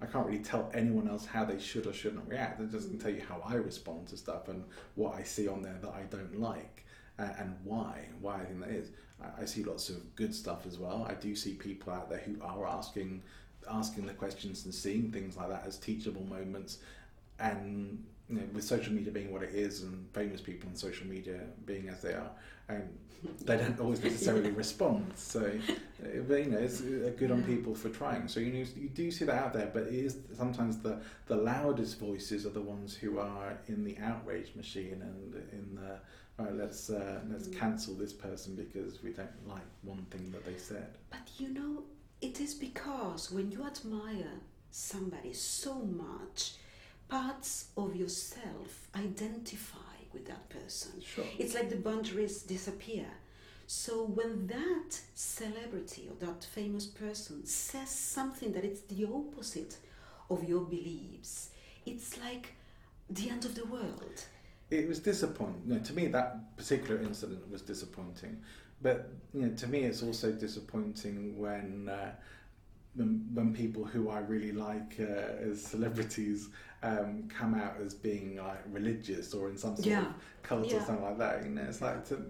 I 0.00 0.04
can't 0.04 0.26
really 0.26 0.44
tell 0.44 0.70
anyone 0.74 1.08
else 1.08 1.24
how 1.24 1.46
they 1.46 1.58
should 1.58 1.86
or 1.86 1.92
shouldn't 1.92 2.28
react. 2.28 2.60
I 2.60 2.64
just 2.64 2.90
can 2.90 2.98
tell 2.98 3.10
you 3.10 3.22
how 3.26 3.40
I 3.42 3.54
respond 3.54 4.08
to 4.08 4.16
stuff 4.18 4.48
and 4.48 4.62
what 4.94 5.14
I 5.14 5.22
see 5.22 5.48
on 5.48 5.62
there 5.62 5.78
that 5.80 5.88
I 5.90 6.02
don't 6.10 6.38
like 6.38 6.84
uh, 7.18 7.30
and 7.38 7.56
why. 7.64 8.08
Why 8.20 8.34
I 8.34 8.44
think 8.44 8.60
that 8.60 8.70
is. 8.70 8.90
I, 9.38 9.44
see 9.44 9.64
lots 9.64 9.88
of 9.88 10.14
good 10.14 10.34
stuff 10.34 10.66
as 10.66 10.78
well. 10.78 11.06
I 11.08 11.14
do 11.14 11.34
see 11.34 11.54
people 11.54 11.92
out 11.92 12.10
there 12.10 12.18
who 12.18 12.36
are 12.42 12.66
asking 12.66 13.22
asking 13.68 14.06
the 14.06 14.12
questions 14.12 14.64
and 14.64 14.72
seeing 14.72 15.10
things 15.10 15.36
like 15.36 15.48
that 15.48 15.64
as 15.66 15.76
teachable 15.76 16.24
moments. 16.24 16.78
And 17.38 18.04
you 18.28 18.36
know, 18.36 18.42
with 18.52 18.64
social 18.64 18.92
media 18.92 19.12
being 19.12 19.32
what 19.32 19.42
it 19.42 19.54
is 19.54 19.82
and 19.82 20.06
famous 20.12 20.40
people 20.40 20.68
on 20.68 20.76
social 20.76 21.06
media 21.06 21.40
being 21.64 21.88
as 21.88 22.02
they 22.02 22.12
are 22.12 22.30
and 22.68 22.98
they 23.44 23.56
don't 23.56 23.78
always 23.80 24.02
necessarily 24.02 24.50
respond. 24.64 25.12
So 25.16 25.40
uh, 25.40 26.06
but, 26.28 26.44
you 26.44 26.50
know 26.50 26.58
it's 26.58 26.80
uh, 26.80 27.12
good 27.16 27.30
on 27.30 27.42
people 27.44 27.74
for 27.74 27.88
trying. 27.88 28.28
So 28.28 28.40
you 28.40 28.52
know 28.52 28.66
you 28.76 28.88
do 28.88 29.10
see 29.10 29.24
that 29.24 29.42
out 29.42 29.52
there 29.52 29.70
but 29.72 29.84
it 29.84 29.94
is 29.94 30.18
sometimes 30.36 30.78
the 30.78 31.00
the 31.26 31.36
loudest 31.36 31.98
voices 31.98 32.46
are 32.46 32.50
the 32.50 32.60
ones 32.60 32.94
who 32.94 33.18
are 33.18 33.58
in 33.68 33.84
the 33.84 33.96
outrage 33.98 34.54
machine 34.56 35.00
and 35.02 35.34
in 35.52 35.76
the 35.76 35.98
right 36.38 36.54
let's 36.54 36.90
uh, 36.90 37.20
let's 37.30 37.48
Mm. 37.48 37.58
cancel 37.58 37.94
this 37.94 38.12
person 38.12 38.54
because 38.56 39.02
we 39.02 39.10
don't 39.12 39.48
like 39.48 39.68
one 39.82 40.04
thing 40.10 40.30
that 40.32 40.44
they 40.44 40.56
said 40.58 40.88
But 41.10 41.28
you 41.38 41.48
know, 41.50 41.84
it 42.20 42.40
is 42.40 42.54
because 42.54 43.30
when 43.30 43.50
you 43.52 43.64
admire 43.64 44.40
somebody 44.70 45.32
so 45.32 45.74
much, 45.80 46.54
parts 47.08 47.68
of 47.76 47.94
yourself 47.96 48.88
identify 48.94 49.94
with 50.12 50.26
that 50.26 50.48
person. 50.50 51.00
sure 51.02 51.24
It's 51.38 51.54
like 51.54 51.70
the 51.70 51.76
boundaries 51.76 52.42
disappear. 52.42 53.06
So 53.66 54.04
when 54.04 54.46
that 54.48 55.00
celebrity 55.14 56.08
or 56.10 56.16
that 56.26 56.44
famous 56.44 56.86
person 56.86 57.46
says 57.46 57.90
something 57.90 58.52
that 58.52 58.64
it's 58.64 58.82
the 58.82 59.04
opposite 59.06 59.76
of 60.30 60.44
your 60.44 60.62
beliefs, 60.62 61.50
it's 61.84 62.18
like 62.18 62.54
the 63.10 63.30
end 63.30 63.44
of 63.44 63.54
the 63.54 63.66
world. 63.66 64.24
It 64.70 64.88
was 64.88 64.98
disappointing. 64.98 65.62
You 65.66 65.74
know, 65.74 65.80
to 65.80 65.92
me, 65.92 66.06
that 66.08 66.56
particular 66.56 67.00
incident 67.00 67.48
was 67.50 67.62
disappointing. 67.62 68.42
But 68.82 69.10
you 69.32 69.42
know, 69.42 69.54
to 69.54 69.66
me, 69.68 69.80
it's 69.80 70.02
also 70.02 70.32
disappointing 70.32 71.38
when 71.38 71.88
uh, 71.88 72.12
when, 72.94 73.28
when 73.34 73.52
people 73.54 73.84
who 73.84 74.08
I 74.08 74.20
really 74.20 74.52
like 74.52 74.96
uh, 74.98 75.50
as 75.50 75.62
celebrities 75.62 76.48
um, 76.82 77.28
come 77.28 77.54
out 77.54 77.74
as 77.84 77.94
being 77.94 78.36
like 78.36 78.62
religious 78.70 79.34
or 79.34 79.48
in 79.50 79.58
some 79.58 79.76
sort 79.76 79.86
Yeah. 79.86 80.06
of 80.06 80.14
cult 80.42 80.66
Yeah. 80.66 80.76
or 80.76 80.80
something 80.80 81.04
like 81.04 81.18
that. 81.18 81.44
You 81.44 81.50
know, 81.50 81.62
it's 81.62 81.82
like, 81.82 82.06
to, 82.08 82.22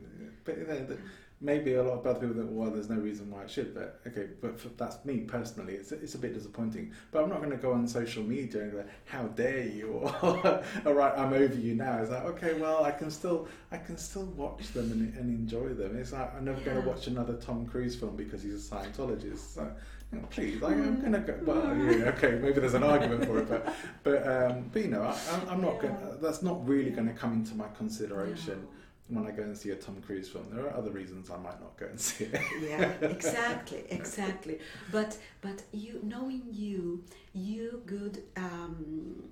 but 0.44 0.58
you 0.58 0.66
know, 0.66 0.84
the, 0.84 0.98
maybe 1.40 1.74
a 1.74 1.82
lot 1.82 1.98
of 1.98 2.06
other 2.06 2.20
people 2.20 2.42
think, 2.42 2.48
well, 2.50 2.70
there's 2.70 2.88
no 2.88 2.96
reason 2.96 3.30
why 3.30 3.42
it 3.42 3.50
should. 3.50 3.74
But 3.74 4.00
okay, 4.06 4.28
but 4.40 4.58
for, 4.58 4.68
that's 4.70 5.04
me 5.04 5.18
personally. 5.18 5.74
It's 5.74 5.92
it's 5.92 6.14
a 6.14 6.18
bit 6.18 6.34
disappointing. 6.34 6.92
But 7.10 7.22
I'm 7.22 7.28
not 7.28 7.38
going 7.38 7.50
to 7.50 7.56
go 7.56 7.72
on 7.72 7.86
social 7.86 8.22
media 8.22 8.62
and 8.62 8.72
go, 8.72 8.84
how 9.04 9.24
dare 9.28 9.66
you? 9.66 9.88
Or 9.88 10.64
all 10.86 10.94
right, 10.94 11.12
I'm 11.16 11.32
over 11.32 11.54
you 11.54 11.74
now. 11.74 11.98
It's 11.98 12.10
like 12.10 12.24
okay, 12.24 12.54
well, 12.54 12.84
I 12.84 12.90
can 12.90 13.10
still 13.10 13.48
I 13.70 13.76
can 13.78 13.96
still 13.96 14.26
watch 14.36 14.72
them 14.72 14.90
and, 14.92 15.14
and 15.16 15.30
enjoy 15.30 15.68
them. 15.68 15.96
It's 15.96 16.12
like 16.12 16.34
I'm 16.34 16.44
never 16.44 16.60
going 16.60 16.82
to 16.82 16.88
watch 16.88 17.06
another 17.06 17.34
Tom 17.34 17.66
Cruise 17.66 17.96
film 17.96 18.16
because 18.16 18.42
he's 18.42 18.70
a 18.70 18.74
Scientologist. 18.74 19.54
So, 19.54 19.70
you 20.12 20.18
know, 20.18 20.26
please, 20.30 20.62
I, 20.62 20.68
I'm 20.68 21.00
going 21.00 21.12
to 21.12 21.18
go. 21.18 21.38
Well, 21.44 21.76
yeah, 21.76 22.10
okay, 22.10 22.38
maybe 22.40 22.60
there's 22.60 22.74
an 22.74 22.82
argument 22.84 23.26
for 23.26 23.38
it, 23.38 23.48
but 23.48 23.74
but 24.04 24.26
um, 24.26 24.70
but 24.72 24.82
you 24.82 24.88
know, 24.88 25.02
I, 25.02 25.18
I'm 25.50 25.60
not 25.60 25.80
going. 25.80 25.96
That's 26.20 26.42
not 26.42 26.66
really 26.66 26.90
going 26.90 27.08
to 27.08 27.14
come 27.14 27.32
into 27.34 27.54
my 27.54 27.66
consideration 27.76 28.66
when 29.08 29.26
I 29.26 29.30
go 29.30 29.42
and 29.42 29.56
see 29.56 29.70
a 29.70 29.76
Tom 29.76 30.00
Cruise 30.04 30.28
film. 30.28 30.46
There 30.52 30.66
are 30.66 30.76
other 30.76 30.90
reasons 30.90 31.30
I 31.30 31.36
might 31.36 31.60
not 31.60 31.76
go 31.78 31.86
and 31.86 32.00
see 32.00 32.24
it. 32.24 32.40
yeah 32.68 32.92
exactly 33.02 33.84
exactly 33.90 34.58
but 34.90 35.16
but 35.40 35.62
you 35.72 36.00
knowing 36.02 36.42
you 36.50 37.04
you 37.32 37.82
could 37.86 38.22
um, 38.36 39.22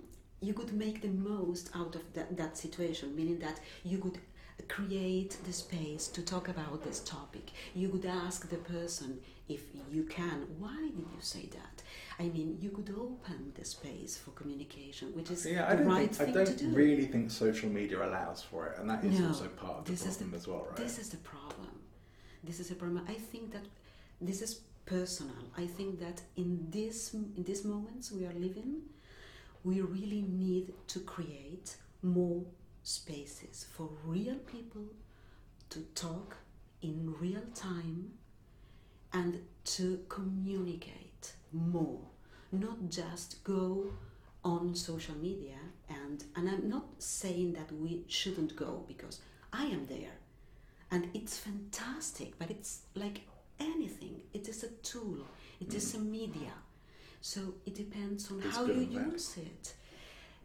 you 0.40 0.54
could 0.54 0.72
make 0.72 1.00
the 1.00 1.08
most 1.08 1.70
out 1.74 1.94
of 1.94 2.02
that, 2.14 2.36
that 2.36 2.56
situation 2.56 3.14
meaning 3.16 3.38
that 3.40 3.60
you 3.82 3.98
could 3.98 4.18
create 4.68 5.36
the 5.44 5.52
space 5.52 6.06
to 6.08 6.22
talk 6.22 6.48
about 6.48 6.84
this 6.84 7.00
topic 7.00 7.50
you 7.74 7.88
could 7.88 8.06
ask 8.06 8.48
the 8.48 8.56
person 8.56 9.18
if 9.48 9.62
you 9.92 10.04
can 10.04 10.46
why 10.58 10.76
did 10.96 11.06
you 11.14 11.20
say 11.20 11.46
that 11.58 11.82
i 12.18 12.22
mean 12.34 12.56
you 12.60 12.70
could 12.70 12.90
open 13.06 13.52
the 13.54 13.64
space 13.64 14.16
for 14.16 14.30
communication 14.30 15.08
which 15.14 15.30
is 15.30 15.44
Yeah, 15.46 15.66
I 15.68 15.74
the 15.74 15.82
don't 15.84 15.92
right 15.94 16.14
think 16.14 16.20
I 16.20 16.24
thing 16.32 16.34
don't 16.34 16.58
to 16.58 16.64
do 16.64 16.68
really 16.82 17.06
think 17.06 17.30
social 17.30 17.68
media 17.68 17.98
allows 18.08 18.42
for 18.42 18.60
it, 18.68 18.78
and 18.78 18.88
that 18.90 19.04
is 19.04 19.18
No, 19.20 19.28
also 19.28 19.48
part 19.48 19.76
of 19.78 19.84
the 19.84 19.92
problem 20.04 20.30
the- 20.30 20.36
as 20.36 20.46
well, 20.48 20.64
right? 20.68 20.76
This 20.84 20.98
is 20.98 21.08
the 21.10 21.22
problem. 21.34 21.72
This 22.48 22.58
is 22.60 22.70
a 22.70 22.74
problem. 22.82 23.04
I 23.08 23.14
think 23.30 23.52
that 23.52 23.66
this 24.28 24.40
is 24.46 24.52
personal. 24.86 25.42
I 25.56 25.66
think 25.76 25.98
that 26.04 26.18
in 26.36 26.50
this 26.76 27.14
in 27.38 27.42
these 27.48 27.64
moments 27.74 28.04
we 28.16 28.22
are 28.30 28.36
living, 28.48 28.72
we 29.68 29.80
really 29.80 30.22
need 30.46 30.66
to 30.92 30.98
create 31.00 31.76
more 32.02 32.42
spaces 32.82 33.56
for 33.74 33.86
real 34.14 34.38
people 34.54 34.86
to 35.72 35.78
talk 36.06 36.36
in 36.82 37.14
real 37.24 37.44
time 37.54 37.98
and 39.14 39.38
to 39.64 40.00
communicate 40.08 41.32
more, 41.52 42.00
not 42.52 42.90
just 42.90 43.42
go 43.44 43.86
on 44.44 44.74
social 44.74 45.14
media 45.14 45.56
and 45.88 46.24
and 46.36 46.48
I'm 46.50 46.68
not 46.68 46.84
saying 46.98 47.54
that 47.54 47.72
we 47.72 48.04
shouldn't 48.08 48.56
go 48.56 48.84
because 48.86 49.20
I 49.52 49.64
am 49.66 49.86
there. 49.86 50.16
And 50.90 51.08
it's 51.14 51.38
fantastic 51.38 52.38
but 52.38 52.50
it's 52.50 52.80
like 52.94 53.22
anything. 53.58 54.20
It 54.34 54.48
is 54.48 54.64
a 54.64 54.68
tool. 54.82 55.18
It 55.60 55.72
is 55.72 55.94
a 55.94 55.98
media. 55.98 56.52
So 57.22 57.54
it 57.64 57.74
depends 57.74 58.30
on 58.30 58.42
It's 58.44 58.54
how 58.54 58.66
you 58.66 58.82
use 58.82 59.38
it. 59.38 59.74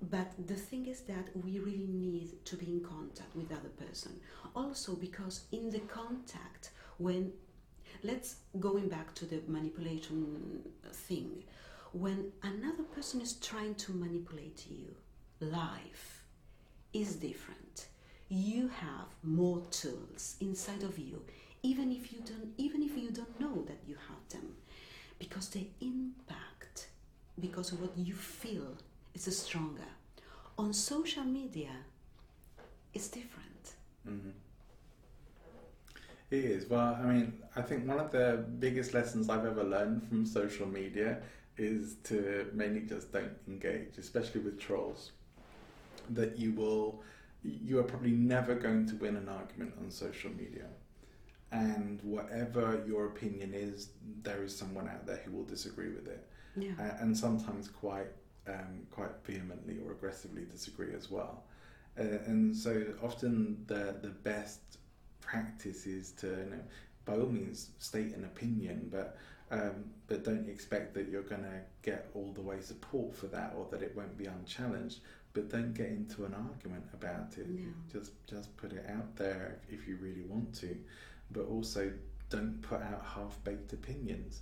But 0.01 0.31
the 0.47 0.55
thing 0.55 0.85
is 0.85 1.01
that 1.01 1.27
we 1.35 1.59
really 1.59 1.89
need 1.89 2.45
to 2.45 2.55
be 2.55 2.67
in 2.67 2.81
contact 2.81 3.35
with 3.35 3.51
other 3.51 3.73
person. 3.85 4.13
Also 4.55 4.95
because 4.95 5.41
in 5.51 5.69
the 5.71 5.79
contact 5.79 6.71
when 6.97 7.33
let's 8.03 8.35
going 8.59 8.87
back 8.89 9.13
to 9.15 9.25
the 9.25 9.41
manipulation 9.47 10.61
thing. 10.91 11.43
When 11.91 12.31
another 12.43 12.83
person 12.83 13.21
is 13.21 13.33
trying 13.33 13.75
to 13.75 13.91
manipulate 13.93 14.65
you 14.69 14.95
life 15.39 16.23
is 16.93 17.15
different. 17.15 17.87
You 18.29 18.67
have 18.67 19.07
more 19.23 19.61
tools 19.71 20.35
inside 20.39 20.83
of 20.83 20.97
you 20.99 21.21
even 21.61 21.91
if 21.91 22.13
you 22.13 22.19
don't 22.19 22.53
even 22.57 22.81
if 22.83 22.95
you 22.97 23.11
don't 23.11 23.39
know 23.39 23.63
that 23.67 23.79
you 23.87 23.95
have 24.07 24.29
them. 24.29 24.55
Because 25.17 25.49
the 25.49 25.67
impact 25.81 26.87
because 27.39 27.71
of 27.71 27.81
what 27.81 27.97
you 27.97 28.13
feel 28.13 28.77
is 29.13 29.37
stronger. 29.37 29.91
On 30.57 30.73
social 30.73 31.23
media 31.23 31.71
it's 32.93 33.07
different. 33.09 33.75
Mhm. 34.07 34.31
It 36.31 36.45
is. 36.45 36.69
Well, 36.69 36.95
I 37.01 37.05
mean, 37.05 37.33
I 37.55 37.61
think 37.61 37.87
one 37.87 37.99
of 37.99 38.11
the 38.11 38.45
biggest 38.59 38.93
lessons 38.93 39.29
I've 39.29 39.45
ever 39.45 39.63
learned 39.63 40.07
from 40.07 40.25
social 40.25 40.67
media 40.67 41.21
is 41.57 41.95
to 42.03 42.49
mainly 42.53 42.81
just 42.81 43.11
don't 43.11 43.37
engage, 43.47 43.97
especially 43.97 44.41
with 44.41 44.59
trolls. 44.59 45.11
That 46.11 46.37
you 46.37 46.53
will, 46.53 47.01
you 47.43 47.79
are 47.79 47.83
probably 47.83 48.11
never 48.11 48.55
going 48.55 48.85
to 48.87 48.95
win 48.95 49.15
an 49.15 49.29
argument 49.29 49.73
on 49.79 49.89
social 49.91 50.31
media. 50.31 50.65
And 51.51 51.99
whatever 52.03 52.83
your 52.87 53.07
opinion 53.07 53.53
is, 53.53 53.89
there 54.21 54.43
is 54.43 54.55
someone 54.55 54.87
out 54.87 55.05
there 55.07 55.21
who 55.25 55.31
will 55.31 55.45
disagree 55.45 55.89
with 55.89 56.07
it. 56.07 56.27
yeah 56.55 56.73
uh, 56.79 56.95
and 57.01 57.17
sometimes 57.17 57.69
quite 57.69 58.11
um, 58.47 58.87
quite 58.91 59.11
vehemently 59.25 59.77
or 59.85 59.91
aggressively 59.91 60.45
disagree 60.45 60.93
as 60.95 61.09
well. 61.11 61.43
Uh, 61.99 62.03
and 62.27 62.55
so 62.55 62.85
often 63.03 63.63
the 63.67 63.95
the 64.01 64.09
best 64.09 64.78
practice 65.29 65.85
is 65.85 66.11
to 66.11 66.27
you 66.27 66.49
know, 66.49 66.63
by 67.05 67.13
all 67.13 67.29
means 67.29 67.69
state 67.79 68.15
an 68.15 68.25
opinion, 68.25 68.89
but 68.91 69.17
um, 69.51 69.85
but 70.07 70.23
don't 70.23 70.47
expect 70.47 70.93
that 70.93 71.09
you're 71.09 71.23
going 71.23 71.41
to 71.43 71.61
get 71.81 72.09
all 72.13 72.31
the 72.35 72.41
way 72.41 72.61
support 72.61 73.15
for 73.15 73.27
that 73.27 73.53
or 73.57 73.65
that 73.71 73.81
it 73.81 73.95
won't 73.95 74.15
be 74.15 74.25
unchallenged. 74.25 74.99
But 75.33 75.49
don't 75.49 75.73
get 75.73 75.87
into 75.87 76.25
an 76.25 76.35
argument 76.35 76.85
about 76.93 77.37
it. 77.37 77.47
No. 77.49 77.71
Just 77.91 78.11
just 78.27 78.55
put 78.57 78.73
it 78.73 78.85
out 78.89 79.15
there 79.15 79.59
if 79.69 79.87
you 79.87 79.97
really 80.01 80.23
want 80.27 80.53
to, 80.61 80.75
but 81.31 81.45
also 81.47 81.91
don't 82.29 82.61
put 82.61 82.81
out 82.81 83.03
half 83.15 83.37
baked 83.43 83.73
opinions. 83.73 84.41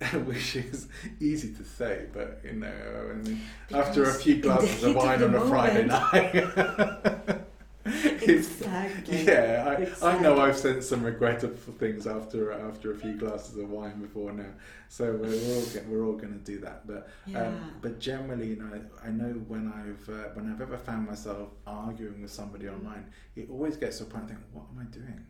which 0.26 0.54
is 0.54 0.86
easy 1.18 1.52
to 1.52 1.64
say, 1.64 2.06
but 2.12 2.40
you 2.44 2.52
know, 2.52 2.70
I 3.10 3.14
mean, 3.14 3.40
after 3.74 4.04
a 4.04 4.14
few 4.14 4.40
glasses 4.40 4.84
of 4.84 4.94
wine 4.94 5.24
on 5.24 5.34
a 5.34 5.40
Friday 5.40 5.86
night. 5.86 7.40
it's- 7.88 8.60
exactly 8.60 9.22
yeah, 9.26 9.88
I, 10.02 10.06
I 10.06 10.18
know 10.20 10.38
I've 10.40 10.56
said 10.56 10.82
some 10.84 11.02
regrettable 11.02 11.56
things 11.78 12.06
after 12.06 12.52
after 12.52 12.92
a 12.92 12.96
few 12.96 13.14
glasses 13.14 13.56
of 13.56 13.70
wine 13.70 14.00
before 14.00 14.32
now, 14.32 14.50
so 14.88 15.12
we're, 15.12 15.28
we're 15.28 15.54
all 15.56 15.64
we're 15.88 16.04
all 16.06 16.12
going 16.16 16.32
to 16.38 16.44
do 16.44 16.58
that. 16.60 16.86
But 16.86 17.08
yeah 17.26 17.46
um, 17.48 17.72
but 17.80 17.98
generally, 18.00 18.48
you 18.48 18.56
know, 18.56 18.80
I 19.04 19.08
know 19.10 19.32
when 19.48 19.72
I've 19.72 20.08
uh, 20.08 20.28
when 20.34 20.50
I've 20.52 20.60
ever 20.60 20.76
found 20.78 21.06
myself 21.06 21.48
arguing 21.66 22.22
with 22.22 22.32
somebody 22.32 22.68
online, 22.68 23.06
it 23.36 23.48
always 23.50 23.76
gets 23.76 23.98
to 23.98 24.04
a 24.04 24.06
point. 24.06 24.24
I 24.24 24.28
think, 24.28 24.40
what 24.52 24.66
am 24.74 24.80
I 24.80 24.84
doing? 24.94 25.24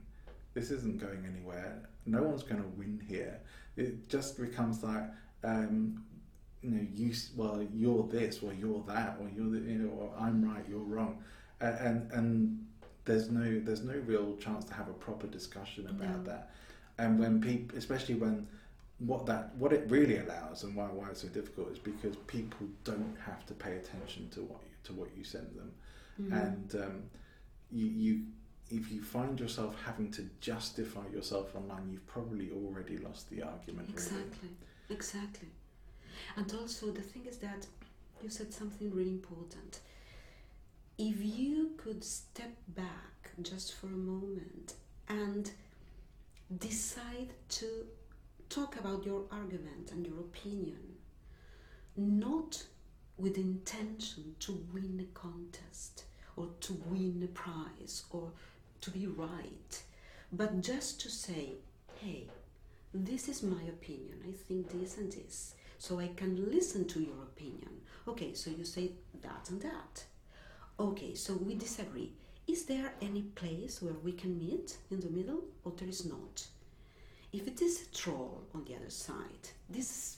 This 0.55 0.71
isn't 0.71 0.99
going 0.99 1.25
anywhere. 1.31 1.83
No 2.07 2.23
one's 2.23 2.43
going 2.43 2.63
to 2.63 2.69
win 2.77 3.01
here. 3.07 3.39
It 3.77 4.09
just 4.09 4.41
becomes 4.41 4.83
like, 4.83 5.05
um, 5.45 6.03
you 6.63 6.71
know, 6.71 6.87
you 6.95 7.13
well, 7.37 7.65
you're 7.73 8.03
this, 8.09 8.43
or 8.43 8.53
you're 8.53 8.83
that, 8.89 9.19
or 9.21 9.29
you're 9.37 9.51
the, 9.51 9.61
you 9.61 9.79
know, 9.79 9.91
or 9.91 10.13
I'm 10.19 10.45
right, 10.45 10.65
you're 10.69 10.79
wrong, 10.81 11.23
and 11.61 12.11
and 12.13 12.67
there's 13.05 13.31
no 13.31 13.61
there's 13.61 13.83
no 13.83 13.95
real 14.07 14.37
chance 14.37 14.65
to 14.67 14.75
have 14.75 14.89
a 14.89 14.93
proper 14.93 15.27
discussion 15.27 15.87
about 15.89 16.19
No. 16.19 16.23
that. 16.25 16.51
And 16.99 17.19
when 17.19 17.41
people, 17.41 17.79
especially 17.79 18.17
when 18.17 18.47
what 18.99 19.27
that 19.27 19.55
what 19.57 19.73
it 19.73 19.89
really 19.89 20.19
allows 20.19 20.65
and 20.65 20.75
why 20.75 20.87
why 20.87 21.09
it's 21.11 21.23
so 21.23 21.29
difficult 21.29 21.71
is 21.73 21.79
because 21.79 22.17
people 22.27 22.67
don't 22.85 23.17
have 23.25 23.47
to 23.47 23.55
pay 23.55 23.77
attention 23.77 24.29
to 24.31 24.41
what 24.43 24.61
you, 24.65 24.71
to 24.85 24.93
what 24.93 25.09
you 25.17 25.25
send 25.25 25.49
them, 25.57 25.73
Mhm. 26.21 26.45
and 26.45 26.75
um, 26.85 27.03
you 27.71 27.87
you 27.87 28.23
if 28.71 28.91
you 28.93 29.01
find 29.03 29.41
yourself 29.41 29.75
having 29.87 30.11
to 30.11 30.29
justify 30.41 31.07
yourself 31.09 31.55
online, 31.57 31.89
you've 31.91 32.07
probably 32.07 32.51
already 32.51 32.99
lost 32.99 33.31
the 33.31 33.41
argument. 33.43 33.89
really. 33.89 33.93
Exactly, 34.03 34.51
exactly. 34.91 35.49
And 36.37 36.53
also, 36.53 36.91
the 36.93 37.01
thing 37.01 37.25
is 37.25 37.39
that 37.39 37.67
you 38.23 38.29
said 38.29 38.53
something 38.53 38.91
really 38.95 39.13
important. 39.13 39.81
If 40.99 41.23
you 41.23 41.75
could 41.77 42.03
step 42.03 42.57
back 42.67 43.31
just 43.41 43.75
for 43.75 43.87
a 43.87 43.91
moment 43.91 44.75
and 45.09 45.49
decide 46.59 47.29
to 47.51 47.87
talk 48.49 48.75
about 48.81 49.07
your 49.07 49.23
argument 49.31 49.93
and 49.93 50.05
your 50.05 50.19
opinion, 50.19 50.97
not 51.97 52.65
with 53.17 53.39
intention 53.39 54.35
to 54.41 54.61
win 54.73 54.99
a 55.01 55.19
contest 55.19 56.03
or 56.35 56.49
to 56.63 56.73
win 56.87 57.23
a 57.23 57.29
prize 57.29 58.03
or 58.11 58.33
to 58.81 58.91
be 58.91 59.07
right, 59.07 59.81
but 60.33 60.61
just 60.61 61.01
to 61.03 61.09
say, 61.09 61.59
hey, 62.01 62.29
this 62.93 63.29
is 63.29 63.45
my 63.45 63.63
opinion. 63.63 64.19
I 64.29 64.33
think 64.33 64.69
this 64.73 64.99
and 64.99 65.13
this. 65.13 65.55
So 65.79 66.01
I 66.01 66.09
can 66.17 66.51
listen 66.51 66.89
to 66.89 67.01
your 67.01 67.23
opinion. 67.23 67.83
Okay, 68.09 68.35
so 68.35 68.51
you 68.51 68.65
say 68.65 68.91
that 69.23 69.49
and 69.49 69.61
that. 69.63 70.03
Okay, 70.81 71.15
so 71.15 71.35
we 71.35 71.55
disagree. 71.55 72.13
Is 72.47 72.65
there 72.65 72.93
any 73.03 73.23
place 73.23 73.83
where 73.83 73.95
we 74.05 74.13
can 74.13 74.39
meet 74.39 74.77
in 74.91 75.01
the 75.01 75.11
middle 75.11 75.43
or 75.65 75.73
there 75.77 75.89
is 75.89 76.07
not? 76.07 76.47
If 77.33 77.47
it 77.47 77.61
is 77.61 77.83
a 77.83 77.95
troll 77.97 78.43
on 78.55 78.65
the 78.65 78.75
other 78.77 78.89
side, 78.91 79.49
this 79.69 80.17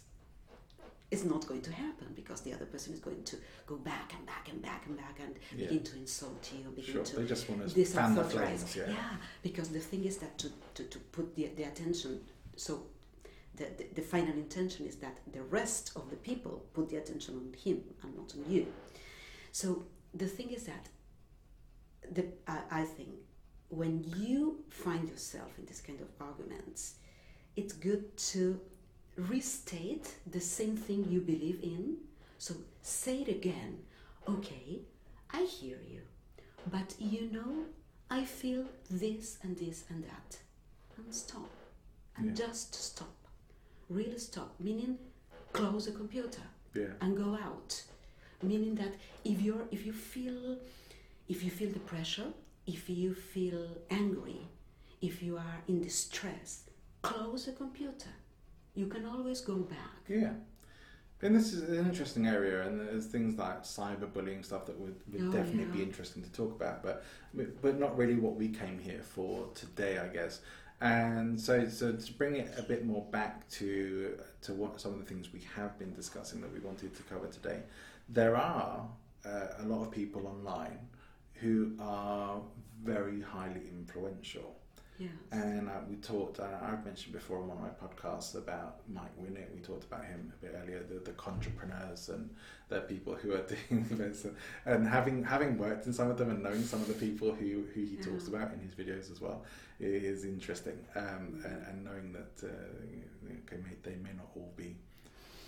is 1.11 1.25
not 1.25 1.45
going 1.49 1.63
to 1.63 1.73
happen 1.73 2.07
because 2.15 2.43
the 2.43 2.53
other 2.53 2.67
person 2.67 2.93
is 2.93 3.01
going 3.01 3.25
to 3.25 3.37
go 3.67 3.75
back 3.77 4.13
and 4.17 4.25
back 4.27 4.49
and 4.49 4.63
back 4.63 4.87
and 4.87 4.97
back 4.97 5.19
and 5.19 5.35
Yeah. 5.57 5.67
begin 5.67 5.83
to 5.83 5.97
insult 5.97 6.53
you, 6.57 6.71
begin 6.71 6.93
Sure, 6.95 7.03
to 7.05 7.17
they 7.17 7.27
just 7.27 7.49
want 7.49 7.69
to 7.69 7.85
fan 7.85 8.15
the 8.15 8.23
flames. 8.25 8.63
disauthorize. 8.63 8.77
Yeah. 8.89 9.17
because 9.43 9.71
the 9.71 9.81
thing 9.81 10.05
is 10.05 10.19
that 10.19 10.39
to, 10.39 10.51
to, 10.75 10.85
to 10.85 10.99
put 11.11 11.35
the, 11.35 11.47
the 11.57 11.65
attention, 11.65 12.21
so 12.55 12.85
the, 13.57 13.67
the, 13.77 13.87
the 13.95 14.03
final 14.03 14.35
intention 14.35 14.87
is 14.87 14.97
that 14.97 15.19
the 15.33 15.43
rest 15.43 15.91
of 15.97 16.11
the 16.11 16.17
people 16.17 16.65
put 16.75 16.89
the 16.91 16.97
attention 16.99 17.35
on 17.35 17.55
him 17.65 17.83
and 18.05 18.15
not 18.17 18.33
on 18.37 18.49
you. 18.53 18.67
So 19.51 19.85
the 20.15 20.27
thing 20.27 20.51
is 20.51 20.65
that 20.65 20.89
the, 22.13 22.27
I, 22.47 22.59
I 22.71 22.83
think 22.85 23.11
when 23.69 24.05
you 24.17 24.65
find 24.69 25.09
yourself 25.09 25.59
in 25.59 25.67
this 25.67 25.81
kind 25.81 26.01
of 26.01 26.09
arguments, 26.21 26.95
it's 27.57 27.73
good 27.73 28.17
to 28.17 28.61
restate 29.17 30.15
the 30.31 30.41
same 30.41 30.77
thing 30.77 31.07
you 31.09 31.21
believe 31.21 31.61
in. 31.63 31.97
So 32.39 32.55
say 32.83 33.19
it 33.23 33.29
again. 33.29 33.79
Okay, 34.29 34.81
I 35.33 35.43
hear 35.45 35.79
you, 35.89 36.01
but 36.71 36.95
you 36.99 37.31
know, 37.33 37.65
I 38.11 38.25
feel 38.25 38.65
this 38.91 39.39
and 39.43 39.57
this 39.57 39.85
and 39.89 40.05
that. 40.05 40.39
And 40.97 41.15
stop. 41.15 41.49
And 42.17 42.27
Yeah. 42.27 42.47
just 42.47 42.75
stop. 42.75 43.15
Really 43.89 44.19
stop. 44.19 44.55
Meaning 44.61 44.99
close 45.53 45.87
the 45.87 45.93
computer 45.93 46.43
Yeah. 46.75 46.93
and 47.01 47.17
go 47.17 47.35
out 47.35 47.83
meaning 48.43 48.74
that 48.76 48.95
if 49.24 49.41
you're 49.41 49.66
if 49.70 49.84
you 49.86 49.93
feel 49.93 50.59
if 51.28 51.43
you 51.45 51.51
feel 51.51 51.70
the 51.70 51.78
pressure 51.80 52.28
if 52.66 52.88
you 52.88 53.14
feel 53.14 53.66
angry 53.91 54.41
if 55.03 55.22
you 55.22 55.36
are 55.36 55.59
in 55.68 55.80
distress 55.82 56.64
close 57.03 57.47
the 57.47 57.53
computer 57.53 58.11
you 58.74 58.86
can 58.86 59.05
always 59.07 59.41
go 59.41 59.57
back 59.57 60.01
Yeah. 60.09 60.32
And 61.22 61.36
this 61.36 61.53
is 61.53 61.68
an 61.68 61.84
interesting 61.86 62.26
area, 62.26 62.62
and 62.66 62.80
there's 62.80 63.05
things 63.05 63.36
like 63.38 63.62
cyberbullying 63.62 64.43
stuff 64.43 64.64
that 64.64 64.78
would, 64.80 64.97
would 65.12 65.20
Oh, 65.28 65.30
definitely 65.30 65.64
yeah. 65.64 65.72
be 65.78 65.82
interesting 65.82 66.22
to 66.22 66.32
talk 66.32 66.53
about, 66.59 66.82
but 66.82 67.05
but 67.61 67.78
not 67.78 67.95
really 67.99 68.14
what 68.16 68.36
we 68.36 68.49
came 68.49 68.78
here 68.78 69.03
for 69.03 69.49
today, 69.55 69.99
I 69.99 70.09
guess. 70.09 70.41
And 70.80 71.38
so, 71.38 71.68
so 71.68 71.93
to 71.93 72.12
bring 72.14 72.36
it 72.36 72.55
a 72.57 72.62
bit 72.62 72.86
more 72.86 73.05
back 73.11 73.47
to 73.59 74.16
to 74.43 74.55
what 74.55 74.80
some 74.80 74.95
of 74.95 74.99
the 75.01 75.05
things 75.05 75.30
we 75.30 75.43
have 75.57 75.78
been 75.78 75.93
discussing 75.93 76.41
that 76.41 76.51
we 76.55 76.61
wanted 76.61 76.95
to 76.97 77.03
cover 77.03 77.26
today, 77.26 77.61
there 78.13 78.37
are 78.37 78.87
uh, 79.25 79.47
a 79.59 79.65
lot 79.65 79.83
of 79.83 79.91
people 79.91 80.27
online 80.27 80.79
who 81.35 81.73
are 81.81 82.41
very 82.83 83.21
highly 83.21 83.63
influential. 83.69 84.57
And 85.33 85.69
uh, 85.71 85.81
we 85.89 85.97
talked, 85.97 86.41
uh, 86.41 86.59
I've 86.61 86.85
mentioned 86.85 87.15
before 87.15 87.39
on 87.39 87.49
one 87.49 87.57
of 87.57 87.63
my 87.63 87.71
podcasts 87.71 88.35
about 88.35 88.81
Mike 88.87 89.17
Winnet. 89.19 89.51
We 89.55 89.61
talked 89.61 89.85
about 89.85 90.05
him 90.05 90.31
a 90.37 90.45
bit 90.45 90.55
earlier, 90.63 90.83
the, 90.83 90.99
the 90.99 91.15
entrepreneurs 91.27 92.11
and 92.11 92.29
the 92.69 92.81
people 92.81 93.15
who 93.15 93.33
are 93.33 93.43
doing 93.71 93.87
this. 93.93 94.27
And, 94.27 94.37
and 94.67 94.87
having 94.87 95.25
having 95.25 95.57
worked 95.57 95.87
in 95.87 95.95
some 95.95 96.11
of 96.11 96.19
them 96.19 96.29
and 96.29 96.43
knowing 96.43 96.65
some 96.65 96.83
of 96.83 96.89
the 96.89 96.95
people 96.95 97.33
who, 97.33 97.65
who 97.75 97.81
he 97.81 97.97
talks 97.97 98.29
about 98.29 98.53
in 98.53 98.61
his 98.61 98.75
videos 98.75 99.11
as 99.11 99.23
well 99.23 99.43
is 99.79 100.25
interesting. 100.25 100.79
Um, 100.95 101.43
and, 101.47 101.67
and 101.69 101.85
knowing 101.85 102.13
that 102.13 102.47
uh, 102.47 102.53
may, 103.23 103.37
they 103.83 103.97
may 103.97 104.13
not 104.15 104.29
all 104.37 104.53
be 104.55 104.77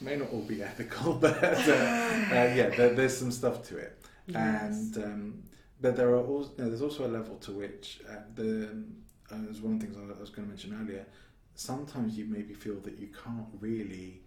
may 0.03 0.16
not 0.16 0.30
all 0.32 0.42
be 0.42 0.62
ethical, 0.62 1.14
but 1.20 1.42
uh, 1.42 1.72
uh, 1.72 2.53
yeah, 2.55 2.70
there, 2.76 2.94
there's 2.94 3.16
some 3.16 3.30
stuff 3.30 3.62
to 3.68 3.76
it. 3.78 3.98
yes 4.26 4.36
And 4.36 4.96
um, 4.98 5.42
but 5.80 5.96
there 5.96 6.11
are 6.11 6.24
also 6.24 6.50
there's 6.57 6.82
also 6.82 7.07
a 7.07 7.12
level 7.18 7.36
to 7.36 7.53
which 7.53 8.00
uh, 8.09 8.14
the 8.34 8.84
uh, 9.30 9.36
there's 9.44 9.61
one 9.61 9.74
of 9.74 9.80
the 9.80 9.86
things 9.86 9.96
I 9.98 10.20
was 10.20 10.30
going 10.30 10.46
to 10.46 10.48
mention 10.48 10.78
earlier. 10.80 11.07
Sometimes 11.55 12.16
you 12.16 12.24
maybe 12.24 12.55
feel 12.55 12.76
that 12.80 12.98
you 12.98 13.09
can't 13.24 13.46
really 13.61 14.22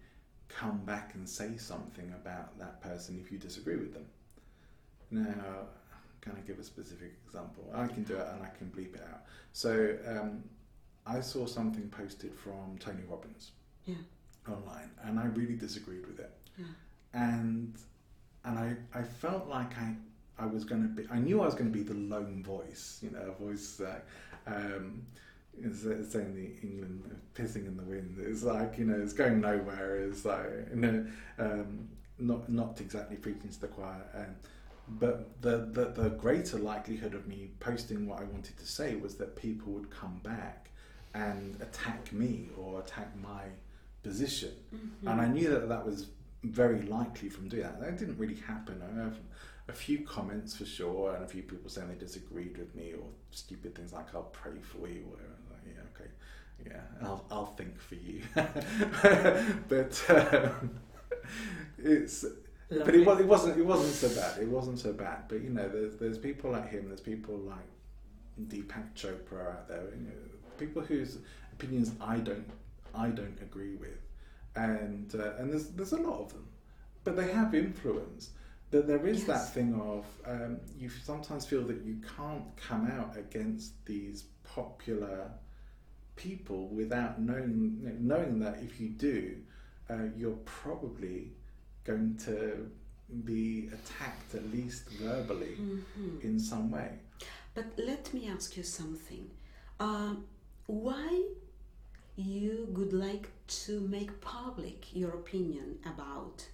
come 0.48 0.78
back 0.84 1.14
and 1.14 1.28
say 1.28 1.56
something 1.56 2.12
about 2.12 2.58
that 2.58 2.80
person 2.80 3.20
if 3.22 3.32
you 3.32 3.38
disagree 3.38 3.76
with 3.76 3.92
them. 3.92 4.06
Now, 5.10 5.66
can 6.20 6.32
I 6.36 6.40
give 6.46 6.58
a 6.58 6.64
specific 6.64 7.14
example? 7.26 7.70
I 7.74 7.86
can 7.86 8.04
do 8.04 8.14
it 8.16 8.26
and 8.32 8.42
I 8.42 8.50
can 8.56 8.68
bleep 8.68 8.94
it 8.94 9.02
out. 9.12 9.22
So 9.52 9.96
um, 10.06 10.44
I 11.06 11.20
saw 11.20 11.46
something 11.46 11.88
posted 11.88 12.34
from 12.34 12.76
Tony 12.78 13.02
Robbins 13.08 13.52
yeah 13.86 13.94
online, 14.48 14.90
and 15.04 15.18
I 15.18 15.26
really 15.26 15.56
disagreed 15.56 16.06
with 16.06 16.20
it. 16.20 16.32
Yeah 16.58 16.64
and 17.16 17.74
and 18.44 18.58
I, 18.58 18.76
I 18.94 19.02
felt 19.02 19.48
like 19.48 19.76
I 19.78 19.94
I 20.38 20.46
was 20.46 20.64
going 20.64 20.82
to 20.82 20.88
be 20.88 21.08
I 21.10 21.18
knew 21.18 21.40
I 21.40 21.46
was 21.46 21.54
going 21.54 21.72
to 21.72 21.76
be 21.76 21.82
the 21.82 21.94
lone 21.94 22.44
voice 22.44 23.00
you 23.02 23.10
know 23.10 23.20
a 23.20 23.42
voice 23.42 23.80
like 23.80 24.04
um 24.46 25.02
saying 25.72 26.34
the 26.34 26.66
England 26.68 27.02
uh, 27.10 27.14
pissing 27.34 27.66
in 27.66 27.78
the 27.78 27.82
wind. 27.82 28.18
It's 28.20 28.42
like 28.42 28.76
you 28.78 28.84
know 28.84 29.00
it's 29.02 29.14
going 29.14 29.40
nowhere. 29.40 29.96
It's 29.96 30.24
like 30.24 30.68
you 30.70 30.76
know 30.76 31.06
um 31.38 31.88
not 32.18 32.48
not 32.48 32.80
exactly 32.80 33.16
preaching 33.16 33.48
to 33.48 33.60
the 33.62 33.68
choir. 33.68 34.04
And 34.14 34.36
but 34.88 35.40
the, 35.40 35.68
the 35.72 35.86
the 36.02 36.10
greater 36.10 36.58
likelihood 36.58 37.14
of 37.14 37.26
me 37.26 37.50
posting 37.58 38.06
what 38.06 38.20
I 38.20 38.24
wanted 38.24 38.58
to 38.58 38.66
say 38.66 38.96
was 38.96 39.16
that 39.16 39.34
people 39.34 39.72
would 39.72 39.90
come 39.90 40.20
back 40.22 40.70
and 41.14 41.58
attack 41.62 42.12
me 42.12 42.50
or 42.58 42.80
attack 42.80 43.08
my 43.16 43.44
position 44.06 44.52
Mm-hmm. 44.74 45.08
and 45.08 45.20
I 45.20 45.28
knew 45.28 45.48
that 45.50 45.68
that 45.68 45.84
was 45.86 46.08
very 46.42 46.82
likely 46.82 47.28
from 47.28 47.48
doing 47.48 47.62
that. 47.62 47.80
That 47.80 47.98
didn't 47.98 48.18
really 48.18 48.40
happen. 48.52 48.82
I 48.82 49.02
have 49.04 49.16
a 49.68 49.72
few 49.72 49.98
comments 50.04 50.56
for 50.56 50.64
sure, 50.64 51.14
and 51.14 51.24
a 51.24 51.28
few 51.28 51.42
people 51.42 51.68
saying 51.70 51.88
they 51.88 51.94
disagreed 51.94 52.56
with 52.58 52.74
me 52.74 52.92
or 52.92 53.06
stupid 53.30 53.74
things 53.74 53.92
like 53.92 54.14
"I'll 54.14 54.30
pray 54.42 54.58
for 54.72 54.86
you" 54.88 55.02
or 55.12 55.18
like, 55.50 55.64
"Yeah, 55.72 55.82
okay, 55.92 56.10
yeah, 56.68 57.06
I'll 57.06 57.24
I'll 57.30 57.46
think 57.60 57.74
for 57.80 57.96
you." 57.96 58.22
but 59.68 59.92
um, 60.08 60.78
it's 61.78 62.24
but 62.68 62.94
it 62.94 63.06
was 63.06 63.20
it 63.20 63.26
wasn't 63.26 63.58
it 63.58 63.66
wasn't 63.66 63.94
so 63.94 64.08
bad. 64.20 64.32
It 64.42 64.48
wasn't 64.48 64.78
so 64.78 64.92
bad. 64.92 65.20
But 65.28 65.42
you 65.42 65.50
know, 65.50 65.68
there's 65.68 65.96
there's 65.96 66.18
people 66.18 66.52
like 66.52 66.68
him. 66.70 66.88
There's 66.88 67.00
people 67.00 67.36
like 67.36 67.68
Deepak 68.48 68.94
Chopra 68.94 69.50
out 69.52 69.68
there. 69.68 69.82
You 69.98 70.06
know, 70.06 70.12
people 70.58 70.82
whose 70.82 71.18
opinions 71.52 71.92
I 72.00 72.18
don't 72.18 72.48
I 72.96 73.08
don't 73.10 73.38
agree 73.40 73.76
with, 73.76 74.00
and 74.54 75.14
uh, 75.14 75.32
and 75.38 75.52
there's 75.52 75.68
there's 75.70 75.92
a 75.92 76.00
lot 76.00 76.20
of 76.20 76.32
them, 76.32 76.46
but 77.04 77.16
they 77.16 77.30
have 77.32 77.54
influence. 77.54 78.30
That 78.70 78.86
there 78.88 79.06
is 79.06 79.18
Yes. 79.20 79.26
that 79.28 79.54
thing 79.54 79.74
of 79.80 80.04
um, 80.26 80.58
you 80.76 80.88
sometimes 80.90 81.46
feel 81.46 81.62
that 81.64 81.82
you 81.84 81.98
can't 82.16 82.44
come 82.56 82.90
out 82.90 83.16
against 83.16 83.84
these 83.86 84.24
popular 84.42 85.30
people 86.16 86.68
without 86.68 87.20
knowing 87.20 87.96
knowing 88.00 88.38
that 88.40 88.58
if 88.62 88.80
you 88.80 88.88
do, 88.90 89.36
uh, 89.90 89.94
you're 90.16 90.38
probably 90.44 91.32
going 91.84 92.16
to 92.24 92.68
be 93.24 93.68
attacked 93.72 94.34
at 94.34 94.50
least 94.52 94.88
verbally 94.90 95.56
Mhm. 95.58 96.22
in 96.24 96.38
some 96.40 96.70
way. 96.70 96.98
But 97.54 97.66
let 97.78 98.12
me 98.12 98.28
ask 98.28 98.56
you 98.56 98.62
something. 98.64 99.30
Uh, 99.78 100.16
why 100.66 101.24
you 102.16 102.66
would 102.70 102.92
like 102.92 103.30
to 103.46 103.80
make 103.80 104.20
public 104.20 104.94
your 104.94 105.10
opinion 105.10 105.78
about 105.84 106.46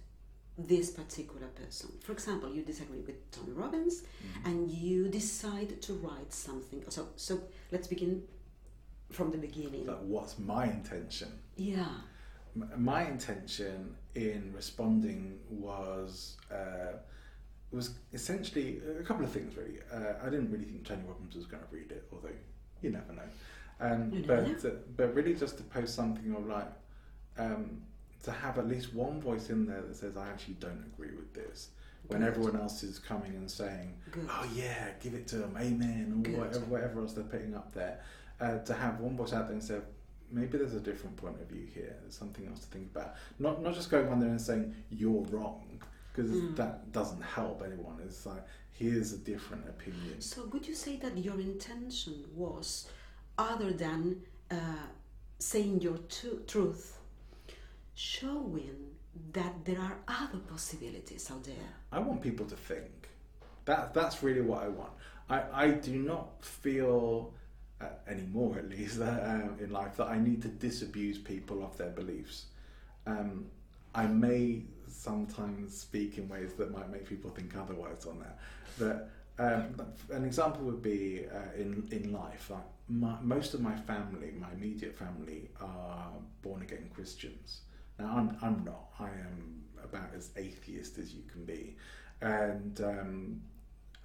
this 0.57 0.91
particular 0.91 1.47
person? 1.47 1.89
For 2.03 2.11
example, 2.11 2.53
you 2.53 2.61
disagree 2.63 2.99
with 2.99 3.31
Tony 3.31 3.53
Robbins, 3.53 4.03
and 4.45 4.69
you 4.69 5.07
decide 5.07 5.81
to 5.83 5.93
write 5.93 6.33
something. 6.33 6.83
So, 6.89 7.07
so 7.15 7.41
let's 7.71 7.87
begin 7.87 8.23
from 9.11 9.31
the 9.31 9.37
beginning. 9.37 9.85
Like, 9.87 10.01
what's 10.01 10.37
my 10.37 10.65
intention? 10.65 11.31
Yeah. 11.55 11.87
M- 12.55 12.69
my 12.77 13.07
intention 13.07 13.95
in 14.15 14.51
responding 14.53 15.39
was 15.49 16.37
uh, 16.51 16.97
was 17.71 17.95
essentially 18.13 18.79
a 18.99 19.03
couple 19.03 19.25
of 19.25 19.31
things 19.31 19.55
really. 19.55 19.79
Uh, 19.91 20.13
I 20.21 20.29
didn't 20.29 20.51
really 20.51 20.65
think 20.65 20.85
Tony 20.85 21.03
Robbins 21.07 21.35
was 21.35 21.45
going 21.45 21.63
to 21.63 21.69
read 21.71 21.91
it, 21.91 22.07
although 22.11 22.29
you 22.81 22.91
never 22.91 23.13
know. 23.13 23.23
Um, 23.79 24.23
but 24.27 24.39
uh, 24.65 24.69
but 24.95 25.13
really 25.13 25.33
just 25.33 25.57
to 25.57 25.63
post 25.63 25.95
something 25.95 26.33
of 26.35 26.45
like 26.47 26.71
um, 27.37 27.81
to 28.23 28.31
have 28.31 28.57
at 28.57 28.67
least 28.67 28.93
one 28.93 29.19
voice 29.21 29.49
in 29.49 29.65
there 29.65 29.81
that 29.81 29.95
says 29.95 30.15
I 30.17 30.29
actually 30.29 30.55
don't 30.55 30.83
agree 30.93 31.11
with 31.15 31.33
this. 31.33 31.69
When 32.07 32.19
Good. 32.19 32.27
everyone 32.27 32.59
else 32.59 32.83
is 32.83 32.99
coming 32.99 33.33
and 33.35 33.49
saying, 33.49 33.93
Good. 34.11 34.27
"Oh 34.29 34.47
yeah, 34.53 34.89
give 35.01 35.13
it 35.13 35.27
to 35.29 35.37
them, 35.37 35.55
amen," 35.57 36.13
or 36.17 36.21
Good. 36.23 36.37
whatever, 36.37 36.65
whatever 36.65 36.99
else 37.01 37.13
they're 37.13 37.23
putting 37.23 37.55
up 37.55 37.73
there, 37.73 37.99
uh, 38.41 38.59
to 38.59 38.73
have 38.73 38.99
one 38.99 39.15
voice 39.15 39.31
out 39.33 39.45
there 39.47 39.53
and 39.53 39.63
say, 39.63 39.79
maybe 40.29 40.57
there's 40.57 40.73
a 40.73 40.79
different 40.81 41.15
point 41.15 41.39
of 41.39 41.47
view 41.47 41.65
here. 41.73 41.95
There's 42.01 42.17
something 42.17 42.45
else 42.47 42.59
to 42.61 42.67
think 42.67 42.89
about. 42.93 43.15
Not 43.39 43.61
not 43.61 43.73
just 43.73 43.89
going 43.89 44.09
on 44.09 44.19
there 44.19 44.29
and 44.29 44.41
saying 44.41 44.75
you're 44.89 45.21
wrong 45.27 45.81
because 46.13 46.29
Mm. 46.31 46.55
that 46.57 46.91
doesn't 46.91 47.21
help 47.21 47.63
anyone. 47.65 47.99
It's 48.05 48.25
like 48.25 48.43
here's 48.71 49.13
a 49.13 49.17
different 49.17 49.67
opinion. 49.69 50.19
So, 50.19 50.45
would 50.51 50.67
you 50.67 50.75
say 50.75 50.97
that 50.97 51.17
your 51.17 51.39
intention 51.39 52.25
was, 52.35 52.87
other 53.37 53.71
than 53.71 54.21
uh, 54.51 54.55
saying 55.39 55.81
your 55.81 55.97
truth, 56.47 56.97
showing 57.95 58.93
that 59.31 59.65
there 59.65 59.79
are 59.79 59.97
other 60.07 60.39
possibilities 60.39 61.29
out 61.31 61.43
there? 61.43 61.69
I 61.91 61.99
want 61.99 62.21
people 62.21 62.45
to 62.47 62.55
think. 62.55 63.09
That 63.65 63.93
that's 63.93 64.21
really 64.23 64.41
what 64.41 64.63
I 64.63 64.67
want. 64.67 64.91
I 65.29 65.43
I 65.53 65.71
do 65.71 65.95
not 65.95 66.43
feel. 66.43 67.33
Uh, 67.81 67.87
anymore, 68.07 68.57
at 68.57 68.69
least 68.69 69.01
uh, 69.01 69.41
in 69.59 69.69
life, 69.69 69.97
that 69.97 70.07
I 70.07 70.17
need 70.17 70.41
to 70.43 70.47
disabuse 70.47 71.17
people 71.17 71.65
of 71.65 71.75
their 71.77 71.89
beliefs. 71.89 72.45
Um, 73.05 73.47
I 73.93 74.05
may 74.05 74.61
sometimes 74.87 75.77
speak 75.77 76.17
in 76.17 76.29
ways 76.29 76.53
that 76.53 76.71
might 76.71 76.89
make 76.89 77.07
people 77.07 77.29
think 77.31 77.57
otherwise 77.57 78.05
on 78.05 78.19
that. 78.19 78.39
But 78.79 79.09
um, 79.43 79.75
an 80.11 80.23
example 80.25 80.63
would 80.65 80.81
be 80.81 81.25
uh, 81.25 81.59
in 81.59 81.87
in 81.91 82.13
life. 82.13 82.49
Like 82.49 82.63
my, 82.89 83.15
most 83.21 83.53
of 83.53 83.61
my 83.61 83.75
family, 83.75 84.33
my 84.39 84.51
immediate 84.53 84.95
family, 84.95 85.49
are 85.61 86.11
born 86.41 86.61
again 86.61 86.89
Christians. 86.93 87.61
Now 87.99 88.15
I'm 88.17 88.37
I'm 88.41 88.63
not. 88.65 88.89
I 88.99 89.05
am 89.09 89.63
about 89.83 90.09
as 90.15 90.31
atheist 90.35 90.97
as 90.97 91.13
you 91.13 91.23
can 91.31 91.45
be, 91.45 91.75
and 92.21 92.79
um, 92.81 93.41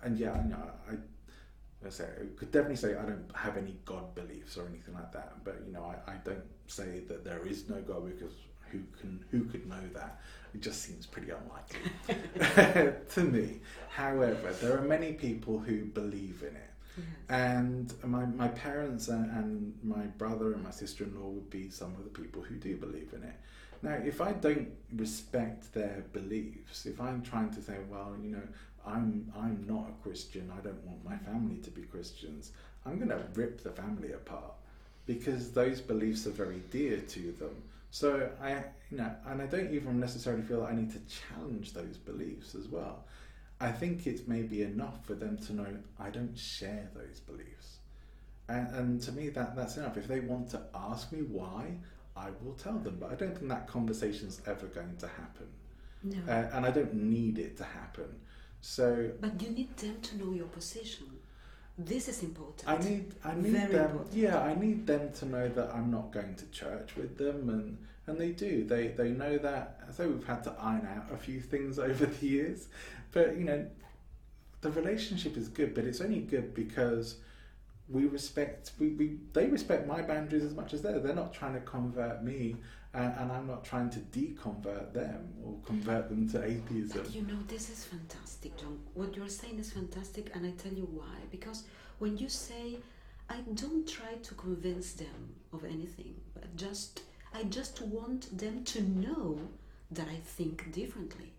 and 0.03 0.19
yeah, 0.19 0.43
you 0.43 0.51
know, 0.51 0.71
I. 0.91 0.95
I 1.87 1.91
say 1.91 2.07
I 2.21 2.25
could 2.37 2.51
definitely 2.51 2.75
say 2.75 2.97
I 2.97 3.03
don't 3.03 3.31
have 3.37 3.57
any 3.57 3.77
God 3.85 4.13
beliefs 4.17 4.57
or 4.57 4.67
anything 4.67 4.95
like 4.95 5.13
that, 5.13 5.45
but 5.45 5.63
you 5.65 5.73
know 5.73 5.85
I, 5.85 6.11
I 6.11 6.15
don't 6.25 6.43
say 6.67 7.03
that 7.07 7.25
there 7.25 7.47
is 7.47 7.69
no 7.69 7.81
God 7.83 8.05
because 8.05 8.33
who 8.71 8.81
can 9.01 9.25
who 9.31 9.45
could 9.45 9.65
know 9.69 9.81
that? 9.95 10.21
It 10.55 10.61
just 10.61 10.83
seems 10.83 11.07
pretty 11.07 11.31
unlikely 11.31 12.93
to 13.15 13.21
me. 13.23 13.61
However, 13.91 14.53
there 14.61 14.77
are 14.77 14.83
many 14.83 15.13
people 15.13 15.59
who 15.59 15.85
believe 15.85 16.43
in 16.43 16.57
it. 16.57 16.68
Yes. 16.99 17.05
And 17.29 17.95
my, 18.05 18.27
my 18.27 18.49
parents 18.49 19.09
and, 19.09 19.31
and 19.31 19.79
my 19.83 20.07
brother 20.19 20.53
and 20.53 20.63
my 20.63 20.71
sister 20.71 21.05
in 21.05 21.19
law 21.19 21.29
would 21.29 21.51
be 21.51 21.71
some 21.71 21.95
of 21.95 22.05
the 22.05 22.11
people 22.11 22.43
who 22.43 22.57
do 22.57 22.77
believe 22.77 23.13
in 23.15 23.23
it. 23.23 23.35
Now, 23.83 23.95
if 24.05 24.21
I 24.21 24.33
don't 24.33 24.69
respect 24.97 25.73
their 25.73 26.05
beliefs, 26.13 26.87
if 26.87 27.01
I'm 27.01 27.23
trying 27.23 27.51
to 27.51 27.63
say, 27.63 27.77
well, 27.89 28.15
you 28.21 28.31
know, 28.31 28.43
I'm 28.87 29.33
I'm 29.37 29.65
not 29.69 29.89
a 29.89 30.03
Christian, 30.03 30.51
I 30.57 30.61
don't 30.61 30.83
want 30.85 31.05
my 31.05 31.17
family 31.19 31.59
to 31.59 31.71
be 31.71 31.83
Christians, 31.83 32.53
I'm 32.87 32.97
going 32.99 33.11
to 33.11 33.23
rip 33.35 33.63
the 33.63 33.71
family 33.71 34.13
apart 34.13 34.55
because 35.07 35.53
those 35.53 35.81
beliefs 35.81 36.27
are 36.27 36.31
very 36.31 36.63
dear 36.71 36.99
to 36.99 37.33
them. 37.33 37.63
So 37.91 38.31
I, 38.43 38.65
you 38.91 38.99
know, 38.99 39.11
and 39.27 39.41
I 39.41 39.47
don't 39.47 39.73
even 39.73 39.99
necessarily 39.99 40.43
feel 40.43 40.61
that 40.61 40.73
I 40.73 40.75
need 40.75 40.93
to 40.93 41.01
challenge 41.07 41.73
those 41.73 41.97
beliefs 41.97 42.55
as 42.55 42.69
well. 42.69 43.05
I 43.61 43.73
think 43.73 44.07
it's 44.07 44.27
maybe 44.29 44.63
enough 44.63 45.05
for 45.05 45.15
them 45.15 45.37
to 45.47 45.53
know 45.53 45.67
I 45.99 46.11
don't 46.11 46.39
share 46.39 46.89
those 46.95 47.19
beliefs, 47.21 47.79
and, 48.49 48.69
and 48.75 49.03
to 49.03 49.13
me 49.13 49.29
that 49.31 49.57
that's 49.57 49.77
enough. 49.77 49.97
If 49.97 50.07
they 50.09 50.21
want 50.21 50.51
to 50.51 50.61
ask 50.75 51.11
me 51.13 51.23
why, 51.23 51.75
I 52.17 52.29
will 52.43 52.55
tell 52.55 52.79
them. 52.79 52.99
But 53.01 53.11
I 53.13 53.15
don't 53.17 53.37
think 53.37 53.49
that 53.49 53.67
conversation's 53.67 54.41
ever 54.47 54.67
going 54.67 54.97
to 54.99 55.09
happen, 55.09 55.49
No. 56.05 56.19
uh, 56.33 56.51
and 56.53 56.65
I 56.67 56.71
don't 56.71 56.95
need 56.95 57.39
it 57.39 57.57
to 57.59 57.65
happen. 57.65 58.21
So 58.61 59.11
but 59.21 59.41
you 59.43 59.51
need 59.51 59.77
them 59.77 60.01
to 60.03 60.19
know 60.19 60.33
your 60.33 60.47
position. 60.47 61.07
This 61.81 62.09
is 62.09 62.23
important. 62.25 62.69
I 62.69 62.77
need 62.89 63.15
I 63.25 63.35
need 63.35 63.53
Very 63.53 63.73
them 63.73 63.91
important. 63.91 64.15
yeah, 64.15 64.41
I 64.41 64.55
need 64.55 64.87
them 64.87 65.13
to 65.15 65.27
know 65.27 65.49
that 65.49 65.73
I'm 65.75 65.91
not 65.91 66.13
going 66.13 66.35
to 66.37 66.47
church 66.51 66.97
with 66.97 67.17
them 67.19 67.49
and 67.51 67.79
and 68.09 68.19
they 68.19 68.31
do. 68.31 68.65
They 68.65 68.89
they 68.89 69.11
know 69.11 69.39
that 69.39 69.81
so 69.93 70.09
we've 70.09 70.27
had 70.27 70.43
to 70.45 70.55
iron 70.61 70.87
out 70.87 71.07
a 71.13 71.17
few 71.17 71.41
things 71.41 71.79
over 71.89 72.07
the 72.07 72.27
years. 72.27 72.67
But 73.13 73.37
you 73.37 73.45
know, 73.45 73.67
the 74.61 74.71
relationship 74.71 75.37
is 75.37 75.49
good, 75.49 75.75
but 75.75 75.85
it's 75.85 76.01
only 76.01 76.21
good 76.21 76.55
because 76.55 77.17
we 77.89 78.07
respect 78.07 78.73
we, 78.79 78.91
we 78.91 79.19
they 79.33 79.47
respect 79.47 79.87
my 79.87 80.03
boundaries 80.03 80.45
as 80.45 80.55
much 80.55 80.75
as 80.75 80.83
theirs. 80.83 81.03
They're 81.03 81.15
not 81.15 81.33
trying 81.33 81.55
to 81.55 81.61
convert 81.61 82.23
me 82.23 82.57
and, 82.95 83.15
and 83.19 83.33
I'm 83.33 83.47
not 83.47 83.65
trying 83.65 83.91
to 83.91 83.99
deconvert 83.99 84.93
them 84.93 85.35
or 85.45 85.57
convert 85.65 86.09
them 86.09 86.29
to 86.31 86.45
atheism. 86.45 87.03
But 87.03 87.15
you 87.15 87.23
know, 87.23 87.39
this 87.47 87.71
is 87.71 87.85
fantastic, 87.85 88.57
John. 88.57 88.79
What 88.95 89.15
you're 89.17 89.29
saying 89.29 89.59
is 89.59 89.73
fantastic, 89.73 90.35
and 90.35 90.47
I 90.47 90.51
tell 90.51 90.73
you 90.73 90.89
why. 90.91 91.17
Because 91.31 91.65
when 91.99 92.17
you 92.17 92.29
say, 92.29 92.79
I 93.29 93.41
don't 93.55 93.87
try 93.87 94.15
to 94.23 94.35
convince 94.35 94.93
them 94.93 95.35
of 95.53 95.65
anything, 95.65 96.15
but 96.35 96.57
just 96.57 97.03
I 97.35 97.43
just 97.45 97.83
want 97.83 98.37
them 98.37 98.65
to 98.65 98.83
know 98.83 99.39
that 99.91 100.09
I 100.09 100.17
think 100.17 100.73
differently. 100.73 101.33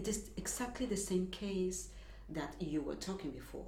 It 0.00 0.08
is 0.08 0.30
exactly 0.38 0.86
the 0.86 0.96
same 0.96 1.26
case 1.26 1.88
that 2.30 2.54
you 2.58 2.80
were 2.80 2.94
talking 2.94 3.32
before. 3.32 3.66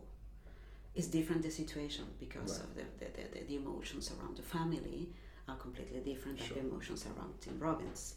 It's 0.95 1.07
different 1.07 1.43
the 1.43 1.51
situation 1.51 2.07
because 2.19 2.53
Right. 2.59 2.65
of 2.69 2.75
the, 2.75 2.85
the, 3.01 3.09
the, 3.35 3.45
the, 3.49 3.57
emotions 3.57 4.11
around 4.15 4.39
the 4.39 4.43
family 4.43 5.11
are 5.47 5.57
completely 5.57 6.01
different 6.01 6.39
Sure. 6.39 6.49
than 6.57 6.57
the 6.57 6.71
emotions 6.71 7.05
around 7.05 7.39
Tim 7.43 7.59
Robbins. 7.59 8.15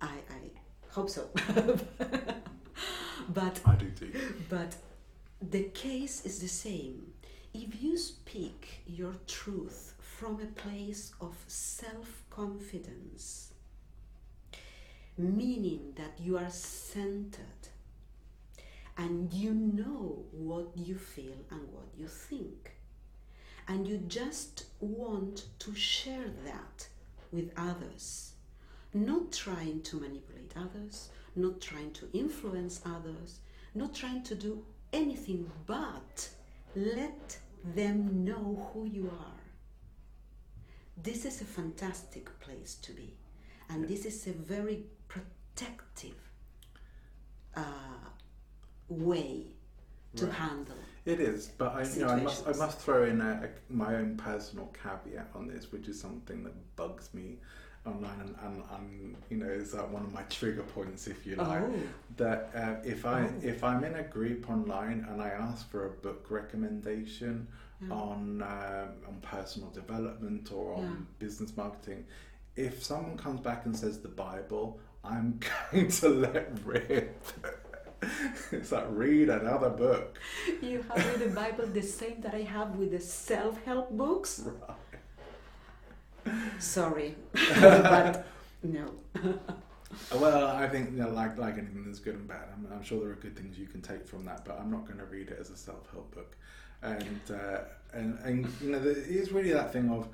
I, 0.00 0.14
I 0.38 0.40
hope 0.88 1.10
so. 1.10 1.28
but 3.28 3.60
I 3.66 3.74
do 3.74 3.90
too. 3.90 4.12
but 4.48 4.74
the 5.42 5.64
case 5.74 6.24
is 6.24 6.38
the 6.38 6.48
same. 6.48 7.12
If 7.52 7.82
you 7.82 7.98
speak 7.98 8.80
your 8.86 9.14
truth 9.26 9.92
from 10.00 10.40
a 10.40 10.46
place 10.62 11.12
of 11.20 11.36
self 11.48 12.22
confidence, 12.30 13.51
meaning 15.16 15.92
that 15.96 16.18
you 16.20 16.36
are 16.38 16.50
centered. 16.50 17.68
And 18.98 19.32
you 19.32 19.54
know 19.54 20.24
what 20.32 20.68
you 20.76 20.96
feel 20.96 21.36
and 21.50 21.62
what 21.72 21.88
you 21.96 22.06
think, 22.06 22.72
and 23.66 23.88
you 23.88 23.96
just 24.06 24.66
want 24.80 25.46
to 25.60 25.74
share 25.74 26.30
that 26.44 26.88
with 27.32 27.50
others, 27.56 28.34
not 28.92 29.32
trying 29.32 29.80
to 29.82 29.96
manipulate 29.96 30.52
others, 30.56 31.08
not 31.34 31.60
trying 31.62 31.92
to 31.92 32.08
influence 32.12 32.82
others, 32.84 33.40
not 33.74 33.94
trying 33.94 34.22
to 34.24 34.34
do 34.34 34.62
anything 34.92 35.50
but 35.66 36.28
let 36.76 37.38
them 37.74 38.24
know 38.24 38.70
who 38.72 38.84
you 38.84 39.10
are. 39.18 39.40
This 41.02 41.24
is 41.24 41.40
a 41.40 41.46
fantastic 41.46 42.28
place 42.40 42.74
to 42.82 42.92
be, 42.92 43.16
and 43.70 43.88
this 43.88 44.04
is 44.04 44.26
a 44.26 44.32
very 44.32 44.84
protective 45.54 46.16
uh, 47.56 47.62
way 48.88 49.46
to 50.16 50.26
Right. 50.26 50.34
handle. 50.34 50.76
It 51.04 51.20
is, 51.20 51.48
but 51.58 51.74
I, 51.74 51.82
you 51.82 52.00
know, 52.00 52.08
I 52.08 52.20
must, 52.20 52.46
I 52.46 52.52
must 52.52 52.78
throw 52.78 53.04
in 53.04 53.20
a, 53.20 53.48
a, 53.48 53.72
my 53.72 53.96
own 53.96 54.16
personal 54.16 54.66
caveat 54.82 55.30
on 55.34 55.48
this, 55.48 55.72
which 55.72 55.88
is 55.88 56.00
something 56.00 56.44
that 56.44 56.76
bugs 56.76 57.12
me 57.12 57.38
online, 57.84 58.20
and, 58.20 58.36
and, 58.42 58.62
and 58.76 59.16
you 59.28 59.38
know, 59.38 59.46
is 59.48 59.74
like 59.74 59.90
one 59.90 60.02
of 60.02 60.12
my 60.12 60.22
trigger 60.24 60.62
points, 60.62 61.08
if 61.08 61.26
you 61.26 61.34
like. 61.36 61.62
Oh, 61.62 61.74
That 62.18 62.50
uh, 62.54 62.74
if 62.88 63.04
I 63.04 63.22
Oh. 63.22 63.30
if 63.42 63.64
I'm 63.64 63.82
in 63.84 63.94
a 63.96 64.02
group 64.04 64.48
online 64.48 65.04
and 65.10 65.20
I 65.20 65.30
ask 65.30 65.68
for 65.68 65.86
a 65.86 65.90
book 65.90 66.26
recommendation 66.30 67.48
yeah. 67.80 67.92
on 67.92 68.42
um, 68.42 68.88
on 69.08 69.18
personal 69.22 69.70
development 69.70 70.52
or 70.52 70.74
on 70.74 70.82
Yeah. 70.82 70.94
business 71.18 71.56
marketing, 71.56 72.04
if 72.54 72.84
someone 72.84 73.16
comes 73.16 73.40
back 73.40 73.64
and 73.66 73.76
says 73.76 74.00
the 74.00 74.08
Bible, 74.08 74.78
I'm 75.04 75.40
going 75.72 75.88
to 75.88 76.08
let 76.08 76.58
rip. 76.64 77.24
it's 78.52 78.72
like 78.72 78.86
read 78.90 79.28
another 79.28 79.70
book. 79.70 80.18
You 80.60 80.84
have 80.88 80.96
with 80.96 81.28
the 81.28 81.34
Bible 81.34 81.66
the 81.66 81.82
same 81.82 82.20
that 82.20 82.34
I 82.34 82.42
have 82.42 82.76
with 82.76 82.90
the 82.92 83.00
self 83.00 83.62
help 83.64 83.90
books? 83.90 84.42
Sorry, 86.58 87.16
but 87.60 88.26
no. 88.62 88.92
Well, 90.14 90.46
I 90.48 90.68
think 90.68 90.92
you 90.92 90.98
know, 90.98 91.10
like 91.10 91.36
like 91.36 91.58
anything, 91.58 91.84
there's 91.84 92.00
good 92.00 92.14
and 92.14 92.28
bad. 92.28 92.48
I'm, 92.52 92.66
I'm 92.72 92.82
sure 92.82 93.00
there 93.00 93.10
are 93.10 93.16
good 93.16 93.36
things 93.36 93.58
you 93.58 93.66
can 93.66 93.82
take 93.82 94.06
from 94.06 94.24
that, 94.24 94.44
but 94.44 94.58
I'm 94.58 94.70
not 94.70 94.86
going 94.86 94.98
to 94.98 95.04
read 95.04 95.28
it 95.28 95.38
as 95.40 95.50
a 95.50 95.56
self-help 95.56 96.14
book. 96.14 96.36
And 96.82 97.20
uh, 97.30 97.58
and 97.92 98.18
and 98.20 98.52
you 98.60 98.70
know, 98.70 98.78
there 98.78 98.96
is 98.96 99.32
really 99.32 99.52
that 99.52 99.72
thing 99.72 99.90
of 99.90 100.08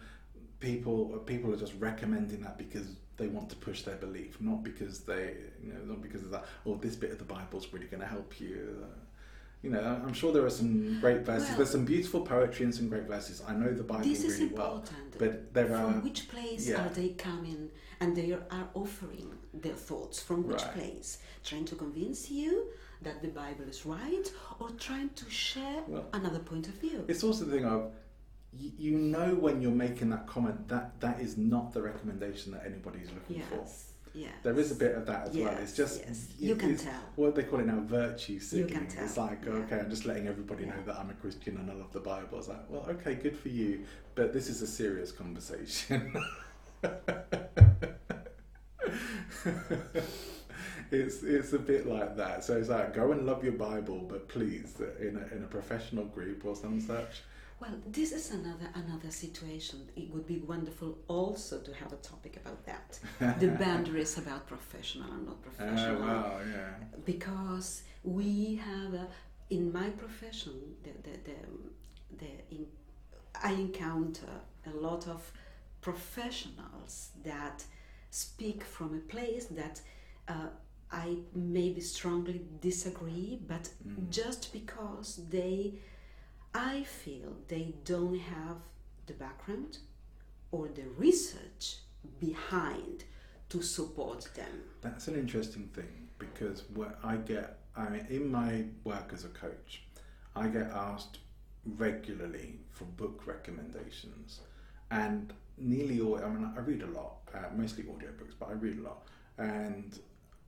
people 0.61 1.07
people 1.27 1.53
are 1.53 1.57
just 1.57 1.75
recommending 1.79 2.41
that 2.43 2.59
because 2.59 2.87
they 3.19 3.27
want 3.29 3.51
to 3.51 3.57
push 3.57 3.83
their 3.83 3.97
belief, 3.97 4.41
not 4.41 4.63
because 4.63 5.01
they 5.01 5.35
you 5.63 5.73
know 5.73 5.81
not 5.85 6.01
because 6.01 6.23
of 6.23 6.31
that. 6.31 6.45
Oh, 6.65 6.77
this 6.77 6.97
bit 6.97 7.11
of 7.11 7.19
the 7.19 7.25
Bible's 7.25 7.67
really 7.73 7.87
going 7.87 8.01
to 8.01 8.07
help 8.07 8.41
you. 8.41 8.87
You 9.61 9.71
know, 9.71 10.01
I'm 10.07 10.13
sure 10.13 10.33
there 10.33 10.47
are 10.47 10.51
some 10.51 11.01
great 11.01 11.23
verses. 11.23 11.49
Well- 11.49 11.57
There's 11.59 11.71
some 11.71 11.85
beautiful 11.85 12.21
poetry 12.21 12.65
and 12.65 12.73
some 12.75 12.89
great 12.89 13.09
verses. 13.09 13.43
I 13.47 13.55
know 13.55 13.73
the 13.73 13.83
Bible 13.83 14.05
This 14.05 14.23
is 14.23 14.39
really 14.39 14.53
well, 14.55 14.77
important. 14.77 15.19
but 15.19 15.53
there 15.53 15.75
are 15.75 15.93
from 15.93 16.05
which 16.05 16.29
place 16.29 16.69
yeah. 16.69 16.87
are 16.87 16.89
they 16.91 17.09
coming 17.09 17.71
and 18.01 18.17
they 18.17 18.31
are 18.31 18.45
are 18.53 18.69
offering 18.75 19.29
their 19.53 19.75
thoughts 19.89 20.23
from 20.23 20.47
which 20.47 20.63
Right. 20.63 20.75
place 20.75 21.19
trying 21.43 21.65
to 21.65 21.75
convince 21.75 22.31
you 22.31 22.69
that 23.03 23.21
the 23.23 23.29
bible 23.29 23.65
is 23.75 23.85
right 23.87 24.27
or 24.61 24.69
trying 24.87 25.11
to 25.21 25.27
share 25.31 25.83
Well, 25.89 26.07
another 26.13 26.39
point 26.51 26.69
of 26.69 26.75
view 26.75 27.05
It's 27.09 27.25
also 27.25 27.45
the 27.45 27.53
thing 27.57 27.65
of 27.65 27.91
you, 28.57 28.73
you 28.79 28.99
know 28.99 29.35
when 29.35 29.61
you're 29.61 29.71
making 29.71 30.11
that 30.11 30.27
comment 30.27 30.69
that 30.69 30.99
that 31.01 31.21
is 31.21 31.37
not 31.37 31.73
the 31.73 31.83
recommendation 31.83 32.53
that 32.53 32.65
anybody's 32.67 33.09
looking 33.13 33.43
for. 33.45 33.57
yes 33.57 33.93
yes 34.15 34.33
There 34.43 34.59
is 34.59 34.73
a 34.73 34.75
bit 34.75 34.95
of 34.97 35.05
that 35.07 35.29
as 35.29 35.37
well. 35.37 35.57
It's 35.63 35.77
just 35.77 36.01
yes. 36.01 36.29
it- 36.39 36.43
You 36.43 36.57
can 36.57 36.77
tell. 36.77 36.93
what 37.17 37.35
they 37.35 37.43
call 37.45 37.61
it 37.61 37.67
now 37.67 37.81
virtue 37.81 38.33
You 38.35 38.41
signaling. 38.41 38.75
can 38.75 38.87
tell, 38.89 39.05
It's 39.05 39.17
like 39.19 39.45
yeah. 39.45 39.53
okay, 39.53 39.79
I'm 39.81 39.91
just 39.91 40.07
letting 40.07 40.27
everybody 40.27 40.65
know 40.65 40.81
that 40.87 40.97
I'm 40.97 41.11
a 41.11 41.15
Christian 41.15 41.57
and 41.59 41.71
I 41.71 41.75
love 41.75 41.93
the 41.93 42.01
Bible. 42.01 42.39
It's 42.39 42.49
like 42.49 42.65
well, 42.71 42.87
okay, 42.89 43.15
good 43.15 43.37
for 43.39 43.51
you, 43.51 43.85
but 44.15 44.33
this 44.33 44.49
is 44.49 44.63
a 44.63 44.67
serious 44.67 45.13
conversation. 45.13 46.13
it's 50.91 51.23
it's 51.23 51.53
a 51.53 51.59
bit 51.59 51.87
like 51.87 52.17
that. 52.17 52.45
So 52.45 52.57
it's 52.57 52.69
like 52.69 52.95
go 52.95 53.13
and 53.13 53.27
love 53.27 53.45
your 53.45 53.53
Bible, 53.53 53.99
but 54.09 54.29
please, 54.29 54.75
in 55.01 55.17
a, 55.17 55.35
in 55.37 55.43
a 55.45 55.47
professional 55.47 56.05
group 56.07 56.45
or 56.45 56.57
some 56.57 56.81
such, 56.81 57.23
Well, 57.61 57.75
this 57.87 58.13
is 58.13 58.31
another 58.31 58.69
another 58.75 59.11
situation. 59.11 59.89
It 59.97 60.11
would 60.13 60.27
be 60.27 60.39
wonderful 60.39 60.99
also 61.09 61.59
to 61.61 61.73
have 61.75 61.93
a 61.93 61.97
topic 61.97 62.37
about 62.37 62.65
that. 62.67 62.99
the 63.41 63.49
boundaries 63.65 64.17
about 64.19 64.47
professional 64.47 65.11
and 65.13 65.27
not 65.27 65.37
Uh, 65.39 65.49
professional. 65.49 66.01
well, 66.01 66.41
yeah. 66.47 66.75
because 67.05 67.83
we 68.05 68.57
have 68.57 68.95
a, 68.95 69.07
in 69.51 69.73
my 69.73 69.91
profession 69.91 70.53
the, 70.85 70.91
the, 71.05 71.15
the, 71.29 71.39
the 72.19 72.31
in, 72.57 72.67
I 73.43 73.53
encounter 73.53 74.35
a 74.67 74.71
lot 74.77 75.09
of 75.09 75.33
professionals 75.81 77.11
that 77.25 77.65
speak 78.11 78.63
from 78.65 78.95
a 78.95 79.01
place 79.15 79.47
that 79.47 79.81
uh, 80.29 80.49
I 80.91 81.17
maybe 81.35 81.81
strongly 81.81 82.41
disagree, 82.61 83.39
but 83.49 83.69
Mm. 83.87 84.11
just 84.11 84.53
because 84.53 85.21
they, 85.31 85.75
I 86.59 86.83
feel 86.83 87.37
they 87.47 87.75
don't 87.85 88.19
have 88.19 88.57
the 89.07 89.13
background 89.13 89.79
or 90.51 90.67
the 90.67 90.89
research 90.97 91.77
behind 92.19 93.05
to 93.51 93.63
support 93.63 94.29
them. 94.35 94.65
That's 94.81 95.07
an 95.07 95.15
interesting 95.15 95.69
thing 95.73 96.09
because 96.19 96.65
what 96.75 96.99
I 97.05 97.15
get, 97.17 97.59
I 97.77 97.89
mean, 97.91 98.07
in 98.11 98.29
my 98.29 98.65
work 98.83 99.13
as 99.13 99.25
a 99.25 99.29
coach, 99.29 99.85
I 100.35 100.49
get 100.49 100.71
asked 100.73 101.19
regularly 101.77 102.59
for 102.73 102.85
book 102.85 103.23
recommendations, 103.25 104.41
and 104.91 105.33
nearly 105.59 106.01
all. 106.01 106.17
I 106.19 106.29
mean, 106.29 106.53
I 106.57 106.61
read 106.61 106.83
a 106.83 106.87
lot, 106.87 107.19
uh, 107.35 107.55
mostly 107.55 107.85
audiobooks, 107.85 108.35
but 108.39 108.49
I 108.49 108.53
read 108.53 108.79
a 108.79 108.83
lot, 108.83 109.07
and 109.39 109.97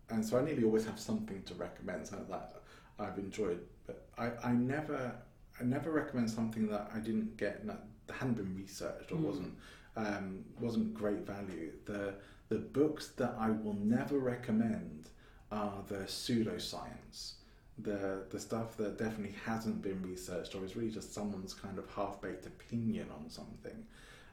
and 0.08 0.24
so 0.24 0.38
I 0.38 0.44
nearly 0.44 0.64
always 0.64 0.86
have 0.86 0.98
something 0.98 1.42
to 1.44 1.54
recommend. 1.54 2.08
So 2.08 2.16
that 2.28 2.62
I've 2.98 3.18
enjoyed, 3.18 3.60
but 3.86 4.06
I, 4.18 4.30
I 4.42 4.52
never 4.52 5.12
I 5.60 5.64
never 5.64 5.90
recommend 5.90 6.30
something 6.30 6.68
that 6.68 6.90
I 6.94 6.98
didn't 6.98 7.36
get 7.36 7.66
that 7.66 7.84
hadn't 8.10 8.34
been 8.34 8.56
researched 8.56 9.12
or 9.12 9.16
Mm. 9.16 9.22
wasn't 9.24 9.54
um, 9.96 10.44
wasn't 10.60 10.94
great 10.94 11.26
value. 11.26 11.72
The 11.84 12.14
the 12.48 12.58
books 12.58 13.08
that 13.16 13.34
I 13.38 13.50
will 13.50 13.74
never 13.74 14.18
recommend 14.18 15.08
are 15.52 15.82
the 15.88 16.06
pseudoscience, 16.06 17.32
the 17.78 18.24
the 18.30 18.40
stuff 18.40 18.76
that 18.78 18.98
definitely 18.98 19.34
hasn't 19.44 19.82
been 19.82 20.00
researched 20.02 20.54
or 20.54 20.64
is 20.64 20.76
really 20.76 20.90
just 20.90 21.12
someone's 21.12 21.54
kind 21.54 21.78
of 21.78 21.88
half 21.94 22.20
baked 22.20 22.46
opinion 22.46 23.08
on 23.16 23.28
something, 23.28 23.84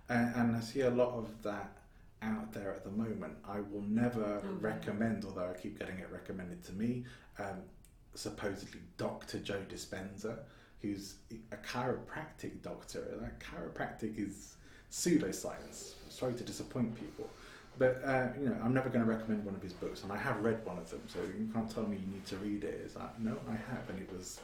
and, 0.10 0.36
and 0.36 0.56
I 0.56 0.60
see 0.60 0.82
a 0.82 0.90
lot 0.92 1.14
of 1.14 1.28
that 1.44 1.72
out 2.22 2.52
there 2.54 2.72
at 2.74 2.84
the 2.84 2.90
moment. 2.92 3.36
I 3.48 3.60
will 3.60 3.84
never 3.84 4.24
Okay. 4.38 4.48
recommend, 4.60 5.26
although 5.26 5.50
I 5.50 5.54
keep 5.54 5.78
getting 5.80 6.00
it 6.00 6.10
recommended 6.12 6.64
to 6.66 6.74
me. 6.74 7.06
Um, 7.40 7.62
supposedly 8.16 8.80
Dr. 8.98 9.38
Joe 9.40 9.62
Dispenza, 9.70 10.40
who's 10.82 11.16
a 11.52 11.56
chiropractic 11.58 12.62
doctor. 12.62 13.04
And 13.12 13.22
That 13.22 13.40
chiropractic 13.40 14.18
is 14.18 14.56
pseudoscience. 14.92 15.94
Sorry 16.10 16.34
to 16.34 16.44
disappoint 16.44 16.96
people. 16.96 17.30
But 17.80 18.02
uh, 18.04 18.28
you 18.40 18.50
know, 18.50 18.58
I'm 18.64 18.74
never 18.74 18.90
going 18.90 19.06
to 19.06 19.12
recommend 19.12 19.46
one 19.46 19.54
of 19.54 19.62
his 19.62 19.74
books, 19.74 20.04
and 20.04 20.12
I 20.12 20.18
have 20.18 20.44
read 20.44 20.66
one 20.66 20.78
of 20.78 20.90
them, 20.90 21.02
so 21.08 21.20
you 21.20 21.48
can't 21.54 21.70
tell 21.70 21.84
me 21.84 21.98
you 21.98 22.12
need 22.12 22.26
to 22.26 22.38
read 22.38 22.64
it. 22.64 22.82
It's 22.84 22.96
like, 22.96 23.20
no, 23.20 23.38
I 23.48 23.52
have, 23.52 23.88
and 23.90 24.00
it 24.00 24.10
was 24.12 24.40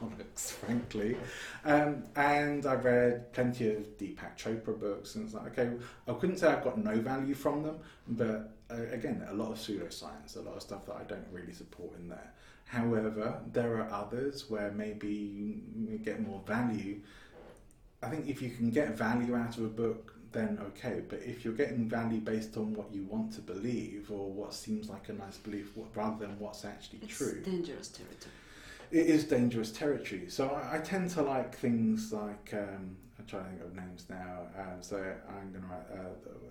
bollocks, 0.00 0.52
frankly. 0.52 1.16
Um, 1.64 2.04
and 2.16 2.66
I've 2.66 2.84
read 2.84 3.32
plenty 3.32 3.70
of 3.70 3.96
Deepak 3.98 4.36
Chopra 4.36 4.78
books, 4.78 5.14
and 5.14 5.24
it's 5.24 5.34
like, 5.34 5.58
okay, 5.58 5.70
I 6.06 6.12
couldn't 6.14 6.38
say 6.38 6.48
I've 6.48 6.64
got 6.64 6.78
no 6.78 6.96
value 6.96 7.34
from 7.34 7.62
them, 7.62 7.78
but 8.08 8.54
uh, 8.70 8.82
again, 8.92 9.24
a 9.28 9.34
lot 9.34 9.52
of 9.52 9.58
pseudoscience, 9.58 10.36
a 10.36 10.40
lot 10.40 10.56
of 10.56 10.62
stuff 10.62 10.86
that 10.86 10.96
I 10.96 11.04
don't 11.04 11.26
really 11.32 11.52
support 11.52 11.98
in 11.98 12.08
there. 12.08 12.32
However, 12.66 13.40
there 13.50 13.76
are 13.76 13.90
others 13.90 14.50
where 14.50 14.70
maybe 14.70 15.62
you 15.74 15.98
get 15.98 16.20
more 16.20 16.42
value. 16.46 17.00
I 18.02 18.08
think 18.08 18.28
if 18.28 18.42
you 18.42 18.50
can 18.50 18.70
get 18.70 18.90
value 18.90 19.34
out 19.34 19.56
of 19.56 19.64
a 19.64 19.68
book, 19.68 20.14
then 20.32 20.58
okay. 20.68 21.00
But 21.08 21.20
if 21.24 21.44
you're 21.44 21.54
getting 21.54 21.88
value 21.88 22.20
based 22.20 22.58
on 22.58 22.74
what 22.74 22.92
you 22.92 23.04
want 23.04 23.32
to 23.34 23.40
believe 23.40 24.10
or 24.10 24.30
what 24.30 24.52
seems 24.52 24.90
like 24.90 25.08
a 25.08 25.14
nice 25.14 25.38
belief, 25.38 25.70
rather 25.94 26.26
than 26.26 26.38
what's 26.38 26.66
actually 26.66 27.00
It's 27.02 27.16
true, 27.16 27.40
dangerous 27.40 27.88
territory. 27.88 28.34
It 28.90 29.06
is 29.06 29.24
dangerous 29.24 29.70
territory. 29.70 30.24
So 30.28 30.48
I, 30.48 30.76
I 30.76 30.78
tend 30.78 31.10
to 31.10 31.22
like 31.22 31.56
things 31.56 32.12
like 32.12 32.50
um, 32.52 32.96
I'm 33.18 33.26
trying 33.26 33.44
to 33.44 33.50
think 33.50 33.62
of 33.62 33.74
names 33.74 34.06
now. 34.08 34.46
Um, 34.58 34.80
so 34.80 34.96
I'm 35.28 35.50
going 35.52 35.62
to 35.62 35.68
write 35.68 35.86
uh, 35.92 36.08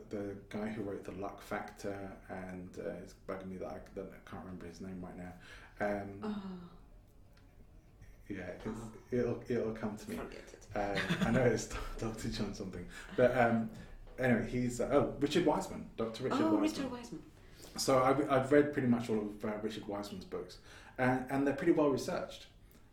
the, 0.09 0.17
the 0.17 0.35
guy 0.49 0.67
who 0.67 0.83
wrote 0.83 1.03
the 1.03 1.11
Luck 1.13 1.41
Factor, 1.41 2.11
and 2.29 2.69
uh, 2.79 2.91
it's 3.01 3.15
bugging 3.27 3.49
me 3.49 3.57
that 3.57 3.67
I, 3.67 3.77
that 3.95 4.05
I 4.13 4.29
can't 4.29 4.43
remember 4.43 4.65
his 4.67 4.81
name 4.81 5.01
right 5.03 5.17
now. 5.17 5.33
Um, 5.79 6.09
Oh, 6.23 6.35
yeah, 8.29 8.37
it's, 8.65 8.67
it'll 9.11 9.41
it'll 9.47 9.71
come 9.71 9.95
to 9.95 10.09
me. 10.09 10.17
it. 10.17 10.77
Um, 10.77 11.27
I 11.27 11.31
know 11.31 11.43
it's 11.43 11.69
Dr. 11.99 12.27
John 12.29 12.53
something, 12.53 12.85
but 13.15 13.37
um, 13.37 13.69
anyway, 14.19 14.47
he's 14.49 14.81
uh, 14.81 14.89
oh 14.91 15.13
Richard 15.19 15.45
Wiseman, 15.45 15.85
Dr. 15.95 16.25
Richard 16.25 16.41
oh, 16.41 16.55
Wiseman. 16.55 16.61
Richard 16.61 16.91
Wiseman. 16.91 17.21
So 17.77 18.03
I've, 18.03 18.29
I've 18.31 18.51
read 18.51 18.73
pretty 18.73 18.87
much 18.87 19.09
all 19.09 19.19
of 19.19 19.45
uh, 19.45 19.53
Richard 19.61 19.87
Wiseman's 19.87 20.25
books, 20.25 20.57
and, 20.97 21.25
and 21.29 21.45
they're 21.45 21.55
pretty 21.55 21.73
well 21.73 21.89
researched. 21.89 22.47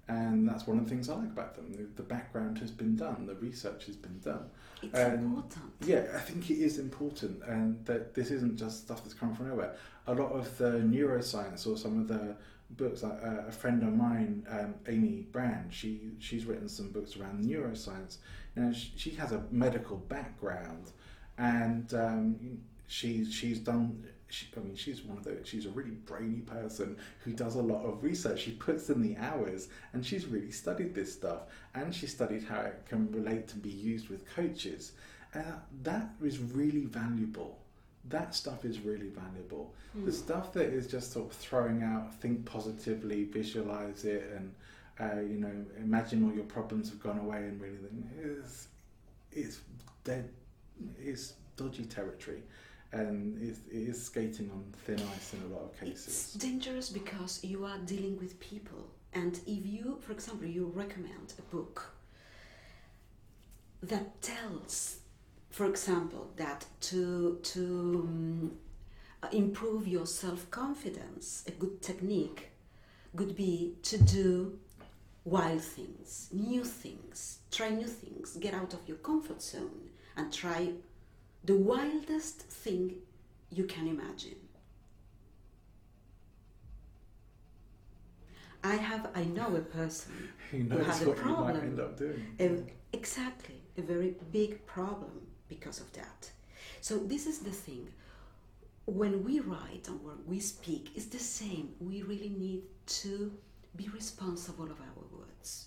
And 0.07 0.47
that's 0.47 0.67
one 0.67 0.77
of 0.79 0.85
the 0.85 0.91
things 0.91 1.09
I 1.09 1.15
like 1.15 1.29
about 1.29 1.55
them. 1.57 1.73
The, 1.73 2.03
the 2.03 2.07
background 2.07 2.59
has 2.59 2.71
been 2.71 2.95
done, 2.95 3.25
the 3.27 3.37
research 3.37 3.87
has 3.87 3.97
been 3.97 4.19
done. 4.21 4.51
It's 4.83 4.99
Um, 4.99 5.13
important. 5.15 5.65
Yeah, 5.87 6.05
I 6.15 6.19
think 6.19 6.51
it 6.51 6.59
is 6.59 6.79
important, 6.79 7.43
and 7.45 7.83
that 7.87 8.13
this 8.13 8.31
isn't 8.31 8.59
just 8.59 8.83
stuff 8.85 9.03
that's 9.03 9.15
coming 9.15 9.35
from 9.35 9.49
nowhere. 9.49 9.75
A 10.07 10.15
lot 10.15 10.33
of 10.33 10.59
the 10.59 10.73
neuroscience 10.73 11.67
or 11.67 11.79
some 11.79 11.99
of 12.03 12.09
the 12.09 12.37
books, 12.73 13.03
like 13.03 13.19
uh, 13.25 13.45
a 13.49 13.53
friend 13.53 13.83
of 13.83 13.95
mine, 13.95 14.47
um, 14.51 14.75
Amy 14.89 15.27
Brann, 15.33 15.69
she 15.71 16.11
she's 16.19 16.45
written 16.45 16.69
some 16.69 16.91
books 16.91 17.17
around 17.17 17.43
neuroscience. 17.43 18.19
Now 18.57 18.73
she, 18.73 18.93
she 18.97 19.11
has 19.13 19.33
a 19.33 19.43
medical 19.51 19.97
background, 19.97 20.91
and 21.39 21.93
um, 21.95 22.59
she 22.87 23.25
she's 23.25 23.59
done. 23.59 24.05
She, 24.29 24.47
I 24.57 24.61
mean, 24.61 24.75
she's 24.75 25.03
one 25.03 25.19
of 25.19 25.25
the. 25.25 25.39
She's 25.45 25.67
a 25.67 25.71
really 25.71 25.91
brainy 25.91 26.41
person 26.41 26.97
who 27.25 27.33
does 27.33 27.57
a 27.57 27.63
lot 27.63 27.85
of 27.85 28.03
research. 28.03 28.41
She 28.41 28.53
puts 28.53 28.91
in 28.91 29.03
the 29.03 29.17
hours, 29.17 29.69
and 29.93 30.05
she's 30.05 30.27
really 30.27 30.51
studied 30.51 30.95
this 30.95 31.13
stuff. 31.13 31.43
And 31.75 31.95
she 31.95 32.07
studied 32.07 32.45
how 32.45 32.61
it 32.61 32.85
can 32.89 33.11
relate 33.13 33.49
to 33.49 33.57
be 33.57 33.71
used 33.71 34.09
with 34.09 34.29
coaches. 34.35 34.93
Uh, 35.35 35.43
that 35.83 36.11
is 36.23 36.39
really 36.39 36.85
valuable. 36.85 37.59
That 38.09 38.35
stuff 38.35 38.65
is 38.65 38.81
really 38.81 39.09
valuable. 39.09 39.75
Hmm. 39.93 40.05
The 40.07 40.13
stuff 40.13 40.53
that 40.53 40.67
is 40.67 40.87
just 40.87 41.13
sort 41.13 41.31
of 41.31 41.37
throwing 41.37 41.83
out, 41.83 42.15
think 42.15 42.45
positively, 42.45 43.25
visualize 43.25 44.05
it, 44.05 44.31
and 44.35 44.55
uh, 45.01 45.21
you 45.21 45.39
know, 45.39 45.53
imagine 45.79 46.25
all 46.25 46.35
your 46.35 46.45
problems 46.45 46.89
have 46.91 47.01
gone 47.01 47.19
away, 47.19 47.39
and 47.39 47.61
really 47.61 47.79
is 48.21 48.69
it's 49.33 49.61
dead. 50.05 50.29
It's 50.99 51.35
dodgy 51.57 51.85
territory, 51.85 52.43
and 52.95 53.37
it's, 53.43 53.61
it 53.71 53.89
is 53.89 54.05
skating 54.05 54.51
on 54.51 54.65
thin 54.85 55.01
ice 55.15 55.35
in 55.35 55.43
a 55.51 55.55
lot 55.55 55.65
of 55.65 55.79
cases. 55.79 56.07
It's 56.07 56.35
dangerous 56.35 56.91
because 56.91 57.43
you 57.43 57.65
are 57.65 57.79
dealing 57.79 58.17
with 58.19 58.39
people, 58.41 58.89
and 59.13 59.35
if 59.47 59.67
you, 59.67 59.99
for 60.01 60.13
example, 60.13 60.47
you 60.47 60.71
recommend 60.75 61.35
a 61.39 61.43
book 61.55 61.91
that 63.83 64.23
tells, 64.23 64.99
for 65.51 65.67
example, 65.67 66.31
that 66.37 66.67
to 66.83 67.39
to 67.43 67.61
um, 68.09 68.53
improve 69.33 69.89
your 69.89 70.07
self 70.07 70.51
confidence, 70.51 71.45
a 71.47 71.51
good 71.51 71.83
technique 71.83 72.51
would 73.13 73.37
be 73.37 73.75
to 73.83 73.99
do 73.99 74.59
wild 75.25 75.63
things, 75.63 76.29
new 76.33 76.65
things, 76.65 77.39
try 77.51 77.71
new 77.71 77.87
things, 77.87 78.37
get 78.37 78.55
out 78.55 78.75
of 78.75 78.87
your 78.87 78.99
comfort 78.99 79.41
zone, 79.43 79.91
and 80.17 80.33
try 80.33 80.73
the 81.45 81.57
wildest 81.57 82.39
thing 82.43 82.97
you 83.51 83.65
can 83.65 83.87
imagine. 83.89 84.37
I 88.63 88.77
have, 88.77 89.11
I 89.15 89.25
know 89.25 89.55
a 89.57 89.61
person 89.61 90.13
Who 90.51 90.59
who 90.63 90.79
has 90.79 91.03
a 91.03 91.09
what 91.09 91.19
you 91.19 91.25
might 91.25 91.35
problem. 91.35 91.57
end 91.61 91.81
up 91.81 91.99
doing? 91.99 92.25
a, 92.41 92.97
exactly 92.97 93.61
a 93.77 93.83
very 93.83 94.15
big 94.33 94.65
problem 94.67 95.27
because 95.49 95.81
of 95.81 95.93
that. 95.93 96.31
So 96.81 96.99
this 96.99 97.27
is 97.27 97.41
the 97.41 97.51
thing. 97.51 97.89
When 98.87 99.25
we 99.25 99.41
write 99.41 99.89
and 99.89 100.03
when 100.03 100.19
we 100.27 100.41
speak, 100.41 100.91
it's 100.95 101.07
the 101.07 101.19
same. 101.19 101.75
We 101.81 102.03
really 102.03 102.29
need 102.31 102.63
to 103.03 103.33
be 103.77 103.89
responsible 103.89 104.65
of 104.71 104.81
our 104.81 105.05
words. 105.19 105.67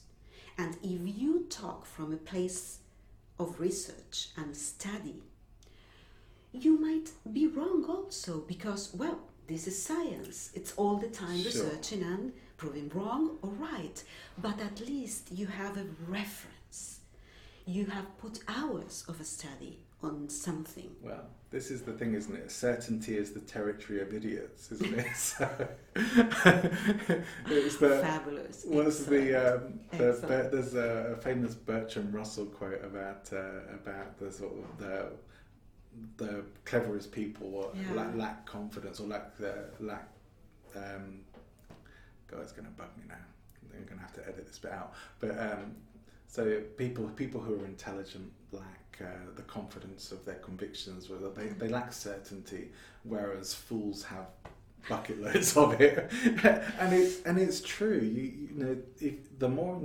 And 0.58 0.76
if 0.84 1.18
you 1.20 1.46
talk 1.50 1.86
from 1.86 2.14
a 2.14 2.18
place 2.18 2.80
of 3.40 3.60
research 3.60 4.30
and 4.38 4.56
study, 4.56 5.22
you 6.64 6.80
might 6.80 7.10
be 7.32 7.48
wrong 7.48 7.86
also 7.86 8.40
because, 8.42 8.94
well, 8.94 9.20
this 9.48 9.68
is 9.68 9.82
science. 9.82 10.52
It's 10.54 10.74
all 10.74 10.98
the 10.98 11.08
time 11.08 11.38
Sure. 11.38 11.46
researching 11.46 12.04
and 12.04 12.34
proving 12.58 12.90
wrong 12.94 13.38
or 13.42 13.50
right. 13.52 14.04
But 14.38 14.60
at 14.62 14.80
least 14.82 15.32
you 15.32 15.48
have 15.48 15.78
a 15.78 15.86
reference. 16.08 17.00
You 17.66 17.86
have 17.88 18.18
put 18.18 18.40
hours 18.48 19.04
of 19.08 19.20
a 19.20 19.24
study 19.24 19.80
on 20.04 20.30
something. 20.30 20.96
Well, 21.02 21.26
this 21.50 21.72
is 21.72 21.82
the 21.82 21.94
thing, 21.94 22.14
isn't 22.14 22.36
it? 22.36 22.52
Certainty 22.52 23.18
is 23.18 23.32
the 23.32 23.40
territory 23.40 24.02
of 24.02 24.14
idiots, 24.14 24.72
isn't 24.72 24.94
it? 24.94 25.08
so, 25.16 25.68
it's 27.48 27.78
the 27.78 28.00
fabulous. 28.02 28.64
What's 28.68 29.06
the, 29.06 29.56
um, 29.56 29.80
the 29.92 30.50
there's 30.52 30.76
a 30.76 31.18
famous 31.22 31.56
Bertrand 31.56 32.14
Russell 32.14 32.46
quote 32.46 32.84
about 32.84 33.32
uh, 33.34 33.74
about 33.74 34.20
the 34.20 34.32
sort 34.32 34.54
of 34.54 34.78
the 34.78 35.12
the 36.18 36.44
cleverest 36.66 37.12
people 37.12 37.54
or 37.56 37.72
yeah. 37.76 37.94
lack, 37.94 38.16
lack 38.16 38.46
confidence 38.46 39.00
or 39.00 39.08
lack 39.08 39.38
the 39.38 39.66
lack. 39.80 40.08
Um, 40.76 41.22
God, 42.28 42.42
it's 42.42 42.52
going 42.52 42.66
to 42.66 42.72
bug 42.72 42.90
me 42.98 43.04
now. 43.08 43.16
I'm 43.74 43.86
going 43.86 43.98
to 43.98 44.02
have 44.02 44.14
to 44.14 44.22
edit 44.28 44.48
this 44.48 44.58
bit 44.60 44.72
out. 44.72 44.94
But 45.20 45.32
um, 45.40 45.76
so 46.28 46.62
people 46.78 47.06
people 47.10 47.42
who 47.42 47.62
are 47.62 47.66
intelligent 47.66 48.32
lack 48.52 48.88
uh, 49.02 49.06
the 49.36 49.44
confidence 49.44 50.12
of 50.12 50.26
their 50.26 50.36
convictions, 50.36 51.10
whether 51.10 51.30
they, 51.30 51.48
they 51.48 51.68
lack 51.68 51.94
certainty, 51.94 52.70
whereas 53.04 53.54
fools 53.54 54.04
have 54.04 54.26
bucket 54.90 55.22
loads 55.22 55.56
of 55.56 55.80
it. 55.80 56.12
and 56.80 56.94
it's 56.94 57.22
and 57.24 57.38
it's 57.38 57.62
true. 57.62 58.00
You, 58.00 58.22
you 58.22 58.50
know, 58.54 58.78
if 59.00 59.40
the 59.40 59.50
more 59.50 59.80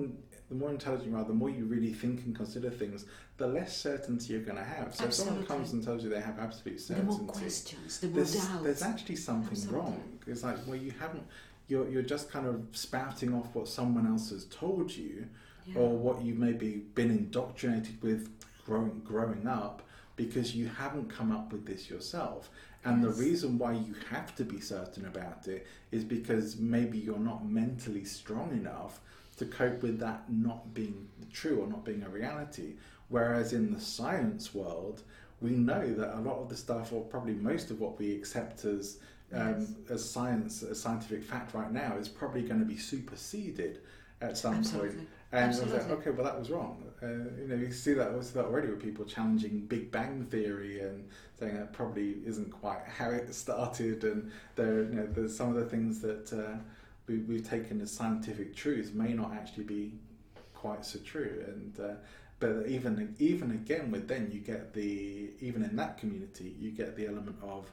the 0.48 0.55
more 0.55 0.70
intelligent 0.70 1.10
you 1.10 1.16
are, 1.16 1.24
the 1.24 1.32
more 1.32 1.51
you 1.51 1.64
really 1.64 1.93
think 1.93 2.24
and 2.24 2.34
consider 2.34 2.70
things, 2.70 3.06
the 3.43 3.48
less 3.48 3.77
certainty 3.77 4.35
you're 4.35 4.43
going 4.43 4.56
to 4.56 4.62
have. 4.62 4.94
So 4.94 5.05
Absolutely. 5.05 5.09
if 5.09 5.14
someone 5.14 5.47
comes 5.47 5.73
and 5.73 5.82
tells 5.82 6.05
you 6.05 6.10
they 6.10 6.20
have 6.20 6.39
absolute 6.39 6.81
certainty, 6.81 7.10
the 7.10 7.23
more 7.23 7.32
questions, 7.32 7.98
the 7.98 8.06
more 8.06 8.16
there's, 8.16 8.35
doubts. 8.35 8.62
There's 8.62 8.82
actually 8.82 9.16
something 9.16 9.51
Absolutely. 9.51 9.81
wrong. 9.81 10.19
It's 10.28 10.44
like 10.44 10.59
well, 10.64 10.77
you 10.77 10.93
haven't. 11.01 11.24
You're 11.66 11.89
you're 11.89 12.02
just 12.02 12.31
kind 12.31 12.47
of 12.47 12.64
spouting 12.70 13.35
off 13.35 13.52
what 13.52 13.66
someone 13.66 14.06
else 14.06 14.31
has 14.31 14.44
told 14.44 14.94
you, 14.94 15.27
yeah. 15.66 15.77
or 15.77 15.89
what 15.89 16.23
you've 16.23 16.39
maybe 16.39 16.85
been 16.94 17.10
indoctrinated 17.10 18.01
with 18.01 18.31
growing 18.64 19.02
growing 19.05 19.48
up 19.48 19.82
because 20.14 20.55
you 20.55 20.69
haven't 20.69 21.10
come 21.10 21.32
up 21.32 21.51
with 21.51 21.66
this 21.66 21.90
yourself. 21.90 22.48
And 22.85 23.02
yes. 23.02 23.16
the 23.16 23.24
reason 23.24 23.59
why 23.59 23.73
you 23.73 23.97
have 24.10 24.36
to 24.36 24.44
be 24.44 24.60
certain 24.60 25.06
about 25.06 25.48
it 25.48 25.66
is 25.90 26.05
because 26.05 26.59
maybe 26.59 26.97
you're 26.97 27.19
not 27.19 27.44
mentally 27.44 28.05
strong 28.05 28.52
enough 28.52 29.01
to 29.39 29.47
cope 29.47 29.82
with 29.82 29.98
that 29.98 30.31
not 30.31 30.74
being 30.74 31.09
true 31.32 31.60
or 31.60 31.66
not 31.66 31.85
being 31.85 32.02
a 32.05 32.09
reality. 32.09 32.74
Whereas 33.08 33.52
in 33.52 33.72
the 33.72 33.80
science 33.80 34.54
world, 34.54 35.02
we 35.40 35.50
know 35.50 35.92
that 35.94 36.16
a 36.16 36.20
lot 36.20 36.38
of 36.38 36.48
the 36.48 36.56
stuff, 36.56 36.92
or 36.92 37.02
probably 37.02 37.34
most 37.34 37.70
of 37.70 37.80
what 37.80 37.98
we 37.98 38.14
accept 38.14 38.64
as 38.64 38.98
um, 39.34 39.60
yes. 39.60 39.90
as 39.90 40.10
science, 40.10 40.62
as 40.62 40.80
scientific 40.80 41.22
fact 41.22 41.54
right 41.54 41.72
now, 41.72 41.96
is 41.96 42.08
probably 42.08 42.42
going 42.42 42.60
to 42.60 42.66
be 42.66 42.76
superseded 42.76 43.80
at 44.20 44.36
some 44.36 44.54
Absolutely. 44.54 44.96
point. 44.96 45.08
And 45.32 45.44
Absolutely. 45.48 45.74
I 45.74 45.78
was 45.78 45.88
like, 45.88 45.98
okay, 46.00 46.10
well, 46.10 46.24
that 46.24 46.38
was 46.38 46.50
wrong. 46.50 46.84
Uh, 47.02 47.06
you 47.40 47.46
know, 47.48 47.54
you 47.56 47.72
see 47.72 47.94
that, 47.94 48.20
that 48.34 48.44
already 48.44 48.68
with 48.68 48.82
people 48.82 49.04
challenging 49.04 49.60
Big 49.60 49.90
Bang 49.90 50.26
theory 50.30 50.80
and 50.80 51.08
saying 51.40 51.54
that 51.54 51.72
probably 51.72 52.16
isn't 52.26 52.50
quite 52.50 52.82
how 52.86 53.08
it 53.08 53.34
started. 53.34 54.04
And 54.04 54.30
there, 54.56 54.82
you 54.82 54.90
know, 54.90 55.06
there's 55.06 55.34
some 55.34 55.48
of 55.48 55.54
the 55.54 55.64
things 55.64 56.00
that 56.00 56.32
uh, 56.32 56.58
we, 57.06 57.18
we've 57.18 57.48
taken 57.48 57.80
as 57.80 57.90
scientific 57.90 58.54
truth 58.54 58.92
may 58.94 59.14
not 59.14 59.32
actually 59.32 59.64
be 59.64 59.92
quite 60.54 60.84
so 60.84 60.98
true. 60.98 61.44
And 61.48 61.80
uh, 61.80 61.94
but 62.43 62.66
even 62.66 63.14
even 63.20 63.52
again 63.52 63.90
with 63.93 64.09
then 64.09 64.28
you 64.32 64.40
get 64.40 64.74
the 64.74 65.31
even 65.40 65.62
in 65.62 65.77
that 65.77 65.97
community 65.97 66.56
you 66.60 66.73
get 66.73 66.97
the 66.97 67.06
element 67.06 67.36
of 67.40 67.70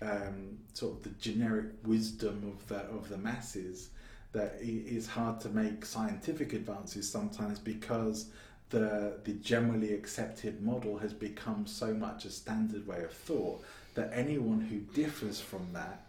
um, 0.00 0.58
sort 0.72 0.94
of 0.94 1.02
the 1.02 1.10
generic 1.20 1.66
wisdom 1.84 2.42
of 2.50 2.66
the 2.68 2.80
of 2.96 3.08
the 3.10 3.18
masses 3.18 3.90
that 4.32 4.56
it's 4.60 5.06
hard 5.06 5.38
to 5.38 5.50
make 5.50 5.84
scientific 5.84 6.54
advances 6.54 7.08
sometimes 7.08 7.58
because 7.58 8.30
the 8.70 9.18
the 9.24 9.34
generally 9.34 9.92
accepted 9.92 10.62
model 10.62 10.96
has 10.96 11.12
become 11.12 11.66
so 11.66 11.92
much 11.92 12.24
a 12.24 12.30
standard 12.30 12.86
way 12.86 13.02
of 13.04 13.12
thought 13.12 13.62
that 13.94 14.10
anyone 14.14 14.62
who 14.62 14.78
differs 15.00 15.40
from 15.40 15.68
that 15.74 16.06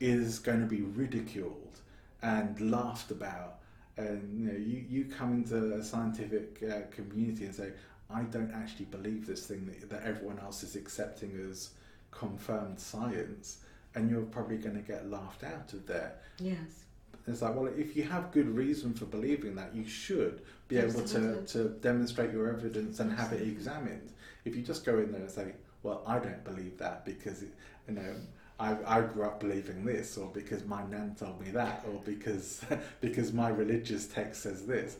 is 0.00 0.38
going 0.38 0.60
to 0.60 0.66
be 0.66 0.82
ridiculed 0.82 1.78
and 2.22 2.70
laughed 2.70 3.10
about. 3.10 3.57
And 3.98 4.38
you 4.38 4.46
know, 4.46 4.58
you, 4.58 4.84
you 4.88 5.04
come 5.06 5.32
into 5.32 5.74
a 5.74 5.82
scientific 5.82 6.62
uh, 6.62 6.82
community 6.94 7.44
and 7.46 7.54
say, 7.54 7.72
I 8.08 8.22
don't 8.22 8.52
actually 8.54 8.86
believe 8.86 9.26
this 9.26 9.46
thing 9.46 9.66
that, 9.66 9.90
that 9.90 10.04
everyone 10.04 10.38
else 10.38 10.62
is 10.62 10.76
accepting 10.76 11.32
as 11.50 11.70
confirmed 12.10 12.78
science, 12.78 13.58
and 13.94 14.08
you're 14.08 14.22
probably 14.22 14.56
going 14.56 14.76
to 14.76 14.82
get 14.82 15.10
laughed 15.10 15.42
out 15.42 15.72
of 15.72 15.86
there. 15.86 16.14
Yes. 16.38 16.84
It's 17.26 17.42
like, 17.42 17.54
well, 17.54 17.66
if 17.66 17.96
you 17.96 18.04
have 18.04 18.30
good 18.30 18.48
reason 18.48 18.94
for 18.94 19.04
believing 19.04 19.54
that, 19.56 19.74
you 19.74 19.86
should 19.86 20.42
be 20.68 20.78
able 20.78 21.02
to, 21.02 21.42
to 21.42 21.68
demonstrate 21.80 22.32
your 22.32 22.48
evidence 22.48 23.00
and 23.00 23.12
have 23.12 23.32
it 23.32 23.42
examined. 23.42 24.12
If 24.44 24.56
you 24.56 24.62
just 24.62 24.86
go 24.86 24.98
in 24.98 25.12
there 25.12 25.22
and 25.22 25.30
say, 25.30 25.52
well, 25.82 26.02
I 26.06 26.18
don't 26.20 26.42
believe 26.44 26.78
that 26.78 27.04
because, 27.04 27.42
it, 27.42 27.50
you 27.86 27.94
know, 27.94 28.14
I, 28.60 28.76
I 28.86 29.00
grew 29.02 29.24
up 29.24 29.40
believing 29.40 29.84
this, 29.84 30.16
or 30.16 30.30
because 30.32 30.64
my 30.64 30.84
nan 30.86 31.14
told 31.18 31.40
me 31.40 31.50
that, 31.52 31.84
or 31.88 32.00
because 32.04 32.62
because 33.00 33.32
my 33.32 33.48
religious 33.48 34.06
text 34.06 34.42
says 34.42 34.66
this, 34.66 34.96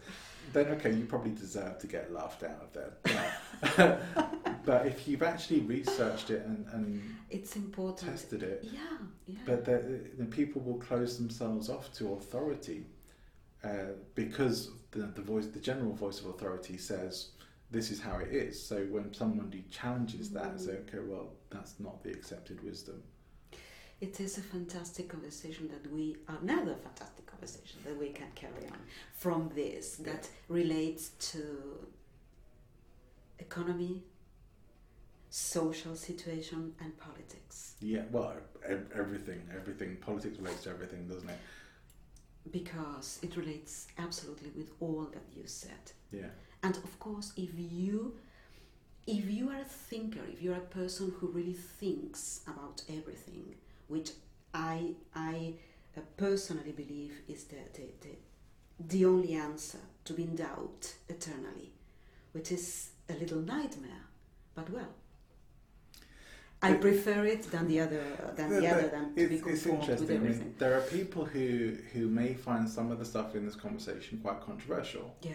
then 0.53 0.67
okay, 0.69 0.93
you 0.93 1.05
probably 1.05 1.33
deserve 1.33 1.79
to 1.81 1.87
get 1.87 2.13
laughed 2.13 2.43
out 2.43 2.63
of 2.63 2.73
there. 2.73 2.93
But, 3.77 4.01
but 4.65 4.87
if 4.87 5.09
you've 5.09 5.23
actually 5.23 5.61
researched 5.61 6.31
it 6.31 6.45
and, 6.47 6.67
and 6.73 7.17
it's 7.31 7.57
important 7.57 8.11
tested 8.11 8.43
it, 8.43 8.61
yeah, 8.63 8.81
yeah. 9.27 9.39
But 9.45 9.65
the, 9.65 10.01
the 10.19 10.25
people 10.25 10.63
will 10.63 10.79
close 10.79 11.19
themselves 11.19 11.69
off 11.69 11.93
to 11.95 12.13
authority 12.15 12.87
uh, 13.65 13.93
because 14.15 14.71
the, 14.93 15.01
the 15.15 15.23
voice, 15.23 15.47
the 15.47 15.61
general 15.61 15.95
voice 15.95 16.21
of 16.21 16.27
authority 16.27 16.79
says 16.79 17.31
this 17.71 17.91
is 17.91 18.01
how 18.01 18.19
it 18.19 18.29
is. 18.29 18.63
So 18.63 18.87
when 18.91 19.13
somebody 19.13 19.65
challenges 19.71 20.31
that, 20.31 20.57
mm. 20.57 20.61
say, 20.61 20.73
okay, 20.73 21.01
well, 21.05 21.33
that's 21.51 21.75
not 21.79 22.03
the 22.03 22.11
accepted 22.11 22.63
wisdom. 22.63 23.03
It 24.01 24.21
is 24.21 24.39
a 24.39 24.43
fantastic 24.43 25.09
conversation 25.09 25.69
that 25.69 25.93
we 25.93 26.17
another 26.29 26.77
fantastic 26.77 27.27
conversation 27.27 27.81
that 27.85 27.99
we 27.99 28.11
can 28.11 28.29
carry 28.37 28.67
on 28.71 28.79
from 29.13 29.51
this 29.55 29.97
that 29.97 30.29
relates 30.49 31.09
to 31.33 31.87
economy, 33.41 34.05
social 35.31 35.97
situation, 35.97 36.75
and 36.81 36.97
politics. 36.99 37.75
Yeah, 37.81 38.03
well, 38.13 38.35
everything, 38.95 39.43
everything. 39.55 39.97
Politics 39.97 40.39
relates 40.39 40.63
to 40.65 40.71
everything, 40.71 41.09
doesn't 41.09 41.29
it? 41.29 41.39
Because 42.53 43.19
it 43.23 43.37
relates 43.37 43.89
absolutely 43.99 44.51
with 44.57 44.71
all 44.79 45.09
that 45.13 45.25
you 45.37 45.43
said. 45.47 45.93
Yeah. 46.13 46.31
And 46.63 46.77
of 46.77 46.99
course, 47.01 47.33
if 47.37 47.51
you 47.57 48.15
if 49.09 49.29
you 49.31 49.49
are 49.49 49.61
a 49.61 49.65
thinker, 49.65 50.21
if 50.33 50.41
you're 50.41 50.57
a 50.57 50.61
person 50.61 51.15
who 51.19 51.29
really 51.29 51.55
thinks 51.55 52.43
about 52.47 52.83
everything, 52.89 53.55
which 53.89 54.11
I 54.55 54.95
I 55.15 55.55
uh, 55.97 56.01
personally 56.17 56.73
believe 56.73 57.13
is 57.29 57.45
the, 57.45 57.57
the, 57.75 57.87
the 58.01 58.17
the 58.89 59.05
only 59.05 59.35
answer 59.35 59.81
to 60.05 60.13
be 60.13 60.23
in 60.23 60.37
doubt 60.37 60.95
eternally, 61.09 61.73
which 62.33 62.53
is 62.53 62.91
a 63.09 63.15
little 63.15 63.41
nightmare. 63.41 64.05
But 64.55 64.71
well, 64.71 64.89
I 66.61 66.75
prefer 66.75 67.25
it 67.25 67.43
than 67.51 67.69
the 67.69 67.81
other 67.81 68.03
than 68.37 68.51
the, 68.51 68.61
the 68.61 68.69
other 68.69 68.89
than 68.89 69.15
to 69.15 69.29
be 69.29 69.39
conformed 69.39 69.89
with 69.89 70.11
everything. 70.11 70.41
I 70.41 70.45
mean, 70.45 70.55
there 70.59 70.77
are 70.77 70.83
people 70.83 71.25
who 71.25 71.77
who 71.93 72.09
may 72.09 72.35
find 72.35 72.69
some 72.69 72.91
of 72.91 72.99
the 72.99 73.05
stuff 73.05 73.37
in 73.37 73.47
this 73.47 73.55
conversation 73.55 74.19
quite 74.19 74.41
controversial. 74.41 75.15
Yeah. 75.23 75.33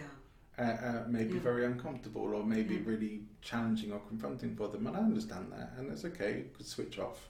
Uh, 0.56 0.62
uh, 0.62 1.04
maybe 1.08 1.34
yeah. 1.34 1.40
very 1.40 1.64
uncomfortable 1.64 2.32
or 2.32 2.44
maybe 2.44 2.76
yeah. 2.76 2.80
really 2.84 3.22
challenging 3.42 3.90
or 3.90 4.00
confronting 4.06 4.54
for 4.54 4.68
them, 4.68 4.86
and 4.86 4.96
I 4.96 5.00
understand 5.00 5.50
that, 5.50 5.72
and 5.76 5.90
it's 5.90 6.04
okay. 6.04 6.36
You 6.36 6.50
could 6.56 6.66
switch 6.66 7.00
off, 7.00 7.28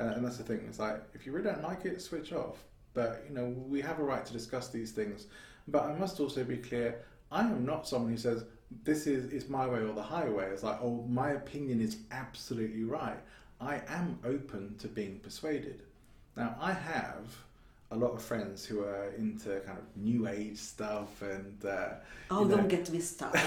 uh, 0.00 0.14
and 0.14 0.24
that's 0.24 0.38
the 0.38 0.44
thing. 0.44 0.62
It's 0.68 0.78
like 0.78 1.02
if 1.14 1.26
you 1.26 1.32
really 1.32 1.50
don't 1.50 1.62
like 1.62 1.84
it, 1.84 2.00
switch 2.00 2.32
off. 2.32 2.64
But 2.94 3.24
you 3.28 3.34
know, 3.34 3.54
we 3.68 3.80
have 3.82 3.98
a 3.98 4.02
right 4.02 4.24
to 4.24 4.32
discuss 4.32 4.68
these 4.68 4.92
things. 4.92 5.26
But 5.68 5.84
I 5.84 5.94
must 5.94 6.20
also 6.20 6.44
be 6.44 6.56
clear: 6.56 7.02
I 7.30 7.42
am 7.42 7.64
not 7.64 7.86
someone 7.86 8.10
who 8.10 8.18
says 8.18 8.44
this 8.84 9.06
is 9.06 9.32
it's 9.32 9.48
my 9.48 9.66
way 9.66 9.80
or 9.80 9.92
the 9.92 10.02
highway. 10.02 10.46
It's 10.46 10.62
like, 10.62 10.78
oh, 10.82 11.04
my 11.08 11.32
opinion 11.32 11.80
is 11.80 11.98
absolutely 12.10 12.84
right. 12.84 13.18
I 13.60 13.82
am 13.88 14.18
open 14.24 14.76
to 14.78 14.88
being 14.88 15.18
persuaded. 15.18 15.82
Now, 16.36 16.56
I 16.60 16.72
have 16.72 17.36
a 17.92 17.96
lot 17.96 18.12
of 18.12 18.22
friends 18.22 18.64
who 18.64 18.84
are 18.84 19.10
into 19.18 19.60
kind 19.60 19.76
of 19.76 19.84
new 19.96 20.28
age 20.28 20.56
stuff 20.56 21.22
and 21.22 21.64
uh, 21.64 21.88
oh 22.30 22.46
don't 22.46 22.68
get 22.68 22.88
me 22.90 23.00
started 23.00 23.42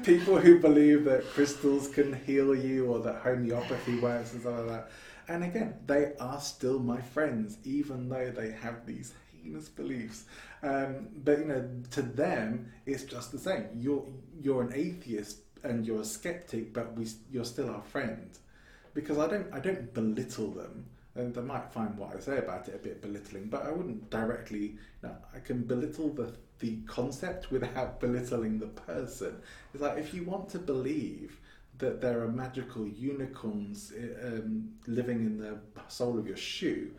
people 0.02 0.36
who 0.38 0.58
believe 0.58 1.04
that 1.04 1.24
crystals 1.30 1.86
can 1.86 2.12
heal 2.26 2.52
you 2.52 2.86
or 2.86 2.98
that 2.98 3.16
homeopathy 3.22 3.96
works 4.00 4.32
and 4.32 4.40
stuff 4.40 4.58
like 4.58 4.66
that 4.66 4.90
and 5.28 5.44
again 5.44 5.74
they 5.86 6.12
are 6.18 6.40
still 6.40 6.78
my 6.78 7.00
friends 7.00 7.58
even 7.64 8.08
though 8.08 8.30
they 8.30 8.50
have 8.50 8.86
these 8.86 9.12
heinous 9.32 9.68
beliefs 9.68 10.24
um, 10.62 11.08
but 11.24 11.38
you 11.38 11.44
know, 11.46 11.68
to 11.92 12.02
them, 12.02 12.72
it's 12.86 13.04
just 13.04 13.32
the 13.32 13.38
same. 13.38 13.66
You're 13.78 14.04
you're 14.40 14.62
an 14.62 14.72
atheist 14.74 15.38
and 15.62 15.86
you're 15.86 16.00
a 16.00 16.04
skeptic, 16.04 16.72
but 16.72 16.94
we 16.96 17.06
you're 17.30 17.44
still 17.44 17.70
our 17.70 17.82
friend. 17.82 18.30
Because 18.94 19.18
I 19.18 19.28
don't 19.28 19.52
I 19.52 19.60
don't 19.60 19.92
belittle 19.94 20.50
them, 20.50 20.86
and 21.14 21.34
they 21.34 21.40
might 21.42 21.72
find 21.72 21.96
what 21.96 22.16
I 22.16 22.20
say 22.20 22.38
about 22.38 22.68
it 22.68 22.74
a 22.74 22.78
bit 22.78 23.00
belittling, 23.00 23.46
but 23.48 23.66
I 23.66 23.70
wouldn't 23.70 24.10
directly. 24.10 24.78
You 25.02 25.08
know, 25.08 25.16
I 25.34 25.38
can 25.38 25.62
belittle 25.62 26.08
the 26.10 26.34
the 26.58 26.78
concept 26.86 27.52
without 27.52 28.00
belittling 28.00 28.58
the 28.58 28.66
person. 28.66 29.40
It's 29.72 29.82
like 29.82 29.98
if 29.98 30.12
you 30.12 30.24
want 30.24 30.48
to 30.50 30.58
believe 30.58 31.38
that 31.78 32.00
there 32.00 32.22
are 32.22 32.28
magical 32.28 32.86
unicorns 32.86 33.92
um, 34.24 34.68
living 34.86 35.20
in 35.20 35.38
the 35.38 35.58
sole 35.88 36.18
of 36.18 36.26
your 36.26 36.36
shoe, 36.36 36.90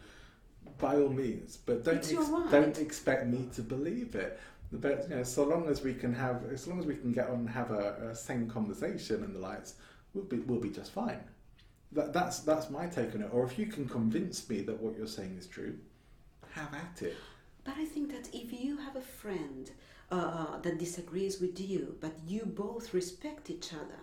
by 0.78 0.96
all 0.96 1.10
means, 1.10 1.58
but 1.58 1.84
don't 1.84 2.10
your 2.12 2.24
right. 2.24 2.52
don't 2.52 2.80
expect 2.80 3.28
me 3.28 3.50
to 3.56 3.62
believe 3.62 4.16
it. 4.16 4.40
But 4.72 5.08
you 5.10 5.16
know, 5.16 5.24
so 5.24 5.44
long 5.44 5.68
as 5.68 5.82
we 5.82 5.94
can 5.94 6.14
have, 6.14 6.44
as 6.52 6.68
long 6.68 6.80
as 6.80 6.86
we 6.86 6.96
can 6.96 7.12
get 7.12 7.28
on 7.28 7.40
and 7.40 7.50
have 7.50 7.72
a, 7.72 8.10
a 8.12 8.16
sane 8.16 8.48
conversation 8.50 9.24
and 9.24 9.36
the 9.36 9.40
likes, 9.40 9.76
we'll 10.14 10.26
be 10.26 10.38
we'll 10.38 10.60
be 10.60 10.70
just 10.70 10.92
fine. 10.92 11.20
That, 11.92 12.14
that's 12.14 12.40
that's 12.40 12.70
my 12.70 12.86
take 12.88 13.16
on 13.16 13.22
it. 13.22 13.30
Or 13.34 13.46
if 13.46 13.58
you 13.58 13.66
can 13.66 13.88
convince 13.88 14.48
me 14.48 14.62
that 14.62 14.80
what 14.80 14.98
you're 14.98 15.08
saying 15.08 15.36
is 15.38 15.48
true, 15.48 15.78
have 16.52 16.74
at 16.74 17.02
it. 17.02 17.18
But 17.64 17.76
I 17.78 17.86
think 17.86 18.12
that 18.12 18.34
if 18.34 18.54
you 18.54 18.78
have 18.78 18.96
a 18.96 19.02
friend 19.02 19.70
uh, 20.12 20.60
that 20.60 20.80
disagrees 20.80 21.42
with 21.42 21.60
you, 21.60 21.96
but 22.00 22.14
you 22.28 22.46
both 22.46 22.94
respect 22.94 23.50
each 23.50 23.74
other, 23.74 24.00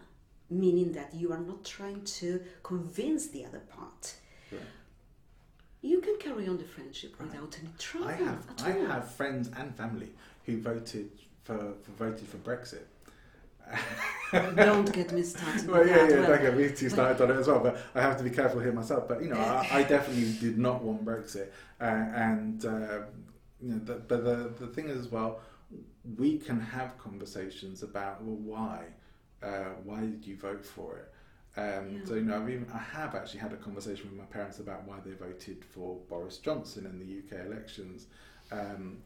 meaning 0.50 0.92
that 0.92 1.14
you 1.14 1.32
are 1.32 1.38
not 1.40 1.64
trying 1.64 2.02
to 2.04 2.40
convince 2.62 3.28
the 3.28 3.44
other 3.44 3.60
part, 3.60 4.14
Right. 4.52 4.60
you 5.82 6.00
can 6.00 6.16
carry 6.18 6.46
on 6.48 6.58
the 6.58 6.64
friendship 6.64 7.18
without 7.20 7.58
any 7.60 7.70
trouble 7.78 8.08
I 8.08 8.12
have 8.12 8.44
I 8.64 8.72
all. 8.78 8.86
have 8.86 9.10
friends 9.12 9.50
and 9.56 9.74
family 9.76 10.10
who 10.44 10.60
voted 10.60 11.10
for, 11.44 11.74
for 11.82 11.90
voted 11.98 12.28
for 12.28 12.38
Brexit. 12.38 12.84
Don't 14.56 14.92
get 14.92 15.12
me 15.12 15.22
started. 15.22 15.66
well, 15.68 15.84
yeah, 15.86 15.96
that. 15.96 16.10
yeah, 16.10 16.16
Well, 16.20 16.28
don't 16.28 16.40
get 16.42 16.56
me 16.56 16.68
too 16.70 16.88
started 16.88 17.20
on 17.20 17.30
it 17.32 17.40
as 17.40 17.48
well. 17.48 17.60
But 17.60 17.78
I 17.96 18.00
have 18.00 18.16
to 18.18 18.22
be 18.24 18.30
careful 18.30 18.60
here 18.60 18.72
myself. 18.72 19.08
But 19.08 19.22
you 19.22 19.28
know, 19.28 19.38
I, 19.40 19.68
I 19.72 19.82
definitely 19.94 20.32
did 20.40 20.56
not 20.56 20.82
want 20.82 21.04
Brexit, 21.04 21.48
uh, 21.80 21.84
and 21.84 22.64
uh, 22.64 22.98
you 23.60 23.72
know, 23.72 23.78
the, 23.78 23.94
but 23.94 24.24
the 24.24 24.52
the 24.58 24.68
thing 24.68 24.88
is 24.88 24.98
as 25.00 25.08
well, 25.08 25.40
we 26.16 26.38
can 26.38 26.60
have 26.60 26.96
conversations 26.98 27.82
about 27.82 28.22
well, 28.22 28.36
why, 28.36 28.84
uh, 29.42 29.74
why 29.84 30.00
did 30.00 30.26
you 30.26 30.36
vote 30.36 30.64
for 30.64 30.98
it? 30.98 31.12
Um, 31.58 31.90
Yeah. 31.90 32.04
So 32.04 32.14
you 32.14 32.22
know, 32.22 32.36
I've 32.36 32.50
even, 32.50 32.66
I 32.72 32.78
have 32.78 33.14
actually 33.14 33.40
had 33.40 33.52
a 33.52 33.56
conversation 33.56 34.10
with 34.10 34.18
my 34.18 34.26
parents 34.26 34.58
about 34.58 34.86
why 34.86 34.98
they 35.04 35.12
voted 35.12 35.64
for 35.64 35.96
Boris 36.08 36.38
Johnson 36.38 36.86
in 36.86 36.98
the 36.98 37.18
UK 37.38 37.46
elections. 37.46 38.06
Um, 38.52 38.98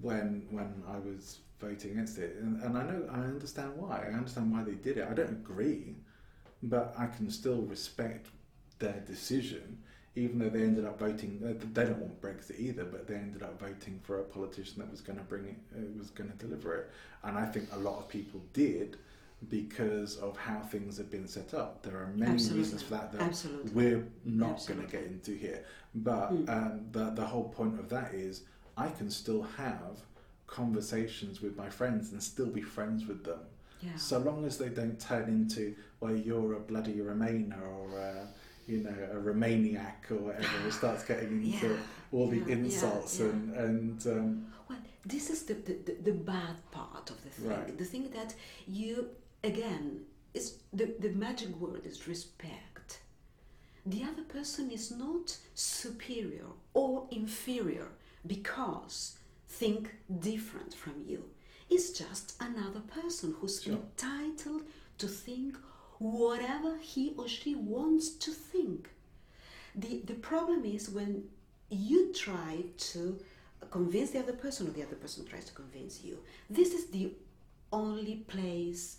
when 0.00 0.46
when 0.50 0.82
I 0.88 0.98
was 0.98 1.38
voting 1.60 1.92
against 1.92 2.18
it, 2.18 2.36
and, 2.40 2.62
and 2.62 2.76
I 2.76 2.84
know 2.84 3.08
I 3.10 3.18
understand 3.18 3.72
why. 3.76 4.06
I 4.08 4.14
understand 4.14 4.52
why 4.52 4.62
they 4.62 4.72
did 4.74 4.96
it. 4.98 5.08
I 5.10 5.14
don't 5.14 5.30
agree, 5.30 5.96
but 6.62 6.94
I 6.98 7.06
can 7.06 7.30
still 7.30 7.62
respect 7.62 8.28
their 8.78 9.02
decision, 9.06 9.78
even 10.16 10.38
though 10.38 10.48
they 10.48 10.62
ended 10.62 10.86
up 10.86 10.98
voting. 10.98 11.38
They 11.72 11.84
don't 11.84 11.98
want 11.98 12.20
Brexit 12.20 12.58
either, 12.58 12.84
but 12.84 13.06
they 13.06 13.14
ended 13.14 13.42
up 13.42 13.60
voting 13.60 14.00
for 14.02 14.20
a 14.20 14.24
politician 14.24 14.78
that 14.78 14.90
was 14.90 15.00
going 15.02 15.18
to 15.18 15.24
bring 15.24 15.44
it, 15.46 15.56
uh, 15.76 15.98
was 15.98 16.10
going 16.10 16.30
to 16.30 16.36
deliver 16.36 16.74
it. 16.76 16.90
And 17.22 17.36
I 17.36 17.44
think 17.46 17.68
a 17.72 17.78
lot 17.78 17.98
of 17.98 18.08
people 18.08 18.40
did 18.54 18.96
because 19.48 20.16
of 20.18 20.36
how 20.36 20.60
things 20.60 20.98
have 20.98 21.10
been 21.10 21.26
set 21.26 21.54
up. 21.54 21.82
There 21.82 21.96
are 21.96 22.08
many 22.14 22.32
Absolutely. 22.32 22.58
reasons 22.62 22.82
for 22.82 22.90
that 22.90 23.12
that 23.12 23.22
Absolutely. 23.22 23.72
we're 23.72 24.06
not 24.24 24.64
going 24.66 24.80
to 24.80 24.86
get 24.86 25.04
into 25.04 25.32
here. 25.32 25.64
But 25.94 26.30
Mm. 26.32 26.48
um, 26.48 26.80
the 26.92 27.10
the 27.10 27.26
whole 27.26 27.48
point 27.48 27.78
of 27.80 27.88
that 27.88 28.12
is 28.14 28.42
I 28.76 28.88
can 28.88 29.10
still 29.10 29.42
have 29.42 29.98
conversations 30.46 31.40
with 31.40 31.56
my 31.56 31.68
friends 31.70 32.12
and 32.12 32.22
still 32.22 32.46
be 32.46 32.60
friends 32.60 33.06
with 33.06 33.24
them, 33.24 33.40
Yeah. 33.80 33.96
so 33.96 34.18
long 34.18 34.44
as 34.44 34.58
they 34.58 34.68
don't 34.68 34.98
turn 35.00 35.28
into 35.28 35.74
well, 36.00 36.16
you're 36.16 36.54
a 36.54 36.60
bloody 36.60 36.96
Remainer 36.96 37.60
or 37.62 37.98
a, 37.98 38.26
you 38.66 38.78
know 38.78 38.96
a 39.12 39.16
Romaniac 39.16 40.10
or 40.10 40.16
whatever. 40.26 40.66
It 40.68 40.72
starts 40.82 41.04
getting 41.04 41.32
into 41.44 41.68
Yeah, 41.68 41.76
all 42.12 42.28
the 42.28 42.38
yeah, 42.38 42.54
insults 42.56 43.20
and 43.20 43.54
and 43.54 44.06
um, 44.06 44.46
Well, 44.68 44.78
this 45.04 45.30
is 45.30 45.42
the, 45.44 45.54
the, 45.54 45.74
the, 45.86 45.94
the 46.10 46.12
bad 46.12 46.56
part 46.70 47.10
of 47.10 47.16
the 47.24 47.30
thing. 47.30 47.48
Right. 47.48 47.78
The 47.78 47.84
thing 47.84 48.10
that 48.18 48.34
you, 48.66 49.08
again, 49.42 50.02
is 50.34 50.58
the, 50.72 50.94
the 50.98 51.10
magic 51.10 51.54
word 51.56 51.82
is 51.84 52.06
respect. 52.06 53.00
The 53.86 54.04
other 54.04 54.22
person 54.22 54.70
is 54.70 54.90
not 54.90 55.36
superior 55.54 56.46
or 56.74 57.06
inferior 57.10 57.88
because 58.26 59.18
think 59.48 59.94
different 60.20 60.74
from 60.74 61.04
you. 61.06 61.24
It's 61.68 61.90
just 61.90 62.34
another 62.40 62.80
person 62.80 63.34
who's 63.38 63.62
Sure. 63.62 63.74
entitled 63.74 64.62
to 64.98 65.06
think 65.08 65.56
whatever 65.98 66.76
he 66.78 67.14
or 67.16 67.28
she 67.28 67.54
wants 67.54 68.10
to 68.10 68.30
think. 68.30 68.90
The, 69.74 70.02
the 70.04 70.14
problem 70.14 70.64
is 70.64 70.90
when 70.90 71.24
you 71.70 72.12
try 72.12 72.64
to 72.76 73.18
convince 73.70 74.10
the 74.10 74.18
other 74.18 74.32
person 74.32 74.66
or 74.66 74.70
the 74.70 74.82
other 74.82 74.96
person 74.96 75.24
tries 75.24 75.44
to 75.46 75.52
convince 75.52 76.02
you. 76.02 76.18
This 76.48 76.72
is 76.74 76.86
the 76.86 77.12
only 77.72 78.16
place 78.26 78.96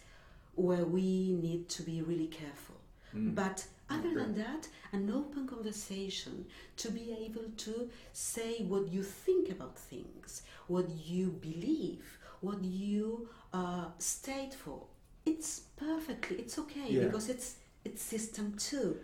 where 0.56 0.86
we 0.86 1.34
need 1.34 1.69
to 1.69 1.84
be 1.84 2.02
really 2.02 2.28
careful. 2.28 2.76
But 3.14 3.65
other 3.90 4.14
than 4.14 4.36
that, 4.36 4.69
an 4.94 5.11
open 5.11 5.45
conversation 5.45 6.45
to 6.78 6.90
be 6.91 7.14
able 7.26 7.49
to 7.57 7.90
say 8.14 8.64
what 8.64 8.88
you 8.88 9.03
think 9.03 9.49
about 9.49 9.78
things, 9.78 10.44
what 10.68 10.90
you 10.90 11.28
believe, 11.41 12.06
what 12.40 12.64
you 12.64 13.28
uh, 13.53 13.88
state 13.98 14.53
for. 14.53 14.84
It's 15.26 15.60
perfectly, 15.76 16.38
it's 16.38 16.57
okay 16.57 16.88
Yeah. 16.90 17.03
because 17.06 17.28
it's 17.30 17.56
it's 17.84 18.02
system 18.02 18.56
two. 18.57 18.98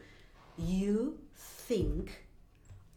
You 0.57 1.19
think 1.35 2.23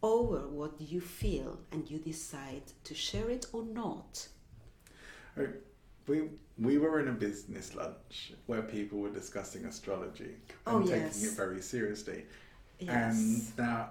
over 0.02 0.46
what 0.48 0.80
you 0.80 1.00
feel 1.00 1.58
and 1.72 1.90
you 1.90 1.98
decide 1.98 2.62
to 2.84 2.94
share 2.94 3.28
it 3.30 3.46
or 3.52 3.64
not. 3.64 4.28
We 6.10 6.18
we 6.58 6.76
were 6.78 7.00
in 7.00 7.08
a 7.08 7.12
business 7.12 7.74
lunch 7.74 8.32
where 8.46 8.62
people 8.62 8.98
were 8.98 9.10
discussing 9.22 9.64
astrology 9.64 10.32
oh, 10.66 10.78
and 10.78 10.84
Oh, 10.84 10.88
taking 10.88 11.22
it 11.28 11.32
very 11.36 11.62
seriously. 11.62 12.24
Yes. 12.78 13.52
And 13.56 13.58
now, 13.58 13.90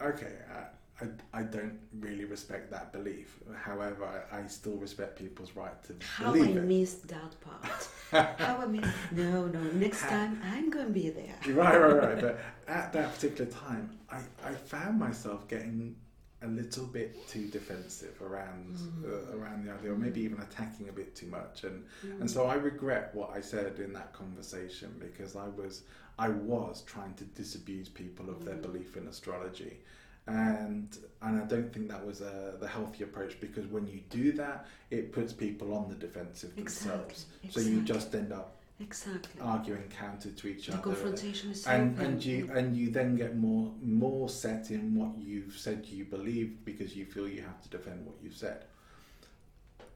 okay, 0.00 0.34
I, 0.58 1.04
I, 1.04 1.40
I 1.40 1.42
don't 1.42 1.78
really 2.00 2.24
respect 2.26 2.70
that 2.70 2.92
belief. 2.92 3.38
However, 3.68 4.04
I, 4.32 4.40
I 4.40 4.46
still 4.46 4.76
respect 4.76 5.18
people's 5.18 5.56
right 5.56 5.76
to 5.84 5.94
How 6.04 6.30
I 6.30 6.32
believe 6.34 6.56
it. 6.56 6.64
missed 6.64 7.08
that 7.08 7.32
part. 7.40 7.88
How 8.38 8.58
I 8.58 8.66
missed. 8.66 8.92
No, 9.12 9.46
no. 9.46 9.60
Next 9.86 10.02
time 10.02 10.40
I'm 10.52 10.70
going 10.70 10.86
to 10.86 10.92
be 10.92 11.10
there. 11.10 11.36
right, 11.54 11.78
right, 11.80 11.96
right. 12.02 12.20
But 12.20 12.40
at 12.68 12.92
that 12.92 13.14
particular 13.14 13.50
time, 13.50 13.90
I, 14.10 14.18
I 14.44 14.52
found 14.54 14.98
myself 14.98 15.48
getting 15.48 15.96
a 16.42 16.46
little 16.48 16.86
bit 16.86 17.28
too 17.28 17.46
defensive 17.48 18.20
around 18.22 18.78
uh, 19.04 19.36
around 19.36 19.66
the 19.66 19.72
idea, 19.72 19.92
or 19.92 19.96
maybe 19.96 20.20
even 20.22 20.40
attacking 20.40 20.88
a 20.88 20.92
bit 20.92 21.14
too 21.14 21.26
much, 21.26 21.64
and 21.64 21.84
and 22.02 22.30
so 22.30 22.46
I 22.46 22.54
regret 22.54 23.14
what 23.14 23.30
I 23.34 23.40
said 23.40 23.78
in 23.78 23.92
that 23.92 24.12
conversation 24.12 24.94
because 24.98 25.36
I 25.36 25.48
was 25.48 25.82
I 26.18 26.28
was 26.28 26.82
trying 26.82 27.14
to 27.14 27.24
disabuse 27.24 27.88
people 27.88 28.28
of 28.30 28.44
their 28.44 28.56
belief 28.56 28.96
in 28.96 29.06
astrology. 29.06 29.78
And 30.26 30.96
and 31.22 31.40
I 31.40 31.44
don't 31.44 31.72
think 31.72 31.88
that 31.88 32.06
was 32.06 32.20
uh, 32.20 32.56
the 32.60 32.68
healthy 32.68 33.04
approach 33.04 33.40
because 33.40 33.66
when 33.66 33.86
you 33.86 34.00
do 34.10 34.32
that, 34.32 34.66
it 34.90 35.12
puts 35.12 35.32
people 35.32 35.74
on 35.74 35.88
the 35.88 35.94
defensive 35.94 36.54
themselves. 36.54 37.26
Exactly, 37.42 37.62
So 37.62 37.68
you 37.68 37.80
just 37.82 38.14
end 38.14 38.32
up 38.32 38.59
Exactly. 38.80 39.40
arguing 39.40 39.88
counter 39.88 40.30
to 40.30 40.48
each 40.48 40.66
the 40.66 40.72
other 40.72 40.82
confrontation 40.82 41.50
is 41.50 41.64
so 41.64 41.70
and 41.70 41.94
open. 41.94 42.12
and 42.12 42.24
you 42.24 42.50
and 42.54 42.76
you 42.76 42.90
then 42.90 43.14
get 43.14 43.36
more 43.36 43.72
more 43.82 44.28
set 44.28 44.70
in 44.70 44.94
what 44.94 45.10
you've 45.18 45.56
said 45.56 45.84
you 45.86 46.04
believe 46.06 46.64
because 46.64 46.96
you 46.96 47.04
feel 47.04 47.28
you 47.28 47.42
have 47.42 47.60
to 47.62 47.68
defend 47.68 48.06
what 48.06 48.16
you've 48.22 48.36
said. 48.36 48.64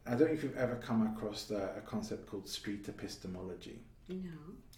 I 0.06 0.11
don't 0.11 0.28
know 0.28 0.35
if 0.35 0.43
you've 0.43 0.56
ever 0.59 0.77
come 0.77 1.06
across 1.06 1.44
the, 1.44 1.77
a 1.77 1.81
concept 1.81 2.27
called 2.27 2.47
street 2.47 2.86
epistemology. 2.89 3.78
No. 4.09 4.16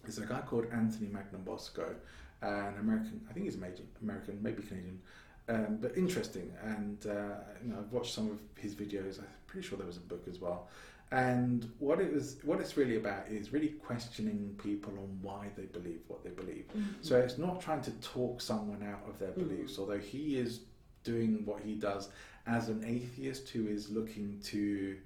There's 0.04 0.18
a 0.18 0.26
guy 0.26 0.40
called 0.42 0.66
Anthony 0.72 1.08
Magnabosco, 1.08 1.94
an 2.42 2.74
American, 2.78 3.20
I 3.28 3.32
think 3.32 3.46
he's 3.46 3.56
American, 3.56 3.88
American 4.00 4.38
maybe 4.40 4.62
Canadian, 4.62 5.00
um, 5.48 5.78
but 5.80 5.96
interesting. 5.96 6.52
And 6.62 7.04
uh, 7.06 7.40
you 7.62 7.72
know, 7.72 7.78
I've 7.78 7.92
watched 7.92 8.14
some 8.14 8.30
of 8.30 8.38
his 8.60 8.74
videos. 8.74 9.18
I'm 9.18 9.26
pretty 9.48 9.66
sure 9.66 9.76
there 9.76 9.86
was 9.86 9.96
a 9.96 10.00
book 10.00 10.26
as 10.28 10.38
well. 10.38 10.68
And 11.12 11.70
what 11.78 12.00
it 12.00 12.12
was, 12.12 12.38
what 12.42 12.60
it's 12.60 12.76
really 12.76 12.96
about 12.96 13.28
is 13.28 13.52
really 13.52 13.68
questioning 13.68 14.58
people 14.62 14.92
on 14.94 15.18
why 15.22 15.48
they 15.56 15.66
believe 15.66 16.00
what 16.08 16.24
they 16.24 16.30
believe. 16.30 16.64
Mm-hmm. 16.76 16.94
So 17.00 17.16
it's 17.18 17.38
not 17.38 17.60
trying 17.60 17.82
to 17.82 17.92
talk 17.92 18.40
someone 18.40 18.82
out 18.82 19.08
of 19.08 19.18
their 19.18 19.30
mm-hmm. 19.30 19.48
beliefs, 19.48 19.78
although 19.78 19.98
he 19.98 20.36
is 20.36 20.60
doing 21.04 21.42
what 21.44 21.60
he 21.60 21.74
does 21.74 22.08
as 22.46 22.68
an 22.68 22.84
atheist 22.84 23.48
who 23.50 23.68
is 23.68 23.88
looking 23.90 24.40
to 24.44 24.96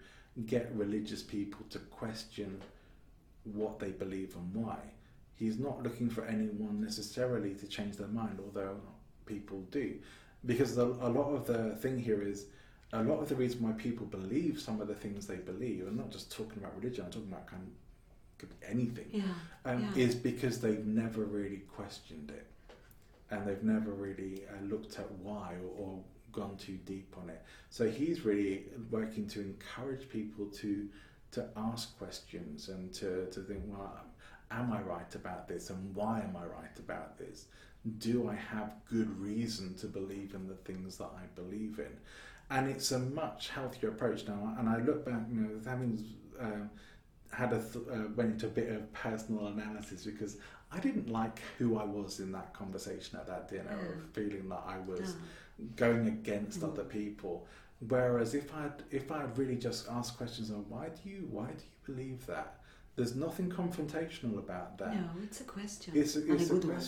get 0.46 0.70
religious 0.74 1.22
people 1.22 1.60
to 1.68 1.78
question 1.78 2.60
what 3.44 3.78
they 3.78 3.90
believe 3.90 4.34
and 4.36 4.54
why. 4.54 4.78
He's 5.34 5.58
not 5.58 5.82
looking 5.82 6.08
for 6.08 6.24
anyone 6.24 6.80
necessarily 6.80 7.54
to 7.54 7.66
change 7.66 7.96
their 7.96 8.08
mind, 8.08 8.38
although 8.44 8.76
people 9.26 9.62
do. 9.70 9.96
Because 10.46 10.74
the, 10.76 10.84
a 10.84 11.08
lot 11.08 11.30
of 11.30 11.46
the 11.46 11.76
thing 11.76 11.98
here 11.98 12.22
is 12.22 12.46
a 12.92 13.02
lot 13.02 13.20
of 13.20 13.28
the 13.28 13.36
reason 13.36 13.62
why 13.62 13.72
people 13.72 14.06
believe 14.06 14.60
some 14.60 14.80
of 14.80 14.88
the 14.88 14.94
things 14.94 15.26
they 15.26 15.36
believe, 15.36 15.86
and 15.86 15.96
not 15.96 16.10
just 16.10 16.32
talking 16.32 16.58
about 16.58 16.76
religion, 16.80 17.04
I'm 17.04 17.10
talking 17.12 17.28
about 17.28 17.46
kind 17.46 17.62
of 17.62 17.68
could 18.38 18.58
be 18.60 18.66
anything, 18.66 19.06
Yeah. 19.12 19.22
um, 19.70 19.92
yeah. 19.94 20.04
is 20.04 20.14
because 20.14 20.60
they've 20.60 20.84
never 20.86 21.24
really 21.24 21.58
questioned 21.76 22.30
it 22.30 22.46
and 23.30 23.46
they've 23.46 23.62
never 23.62 23.90
really 23.92 24.42
uh, 24.48 24.64
looked 24.64 24.98
at 24.98 25.10
why 25.12 25.54
or, 25.62 25.84
or 25.84 25.98
gone 26.32 26.56
too 26.56 26.78
deep 26.86 27.14
on 27.20 27.28
it. 27.28 27.42
So 27.68 27.88
he's 27.88 28.24
really 28.24 28.64
working 28.90 29.28
to 29.28 29.40
encourage 29.40 30.08
people 30.08 30.46
to 30.46 30.88
to 31.32 31.46
ask 31.56 31.96
questions 31.96 32.70
and 32.70 32.92
to, 32.94 33.26
to 33.30 33.40
think, 33.42 33.62
well, 33.68 34.00
am 34.50 34.72
I 34.72 34.80
right 34.80 35.14
about 35.14 35.46
this 35.46 35.70
and 35.70 35.94
why 35.94 36.18
am 36.20 36.34
I 36.36 36.44
right 36.44 36.76
about 36.80 37.18
this? 37.18 37.44
Do 37.98 38.28
I 38.28 38.34
have 38.34 38.72
good 38.90 39.16
reason 39.20 39.74
to 39.76 39.86
believe 39.86 40.34
in 40.34 40.48
the 40.48 40.56
things 40.56 40.96
that 40.96 41.10
I 41.16 41.26
believe 41.36 41.78
in? 41.78 41.96
And 42.50 42.68
it's 42.68 42.90
a 42.92 42.98
much 42.98 43.48
healthier 43.50 43.90
approach 43.90 44.26
now. 44.26 44.54
And 44.58 44.68
I 44.68 44.78
look 44.78 45.04
back, 45.06 45.20
you 45.32 45.40
know, 45.40 45.60
having 45.64 46.04
um, 46.40 46.70
had 47.30 47.52
a 47.52 47.62
th- 47.62 47.84
uh, 47.90 48.08
went 48.16 48.32
into 48.32 48.46
a 48.46 48.50
bit 48.50 48.70
of 48.70 48.92
personal 48.92 49.46
analysis 49.46 50.04
because 50.04 50.36
I 50.72 50.80
didn't 50.80 51.08
like 51.08 51.40
who 51.58 51.78
I 51.78 51.84
was 51.84 52.18
in 52.20 52.32
that 52.32 52.52
conversation 52.52 53.18
at 53.18 53.26
that 53.28 53.48
dinner, 53.48 53.70
Yeah. 53.70 53.88
of 54.04 54.10
feeling 54.12 54.48
that 54.48 54.64
I 54.66 54.78
was 54.80 55.14
Yeah. 55.58 55.66
going 55.76 56.08
against 56.08 56.60
Mm. 56.60 56.72
other 56.72 56.84
people. 56.84 57.46
Whereas 57.88 58.34
if 58.34 58.52
I'd 58.54 58.82
if 58.90 59.10
I'd 59.12 59.36
really 59.38 59.56
just 59.56 59.88
asked 59.88 60.16
questions 60.16 60.50
on 60.50 60.68
why 60.68 60.88
do 60.90 61.08
you 61.08 61.28
why 61.30 61.46
do 61.46 61.62
you 61.64 61.94
believe 61.94 62.26
that? 62.26 62.56
There's 62.96 63.14
nothing 63.14 63.48
confrontational 63.48 64.38
about 64.38 64.76
that. 64.78 64.94
No, 64.94 65.08
it's 65.22 65.40
a 65.40 65.44
question. 65.44 65.96
It's 65.96 66.16
a, 66.16 66.32
it's 66.32 66.50
a, 66.50 66.54
good 66.54 66.64
one. 66.64 66.80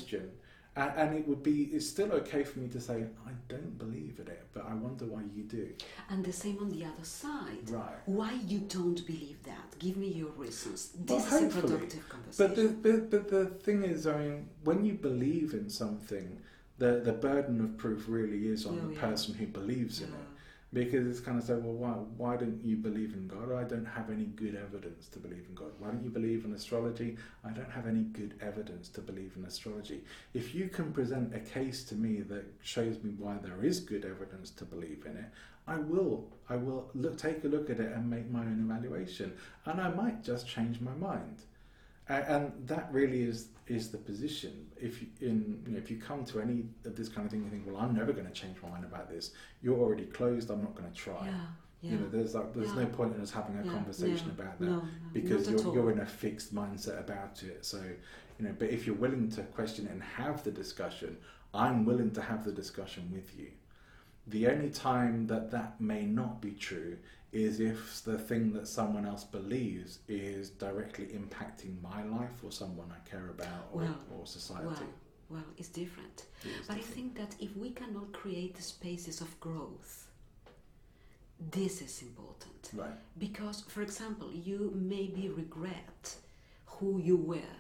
And, 0.74 0.92
and 0.96 1.14
it 1.18 1.28
would 1.28 1.42
be 1.42 1.64
it's 1.72 1.86
still 1.86 2.10
okay 2.12 2.44
for 2.44 2.58
me 2.60 2.68
to 2.68 2.80
say 2.80 3.04
I 3.26 3.30
don't 3.48 3.76
believe 3.78 4.18
in 4.18 4.26
it, 4.28 4.46
but 4.54 4.64
I 4.66 4.74
wonder 4.74 5.04
why 5.04 5.20
you 5.36 5.42
do. 5.42 5.68
And 6.08 6.24
the 6.24 6.32
same 6.32 6.58
on 6.60 6.70
the 6.70 6.84
other 6.84 7.04
side. 7.04 7.68
Right. 7.68 7.96
Why 8.06 8.32
you 8.46 8.60
don't 8.60 9.06
believe 9.06 9.42
that? 9.44 9.78
Give 9.78 9.96
me 9.98 10.08
your 10.08 10.30
reasons. 10.30 10.90
Well, 11.06 11.18
This 11.18 11.32
is 11.32 11.42
a 11.56 11.60
productive 11.60 12.04
But 12.08 12.54
conversation. 12.54 12.82
the, 12.82 12.90
but, 12.90 13.10
but 13.10 13.28
the 13.28 13.44
thing 13.46 13.82
is, 13.84 14.06
I 14.06 14.16
mean, 14.18 14.48
when 14.64 14.84
you 14.84 14.94
believe 14.94 15.52
in 15.52 15.68
something, 15.68 16.40
the 16.78 17.00
the 17.04 17.12
burden 17.12 17.60
of 17.60 17.76
proof 17.76 18.06
really 18.08 18.48
is 18.48 18.64
on 18.64 18.80
Oh, 18.82 18.88
the 18.88 18.94
yeah. 18.94 19.00
person 19.00 19.34
who 19.34 19.46
believes 19.46 20.00
in 20.00 20.08
Yeah. 20.08 20.14
it. 20.14 20.28
Because 20.72 21.06
it's 21.06 21.20
kind 21.20 21.38
of 21.38 21.44
say, 21.44 21.52
well, 21.52 21.74
why, 21.74 21.90
why 22.16 22.36
don't 22.36 22.60
you 22.64 22.76
believe 22.76 23.12
in 23.12 23.28
God? 23.28 23.52
I 23.52 23.64
don't 23.64 23.84
have 23.84 24.08
any 24.10 24.24
good 24.24 24.54
evidence 24.54 25.06
to 25.08 25.18
believe 25.18 25.44
in 25.46 25.54
God. 25.54 25.70
Why 25.78 25.88
don't 25.88 26.02
you 26.02 26.08
believe 26.08 26.46
in 26.46 26.54
astrology? 26.54 27.18
I 27.44 27.50
don't 27.50 27.70
have 27.70 27.86
any 27.86 28.04
good 28.04 28.34
evidence 28.40 28.88
to 28.90 29.02
believe 29.02 29.32
in 29.36 29.44
astrology. 29.44 30.02
If 30.32 30.54
you 30.54 30.68
can 30.68 30.90
present 30.92 31.34
a 31.34 31.40
case 31.40 31.84
to 31.84 31.94
me 31.94 32.22
that 32.22 32.46
shows 32.62 33.02
me 33.02 33.12
why 33.18 33.36
there 33.42 33.62
is 33.62 33.80
good 33.80 34.06
evidence 34.06 34.50
to 34.52 34.64
believe 34.64 35.04
in 35.04 35.16
it, 35.18 35.26
I 35.66 35.76
will. 35.76 36.26
I 36.48 36.56
will 36.56 36.90
look, 36.94 37.18
take 37.18 37.44
a 37.44 37.48
look 37.48 37.70
at 37.70 37.78
it 37.78 37.92
and 37.92 38.08
make 38.08 38.30
my 38.30 38.40
own 38.40 38.68
evaluation, 38.68 39.32
and 39.66 39.80
I 39.80 39.90
might 39.90 40.24
just 40.24 40.48
change 40.48 40.80
my 40.80 40.94
mind. 40.94 41.42
And 42.08 42.52
that 42.66 42.88
really 42.92 43.22
is 43.22 43.48
is 43.66 43.90
the 43.90 43.98
position. 43.98 44.66
If 44.76 45.00
you, 45.00 45.08
in 45.20 45.62
you 45.66 45.72
know, 45.72 45.78
if 45.78 45.90
you 45.90 45.98
come 45.98 46.24
to 46.26 46.40
any 46.40 46.64
of 46.84 46.96
this 46.96 47.08
kind 47.08 47.24
of 47.24 47.30
thing, 47.30 47.44
you 47.44 47.50
think, 47.50 47.64
well, 47.66 47.76
I'm 47.76 47.94
never 47.94 48.12
going 48.12 48.26
to 48.26 48.32
change 48.32 48.56
my 48.62 48.68
mind 48.68 48.84
about 48.84 49.08
this. 49.08 49.30
You're 49.62 49.78
already 49.78 50.06
closed. 50.06 50.50
I'm 50.50 50.62
not 50.62 50.74
going 50.74 50.90
to 50.90 50.96
try. 50.96 51.26
yeah, 51.26 51.32
yeah. 51.80 51.90
You 51.92 51.96
know, 51.98 52.08
there's 52.08 52.34
like, 52.34 52.52
there's 52.54 52.74
no 52.74 52.86
point 52.86 53.14
in 53.14 53.22
us 53.22 53.30
having 53.30 53.56
a 53.58 53.64
Yeah, 53.64 53.72
conversation 53.72 54.26
yeah. 54.36 54.42
about 54.42 54.58
that 54.58 54.66
no, 54.66 54.82
because 55.12 55.48
you're 55.48 55.74
you're 55.74 55.90
in 55.92 56.00
a 56.00 56.06
fixed 56.06 56.54
mindset 56.54 56.98
about 56.98 57.42
it. 57.44 57.64
So 57.64 57.80
you 58.38 58.46
know, 58.46 58.54
but 58.58 58.70
if 58.70 58.86
you're 58.86 58.96
willing 58.96 59.30
to 59.30 59.42
question 59.42 59.86
and 59.86 60.02
have 60.02 60.42
the 60.42 60.50
discussion, 60.50 61.16
I'm 61.54 61.84
willing 61.84 62.10
to 62.12 62.22
have 62.22 62.44
the 62.44 62.52
discussion 62.52 63.10
with 63.12 63.38
you. 63.38 63.50
The 64.26 64.48
only 64.48 64.70
time 64.70 65.26
that 65.28 65.50
that 65.52 65.80
may 65.80 66.04
not 66.04 66.40
be 66.40 66.52
true 66.52 66.96
is 67.32 67.60
if 67.60 68.02
the 68.04 68.18
thing 68.18 68.52
that 68.52 68.68
someone 68.68 69.06
else 69.06 69.24
believes 69.24 70.00
is 70.08 70.50
directly 70.50 71.06
impacting 71.06 71.80
my 71.82 72.02
life 72.04 72.44
or 72.44 72.52
someone 72.52 72.92
I 72.92 73.08
care 73.08 73.28
about 73.30 73.68
or, 73.72 73.80
Well, 73.82 73.96
or 74.14 74.26
society. 74.26 74.66
well, 74.66 74.82
well, 75.30 75.44
it's 75.56 75.68
different. 75.68 76.26
It 76.44 76.50
But 76.68 76.76
I 76.76 76.80
think 76.80 77.16
that 77.16 77.34
if 77.40 77.56
we 77.56 77.70
cannot 77.70 78.12
create 78.12 78.54
the 78.56 78.62
spaces 78.62 79.20
of 79.22 79.40
growth, 79.40 80.08
this 81.50 81.80
is 81.80 82.02
important. 82.02 82.70
right. 82.74 82.94
Because, 83.18 83.62
for 83.62 83.82
example, 83.82 84.30
you 84.32 84.72
maybe 84.74 85.28
regret 85.30 86.16
who 86.66 86.98
you 86.98 87.16
were 87.16 87.56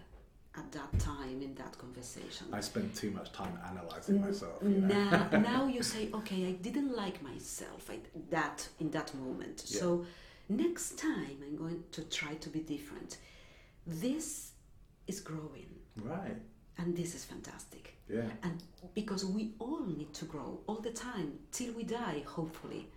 at 0.56 0.70
that 0.72 0.98
time 0.98 1.40
in 1.40 1.54
that 1.54 1.76
conversation. 1.78 2.46
I 2.52 2.60
spend 2.60 2.94
too 2.94 3.10
much 3.10 3.32
time 3.32 3.58
analyzing 3.70 4.20
myself. 4.20 4.62
You 4.62 4.68
know? 4.68 4.86
now, 4.86 5.28
now 5.38 5.66
you 5.66 5.82
say, 5.82 6.10
okay, 6.12 6.46
I 6.48 6.52
didn't 6.52 6.94
like 6.94 7.22
myself 7.22 7.90
I, 7.90 7.98
that 8.30 8.68
in 8.78 8.90
that 8.90 9.14
moment. 9.14 9.64
Yeah. 9.66 9.80
So 9.80 10.06
next 10.48 10.98
time 10.98 11.38
I'm 11.42 11.56
going 11.56 11.82
to 11.92 12.02
try 12.04 12.34
to 12.34 12.48
be 12.50 12.60
different. 12.60 13.18
This 13.86 14.52
is 15.06 15.20
growing, 15.20 15.68
right. 16.02 16.36
and 16.78 16.96
this 16.96 17.14
is 17.14 17.24
fantastic. 17.24 17.96
Yeah. 18.08 18.28
And 18.42 18.62
because 18.94 19.24
we 19.24 19.52
all 19.58 19.84
need 19.86 20.12
to 20.14 20.26
grow 20.26 20.60
all 20.66 20.80
the 20.80 20.90
time 20.90 21.32
till 21.50 21.72
we 21.72 21.84
die, 21.84 22.22
hopefully. 22.26 22.88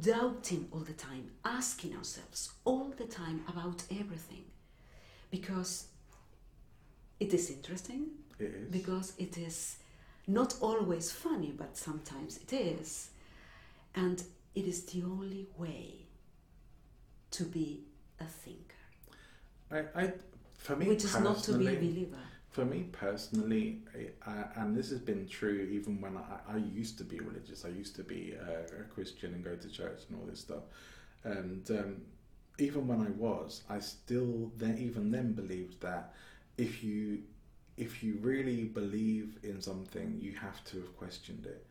Doubting 0.00 0.68
all 0.72 0.80
the 0.80 0.94
time, 0.94 1.30
asking 1.44 1.94
ourselves 1.96 2.52
all 2.64 2.94
the 2.96 3.04
time 3.04 3.44
about 3.48 3.82
everything. 3.90 4.44
Because 5.30 5.88
it 7.20 7.32
is 7.34 7.50
interesting, 7.50 8.06
It 8.38 8.54
is. 8.54 8.70
because 8.70 9.12
it 9.18 9.38
is 9.38 9.76
not 10.26 10.56
always 10.60 11.10
funny, 11.12 11.52
but 11.56 11.76
sometimes 11.76 12.38
it 12.38 12.52
is. 12.52 13.10
And 13.94 14.22
it 14.54 14.64
is 14.66 14.84
the 14.84 15.02
only 15.02 15.46
way 15.56 16.06
to 17.32 17.44
be 17.44 17.84
a 18.20 18.24
thinker, 18.24 18.74
I, 19.70 20.02
I, 20.02 20.12
for 20.56 20.76
me 20.76 20.86
which 20.86 21.04
is 21.04 21.18
not 21.18 21.42
to 21.44 21.58
be 21.58 21.66
a 21.66 21.74
believer. 21.74 22.16
For 22.50 22.64
me 22.64 22.84
personally, 22.92 23.80
uh, 24.24 24.30
and 24.54 24.76
this 24.76 24.90
has 24.90 25.00
been 25.00 25.26
true 25.26 25.68
even 25.72 26.00
when 26.00 26.16
I, 26.16 26.54
I 26.54 26.56
used 26.58 26.96
to 26.98 27.04
be 27.04 27.18
religious. 27.18 27.64
I 27.64 27.70
used 27.70 27.96
to 27.96 28.04
be 28.04 28.34
a, 28.34 28.80
a 28.80 28.84
Christian 28.84 29.34
and 29.34 29.42
go 29.42 29.56
to 29.56 29.68
church 29.68 30.02
and 30.08 30.20
all 30.20 30.26
this 30.26 30.38
stuff. 30.38 30.62
And 31.24 31.68
um, 31.72 32.02
even 32.58 32.86
when 32.86 33.00
I 33.00 33.10
was, 33.10 33.62
I 33.68 33.80
still 33.80 34.52
then 34.56 34.78
even 34.78 35.10
then 35.10 35.32
believed 35.32 35.80
that 35.80 36.14
if 36.58 36.82
you 36.84 37.22
if 37.76 38.04
you 38.04 38.16
really 38.20 38.64
believe 38.66 39.36
in 39.42 39.60
something, 39.60 40.16
you 40.20 40.32
have 40.34 40.62
to 40.64 40.76
have 40.78 40.96
questioned 40.96 41.44
it, 41.44 41.66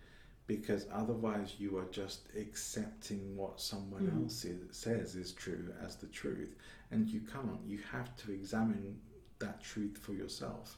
because 0.47 0.85
otherwise 0.91 1.55
you 1.59 1.77
are 1.77 1.85
just 1.91 2.27
accepting 2.37 3.37
what 3.37 3.61
someone 3.61 4.03
Mhm. 4.07 4.23
else 4.23 4.43
is, 4.43 4.75
says 4.75 5.15
is 5.15 5.31
true 5.31 5.73
as 5.81 5.95
the 5.95 6.07
truth, 6.07 6.55
and 6.91 7.07
you 7.07 7.21
can't. 7.21 7.61
You 7.65 7.77
have 7.91 8.15
to 8.17 8.33
examine 8.33 8.99
that 9.39 9.61
truth 9.61 9.97
for 9.97 10.11
yourself 10.13 10.77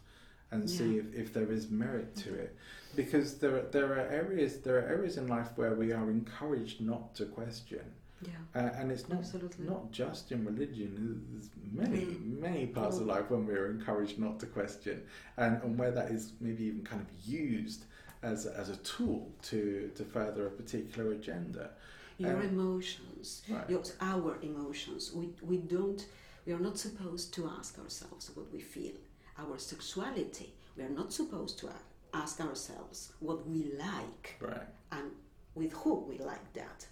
and 0.51 0.69
see 0.69 0.97
if, 0.99 1.11
if 1.15 1.33
there 1.33 1.51
is 1.51 1.71
merit 1.71 2.15
to 2.15 2.33
it. 2.35 2.55
Because 2.95 3.39
there 3.39 3.55
are, 3.57 3.67
there 3.71 3.93
are 3.93 4.07
areas 4.07 4.59
there 4.61 4.77
are 4.77 4.87
areas 4.87 5.17
in 5.17 5.25
life 5.27 5.49
where 5.57 5.73
we 5.73 5.91
are 5.91 6.09
encouraged 6.11 6.81
not 6.81 7.15
to 7.15 7.25
question 7.25 7.83
Yeah, 8.21 8.31
uh, 8.55 8.69
and 8.79 8.91
it's 8.91 9.07
not 9.09 9.19
absolutely. 9.19 9.65
not 9.67 9.91
just 9.91 10.31
in 10.31 10.45
religion 10.45 10.89
there's 11.31 11.49
many 11.71 12.05
Mm. 12.05 12.39
many 12.39 12.65
parts 12.67 12.97
of 12.97 13.03
Mm. 13.03 13.07
life 13.15 13.29
when 13.29 13.45
we're 13.45 13.69
encouraged 13.69 14.17
not 14.19 14.39
to 14.39 14.45
question 14.45 15.03
and, 15.37 15.61
and 15.63 15.77
where 15.77 15.91
that 15.91 16.11
is 16.11 16.31
maybe 16.39 16.63
even 16.65 16.83
kind 16.83 17.01
of 17.01 17.09
used 17.27 17.85
as, 18.23 18.45
as 18.45 18.69
a 18.69 18.77
tool 18.77 19.31
to, 19.43 19.91
to 19.95 20.03
further 20.05 20.47
a 20.47 20.49
particular 20.51 21.11
agenda 21.11 21.71
Your 22.17 22.37
Um, 22.37 22.43
emotions, 22.43 23.43
right. 23.49 23.69
your, 23.69 23.83
our 23.99 24.37
emotions. 24.41 25.11
We, 25.13 25.25
we 25.43 25.57
don't. 25.57 26.01
We 26.45 26.53
are 26.53 26.63
not 26.69 26.77
supposed 26.77 27.33
to 27.33 27.41
ask 27.59 27.77
ourselves 27.77 28.31
what 28.35 28.47
we 28.53 28.61
feel. 28.61 28.95
Our 29.37 29.57
sexuality. 29.59 30.53
We 30.77 30.83
are 30.83 30.95
not 31.01 31.11
supposed 31.11 31.59
to 31.59 31.67
ask 32.13 32.39
ourselves 32.39 33.11
what 33.19 33.39
we 33.49 33.59
like 33.89 34.25
right 34.39 34.67
and 34.93 35.11
with 35.55 35.73
who 35.73 35.93
we 36.09 36.17
like 36.19 36.47
that. 36.53 36.87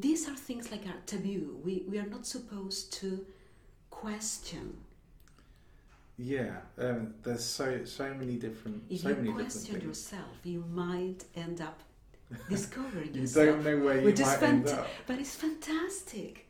These 0.00 0.28
are 0.28 0.36
things 0.36 0.70
like 0.70 0.86
our 0.86 1.00
taboo. 1.06 1.60
We, 1.64 1.84
we 1.88 1.98
are 1.98 2.06
not 2.06 2.26
supposed 2.26 2.92
to 2.94 3.24
question. 3.90 4.76
yeah 6.16 6.56
um, 6.78 7.14
there's 7.24 7.44
so 7.44 7.84
so 7.84 8.14
many 8.14 8.36
different 8.36 8.82
If 8.88 9.00
so 9.00 9.08
you 9.10 9.14
many 9.16 9.32
question 9.32 9.80
yourself, 9.80 10.34
you 10.44 10.64
might 10.72 11.24
end 11.34 11.60
up 11.60 11.80
discovering 12.48 13.14
you 13.14 13.22
yourself. 13.22 13.46
don't 13.46 13.64
know 13.64 13.84
where 13.84 13.98
you 13.98 14.04
which 14.04 14.20
might 14.20 14.42
end 14.42 14.68
up 14.68 14.86
But 15.06 15.18
it's 15.18 15.34
fantastic, 15.36 16.46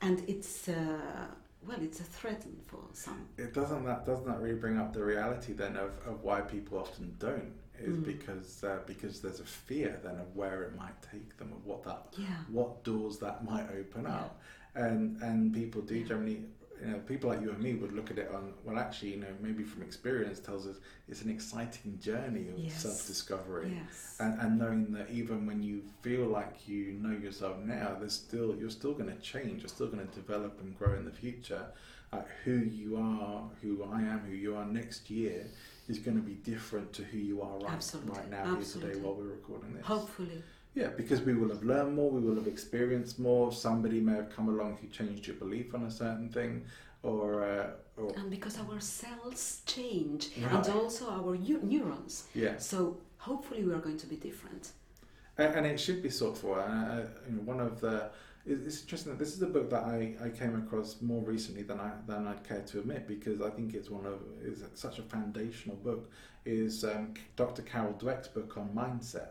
and 0.00 0.22
it's 0.28 0.68
uh, 0.68 1.26
well, 1.66 1.78
it's 1.82 2.00
a 2.00 2.04
threat 2.04 2.42
for 2.66 2.80
some. 2.92 3.26
it 3.38 3.52
doesn't 3.54 3.84
that 3.84 4.04
doesn't 4.06 4.26
that 4.26 4.40
really 4.40 4.58
bring 4.58 4.78
up 4.78 4.92
the 4.92 5.04
reality 5.04 5.52
then 5.52 5.76
of, 5.76 5.90
of 6.06 6.22
why 6.22 6.40
people 6.40 6.78
often 6.78 7.14
don't 7.18 7.52
is 7.80 7.96
Mm. 7.96 8.04
because 8.04 8.64
uh, 8.64 8.78
because 8.86 9.20
there's 9.20 9.40
a 9.40 9.44
fear 9.44 9.98
then 10.02 10.16
of 10.18 10.34
where 10.36 10.62
it 10.64 10.76
might 10.76 11.00
take 11.12 11.36
them 11.38 11.52
of 11.52 11.64
what 11.66 11.82
that 11.84 12.14
Yeah, 12.18 12.26
what 12.50 12.84
doors 12.84 13.18
that 13.18 13.44
might 13.44 13.68
open 13.80 14.02
Yeah. 14.04 14.16
up 14.20 14.40
and 14.74 15.20
and 15.22 15.54
people 15.54 15.82
do 15.82 16.04
generally 16.04 16.44
you 16.80 16.86
know 16.90 16.98
people 17.12 17.30
like 17.30 17.40
you 17.40 17.50
and 17.50 17.60
me 17.62 17.72
would 17.74 17.92
look 17.94 18.10
at 18.10 18.18
it 18.18 18.30
on 18.30 18.52
well 18.64 18.78
actually 18.78 19.12
you 19.12 19.16
know 19.24 19.34
maybe 19.40 19.64
from 19.64 19.82
experience 19.82 20.38
tells 20.40 20.66
us 20.66 20.76
it's 21.08 21.22
an 21.22 21.30
exciting 21.30 21.98
journey 21.98 22.48
of 22.50 22.58
Yes. 22.58 22.74
self-discovery 22.82 23.72
yes, 23.82 24.16
and, 24.20 24.38
and 24.40 24.58
knowing 24.58 24.92
that 24.92 25.08
even 25.10 25.46
when 25.46 25.62
you 25.62 25.82
feel 26.02 26.26
like 26.26 26.68
you 26.68 26.92
know 27.04 27.16
yourself 27.16 27.56
now, 27.58 27.96
there's 27.98 28.14
still 28.14 28.54
you're 28.58 28.70
still 28.70 28.92
going 28.92 29.08
to 29.14 29.20
change. 29.20 29.62
You're 29.62 29.68
still 29.68 29.86
going 29.88 30.06
to 30.06 30.14
develop 30.14 30.60
and 30.60 30.76
grow 30.78 30.94
in 30.96 31.04
the 31.04 31.10
future. 31.24 31.66
Uh, 32.12 32.22
who 32.44 32.52
you 32.52 32.96
are, 32.96 33.42
who 33.62 33.82
I 33.84 34.00
am, 34.00 34.20
who 34.20 34.34
you 34.34 34.54
are 34.56 34.64
next 34.64 35.10
year 35.10 35.46
is 35.88 35.98
going 35.98 36.16
to 36.16 36.22
be 36.22 36.34
different 36.34 36.92
to 36.94 37.02
who 37.02 37.18
you 37.18 37.42
are 37.42 37.58
right, 37.58 37.72
Absolutely, 37.72 38.12
right 38.18 38.30
now 38.30 38.54
here 38.56 38.64
today 38.64 38.98
while 38.98 39.14
we're 39.14 39.24
recording 39.24 39.74
this. 39.74 39.84
hopefully, 39.86 40.42
Yeah, 40.74 40.88
because 40.88 41.20
we 41.22 41.34
will 41.34 41.48
have 41.48 41.62
learned 41.62 41.94
more, 41.94 42.10
we 42.10 42.20
will 42.20 42.34
have 42.36 42.46
experienced 42.48 43.18
more. 43.18 43.52
Somebody 43.52 44.00
may 44.00 44.14
have 44.14 44.30
come 44.34 44.48
along 44.48 44.78
who 44.80 44.88
changed 44.88 45.26
your 45.26 45.36
belief 45.36 45.74
on 45.74 45.84
a 45.84 45.90
certain 45.90 46.28
thing, 46.28 46.64
or, 47.02 47.44
uh, 47.44 47.70
or 47.96 48.12
And 48.16 48.30
because 48.30 48.58
our 48.58 48.80
cells 48.80 49.62
change, 49.66 50.30
Right. 50.40 50.52
and 50.52 50.68
also 50.76 51.08
our 51.08 51.34
u- 51.34 51.60
neurons. 51.62 52.26
yeah. 52.34 52.58
So 52.58 52.98
hopefully 53.18 53.62
we 53.64 53.72
are 53.72 53.78
going 53.78 53.98
to 53.98 54.06
be 54.06 54.16
different. 54.16 54.72
And, 55.38 55.54
and 55.54 55.66
it 55.66 55.78
should 55.78 56.02
be 56.02 56.10
sought 56.10 56.36
for. 56.38 56.60
And 56.60 57.02
uh, 57.02 57.06
you 57.30 57.40
one 57.40 57.60
of 57.60 57.80
the 57.80 58.10
it's 58.46 58.82
interesting 58.82 59.12
that 59.12 59.18
this 59.18 59.34
is 59.34 59.42
a 59.42 59.46
book 59.46 59.70
that 59.70 59.84
I, 59.84 60.14
I 60.22 60.28
came 60.28 60.54
across 60.56 61.00
more 61.02 61.22
recently 61.22 61.62
than 61.62 61.80
I 61.80 61.92
than 62.06 62.26
I'd 62.26 62.44
care 62.46 62.62
to 62.62 62.78
admit 62.80 63.06
because 63.08 63.40
I 63.40 63.50
think 63.50 63.74
it's 63.74 63.90
one 63.90 64.06
of 64.06 64.20
is 64.42 64.62
such 64.74 64.98
a 64.98 65.02
foundational 65.02 65.76
book. 65.76 66.10
Is 66.44 66.84
um, 66.84 67.14
Dr. 67.34 67.62
Carol 67.62 67.94
Dweck's 67.94 68.28
book 68.28 68.56
on 68.56 68.68
mindset. 68.68 69.30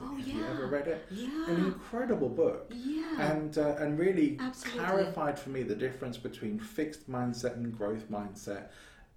Oh, 0.00 0.16
have 0.16 0.26
you 0.26 0.44
ever 0.46 0.66
read 0.66 0.88
it? 0.88 1.06
Yeah. 1.12 1.48
An 1.48 1.64
incredible 1.66 2.28
book. 2.28 2.72
Yeah. 2.74 3.32
And 3.32 3.56
uh, 3.56 3.76
and 3.78 3.96
really 3.98 4.36
Absolutely. 4.40 4.80
clarified 4.84 5.38
for 5.38 5.50
me 5.50 5.62
the 5.62 5.76
difference 5.76 6.16
between 6.16 6.58
fixed 6.58 7.08
mindset 7.08 7.54
and 7.54 7.76
growth 7.76 8.10
mindset 8.10 8.70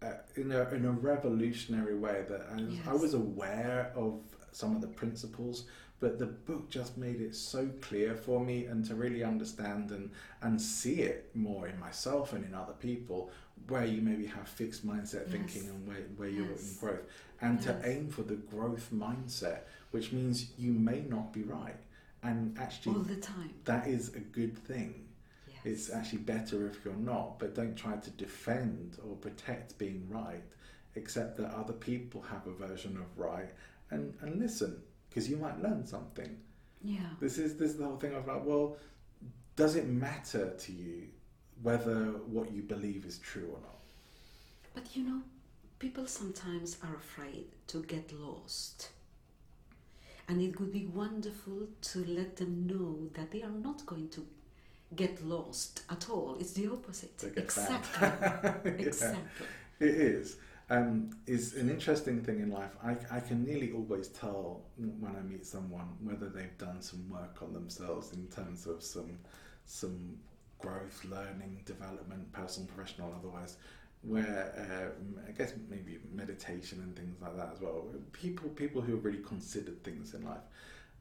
uh, 0.03 0.11
in 0.35 0.51
a 0.51 0.69
in 0.69 0.85
a 0.85 0.91
revolutionary 0.91 1.95
way 1.97 2.23
that 2.29 2.41
I, 2.51 2.55
was- 2.61 2.87
I 2.87 2.93
was 2.93 3.13
aware 3.15 3.91
of 3.95 4.19
some 4.51 4.75
of 4.75 4.81
the 4.81 4.87
principles 4.87 5.65
but 5.99 6.17
the 6.17 6.25
book 6.25 6.69
just 6.69 6.97
made 6.97 7.19
it 7.21 7.35
so 7.35 7.69
clear 7.81 8.15
for 8.15 8.39
me 8.39 8.65
and 8.65 8.85
to 8.85 8.95
really 8.95 9.23
understand 9.23 9.91
and 9.91 10.09
and 10.41 10.61
see 10.61 11.01
it 11.01 11.29
more 11.33 11.67
in 11.67 11.79
myself 11.79 12.33
and 12.33 12.45
in 12.45 12.53
other 12.53 12.73
people 12.73 13.29
where 13.67 13.85
you 13.85 14.01
maybe 14.01 14.25
have 14.25 14.47
fixed 14.47 14.85
mindset 14.87 15.23
Yes. 15.25 15.31
thinking 15.31 15.69
and 15.69 15.87
where, 15.87 15.97
where 16.17 16.29
you're 16.29 16.45
in 16.45 16.75
growth 16.79 17.05
and 17.41 17.61
to 17.61 17.79
aim 17.83 18.09
for 18.09 18.23
the 18.23 18.35
growth 18.35 18.89
mindset 18.93 19.59
which 19.91 20.11
means 20.11 20.51
you 20.57 20.71
may 20.71 21.01
not 21.01 21.33
be 21.33 21.43
right 21.43 21.75
and 22.23 22.57
actually 22.59 22.95
All 22.95 23.01
the 23.01 23.15
time. 23.17 23.49
that 23.65 23.87
is 23.87 24.13
a 24.15 24.19
good 24.19 24.57
thing. 24.57 25.05
Yes. 25.47 25.59
It's 25.65 25.89
actually 25.89 26.19
better 26.19 26.67
if 26.67 26.83
you're 26.83 26.93
not, 27.13 27.39
but 27.39 27.55
don't 27.55 27.75
try 27.75 27.95
to 27.95 28.09
defend 28.11 28.97
or 29.07 29.15
protect 29.15 29.77
being 29.77 30.05
right. 30.09 30.43
except 30.95 31.37
that 31.37 31.49
other 31.53 31.73
people 31.73 32.21
have 32.21 32.45
a 32.47 32.51
version 32.67 32.97
of 32.97 33.07
right 33.17 33.49
and, 33.91 34.13
and 34.21 34.39
listen, 34.39 34.81
because 35.09 35.29
you 35.29 35.37
might 35.37 35.61
learn 35.61 35.85
something. 35.85 36.37
yeah. 36.81 37.09
This 37.19 37.37
is 37.37 37.57
this 37.57 37.71
is 37.71 37.77
the 37.77 37.85
whole 37.85 37.97
thing 37.97 38.13
of 38.13 38.27
like, 38.27 38.45
well, 38.45 38.77
does 39.55 39.75
it 39.75 39.87
matter 39.87 40.53
to 40.57 40.71
you 40.71 41.07
whether 41.61 42.05
what 42.27 42.51
you 42.51 42.61
believe 42.63 43.05
is 43.05 43.19
true 43.19 43.49
or 43.51 43.59
not? 43.61 43.79
But 44.73 44.95
you 44.95 45.03
know, 45.03 45.21
people 45.79 46.07
sometimes 46.07 46.77
are 46.83 46.95
afraid 46.95 47.45
to 47.67 47.83
get 47.83 48.11
lost. 48.13 48.89
And 50.27 50.41
it 50.41 50.59
would 50.59 50.71
be 50.71 50.85
wonderful 50.85 51.67
to 51.81 52.05
let 52.05 52.37
them 52.37 52.67
know 52.67 53.09
that 53.15 53.31
they 53.31 53.41
are 53.41 53.49
not 53.49 53.85
going 53.87 54.09
to 54.09 54.25
get 54.95 55.25
lost 55.25 55.81
at 55.89 56.09
all. 56.09 56.37
It's 56.39 56.53
the 56.53 56.67
opposite. 56.71 57.23
Exactly. 57.35 58.07
Yeah. 58.65 58.71
exactly. 58.77 59.47
It 59.79 59.89
is. 59.95 60.37
Um, 60.71 61.09
is 61.25 61.55
an 61.55 61.67
interesting 61.67 62.21
thing 62.21 62.41
in 62.41 62.51
life. 62.51 62.69
I, 62.83 62.95
I 63.09 63.19
can 63.19 63.43
nearly 63.43 63.71
always 63.71 64.09
tell 64.09 64.61
when 64.77 65.15
I 65.15 65.21
meet 65.21 65.43
someone 65.45 65.87
whether 66.03 66.29
they've 66.29 66.55
done 66.59 66.81
some 66.81 67.09
work 67.09 67.37
on 67.41 67.53
themselves 67.53 68.13
in 68.13 68.27
terms 68.27 68.67
of 68.67 68.83
some 68.83 69.17
some 69.65 70.17
growth, 70.59 71.03
learning, 71.09 71.61
development, 71.65 72.31
personal, 72.33 72.69
professional, 72.69 73.15
otherwise. 73.17 73.57
Where 74.03 74.53
um, 74.57 75.19
I 75.27 75.31
guess 75.31 75.53
maybe 75.69 75.97
meditation 76.13 76.79
and 76.83 76.95
things 76.95 77.19
like 77.19 77.35
that 77.35 77.49
as 77.51 77.61
well. 77.61 77.85
People 78.13 78.49
people 78.49 78.81
who 78.81 78.93
have 78.93 79.03
really 79.03 79.23
considered 79.23 79.83
things 79.83 80.13
in 80.13 80.23
life. 80.23 80.45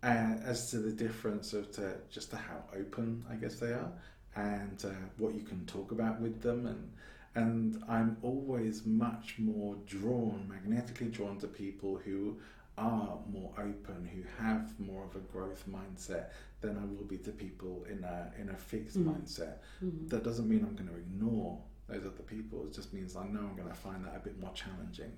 Uh, 0.03 0.37
as 0.47 0.71
to 0.71 0.79
the 0.79 0.93
difference 0.93 1.53
of 1.53 1.71
to, 1.73 1.95
just 2.09 2.31
to 2.31 2.37
how 2.37 2.63
open 2.75 3.25
I 3.31 3.35
guess 3.35 3.57
they 3.57 3.73
are 3.73 3.91
and 4.37 4.85
uh, 4.85 4.91
what 5.17 5.35
you 5.35 5.43
can 5.43 5.67
talk 5.67 5.91
about 5.91 6.21
with 6.21 6.41
them 6.41 6.67
and 6.67 6.93
and 7.35 7.83
I'm 7.89 8.17
always 8.23 8.85
much 8.87 9.39
more 9.39 9.77
drawn, 9.87 10.47
magnetically 10.49 11.09
drawn 11.09 11.39
to 11.39 11.47
people 11.47 11.97
who 12.05 12.37
are 12.77 13.19
more 13.31 13.53
open, 13.59 14.09
who 14.15 14.23
have 14.43 14.79
more 14.79 15.05
of 15.05 15.17
a 15.17 15.19
growth 15.21 15.65
mindset 15.69 16.27
than 16.61 16.77
I 16.77 16.85
will 16.85 17.05
be 17.05 17.19
to 17.19 17.31
people 17.33 17.85
in 17.91 18.05
a 18.05 18.33
in 18.41 18.49
a 18.51 18.57
fixed 18.57 18.99
Mm. 18.99 19.07
mindset. 19.15 19.59
Mhm. 19.83 20.09
That 20.09 20.23
doesn't 20.25 20.49
mean 20.49 20.65
I'm 20.65 20.75
going 20.77 20.89
to 20.89 20.97
ignore 20.97 21.61
those 21.89 22.05
other 22.05 22.23
people. 22.23 22.67
It 22.67 22.73
just 22.75 22.93
means 22.93 23.17
I 23.17 23.27
know 23.27 23.41
I'm 23.41 23.57
going 23.57 23.69
to 23.69 23.75
find 23.75 24.05
that 24.05 24.15
a 24.17 24.21
bit 24.21 24.39
more 24.41 24.53
challenging. 24.53 25.13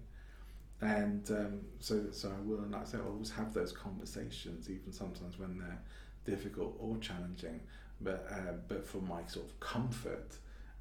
And 0.80 1.30
um, 1.30 1.60
so, 1.78 2.10
so 2.10 2.30
I 2.30 2.40
will, 2.40 2.60
and 2.60 2.72
like 2.72 2.82
I 2.82 2.84
say, 2.86 2.98
I 2.98 3.02
always 3.02 3.30
have 3.32 3.52
those 3.52 3.72
conversations, 3.72 4.70
even 4.70 4.92
sometimes 4.92 5.38
when 5.38 5.58
they're 5.58 5.78
difficult 6.24 6.76
or 6.80 6.96
challenging. 6.98 7.60
But 8.00 8.26
uh, 8.30 8.52
but 8.68 8.86
for 8.86 9.02
my 9.02 9.22
sort 9.26 9.44
of 9.46 9.60
comfort, 9.60 10.36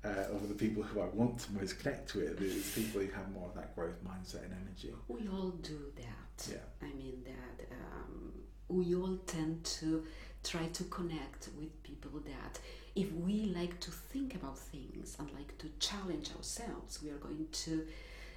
uh, 0.06 0.34
of 0.36 0.48
the 0.48 0.56
people 0.56 0.82
who 0.84 1.02
I 1.02 1.08
want 1.08 1.40
to 1.40 1.52
most 1.54 1.80
connect 1.80 2.16
with 2.16 2.42
is 2.42 2.72
people 2.74 3.02
who 3.02 3.08
have 3.12 3.30
more 3.32 3.48
of 3.50 3.56
that 3.56 3.76
growth 3.76 4.04
mindset 4.04 4.44
and 4.46 4.54
energy. 4.64 4.94
We 5.08 5.28
all 5.28 5.50
do 5.62 5.80
that. 5.98 6.48
Yeah. 6.50 6.58
I 6.88 6.94
mean 6.96 7.24
that 7.26 7.68
um, 7.72 8.32
we 8.70 8.96
all 8.96 9.18
tend 9.28 9.64
to 9.80 10.06
try 10.44 10.66
to 10.68 10.84
connect 10.86 11.50
with 11.60 11.84
people 11.84 12.20
that 12.26 12.60
if 12.96 13.12
we 13.14 13.54
like 13.56 13.80
to 13.82 13.92
think 13.92 14.36
about 14.36 14.58
things 14.58 15.16
and 15.20 15.30
like 15.34 15.58
to 15.58 15.68
challenge 15.80 16.30
ourselves, 16.38 17.02
we 17.04 17.10
are 17.10 17.18
going 17.18 17.48
to 17.52 17.86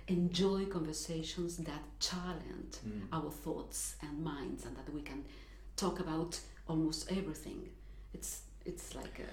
enjoy 0.09 0.65
conversations 0.67 1.57
that 1.59 1.83
challenge 2.01 2.75
Mm. 2.87 3.03
our 3.13 3.31
thoughts 3.31 3.95
and 4.03 4.23
minds 4.25 4.65
and 4.67 4.77
that 4.77 4.93
we 4.93 5.01
can 5.03 5.25
talk 5.77 6.01
about 6.01 6.41
almost 6.69 7.11
everything. 7.13 7.69
It's 8.13 8.43
it's 8.65 8.95
like 8.97 9.21
a 9.21 9.33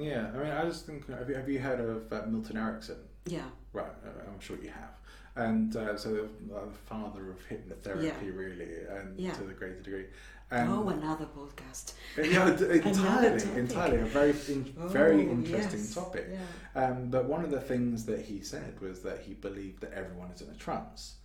Yeah, 0.00 0.30
I 0.34 0.38
mean, 0.38 0.52
I 0.52 0.64
just 0.64 0.86
think, 0.86 1.08
have 1.10 1.28
you, 1.28 1.34
have 1.34 1.48
you 1.48 1.58
heard 1.58 1.80
of 1.80 2.12
uh, 2.12 2.26
Milton 2.26 2.56
Erickson? 2.56 2.96
yeah. 3.26 3.42
Right, 3.72 3.86
uh, 4.06 4.30
I'm 4.32 4.40
sure 4.40 4.56
you 4.62 4.70
have. 4.70 4.94
And 5.36 5.76
uh, 5.76 5.96
so 5.96 6.10
the 6.14 6.22
uh, 6.54 6.60
father 6.86 7.30
of 7.30 7.38
hypnotherapy, 7.48 8.04
Yeah. 8.04 8.30
really, 8.34 8.84
and 8.90 9.18
Yeah. 9.18 9.32
to 9.34 9.44
the 9.44 9.52
greater 9.52 9.80
degree. 9.80 10.06
And 10.50 10.70
oh, 10.70 10.88
another 10.88 11.26
podcast. 11.26 11.92
yeah, 12.16 12.48
entirely, 12.88 13.42
entirely, 13.58 13.98
a 13.98 14.04
very, 14.06 14.30
in, 14.48 14.64
very 14.78 15.26
Oh, 15.28 15.30
interesting 15.30 15.80
yes. 15.80 15.94
topic. 15.94 16.28
Yeah. 16.32 16.84
Um, 16.86 17.10
but 17.10 17.26
one 17.26 17.44
of 17.44 17.50
the 17.50 17.60
things 17.60 18.06
that 18.06 18.20
he 18.24 18.40
said 18.40 18.80
was 18.80 19.00
that 19.00 19.20
he 19.20 19.34
believed 19.34 19.82
that 19.82 19.92
everyone 19.92 20.30
is 20.30 20.40
in 20.40 20.48
a 20.48 20.54
trance, 20.54 21.16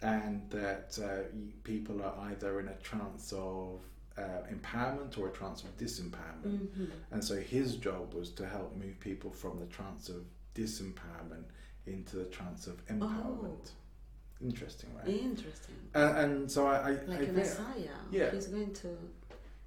and 0.00 0.40
that 0.50 0.98
uh, 1.02 1.28
people 1.64 2.02
are 2.02 2.14
either 2.30 2.58
in 2.60 2.68
a 2.68 2.74
trance 2.76 3.32
of 3.36 3.80
uh, 4.18 4.42
empowerment 4.52 5.18
or 5.18 5.28
a 5.28 5.30
trance 5.32 5.62
of 5.64 5.76
disempowerment. 5.78 6.58
Mhm. 6.68 6.90
And 7.10 7.24
so 7.24 7.36
his 7.36 7.76
job 7.76 8.14
was 8.14 8.30
to 8.32 8.46
help 8.46 8.76
move 8.76 8.98
people 9.00 9.30
from 9.30 9.58
the 9.58 9.66
trance 9.66 10.08
of 10.08 10.24
disempowerment 10.54 11.44
into 11.86 12.16
the 12.16 12.24
trance 12.26 12.66
of 12.66 12.84
empowerment. 12.86 13.70
Interesting, 14.40 14.90
right? 14.96 15.08
Interesting. 15.08 15.74
And, 15.94 16.18
and 16.18 16.50
so 16.50 16.66
I, 16.66 16.76
I, 16.76 16.90
Like 17.06 17.20
I 17.20 17.24
a 17.24 17.32
Messiah. 17.32 17.88
Yeah. 18.10 18.30
He's 18.32 18.46
going 18.48 18.72
to. 18.74 18.88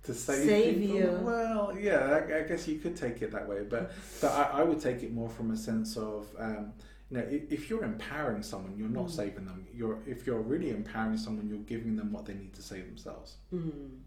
to 0.04 0.14
save, 0.14 0.46
Save 0.46 0.82
you. 0.82 1.20
Well, 1.24 1.76
yeah, 1.80 2.00
I, 2.30 2.40
I 2.40 2.42
guess 2.44 2.68
you 2.68 2.78
could 2.80 2.96
take 2.96 3.22
it 3.22 3.32
that 3.32 3.48
way, 3.48 3.64
but 3.64 3.92
but 4.22 4.32
I, 4.32 4.60
I 4.60 4.64
would 4.64 4.80
take 4.82 5.02
it 5.04 5.14
more 5.14 5.30
from 5.30 5.52
a 5.52 5.58
sense 5.58 5.98
of. 5.98 6.28
Um, 6.38 6.74
you 7.12 7.18
know, 7.18 7.24
if, 7.30 7.52
if 7.52 7.70
you're 7.70 7.84
empowering 7.84 8.42
someone, 8.42 8.76
you're 8.78 8.90
not 8.90 9.06
Mm. 9.06 9.12
saving 9.12 9.46
them. 9.46 9.68
You're 9.74 10.00
if 10.08 10.26
you're 10.26 10.42
really 10.42 10.72
empowering 10.72 11.18
someone, 11.18 11.48
you're 11.48 11.60
giving 11.60 11.96
them 11.96 12.12
what 12.12 12.26
they 12.26 12.34
need 12.34 12.54
to 12.56 12.64
save 12.64 12.86
themselves. 12.88 13.38
Mm. 13.54 14.00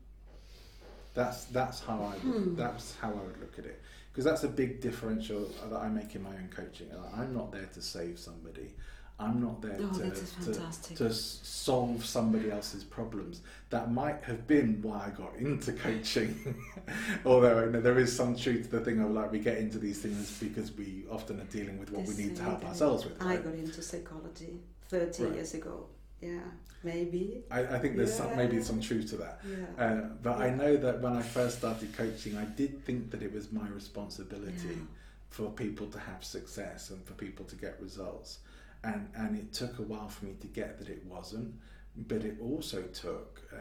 That's 1.14 1.44
that's 1.46 1.80
how 1.80 2.02
I 2.02 2.12
would, 2.26 2.42
Hmm. 2.42 2.54
that's 2.54 2.96
how 3.00 3.08
I 3.10 3.14
would 3.26 3.40
look 3.40 3.58
at 3.58 3.64
it 3.66 3.80
because 4.12 4.24
that's 4.24 4.44
a 4.44 4.48
big 4.48 4.80
differential 4.80 5.48
that 5.70 5.76
I 5.78 5.88
make 5.88 6.14
in 6.14 6.22
my 6.22 6.30
own 6.30 6.48
coaching. 6.54 6.88
I'm 7.16 7.34
not 7.34 7.52
there 7.52 7.68
to 7.74 7.82
save 7.82 8.18
somebody. 8.18 8.74
I'm 9.20 9.40
not 9.40 9.60
there 9.60 9.78
Oh, 9.82 9.98
to, 9.98 10.10
to 10.52 10.94
to 10.94 11.12
solve 11.12 12.04
somebody 12.04 12.52
else's 12.52 12.84
problems. 12.84 13.40
That 13.70 13.90
might 13.90 14.22
have 14.22 14.46
been 14.46 14.80
why 14.80 15.06
I 15.06 15.10
got 15.10 15.34
into 15.36 15.72
coaching. 15.72 16.54
Although 17.24 17.64
you 17.64 17.70
know, 17.72 17.80
there 17.80 17.98
is 17.98 18.14
some 18.14 18.36
truth 18.36 18.70
to 18.70 18.78
the 18.78 18.84
thing 18.84 19.00
of 19.00 19.10
like 19.10 19.32
we 19.32 19.40
get 19.40 19.58
into 19.58 19.78
these 19.78 20.00
things 20.00 20.38
because 20.40 20.70
we 20.76 21.04
often 21.10 21.40
are 21.40 21.44
dealing 21.46 21.78
with 21.80 21.90
what 21.90 22.06
we 22.06 22.14
need 22.14 22.36
to 22.36 22.42
help 22.44 22.64
ourselves 22.64 23.04
with. 23.04 23.20
I 23.20 23.36
got 23.38 23.54
into 23.54 23.82
psychology 23.82 24.60
30 24.88 25.24
Right. 25.24 25.34
years 25.34 25.54
ago. 25.54 25.86
Yeah, 26.20 26.40
maybe. 26.82 27.42
I, 27.50 27.60
I 27.60 27.78
think 27.78 27.96
there's 27.96 28.12
some, 28.14 28.36
maybe 28.36 28.56
Yeah. 28.56 28.62
some 28.62 28.80
truth 28.80 29.10
to 29.10 29.16
that. 29.18 29.40
Yeah. 29.48 29.84
Uh, 29.84 30.00
but 30.22 30.38
I 30.40 30.50
know 30.50 30.76
that 30.76 31.00
when 31.00 31.12
I 31.14 31.22
first 31.22 31.58
started 31.58 31.96
coaching, 31.96 32.36
I 32.36 32.44
did 32.44 32.84
think 32.84 33.10
that 33.10 33.22
it 33.22 33.32
was 33.32 33.52
my 33.52 33.68
responsibility 33.68 34.68
Yeah. 34.70 34.74
for 35.30 35.50
people 35.50 35.86
to 35.88 35.98
have 35.98 36.24
success 36.24 36.90
and 36.90 37.04
for 37.04 37.12
people 37.14 37.44
to 37.46 37.56
get 37.56 37.80
results. 37.80 38.38
And, 38.84 39.08
and 39.16 39.36
it 39.36 39.52
took 39.52 39.78
a 39.78 39.82
while 39.82 40.08
for 40.08 40.24
me 40.26 40.34
to 40.40 40.46
get 40.48 40.78
that 40.78 40.88
it 40.88 41.04
wasn't. 41.06 41.54
But 41.96 42.22
it 42.24 42.36
also 42.40 42.82
took, 42.82 43.40
uh, 43.52 43.56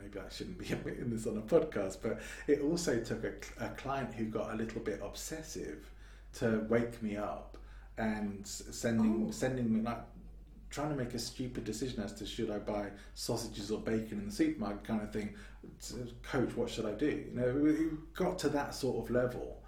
maybe 0.00 0.18
I 0.18 0.28
shouldn't 0.30 0.58
be 0.58 0.66
admitting 0.72 1.10
this 1.10 1.26
on 1.26 1.36
a 1.36 1.42
podcast, 1.42 1.98
but 2.02 2.20
it 2.46 2.60
also 2.62 3.00
took 3.00 3.24
a, 3.24 3.66
a 3.66 3.68
client 3.70 4.14
who 4.14 4.24
got 4.26 4.52
a 4.52 4.56
little 4.56 4.80
bit 4.80 5.00
obsessive 5.04 5.90
to 6.38 6.64
wake 6.70 7.02
me 7.02 7.16
up 7.16 7.58
and 7.98 8.46
sending 8.46 9.26
Oh. 9.28 9.30
sending 9.30 9.70
me 9.74 9.82
like 9.82 10.00
trying 10.72 10.88
to 10.88 10.96
make 10.96 11.14
a 11.14 11.18
stupid 11.18 11.64
decision 11.64 12.02
as 12.02 12.12
to 12.14 12.26
should 12.26 12.50
I 12.50 12.58
buy 12.58 12.88
sausages 13.14 13.70
or 13.70 13.78
bacon 13.80 14.18
in 14.18 14.26
the 14.26 14.32
supermarket 14.32 14.84
kind 14.84 15.02
of 15.02 15.12
thing. 15.12 15.34
Coach, 16.22 16.56
what 16.56 16.70
should 16.70 16.86
I 16.86 16.92
do? 16.92 17.06
You 17.06 17.30
know, 17.34 17.66
it 17.66 18.14
got 18.14 18.38
to 18.40 18.48
that 18.50 18.74
sort 18.74 19.04
of 19.04 19.10
level 19.10 19.58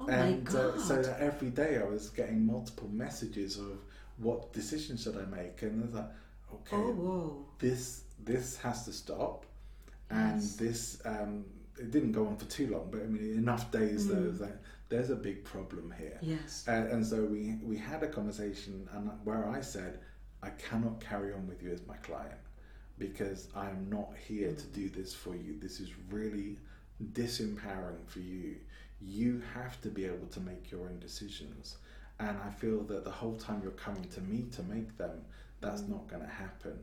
Oh 0.00 0.08
and 0.08 0.48
uh, 0.48 0.76
so 0.78 1.00
that 1.02 1.20
every 1.20 1.50
day 1.50 1.78
I 1.78 1.84
was 1.84 2.10
getting 2.10 2.44
multiple 2.44 2.88
messages 2.92 3.58
of 3.58 3.78
what 4.18 4.52
decision 4.52 4.96
should 4.96 5.16
I 5.16 5.24
make, 5.24 5.62
and 5.62 5.82
I 5.82 5.86
was 5.86 5.94
like, 5.94 6.10
okay, 6.54 6.76
Oh, 6.76 7.44
this 7.58 8.02
this 8.24 8.56
has 8.58 8.84
to 8.86 8.92
stop, 8.92 9.46
and 10.10 10.40
Yes. 10.42 10.56
this 10.56 11.02
um, 11.04 11.44
it 11.78 11.90
didn't 11.90 12.12
go 12.12 12.26
on 12.26 12.36
for 12.36 12.44
too 12.46 12.68
long, 12.68 12.88
but 12.90 13.02
I 13.02 13.06
mean 13.06 13.38
enough 13.38 13.70
days 13.70 14.08
though, 14.08 14.14
that 14.14 14.34
Mm. 14.34 14.40
like 14.40 14.58
there's 14.88 15.10
a 15.10 15.16
big 15.16 15.44
problem 15.44 15.94
here, 15.96 16.18
Yes. 16.22 16.64
and, 16.66 16.88
and 16.88 17.06
so 17.06 17.24
we 17.24 17.58
we 17.62 17.76
had 17.76 18.02
a 18.02 18.08
conversation, 18.08 18.88
and 18.92 19.10
where 19.24 19.48
I 19.48 19.60
said 19.60 20.00
I 20.44 20.50
cannot 20.50 21.00
carry 21.00 21.32
on 21.32 21.46
with 21.48 21.62
you 21.62 21.72
as 21.72 21.80
my 21.86 21.96
client 21.96 22.38
because 22.98 23.48
I 23.56 23.70
am 23.70 23.88
not 23.88 24.10
here 24.28 24.52
to 24.52 24.66
do 24.66 24.88
this 24.88 25.14
for 25.14 25.34
you. 25.34 25.58
This 25.58 25.80
is 25.80 25.90
really 26.10 26.58
disempowering 27.12 28.06
for 28.06 28.20
you. 28.20 28.56
You 29.00 29.42
have 29.54 29.80
to 29.82 29.88
be 29.88 30.04
able 30.04 30.26
to 30.28 30.40
make 30.40 30.70
your 30.70 30.82
own 30.82 30.98
decisions. 31.00 31.78
And 32.20 32.36
I 32.46 32.50
feel 32.50 32.82
that 32.84 33.04
the 33.04 33.10
whole 33.10 33.36
time 33.36 33.60
you're 33.62 33.72
coming 33.72 34.04
to 34.10 34.20
me 34.20 34.46
to 34.52 34.62
make 34.62 34.96
them, 34.96 35.24
that's 35.60 35.82
Mm. 35.82 35.88
not 35.88 36.08
going 36.08 36.22
to 36.22 36.28
happen. 36.28 36.78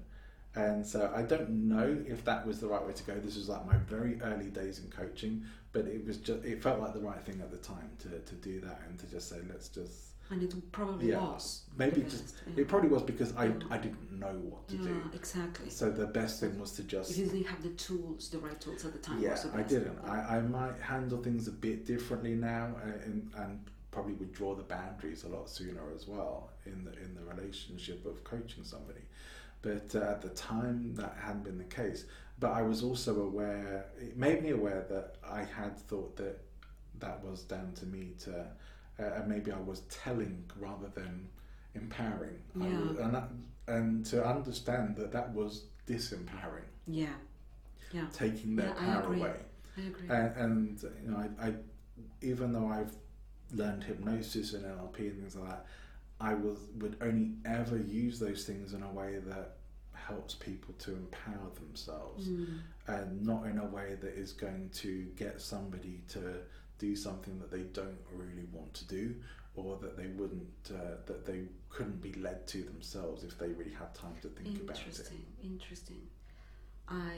And 0.56 0.86
so 0.86 1.12
I 1.16 1.22
don't 1.22 1.50
know 1.70 2.04
if 2.06 2.26
that 2.26 2.46
was 2.46 2.60
the 2.60 2.68
right 2.68 2.86
way 2.86 2.92
to 2.92 3.04
go. 3.04 3.18
This 3.20 3.38
was 3.38 3.48
like 3.48 3.66
my 3.66 3.78
very 3.78 4.20
early 4.22 4.50
days 4.50 4.80
in 4.80 4.90
coaching, 4.90 5.46
but 5.72 5.86
it 5.86 6.06
was 6.06 6.18
just 6.18 6.44
it 6.44 6.62
felt 6.62 6.82
like 6.82 6.94
the 6.94 7.00
right 7.00 7.22
thing 7.24 7.40
at 7.40 7.52
the 7.52 7.58
time 7.58 7.90
to, 8.00 8.20
to 8.20 8.36
do 8.36 8.60
that 8.62 8.82
and 8.88 9.00
to 9.00 9.06
just 9.06 9.30
say 9.30 9.38
let's 9.50 9.70
just 9.70 10.11
And 10.32 10.42
it 10.42 10.72
probably 10.72 11.10
yeah 11.10 11.20
was. 11.20 11.64
maybe 11.78 12.02
just 12.02 12.36
yeah. 12.48 12.62
it 12.62 12.68
probably 12.68 12.90
was 12.90 13.04
because 13.04 13.36
I. 13.36 13.52
I 13.70 13.78
didn't 13.78 14.20
know 14.20 14.34
what 14.50 14.68
to 14.70 14.78
yeah, 14.78 14.84
do. 14.84 15.12
exactly. 15.14 15.70
So 15.70 15.92
the 15.92 16.08
best 16.08 16.40
thing 16.40 16.58
was 16.60 16.72
to 16.74 16.84
just 16.84 17.18
you 17.18 17.26
didn't 17.26 17.48
have 17.48 17.62
the 17.62 17.70
tools, 17.72 18.30
the 18.30 18.40
right 18.40 18.60
tools 18.62 18.86
at 18.86 18.94
the 18.94 19.00
time, 19.00 19.22
yeah, 19.22 19.36
the 19.36 19.52
I 19.58 19.64
didn't. 19.64 20.00
I, 20.06 20.38
I 20.38 20.42
might 20.42 20.80
handle 20.80 21.22
things 21.22 21.48
a 21.48 21.52
bit 21.52 21.86
differently 21.86 22.36
now, 22.36 22.76
uh, 22.84 23.06
and, 23.06 23.30
and 23.36 23.60
probably 23.92 24.14
would 24.14 24.32
draw 24.32 24.56
the 24.56 24.64
boundaries 24.64 25.26
a 25.26 25.28
lot 25.28 25.50
sooner 25.50 25.82
as 25.94 26.08
well 26.08 26.50
in 26.66 26.86
the 26.86 26.92
in 26.94 27.14
the 27.14 27.24
relationship 27.34 28.06
of 28.06 28.24
coaching 28.24 28.64
somebody. 28.64 29.02
But 29.62 29.94
uh, 29.96 30.12
at 30.12 30.22
the 30.22 30.30
time, 30.30 30.96
that 30.96 31.18
hadn't 31.22 31.44
been 31.44 31.58
the 31.58 31.66
case. 31.66 32.06
But 32.40 32.52
I 32.52 32.62
was 32.64 32.84
also 32.84 33.22
aware. 33.22 33.86
It 34.00 34.18
made 34.18 34.42
me 34.42 34.52
aware 34.52 34.86
that 34.90 35.16
I 35.30 35.44
had 35.44 35.78
thought 35.78 36.16
that 36.18 36.40
that 37.00 37.24
was 37.24 37.44
down 37.44 37.74
to 37.74 37.86
me 37.86 38.14
to, 38.24 38.46
uh, 39.02 39.06
and 39.16 39.28
maybe 39.28 39.52
I 39.52 39.60
was 39.60 39.82
telling 39.90 40.44
rather 40.60 40.90
than 40.90 41.28
empowering. 41.76 42.40
I 42.60 42.68
Yeah. 42.68 42.80
was- 42.82 42.98
and 43.00 43.14
that, 43.16 43.30
and 43.68 44.06
to 44.08 44.26
understand 44.26 44.96
that 44.98 45.12
that 45.12 45.34
was 45.34 45.66
disempowering, 45.88 46.66
Yeah, 46.88 47.14
yeah, 47.92 48.08
taking 48.14 48.56
their 48.56 48.68
Yeah, 48.68 48.74
I 48.78 48.86
power 48.86 49.04
agree. 49.04 49.20
away 49.20 49.40
I 49.78 49.82
agree. 49.82 50.10
and, 50.10 50.36
and 50.38 50.84
you 51.04 51.10
know, 51.12 51.18
I, 51.18 51.48
I, 51.48 51.56
even 52.22 52.52
though 52.54 52.68
I've 52.68 52.94
learned 53.54 53.84
hypnosis 53.84 54.54
and 54.54 54.66
NLP 54.66 55.00
and 55.00 55.20
things 55.20 55.36
like 55.36 55.50
that, 55.50 55.66
I 56.20 56.34
was 56.36 56.60
would 56.76 56.98
only 57.02 57.36
ever 57.46 57.78
use 57.78 58.20
those 58.20 58.46
things 58.46 58.74
in 58.74 58.84
a 58.84 58.92
way 58.92 59.20
that 59.20 59.58
helps 59.94 60.36
people 60.36 60.74
to 60.80 60.92
empower 60.94 61.50
themselves, 61.56 62.28
Mm. 62.28 62.60
and 62.88 63.26
not 63.26 63.46
in 63.46 63.58
a 63.60 63.66
way 63.66 63.96
that 64.02 64.14
is 64.14 64.34
going 64.34 64.70
to 64.74 65.06
get 65.16 65.40
somebody 65.42 66.02
to 66.10 66.42
do 66.88 66.96
something 66.96 67.36
that 67.42 67.52
they 67.56 67.64
don't 67.82 68.02
really 68.22 68.48
want 68.52 68.74
to 68.82 68.86
do, 68.98 69.04
or 69.56 69.78
that 69.84 69.94
they 70.00 70.08
wouldn't, 70.20 70.72
uh, 70.80 70.96
that 71.06 71.22
they 71.30 71.42
couldn't 71.70 72.02
be 72.02 72.14
led 72.28 72.40
to 72.54 72.60
themselves 72.72 73.24
if 73.30 73.34
they 73.42 73.50
really 73.60 73.76
had 73.84 73.94
time 74.04 74.16
to 74.24 74.30
think 74.38 74.58
about 74.64 74.78
it. 74.78 74.88
Interesting, 74.88 75.26
interesting. 75.54 76.02
I 76.88 77.18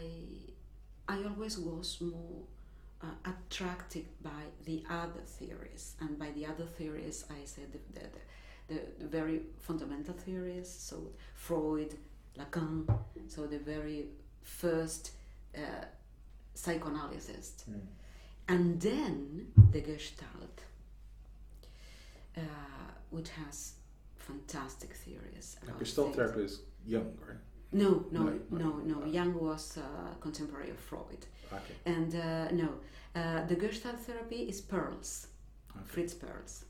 I 1.15 1.18
always 1.30 1.56
was 1.57 1.90
more 2.02 2.40
uh, 3.06 3.31
attracted 3.34 4.06
by 4.22 4.44
the 4.69 4.84
other 5.02 5.23
theories, 5.38 5.84
and 6.02 6.11
by 6.23 6.30
the 6.38 6.45
other 6.52 6.68
theories, 6.77 7.18
I 7.30 7.45
said 7.45 7.68
the, 7.76 7.81
the, 7.98 8.07
the, 8.69 8.80
the 9.02 9.07
very 9.19 9.41
fundamental 9.68 10.15
theories. 10.26 10.69
So 10.90 10.95
Freud, 11.35 11.91
Lacan, 12.40 12.76
so 13.27 13.40
the 13.56 13.60
very 13.60 13.99
first 14.44 15.11
uh, 15.56 15.85
Mm. 17.69 17.81
And 18.48 18.80
then 18.82 19.48
the 19.72 19.82
Gestalt, 19.82 20.64
uh, 22.38 22.41
which 23.10 23.30
has 23.30 23.74
fantastic 24.18 24.94
theories. 24.94 25.57
About 25.64 25.80
Gestalt 25.80 26.15
therapy 26.15 26.41
is 26.44 26.61
Jung, 26.86 27.14
right? 27.28 27.38
No, 27.72 28.06
no, 28.11 28.40
no, 28.52 28.80
no. 28.84 29.06
Jung 29.06 29.34
was 29.40 29.78
uh, 29.78 30.14
contemporary 30.20 30.70
of 30.70 30.78
Freud, 30.78 31.26
Okay. 31.52 31.74
and 31.86 32.14
uh, 32.15 32.52
no, 32.52 32.70
uh, 33.15 33.45
the 33.48 33.56
Gestalt 33.56 33.99
therapy 33.99 34.41
is 34.49 34.61
Perls, 34.61 35.28
okay. 35.76 35.86
Fritz 35.86 36.14
Perls, 36.14 36.65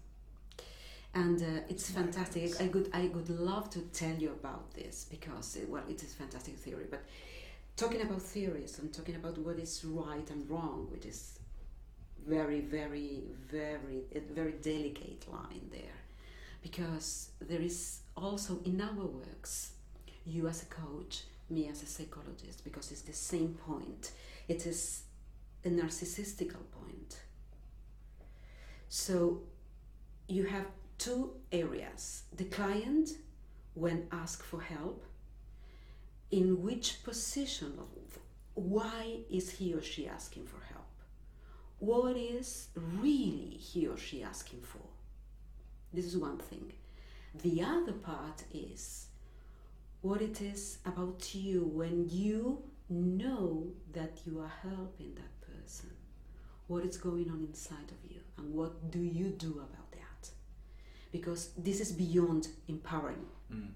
and 1.14 1.42
uh, 1.42 1.46
it's 1.68 1.90
fantastic. 1.90 2.62
I 2.62 2.68
could, 2.68 2.90
I 2.94 3.10
would 3.14 3.30
love 3.30 3.70
to 3.72 3.80
tell 3.94 4.16
you 4.16 4.30
about 4.30 4.74
this 4.74 5.06
because, 5.10 5.58
uh, 5.58 5.66
well, 5.68 5.84
it 5.90 6.02
is 6.04 6.14
fantastic 6.14 6.56
theory. 6.58 6.86
But 6.90 7.04
talking 7.76 8.02
about 8.02 8.22
theories 8.22 8.80
and 8.80 8.94
talking 8.94 9.16
about 9.16 9.38
what 9.40 9.58
is 9.60 9.84
right 9.84 10.30
and 10.30 10.50
wrong, 10.50 10.88
which 10.92 11.06
is 11.06 11.40
very, 12.28 12.62
very, 12.62 13.24
very, 13.52 14.04
a 14.16 14.20
very 14.34 14.54
delicate 14.62 15.26
line 15.32 15.70
there, 15.72 16.00
because 16.62 17.30
there 17.42 17.62
is 17.62 18.00
also 18.16 18.60
in 18.66 18.82
our 18.82 19.06
works 19.06 19.72
you 20.26 20.48
as 20.48 20.64
a 20.64 20.66
coach, 20.68 21.24
me 21.50 21.68
as 21.68 21.84
a 21.84 21.86
psychologist, 21.86 22.64
because 22.64 22.92
it's 22.92 23.02
the 23.02 23.14
same 23.14 23.54
point. 23.66 24.12
It 24.48 24.66
is 24.66 25.04
a 25.66 25.70
narcissistical 25.70 26.64
point. 26.72 27.20
So 28.90 29.42
you 30.28 30.46
have 30.46 30.66
two 30.98 31.32
areas 31.52 32.24
the 32.36 32.46
client, 32.46 33.10
when 33.74 34.08
asked 34.12 34.44
for 34.44 34.62
help, 34.62 35.04
in 36.32 36.62
which 36.64 37.04
position 37.04 37.74
of 37.80 37.88
why 38.56 39.18
is 39.30 39.50
he 39.50 39.74
or 39.74 39.82
she 39.82 40.08
asking 40.08 40.46
for 40.46 40.60
help? 40.66 40.73
What 41.84 42.16
is 42.16 42.70
really 43.02 43.58
he 43.60 43.88
or 43.88 43.98
she 43.98 44.24
asking 44.24 44.62
for? 44.62 44.88
This 45.94 46.06
is 46.06 46.16
one 46.16 46.38
thing. 46.38 46.72
The 47.42 47.62
other 47.62 47.92
part 47.92 48.44
is 48.54 49.08
what 50.00 50.22
it 50.22 50.40
is 50.42 50.78
about 50.86 51.36
you 51.36 51.70
when 51.74 52.08
you 52.10 52.64
know 52.88 53.68
that 53.92 54.22
you 54.26 54.40
are 54.40 54.54
helping 54.62 55.14
that 55.16 55.42
person. 55.42 55.90
What 56.68 56.86
is 56.86 56.96
going 56.96 57.30
on 57.30 57.46
inside 57.50 57.92
of 57.92 58.10
you, 58.10 58.22
and 58.38 58.54
what 58.54 58.90
do 58.90 59.00
you 59.00 59.32
do 59.32 59.52
about 59.52 59.92
that? 59.92 60.30
Because 61.12 61.50
this 61.58 61.82
is 61.82 61.92
beyond 61.92 62.48
empowering. 62.70 63.26
Mm. 63.54 63.72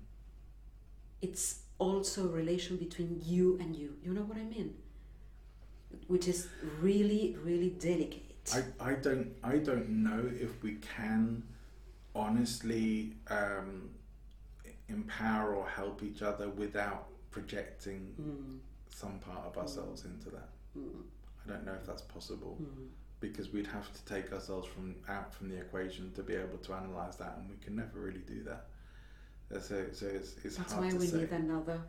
It's 1.22 1.60
also 1.78 2.30
a 2.30 2.32
relation 2.32 2.78
between 2.78 3.22
you 3.26 3.58
and 3.60 3.76
you. 3.76 3.98
You 4.02 4.14
know 4.14 4.22
what 4.22 4.38
I 4.38 4.46
mean? 4.46 4.76
Which 6.08 6.28
is 6.28 6.48
really, 6.82 7.36
really 7.44 7.70
delicate. 7.72 8.24
I, 8.54 8.92
I 8.92 8.94
don't 8.94 9.34
I 9.44 9.58
don't 9.58 9.90
know 9.90 10.30
if 10.40 10.64
we 10.64 10.76
can 10.76 11.44
honestly 12.16 13.14
um, 13.30 13.90
empower 14.88 15.54
or 15.56 15.68
help 15.68 16.02
each 16.04 16.22
other 16.22 16.50
without 16.50 17.08
projecting 17.32 18.14
Mm, 18.20 18.60
some 18.90 19.20
part 19.20 19.46
of 19.46 19.58
ourselves 19.58 20.06
into 20.06 20.30
that. 20.30 20.50
mm, 20.78 21.04
I 21.46 21.50
don't 21.50 21.66
know 21.66 21.74
if 21.74 21.86
that's 21.86 22.02
possible 22.02 22.58
mm. 22.62 22.88
because 23.20 23.52
we'd 23.52 23.68
have 23.68 23.92
to 23.94 24.06
take 24.06 24.32
ourselves 24.34 24.68
from 24.68 24.96
out 25.08 25.34
from 25.34 25.50
the 25.50 25.58
equation 25.58 26.12
to 26.14 26.24
be 26.24 26.34
able 26.34 26.58
to 26.60 26.74
analyze 26.74 27.18
that, 27.18 27.36
and 27.38 27.50
we 27.50 27.58
can 27.58 27.76
never 27.76 28.00
really 28.00 28.24
do 28.28 28.44
that. 28.44 28.66
So, 29.62 29.86
so 29.94 30.08
it's, 30.08 30.36
it's 30.44 30.58
That's 30.58 30.74
hard 30.74 30.86
why 30.86 30.92
to 30.92 30.98
we 30.98 31.08
say. 31.08 31.18
need 31.20 31.32
another 31.32 31.80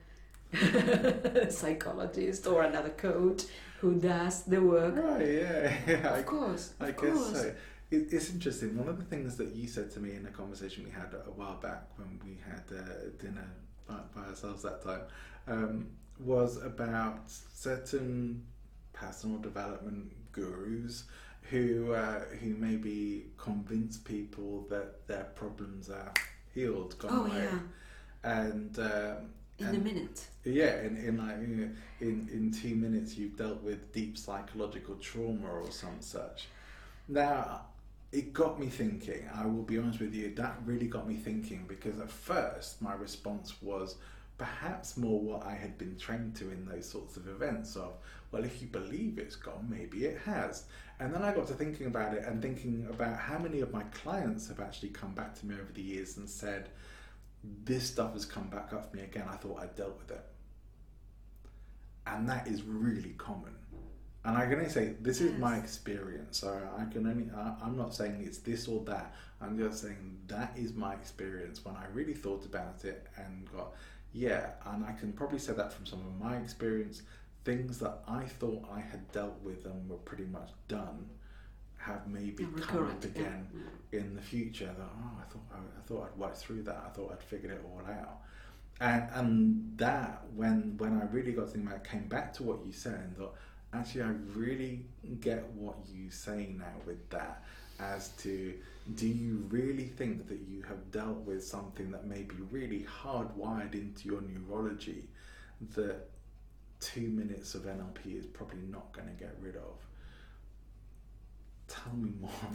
psychologist 1.51 2.47
or 2.47 2.62
another 2.62 2.91
coach 2.91 3.43
who 3.81 3.95
does 3.95 4.43
the 4.45 4.61
work. 4.62 4.97
Right? 4.97 5.27
Yeah, 5.27 5.77
yeah. 5.87 6.12
I 6.15 6.19
Of 6.19 6.27
course, 6.27 6.75
I 6.81 6.89
of 6.89 6.97
guess 6.97 7.12
course. 7.15 7.33
so. 7.33 7.55
It, 7.91 8.12
it's 8.12 8.31
interesting. 8.31 8.77
One 8.77 8.89
of 8.89 8.99
the 8.99 9.05
things 9.05 9.37
that 9.37 9.55
you 9.55 9.66
said 9.66 9.91
to 9.93 10.01
me 10.01 10.15
in 10.15 10.27
a 10.27 10.31
conversation 10.31 10.85
we 10.85 10.91
had 10.91 11.15
a 11.15 11.31
while 11.31 11.57
back 11.57 11.85
when 11.97 12.20
we 12.25 12.39
had 12.47 12.62
uh, 12.77 13.11
dinner 13.19 13.49
by, 13.87 13.97
by 14.15 14.29
ourselves 14.29 14.62
that 14.62 14.83
time 14.83 15.03
um, 15.47 15.87
was 16.20 16.62
about 16.62 17.31
certain 17.31 18.45
personal 18.93 19.39
development 19.39 20.12
gurus 20.33 21.05
who 21.43 21.93
uh, 21.95 22.20
who 22.41 22.55
maybe 22.57 23.27
convince 23.39 23.97
people 23.97 24.66
that 24.69 25.07
their 25.07 25.25
problems 25.35 25.89
are 25.89 26.12
healed, 26.53 26.99
gone 26.99 27.11
Oh 27.12 27.25
away, 27.27 27.45
yeah, 27.45 27.59
and 28.23 28.79
um, 28.79 29.31
in 29.59 29.75
a 29.75 29.79
minute. 29.79 30.27
yeah, 30.45 30.81
in, 30.81 30.97
in 30.97 31.19
like 31.19 31.41
you 31.41 31.57
know, 31.57 31.71
in 32.01 32.29
in 32.33 32.53
two 32.53 32.75
minutes 32.75 33.17
you've 33.17 33.37
dealt 33.37 33.63
with 33.63 33.93
deep 33.93 34.17
psychological 34.17 34.95
trauma 34.97 35.49
or 35.49 35.71
some 35.71 36.01
such. 36.01 36.49
Now, 37.09 37.63
it 38.13 38.33
got 38.33 38.61
me 38.61 38.69
thinking. 38.69 39.29
I 39.35 39.47
will 39.47 39.63
be 39.63 39.79
honest 39.79 40.01
with 40.01 40.15
you. 40.15 40.35
That 40.35 40.59
really 40.65 40.87
got 40.87 41.09
me 41.09 41.17
thinking 41.17 41.65
because 41.67 41.99
at 41.99 42.11
first 42.11 42.81
my 42.83 42.95
response 42.95 43.55
was 43.63 43.97
perhaps 44.37 44.97
more 44.97 45.21
what 45.21 45.45
I 45.45 45.55
had 45.55 45.77
been 45.77 45.97
trained 45.97 46.37
to 46.37 46.51
in 46.51 46.65
those 46.65 46.89
sorts 46.89 47.17
of 47.17 47.27
events 47.27 47.75
of 47.75 47.95
well, 48.31 48.45
if 48.45 48.61
you 48.61 48.69
believe 48.69 49.19
it's 49.19 49.37
gone, 49.37 49.67
maybe 49.69 50.05
it 50.05 50.19
has. 50.25 50.65
And 51.01 51.15
then 51.15 51.23
I 51.23 51.33
got 51.33 51.47
to 51.49 51.55
thinking 51.55 51.87
about 51.87 52.15
it 52.15 52.25
and 52.25 52.43
thinking 52.43 52.87
about 52.91 53.19
how 53.19 53.39
many 53.39 53.61
of 53.61 53.73
my 53.73 53.83
clients 53.85 54.49
have 54.49 54.61
actually 54.61 54.91
come 54.91 55.13
back 55.15 55.35
to 55.41 55.47
me 55.47 55.55
over 55.55 55.73
the 55.73 55.83
years 55.83 56.17
and 56.17 56.29
said, 56.29 56.69
this 57.65 57.85
stuff 57.85 58.15
has 58.15 58.25
come 58.25 58.49
back 58.49 58.73
up 58.73 58.91
for 58.91 58.97
me 58.97 59.03
again. 59.03 59.25
I 59.31 59.37
thought 59.37 59.61
I'd 59.61 59.77
dealt 59.77 59.99
with 59.99 60.11
it. 60.11 60.25
And 62.07 62.29
that 62.29 62.47
is 62.47 62.62
really 62.62 63.15
common. 63.19 63.55
And 64.25 64.37
I 64.37 64.47
can 64.47 64.55
only 64.55 64.69
say 64.69 64.95
this 65.01 65.20
is 65.20 65.39
my 65.39 65.57
experience. 65.57 66.39
So 66.39 66.61
I 66.77 66.85
can 66.93 67.07
only 67.07 67.31
I, 67.35 67.66
am 67.66 67.77
not 67.77 67.95
saying 67.95 68.23
it's 68.25 68.39
this 68.39 68.69
or 68.69 68.85
that. 68.85 69.15
I'm 69.41 69.59
just 69.59 69.83
saying 69.83 70.19
that 70.27 70.53
is 70.57 70.75
my 70.75 70.95
experience 70.95 71.65
when 71.65 71.77
I 71.77 71.87
really 71.93 72.15
thought 72.15 72.45
about 72.45 72.85
it 72.85 73.07
and 73.16 73.51
got 73.53 73.75
yeah. 74.12 74.53
And 74.66 74.85
I 74.85 74.93
can 74.93 75.12
probably 75.12 75.39
say 75.39 75.53
that 75.53 75.73
from 75.73 75.87
some 75.87 76.01
of 76.01 76.19
my 76.19 76.37
experience. 76.37 77.03
Things 77.45 77.79
that 77.79 78.01
I 78.07 78.25
thought 78.25 78.69
I 78.70 78.81
had 78.81 79.11
dealt 79.12 79.41
with 79.43 79.65
and 79.65 79.89
were 79.89 79.97
pretty 79.97 80.25
much 80.25 80.51
done 80.66 81.07
have 81.79 82.07
maybe 82.07 82.47
come 82.61 82.87
up 82.87 83.05
again 83.05 83.49
yeah. 83.93 84.01
in 84.01 84.15
the 84.15 84.21
future. 84.21 84.67
That 84.67 84.87
oh, 84.87 85.19
I 85.21 85.33
thought 85.33 85.43
I, 85.53 85.57
I, 85.57 85.83
thought 85.87 86.11
I'd 86.13 86.19
worked 86.19 86.39
through 86.39 86.63
that. 86.65 86.83
I 86.87 86.91
thought 86.91 87.13
I'd 87.13 87.23
figured 87.23 87.53
it 87.53 87.65
all 87.65 87.83
out. 87.89 88.19
And 88.81 89.09
and 89.15 89.79
that 89.79 90.25
when 90.35 90.77
when 90.79 91.01
I 91.01 91.05
really 91.13 91.33
got 91.33 91.47
to 91.47 91.53
think 91.53 91.67
about, 91.67 91.85
it, 91.85 91.89
came 91.89 92.07
back 92.09 92.33
to 92.35 92.43
what 92.43 92.65
you 92.67 92.73
said 92.73 92.95
and 92.95 93.17
thought 93.17 93.35
actually 93.73 94.03
I 94.03 94.13
really 94.35 94.85
get 95.21 95.45
what 95.53 95.77
you 95.93 96.11
say 96.11 96.55
now 96.57 96.73
with 96.87 97.09
that 97.11 97.43
as 97.81 98.09
to 98.19 98.55
do 98.95 99.07
you 99.07 99.47
really 99.51 99.85
think 99.85 100.27
that 100.29 100.41
you 100.49 100.63
have 100.63 100.91
dealt 100.91 101.19
with 101.19 101.45
something 101.45 101.91
that 101.91 102.07
may 102.07 102.23
be 102.23 102.37
really 102.51 102.87
hardwired 103.03 103.75
into 103.75 104.09
your 104.09 104.23
neurology 104.23 105.05
that 105.75 106.09
two 106.81 107.09
minutes 107.09 107.55
of 107.55 107.63
NLP 107.63 108.19
is 108.19 108.27
probably 108.27 108.61
not 108.71 108.93
going 108.93 109.09
to 109.09 109.15
get 109.15 109.37
rid 109.41 109.57
of? 109.57 109.88
Tell 111.69 111.95
me 111.95 112.12
more. 112.20 112.31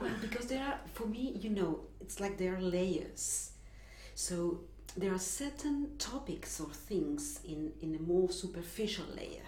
well, 0.00 0.12
because 0.20 0.46
there 0.46 0.64
are, 0.64 0.80
for 0.92 1.06
me, 1.06 1.36
you 1.40 1.50
know, 1.50 1.80
it's 2.00 2.18
like 2.20 2.38
there 2.38 2.56
are 2.56 2.60
layers. 2.60 3.52
So 4.14 4.60
there 4.96 5.12
are 5.14 5.18
certain 5.18 5.90
topics 5.98 6.60
or 6.60 6.68
things 6.70 7.40
in, 7.44 7.72
in 7.80 7.94
a 7.94 8.02
more 8.02 8.30
superficial 8.30 9.06
layer. 9.16 9.46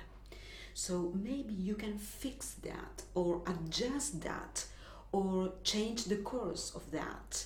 So 0.75 1.13
maybe 1.15 1.53
you 1.55 1.75
can 1.75 1.99
fix 1.99 2.53
that 2.63 3.03
or 3.15 3.43
adjust 3.47 4.23
that 4.23 4.67
or 5.11 5.53
change 5.65 6.05
the 6.05 6.17
course 6.17 6.73
of 6.75 6.91
that 6.93 7.45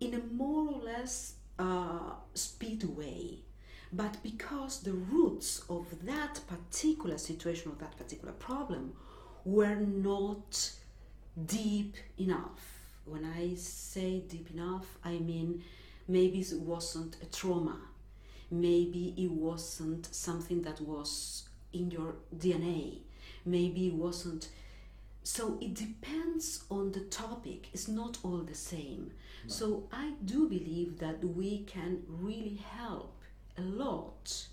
in 0.00 0.14
a 0.14 0.34
more 0.34 0.74
or 0.74 0.80
less 0.82 1.34
uh, 1.58 2.12
speed 2.34 2.84
way. 2.84 3.40
But 3.92 4.22
because 4.22 4.80
the 4.82 4.92
roots 4.92 5.62
of 5.68 5.86
that 6.04 6.40
particular 6.46 7.18
situation 7.18 7.72
or 7.72 7.76
that 7.80 7.96
particular 7.96 8.32
problem 8.34 8.92
were 9.52 9.76
not 9.76 10.70
deep 11.46 11.96
enough. 12.18 12.62
When 13.04 13.24
I 13.24 13.54
say 13.54 14.20
deep 14.20 14.50
enough, 14.50 14.98
I 15.04 15.18
mean 15.18 15.62
maybe 16.06 16.40
it 16.40 16.60
wasn't 16.60 17.16
a 17.22 17.26
trauma. 17.26 17.78
Maybe 18.50 19.14
it 19.16 19.30
wasn't 19.30 20.06
something 20.14 20.62
that 20.62 20.80
was 20.80 21.48
in 21.72 21.90
your 21.90 22.14
dna 22.34 22.98
maybe 23.44 23.88
it 23.88 23.94
wasn't. 23.94 24.48
So 25.22 25.58
it 25.60 25.74
depends 25.74 26.64
on 26.70 26.92
the 26.92 27.00
topic. 27.00 27.68
It's 27.72 27.88
not 27.88 28.18
all 28.22 28.38
the 28.38 28.54
same. 28.54 29.12
No. 29.44 29.54
so 29.54 29.88
i 29.92 30.14
do 30.24 30.48
believe 30.48 30.98
that 30.98 31.22
we 31.22 31.60
can 31.60 32.02
really 32.08 32.56
help 32.56 33.22
a 33.56 33.62
lot 33.62 34.48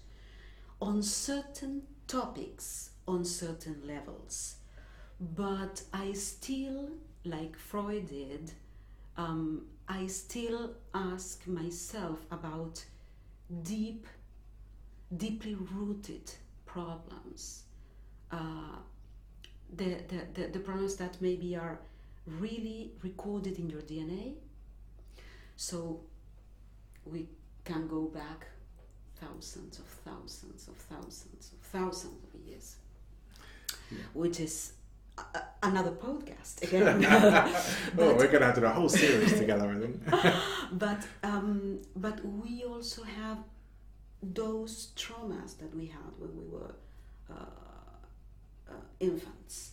on 0.80 1.01
certain 1.01 1.81
topics 2.07 2.91
on 3.07 3.26
certain 3.26 3.81
levels 3.84 4.57
but 5.20 5.82
i 5.94 6.12
still 6.14 6.90
like 7.24 7.58
freud 7.58 8.08
did 8.08 8.52
um, 9.18 9.66
I 9.88 10.08
still 10.08 10.74
ask 10.94 11.46
myself 11.48 12.20
about 12.32 12.84
deep, 13.64 14.08
deeply 15.16 15.56
rooted 15.56 16.32
problems. 16.66 17.64
Uh, 18.32 18.78
the, 19.74 19.98
the, 20.08 20.22
the, 20.34 20.48
the 20.48 20.60
problems 20.60 20.96
that 20.98 21.22
maybe 21.22 21.56
are 21.56 21.80
really 22.28 22.92
recorded 23.04 23.60
in 23.60 23.70
your 23.70 23.82
DNA. 23.82 24.34
So 25.56 26.02
we 27.06 27.28
can 27.64 27.88
go 27.88 28.06
back 28.06 28.48
thousands 29.22 29.80
of 29.80 29.86
thousands 29.86 30.68
of 30.68 30.76
thousands 30.76 31.52
of 31.54 31.60
thousands 31.60 32.24
of 32.34 32.40
years, 32.42 32.76
yeah. 33.92 34.00
which 34.14 34.40
is 34.40 34.74
another 35.64 35.92
podcast 35.92 36.62
again. 36.68 37.06
oh, 37.98 38.16
we're 38.16 38.28
gonna 38.28 38.46
have 38.46 38.56
to 38.56 38.62
do 38.62 38.68
a 38.68 38.70
whole 38.70 38.90
series 38.90 39.34
together, 39.34 39.70
I 39.70 39.80
think. 39.80 40.34
but 40.72 41.08
um, 41.24 41.82
but 41.96 42.24
we 42.26 42.64
also 42.64 43.04
have 43.04 43.40
those 44.22 44.92
traumas 44.96 45.58
that 45.58 45.76
we 45.76 45.88
had 45.88 46.12
when 46.18 46.36
we 46.38 46.48
were 46.48 46.76
uh, 47.30 48.70
uh, 48.70 48.74
infants, 49.00 49.72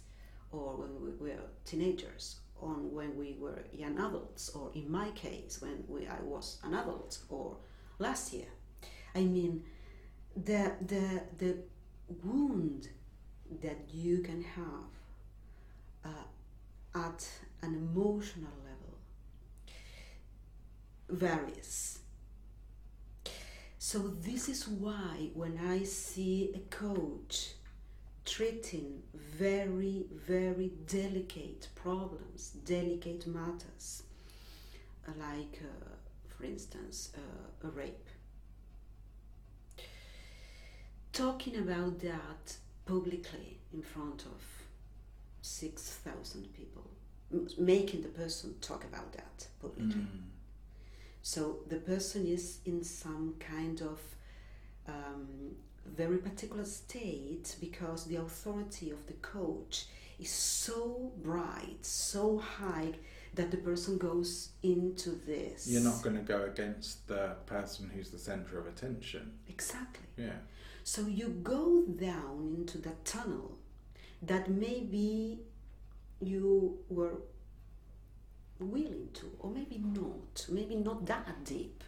or 0.51 0.77
when 0.77 1.01
we 1.01 1.11
were 1.31 1.43
teenagers, 1.65 2.41
or 2.61 2.71
when 2.71 3.17
we 3.17 3.37
were 3.39 3.65
young 3.73 3.99
adults, 3.99 4.51
or 4.51 4.71
in 4.75 4.91
my 4.91 5.11
case, 5.11 5.61
when 5.61 5.85
we, 5.89 6.07
I 6.07 6.21
was 6.23 6.59
an 6.65 6.75
adult, 6.75 7.19
or 7.29 7.57
last 7.99 8.33
year. 8.33 8.49
I 9.15 9.21
mean, 9.21 9.65
the 10.37 10.73
the 10.87 11.23
the 11.39 11.57
wound 12.25 12.89
that 13.63 13.79
you 13.93 14.19
can 14.21 14.43
have 14.43 15.02
uh, 16.05 16.09
at 16.95 17.29
an 17.63 17.75
emotional 17.75 18.53
level 18.65 18.99
varies. 21.09 21.99
So, 23.79 23.99
this 23.99 24.49
is 24.49 24.69
why 24.69 25.31
when 25.35 25.59
I 25.59 25.83
see 25.83 26.53
a 26.55 26.61
coach 26.75 27.51
treating 28.25 29.03
very, 29.15 30.05
very 30.13 30.71
delicate 30.87 31.69
problems, 31.75 32.51
delicate 32.65 33.27
matters, 33.27 34.05
like, 35.19 35.61
uh, 35.63 35.89
for 36.29 36.45
instance, 36.45 37.13
uh, 37.17 37.67
a 37.69 37.71
rape, 37.71 38.09
talking 41.13 41.57
about 41.57 42.01
that 42.01 42.57
publicly 42.87 43.59
in 43.73 43.83
front 43.83 44.23
of 44.27 44.62
6,000 45.43 46.55
people, 46.55 46.89
making 47.59 48.03
the 48.03 48.09
person 48.09 48.55
talk 48.61 48.85
about 48.85 49.13
that 49.13 49.47
publicly. 49.61 50.01
Mm. 50.01 50.23
So 51.21 51.59
the 51.69 51.77
person 51.77 52.27
is 52.27 52.59
in 52.65 52.83
some 52.83 53.35
kind 53.39 53.81
of 53.83 54.01
um, 54.89 55.57
very 55.87 56.19
particular 56.19 56.65
state 56.65 57.57
because 57.61 58.05
the 58.05 58.17
authority 58.17 58.91
of 58.91 59.07
the 59.07 59.13
coach 59.15 59.87
is 60.19 60.31
so 60.31 61.13
bright, 61.23 61.79
so 61.83 62.39
high 62.39 62.93
that 63.35 63.51
the 63.51 63.57
person 63.57 63.99
goes 63.99 64.51
into 64.63 65.11
this. 65.11 65.67
You're 65.67 65.83
not 65.83 66.03
going 66.03 66.17
to 66.17 66.23
go 66.23 66.45
against 66.45 67.09
the 67.09 67.37
person 67.47 67.91
who's 67.93 68.11
the 68.11 68.19
center 68.19 68.59
of 68.59 68.67
attention. 68.67 69.33
Exactly. 69.49 70.07
Yeah. 70.17 70.39
So 70.85 71.03
you 71.03 71.29
go 71.43 71.85
down 71.87 72.55
into 72.57 72.79
that 72.79 73.05
tunnel 73.05 73.57
that 74.23 74.49
maybe 74.49 75.41
you 76.21 76.79
were 76.89 77.19
willing 78.61 79.09
to, 79.15 79.31
or 79.41 79.51
maybe 79.51 79.79
not, 79.79 80.47
maybe 80.49 80.77
not 80.77 81.07
that 81.07 81.45
deep. 81.45 81.83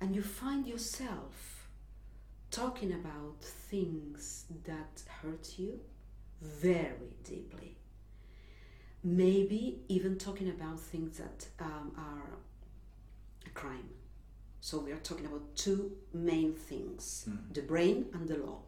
And 0.00 0.14
you 0.14 0.22
find 0.22 0.66
yourself 0.66 1.68
talking 2.50 2.92
about 2.92 3.42
things 3.42 4.46
that 4.64 5.02
hurt 5.22 5.58
you 5.58 5.80
very 6.40 7.12
deeply. 7.24 7.76
Maybe 9.04 9.80
even 9.88 10.16
talking 10.18 10.48
about 10.48 10.80
things 10.80 11.18
that 11.18 11.46
um, 11.60 11.92
are 11.96 12.38
a 13.46 13.50
crime. 13.50 13.90
So 14.60 14.78
we 14.80 14.92
are 14.92 14.98
talking 14.98 15.26
about 15.26 15.54
two 15.56 15.92
main 16.12 16.54
things 16.54 17.26
mm. 17.28 17.54
the 17.54 17.62
brain 17.62 18.06
and 18.12 18.28
the 18.28 18.36
law 18.36 18.62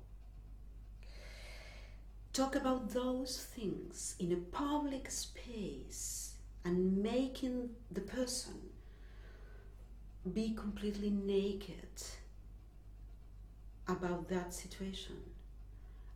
talk 2.32 2.54
about 2.54 2.90
those 2.92 3.44
things 3.54 4.14
in 4.18 4.32
a 4.32 4.36
public 4.36 5.10
space 5.10 6.34
and 6.64 7.02
making 7.02 7.70
the 7.90 8.00
person 8.00 8.54
be 10.32 10.54
completely 10.54 11.10
naked 11.10 12.02
about 13.88 14.28
that 14.28 14.52
situation. 14.54 15.16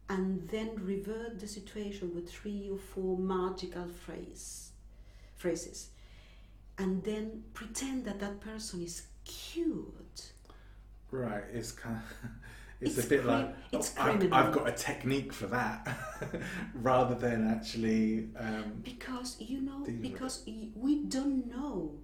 And 0.09 0.47
then 0.51 0.73
revert 0.77 1.41
the 1.41 1.49
situation 1.49 2.15
with 2.15 2.31
three 2.31 2.69
or 2.71 2.79
four 2.79 3.17
magical 3.17 3.89
phrase, 3.89 4.73
phrases. 5.35 5.89
And 6.77 7.03
then 7.03 7.45
pretend 7.55 8.05
that 8.05 8.21
that 8.21 8.41
person 8.41 8.83
is 8.83 9.07
cured. 9.25 10.21
Right 11.11 11.45
it's 11.53 11.73
kind 11.73 11.97
of 11.97 12.31
it's, 12.85 12.97
It's 12.99 13.07
a 13.07 13.11
bit 13.11 13.23
cri- 13.23 13.31
like 13.33 13.55
it's 13.73 13.95
"Oh, 13.99 14.03
I've. 14.03 14.33
I've 14.33 14.53
got 14.53 14.69
a 14.69 14.73
technique 14.73 15.33
for 15.33 15.47
that, 15.49 15.89
rather 16.75 17.15
than 17.15 17.49
actually. 17.51 18.29
Um, 18.39 18.81
because 18.83 19.37
you 19.41 19.61
know 19.61 19.85
because 20.01 20.43
we 20.75 21.05
don't 21.05 21.47
know 21.49 21.95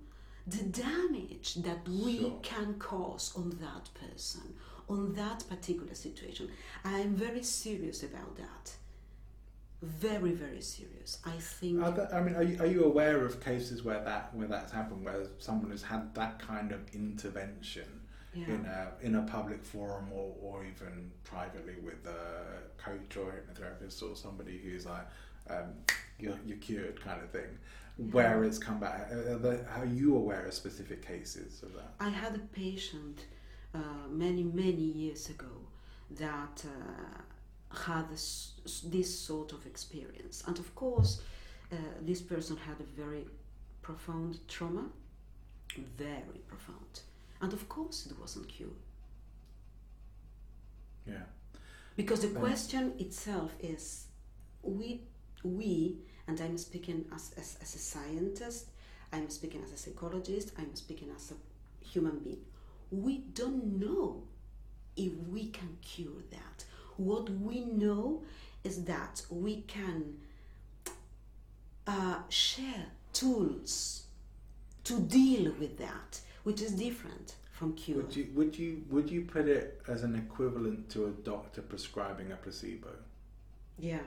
the 0.46 0.64
damage 0.64 1.56
that 1.56 1.86
we 1.88 2.18
Sure. 2.20 2.38
can 2.42 2.74
cause 2.74 3.32
on 3.36 3.50
that 3.60 3.88
person 3.94 4.54
on 4.88 5.12
that 5.14 5.44
particular 5.48 5.94
situation 5.94 6.48
i 6.84 6.98
am 6.98 7.14
very 7.14 7.42
serious 7.42 8.02
about 8.02 8.36
that 8.36 8.72
very 9.82 10.32
very 10.32 10.60
serious 10.60 11.18
i 11.24 11.36
think 11.36 11.80
Are 11.82 11.90
there, 11.92 12.14
I 12.14 12.20
mean, 12.22 12.34
are 12.36 12.42
you, 12.42 12.58
are 12.58 12.66
you 12.66 12.84
aware 12.84 13.24
of 13.24 13.40
cases 13.40 13.82
where 13.84 14.02
that 14.04 14.34
where 14.34 14.48
that's 14.48 14.72
happened, 14.72 15.04
where 15.04 15.26
someone 15.38 15.70
has 15.70 15.82
had 15.82 16.14
that 16.14 16.38
kind 16.38 16.72
of 16.72 16.80
intervention 16.94 17.99
yeah. 18.34 18.46
in 18.46 18.64
a 18.66 18.92
in 19.02 19.14
a 19.16 19.22
public 19.22 19.64
forum 19.64 20.06
or, 20.12 20.34
or 20.42 20.64
even 20.64 21.10
privately 21.24 21.74
with 21.82 22.06
a 22.06 22.60
coach 22.76 23.16
or 23.16 23.32
hypnotherapist 23.32 24.02
or 24.02 24.16
somebody 24.16 24.58
who's 24.58 24.86
like, 24.86 25.06
um, 25.48 25.66
you're, 26.18 26.38
you're 26.46 26.58
cured 26.58 27.00
kind 27.02 27.20
of 27.22 27.30
thing, 27.30 27.58
where 28.12 28.44
it's 28.44 28.58
come 28.58 28.78
back? 28.78 29.10
Are 29.10 29.38
there, 29.38 29.66
are 29.76 29.86
you 29.86 30.16
aware 30.16 30.44
of 30.46 30.54
specific 30.54 31.06
cases 31.06 31.62
of 31.62 31.72
that? 31.74 31.94
I 31.98 32.08
had 32.08 32.34
a 32.34 32.38
patient 32.38 33.26
uh, 33.74 33.78
many, 34.08 34.42
many 34.42 34.70
years 34.72 35.28
ago 35.28 35.52
that 36.18 36.64
uh, 36.64 37.76
had 37.78 38.10
this, 38.10 38.52
this 38.84 39.16
sort 39.18 39.52
of 39.52 39.66
experience. 39.66 40.42
And 40.46 40.58
of 40.58 40.74
course, 40.74 41.22
uh, 41.72 41.76
this 42.02 42.20
person 42.20 42.56
had 42.56 42.76
a 42.80 43.00
very 43.00 43.26
profound 43.82 44.40
trauma, 44.48 44.86
very 45.96 46.40
profound. 46.48 47.00
And 47.40 47.52
of 47.52 47.68
course, 47.68 48.06
it 48.06 48.18
wasn't 48.18 48.48
cured. 48.48 48.72
Yeah. 51.06 51.24
Because 51.96 52.20
the 52.20 52.28
question 52.28 52.94
itself 52.98 53.52
is 53.60 54.06
we, 54.62 55.02
we 55.42 55.98
and 56.26 56.40
I'm 56.40 56.58
speaking 56.58 57.06
as, 57.14 57.32
as, 57.36 57.58
as 57.60 57.74
a 57.74 57.78
scientist, 57.78 58.70
I'm 59.12 59.28
speaking 59.30 59.62
as 59.64 59.72
a 59.72 59.76
psychologist, 59.76 60.52
I'm 60.58 60.74
speaking 60.74 61.08
as 61.14 61.32
a 61.32 61.84
human 61.84 62.18
being. 62.20 62.44
We 62.90 63.18
don't 63.34 63.80
know 63.80 64.22
if 64.96 65.12
we 65.28 65.48
can 65.48 65.76
cure 65.82 66.22
that. 66.30 66.64
What 66.96 67.30
we 67.30 67.64
know 67.64 68.22
is 68.62 68.84
that 68.84 69.22
we 69.30 69.62
can 69.62 70.18
uh, 71.86 72.18
share 72.28 72.86
tools 73.12 74.04
to 74.84 75.00
deal 75.00 75.52
with 75.58 75.78
that, 75.78 76.20
which 76.44 76.62
is 76.62 76.72
different 76.72 77.34
from 77.52 77.74
cure. 77.74 77.98
Would 77.98 78.16
you 78.16 78.28
would 78.34 78.58
you 78.58 78.82
would 78.88 79.10
you 79.10 79.22
put 79.22 79.46
it 79.46 79.80
as 79.88 80.02
an 80.02 80.14
equivalent 80.14 80.88
to 80.90 81.06
a 81.06 81.10
doctor 81.10 81.62
prescribing 81.62 82.32
a 82.32 82.36
placebo? 82.36 82.90
Yeah. 83.78 84.00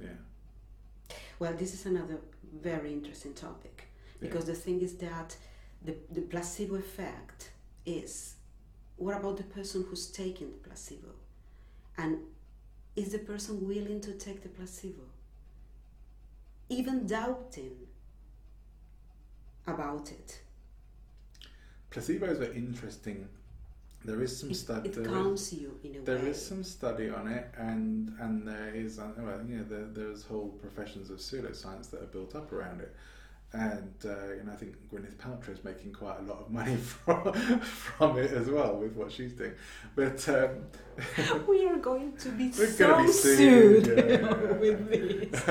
Yeah. 0.00 0.18
Well, 1.38 1.52
this 1.54 1.74
is 1.74 1.86
another 1.86 2.18
very 2.62 2.92
interesting 2.92 3.34
topic 3.34 3.88
because 4.20 4.46
the 4.46 4.54
thing 4.54 4.80
is 4.80 4.94
that 4.96 5.36
the, 5.84 5.96
the 6.10 6.22
placebo 6.22 6.76
effect 6.76 7.50
is 7.84 8.36
what 8.96 9.16
about 9.16 9.36
the 9.36 9.42
person 9.42 9.84
who's 9.88 10.06
taking 10.06 10.50
the 10.52 10.68
placebo? 10.68 11.08
And 11.98 12.18
is 12.96 13.12
the 13.12 13.18
person 13.18 13.66
willing 13.66 14.00
to 14.02 14.12
take 14.12 14.42
the 14.42 14.48
placebo? 14.48 15.02
Even 16.68 17.06
doubting 17.06 17.76
about 19.66 20.10
it. 20.10 20.40
Placebos 21.94 22.40
are 22.40 22.52
interesting. 22.52 23.28
There 24.04 24.20
is 24.20 24.36
some 24.38 24.52
study. 24.52 24.90
it 24.90 25.04
calms 25.06 25.52
you 25.54 25.78
in 25.82 25.96
a 25.96 26.00
There 26.00 26.18
way. 26.18 26.28
is 26.30 26.44
some 26.44 26.62
study 26.62 27.08
on 27.08 27.26
it, 27.28 27.46
and 27.56 28.12
and 28.20 28.46
there 28.46 28.70
is, 28.74 28.98
uh, 28.98 29.08
well, 29.18 29.40
you 29.48 29.56
know, 29.58 29.64
there, 29.64 29.86
there's 29.86 30.24
whole 30.24 30.48
professions 30.60 31.08
of 31.10 31.18
pseudoscience 31.18 31.88
that 31.90 32.02
are 32.02 32.06
built 32.06 32.34
up 32.34 32.52
around 32.52 32.80
it, 32.82 32.94
and 33.54 33.94
uh, 34.04 34.32
and 34.40 34.50
I 34.50 34.56
think 34.56 34.74
Gwyneth 34.92 35.14
Paltrow 35.16 35.54
is 35.54 35.64
making 35.64 35.92
quite 35.94 36.18
a 36.18 36.22
lot 36.22 36.40
of 36.40 36.50
money 36.50 36.76
from 37.04 37.32
from 37.32 38.18
it 38.18 38.30
as 38.32 38.48
well 38.50 38.76
with 38.76 38.92
what 38.94 39.10
she's 39.10 39.32
doing. 39.32 39.52
But 39.96 40.28
um, 40.28 40.50
we 41.48 41.64
are 41.66 41.78
going 41.78 42.14
to 42.18 42.28
be 42.30 42.48
We're 42.58 42.66
so 42.66 42.98
be 43.02 43.10
sued, 43.10 43.86
sued 43.86 43.86
yeah, 43.86 44.18
yeah. 44.18 44.52
with 44.64 44.88
this. 44.90 45.48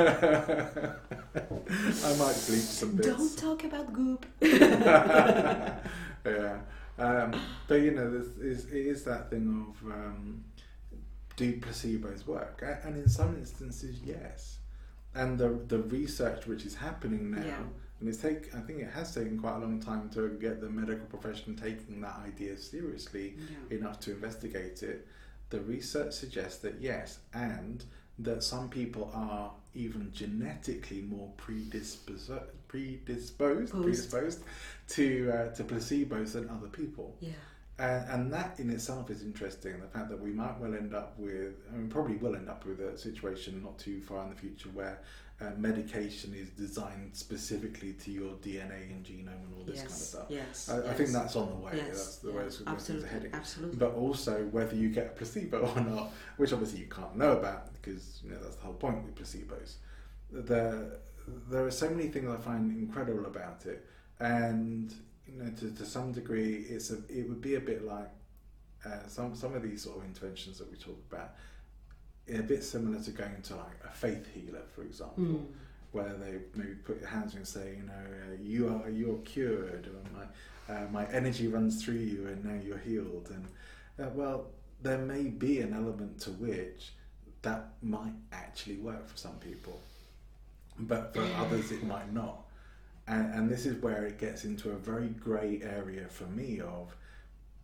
I 2.06 2.10
might 2.18 2.36
bleep 2.36 2.68
some 2.80 2.96
bits. 2.98 3.08
Don't 3.08 3.36
talk 3.36 3.64
about 3.64 3.92
goop. 3.94 4.28
Yeah. 6.26 6.60
Um, 6.98 7.34
but 7.68 7.76
you 7.82 7.92
know, 7.92 8.10
there's, 8.12 8.38
is, 8.38 8.66
it 8.66 8.74
is 8.88 9.04
that 9.06 9.30
thing 9.30 9.66
of 9.72 9.92
um, 9.92 10.44
do 11.36 11.60
placebos 11.60 12.28
work? 12.28 12.64
And 12.84 12.96
in 12.96 13.10
some 13.10 13.36
instances, 13.36 14.00
yes. 14.06 14.60
And 15.16 15.38
the 15.38 15.60
the 15.68 15.80
research 15.80 16.46
which 16.48 16.66
is 16.66 16.76
happening 16.76 17.32
now, 17.32 17.44
Yeah. 17.46 17.64
and 18.00 18.10
it's 18.10 18.20
take 18.20 18.54
I 18.56 18.60
think 18.62 18.80
it 18.80 18.92
has 18.92 19.14
taken 19.14 19.40
quite 19.40 19.56
a 19.56 19.60
long 19.60 19.80
time 19.80 20.10
to 20.12 20.30
get 20.40 20.62
the 20.62 20.70
medical 20.70 21.06
profession 21.08 21.56
taking 21.56 22.02
that 22.02 22.18
idea 22.26 22.58
seriously 22.58 23.36
Yeah. 23.70 23.78
enough 23.78 24.00
to 24.02 24.12
investigate 24.12 24.84
it. 24.84 25.08
The 25.50 25.62
research 25.62 26.14
suggests 26.14 26.60
that 26.60 26.80
yes, 26.82 27.20
and 27.34 27.84
that 28.20 28.44
some 28.44 28.70
people 28.70 29.10
are 29.14 29.52
even 29.76 30.12
genetically 30.14 31.02
more 31.02 31.32
predisposed 31.38 32.32
predisposed 32.68 33.72
Posed. 33.72 33.84
predisposed 33.84 34.44
to 34.90 35.32
uh, 35.32 35.56
to 35.56 35.64
placebos 35.64 36.34
than 36.34 36.50
other 36.50 36.68
people. 36.68 37.16
Yeah. 37.20 37.32
And, 37.80 38.10
and 38.10 38.34
that 38.34 38.60
in 38.60 38.70
itself 38.70 39.10
is 39.10 39.24
interesting. 39.24 39.80
The 39.80 39.88
fact 39.88 40.10
that 40.10 40.20
we 40.20 40.30
might 40.32 40.60
well 40.60 40.76
end 40.76 40.94
up 40.94 41.18
with, 41.18 41.56
I 41.72 41.78
mean, 41.78 41.90
probably 41.90 42.18
will 42.18 42.36
end 42.36 42.48
up 42.48 42.66
with 42.66 42.80
a 42.80 42.98
situation 42.98 43.62
not 43.64 43.80
too 43.80 44.00
far 44.00 44.24
in 44.24 44.30
the 44.30 44.36
future 44.36 44.70
where 44.70 45.00
uh, 45.42 45.52
medication 45.58 46.34
is 46.36 46.50
designed 46.50 47.10
specifically 47.14 47.94
to 47.94 48.12
your 48.12 48.34
DNA 48.34 48.92
and 48.92 49.04
genome 49.04 49.44
and 49.46 49.54
all 49.58 49.64
this 49.66 49.80
kind 49.80 49.90
of 49.90 49.96
stuff. 49.96 50.26
Yes. 50.30 50.70
I, 50.70 50.90
I 50.90 50.94
think 50.94 51.10
that's 51.10 51.36
on 51.36 51.50
the 51.50 51.56
way. 51.56 51.72
Yes. 51.76 51.88
That's 51.88 52.18
the 52.18 52.30
yeah. 52.30 52.38
way 52.38 52.44
it's, 52.44 52.60
where 52.60 52.66
things 52.66 52.76
absolutely. 52.76 53.08
are 53.08 53.12
heading. 53.12 53.34
Absolutely. 53.34 53.78
But 53.78 53.94
also 53.96 54.44
whether 54.52 54.76
you 54.76 54.90
get 54.90 55.08
a 55.08 55.10
placebo 55.10 55.66
or 55.76 55.82
not, 55.82 56.12
which 56.38 56.54
obviously 56.54 56.80
you 56.80 56.88
can't 56.88 57.16
know 57.16 57.32
about 57.32 57.74
because 57.74 58.22
you 58.24 58.30
know 58.30 58.38
that's 58.42 58.56
the 58.56 58.64
whole 58.64 58.74
point 58.74 59.04
with 59.04 59.16
placebos. 59.16 59.76
There, 60.32 61.00
there 61.50 61.66
are 61.66 61.72
so 61.72 61.90
many 61.90 62.10
things 62.10 62.30
I 62.30 62.38
find 62.38 62.72
incredible 62.72 63.26
about 63.26 63.66
it, 63.66 63.86
and 64.24 64.94
you 65.28 65.42
know, 65.44 65.50
to, 65.60 65.72
to 65.72 65.86
some 65.86 66.12
degree, 66.12 66.66
it's 66.70 66.92
a, 66.92 66.98
it 67.10 67.28
would 67.28 67.42
be 67.42 67.56
a 67.56 67.60
bit 67.60 67.86
like 67.86 68.10
uh, 68.86 69.08
some 69.08 69.36
some 69.36 69.54
of 69.56 69.62
these 69.64 69.84
sort 69.84 69.98
of 70.00 70.06
interventions 70.06 70.58
that 70.60 70.70
we 70.72 70.78
talk 70.78 71.00
about. 71.12 71.32
A 72.30 72.42
bit 72.42 72.64
similar 72.64 73.02
to 73.04 73.12
going 73.12 73.42
to 73.44 73.56
like 73.56 73.80
a 73.86 73.92
faith 73.92 74.26
healer, 74.34 74.62
for 74.74 74.84
example, 74.84 75.24
Mm. 75.24 75.46
where 75.92 76.14
they 76.14 76.40
maybe 76.56 76.76
put 76.76 77.00
your 77.02 77.10
hands 77.10 77.36
and 77.36 77.46
say, 77.46 77.76
you 77.78 77.84
know, 77.84 77.94
uh, 77.94 78.36
you 78.42 78.68
are 78.70 78.90
you're 78.90 79.20
cured, 79.20 79.88
or 79.88 80.02
my 80.18 80.74
uh, 80.74 80.88
my 80.92 81.06
energy 81.08 81.48
runs 81.48 81.84
through 81.84 81.96
you, 81.96 82.28
and 82.28 82.44
now 82.46 82.60
you're 82.64 82.78
healed. 82.78 83.30
And 83.30 83.46
uh, 84.08 84.10
well, 84.14 84.48
there 84.82 85.00
may 85.00 85.24
be 85.24 85.60
an 85.60 85.74
element 85.74 86.20
to 86.22 86.30
which 86.32 86.94
that 87.42 87.74
might 87.82 88.14
actually 88.32 88.78
work 88.78 89.06
for 89.08 89.18
some 89.18 89.36
people, 89.40 89.78
but 90.80 91.14
for 91.14 91.24
others 91.38 91.72
it 91.74 91.84
might 91.84 92.12
not. 92.14 92.43
And, 93.08 93.34
and 93.34 93.50
this 93.50 93.66
is 93.66 93.82
where 93.82 94.06
it 94.06 94.18
gets 94.18 94.46
into 94.46 94.72
a 94.72 94.76
very 94.78 95.10
grey 95.10 95.62
area 95.64 96.08
for 96.08 96.24
me 96.26 96.62
of, 96.62 96.96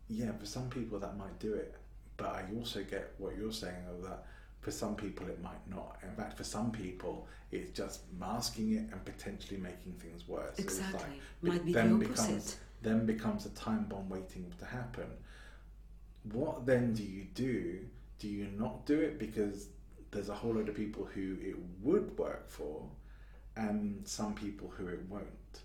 yeah, 0.08 0.32
for 0.38 0.44
some 0.46 0.68
people 0.68 0.98
that 0.98 1.16
might 1.16 1.38
do 1.38 1.54
it, 1.54 1.74
but 2.16 2.28
I 2.28 2.44
also 2.56 2.82
get 2.84 3.14
what 3.18 3.36
you're 3.38 3.52
saying 3.52 3.84
of 3.88 4.02
that 4.02 4.26
for 4.60 4.70
some 4.70 4.94
people 4.94 5.26
it 5.28 5.42
might 5.42 5.66
not. 5.70 5.98
In 6.02 6.14
fact, 6.14 6.36
for 6.36 6.44
some 6.44 6.70
people 6.70 7.26
it's 7.50 7.70
just 7.70 8.02
masking 8.18 8.72
it 8.74 8.92
and 8.92 9.04
potentially 9.04 9.58
making 9.58 9.94
things 9.98 10.28
worse. 10.28 10.56
So 10.56 10.62
like- 10.62 10.64
Exactly. 10.64 11.20
be- 11.42 11.48
Might 11.48 11.64
be 11.64 11.72
the 11.72 11.78
then 11.80 11.94
opposite. 11.94 12.10
becomes 12.10 12.56
then 12.82 13.06
becomes 13.06 13.46
a 13.46 13.50
time 13.50 13.84
bomb 13.84 14.08
waiting 14.10 14.52
to 14.58 14.64
happen. 14.66 15.06
What 16.32 16.66
then 16.66 16.92
do 16.92 17.02
you 17.02 17.24
do? 17.34 17.80
Do 18.18 18.28
you 18.28 18.48
not 18.58 18.84
do 18.86 19.00
it 19.00 19.18
because 19.18 19.68
there's 20.10 20.28
a 20.28 20.34
whole 20.34 20.54
load 20.54 20.68
of 20.68 20.74
people 20.74 21.06
who 21.14 21.36
it 21.40 21.56
would 21.82 22.16
work 22.18 22.48
for, 22.50 22.82
and 23.56 24.06
some 24.06 24.34
people 24.34 24.68
who 24.76 24.86
it 24.88 25.00
won't, 25.08 25.60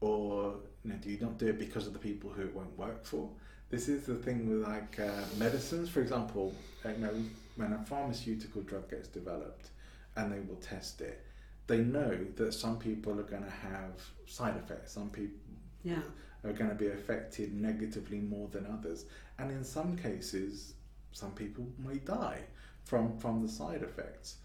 or 0.00 0.56
you 0.84 0.90
know, 0.90 0.96
do 0.96 1.10
you 1.10 1.18
not 1.20 1.38
do 1.38 1.46
it 1.48 1.58
because 1.58 1.86
of 1.86 1.92
the 1.92 1.98
people 1.98 2.30
who 2.30 2.42
it 2.42 2.54
won't 2.54 2.76
work 2.78 3.04
for? 3.04 3.28
This 3.70 3.88
is 3.88 4.04
the 4.06 4.14
thing 4.14 4.48
with 4.48 4.66
like 4.68 4.98
uh, 5.00 5.24
medicines, 5.38 5.88
for 5.88 6.00
example. 6.00 6.54
uh, 6.84 6.90
You 6.90 6.98
know, 6.98 7.14
when 7.56 7.72
a 7.72 7.84
pharmaceutical 7.84 8.62
drug 8.62 8.90
gets 8.90 9.08
developed, 9.08 9.70
and 10.16 10.32
they 10.32 10.40
will 10.40 10.56
test 10.60 11.00
it, 11.00 11.24
they 11.66 11.78
know 11.78 12.16
that 12.36 12.52
some 12.52 12.78
people 12.78 13.18
are 13.18 13.24
going 13.24 13.44
to 13.44 13.50
have 13.50 13.92
side 14.26 14.56
effects. 14.56 14.92
Some 14.92 15.10
people 15.10 15.38
Yeah. 15.82 16.02
are 16.44 16.52
going 16.52 16.70
to 16.70 16.76
be 16.76 16.88
affected 16.88 17.54
negatively 17.54 18.18
more 18.20 18.48
than 18.48 18.66
others, 18.66 19.06
and 19.38 19.50
in 19.50 19.64
some 19.64 19.96
cases, 19.96 20.74
some 21.12 21.32
people 21.32 21.66
may 21.78 21.98
die 21.98 22.40
from 22.84 23.16
from 23.18 23.42
the 23.42 23.48
side 23.48 23.82
effects. 23.82 24.36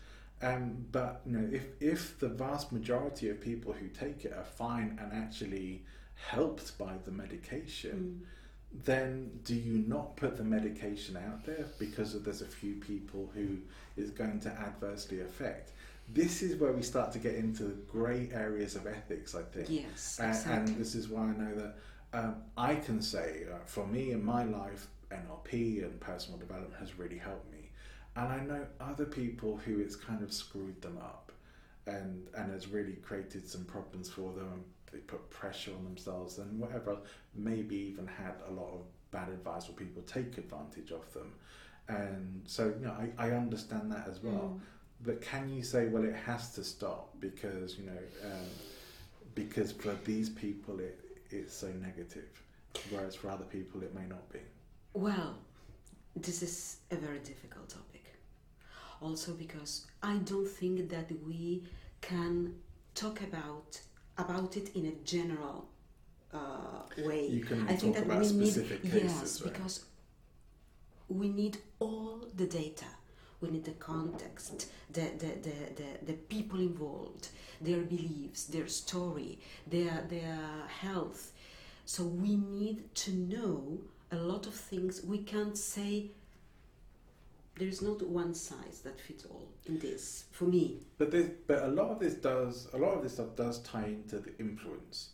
Um, 0.41 0.85
but 0.91 1.21
you 1.25 1.37
know, 1.37 1.49
if 1.51 1.63
if 1.81 2.19
the 2.19 2.29
vast 2.29 2.71
majority 2.71 3.29
of 3.29 3.41
people 3.41 3.73
who 3.73 3.87
take 3.89 4.25
it 4.25 4.33
are 4.33 4.43
fine 4.43 4.97
and 5.01 5.11
actually 5.13 5.83
helped 6.15 6.77
by 6.77 6.93
the 7.05 7.11
medication, 7.11 8.25
then 8.85 9.31
do 9.43 9.55
you 9.55 9.83
not 9.87 10.15
put 10.15 10.37
the 10.37 10.43
medication 10.43 11.17
out 11.17 11.45
there 11.45 11.65
because 11.77 12.13
of 12.15 12.23
there's 12.23 12.41
a 12.41 12.45
few 12.45 12.75
people 12.75 13.29
who 13.33 13.57
is 13.97 14.11
going 14.11 14.39
to 14.41 14.49
adversely 14.49 15.21
affect? 15.21 15.71
This 16.11 16.41
is 16.41 16.55
where 16.59 16.71
we 16.71 16.81
start 16.81 17.11
to 17.13 17.19
get 17.19 17.35
into 17.35 17.63
the 17.63 17.73
grey 17.91 18.29
areas 18.33 18.75
of 18.75 18.87
ethics, 18.87 19.35
I 19.35 19.43
think. 19.43 19.67
Yes, 19.69 20.17
And, 20.19 20.29
exactly. 20.29 20.73
and 20.73 20.81
this 20.81 20.95
is 20.95 21.07
why 21.07 21.21
I 21.23 21.31
know 21.35 21.55
that 21.55 21.75
um, 22.13 22.35
I 22.57 22.75
can 22.75 23.01
say, 23.01 23.43
uh, 23.51 23.57
for 23.65 23.85
me 23.85 24.11
in 24.11 24.23
my 24.23 24.43
life, 24.43 24.87
NLP 25.11 25.83
and 25.83 25.99
personal 25.99 26.39
development 26.39 26.73
has 26.79 26.97
really 26.97 27.17
helped 27.17 27.51
me. 27.51 27.58
And 28.15 28.27
I 28.27 28.39
know 28.39 28.65
other 28.79 29.05
people 29.05 29.57
who 29.57 29.79
it's 29.79 29.95
kind 29.95 30.21
of 30.23 30.33
screwed 30.33 30.81
them 30.81 30.97
up 30.97 31.31
and, 31.87 32.27
and 32.35 32.51
has 32.51 32.67
really 32.67 32.93
created 32.93 33.47
some 33.47 33.65
problems 33.65 34.09
for 34.09 34.33
them. 34.33 34.49
And 34.53 34.63
they 34.91 34.99
put 34.99 35.29
pressure 35.29 35.71
on 35.77 35.83
themselves 35.83 36.37
and 36.39 36.59
whatever, 36.59 36.97
maybe 37.35 37.75
even 37.75 38.07
had 38.07 38.35
a 38.47 38.51
lot 38.51 38.73
of 38.73 38.81
bad 39.11 39.29
advice 39.29 39.69
or 39.69 39.73
people 39.73 40.01
take 40.03 40.37
advantage 40.37 40.91
of 40.91 41.11
them. 41.13 41.33
And 41.87 42.41
so, 42.45 42.73
you 42.79 42.85
know, 42.85 42.95
I, 43.17 43.27
I 43.27 43.31
understand 43.31 43.91
that 43.91 44.07
as 44.07 44.21
well. 44.21 44.55
Mm. 44.55 44.59
But 45.05 45.21
can 45.21 45.49
you 45.49 45.63
say, 45.63 45.87
well, 45.87 46.03
it 46.03 46.15
has 46.15 46.53
to 46.55 46.63
stop 46.63 47.15
because 47.19 47.77
you 47.77 47.85
know, 47.85 48.31
um, 48.31 48.45
because 49.33 49.71
for 49.71 49.95
these 50.03 50.29
people 50.29 50.79
it 50.79 50.99
it's 51.31 51.55
so 51.55 51.67
negative, 51.81 52.27
whereas 52.89 53.15
for 53.15 53.29
other 53.29 53.45
people 53.45 53.81
it 53.81 53.95
may 53.95 54.05
not 54.05 54.29
be. 54.31 54.39
Well, 54.93 55.35
this 56.15 56.41
is 56.41 56.77
a 56.91 56.95
very 56.95 57.19
difficult 57.19 57.69
topic. 57.69 58.05
Also 59.01 59.33
because 59.33 59.87
I 60.03 60.17
don't 60.17 60.47
think 60.47 60.89
that 60.89 61.09
we 61.25 61.63
can 62.01 62.55
talk 62.95 63.21
about 63.21 63.79
about 64.17 64.57
it 64.57 64.75
in 64.75 64.85
a 64.87 64.91
general 65.05 65.69
uh, 66.33 66.83
way. 66.97 67.27
You 67.27 67.43
can 67.45 67.67
I 67.67 67.75
think 67.75 67.95
talk 67.95 68.05
that 68.07 68.11
about 68.11 68.25
we 68.25 68.31
need 68.33 68.51
specific 68.51 68.79
yes, 68.83 68.93
cases, 68.93 69.41
right? 69.41 69.53
because 69.53 69.85
we 71.07 71.29
need 71.29 71.57
all 71.79 72.27
the 72.35 72.45
data. 72.45 72.85
We 73.41 73.49
need 73.51 73.63
the 73.63 73.71
context, 73.71 74.69
the, 74.91 75.01
the, 75.17 75.27
the, 75.27 75.55
the, 75.77 76.05
the 76.07 76.13
people 76.13 76.59
involved, 76.59 77.29
their 77.61 77.81
beliefs, 77.81 78.43
their 78.45 78.67
story, 78.67 79.39
their, 79.65 80.03
their 80.09 80.37
health. 80.67 81.31
So 81.85 82.03
we 82.03 82.35
need 82.35 82.93
to 82.95 83.11
know 83.11 83.79
a 84.11 84.17
lot 84.17 84.47
of 84.47 84.53
things. 84.53 85.03
We 85.03 85.19
can't 85.19 85.57
say 85.57 86.11
there's 87.57 87.81
not 87.81 88.01
one 88.07 88.33
size 88.33 88.81
that 88.83 88.99
fits 88.99 89.25
all 89.25 89.47
in 89.65 89.79
this, 89.79 90.25
for 90.31 90.45
me. 90.45 90.77
But 90.97 91.11
this, 91.11 91.29
but 91.47 91.63
a 91.63 91.67
lot 91.67 91.89
of 91.89 91.99
this 91.99 92.15
does 92.15 92.67
a 92.73 92.77
lot 92.77 92.93
of 92.95 93.03
this 93.03 93.13
stuff 93.13 93.35
does 93.35 93.59
tie 93.59 93.85
into 93.87 94.19
the 94.19 94.31
influence 94.39 95.09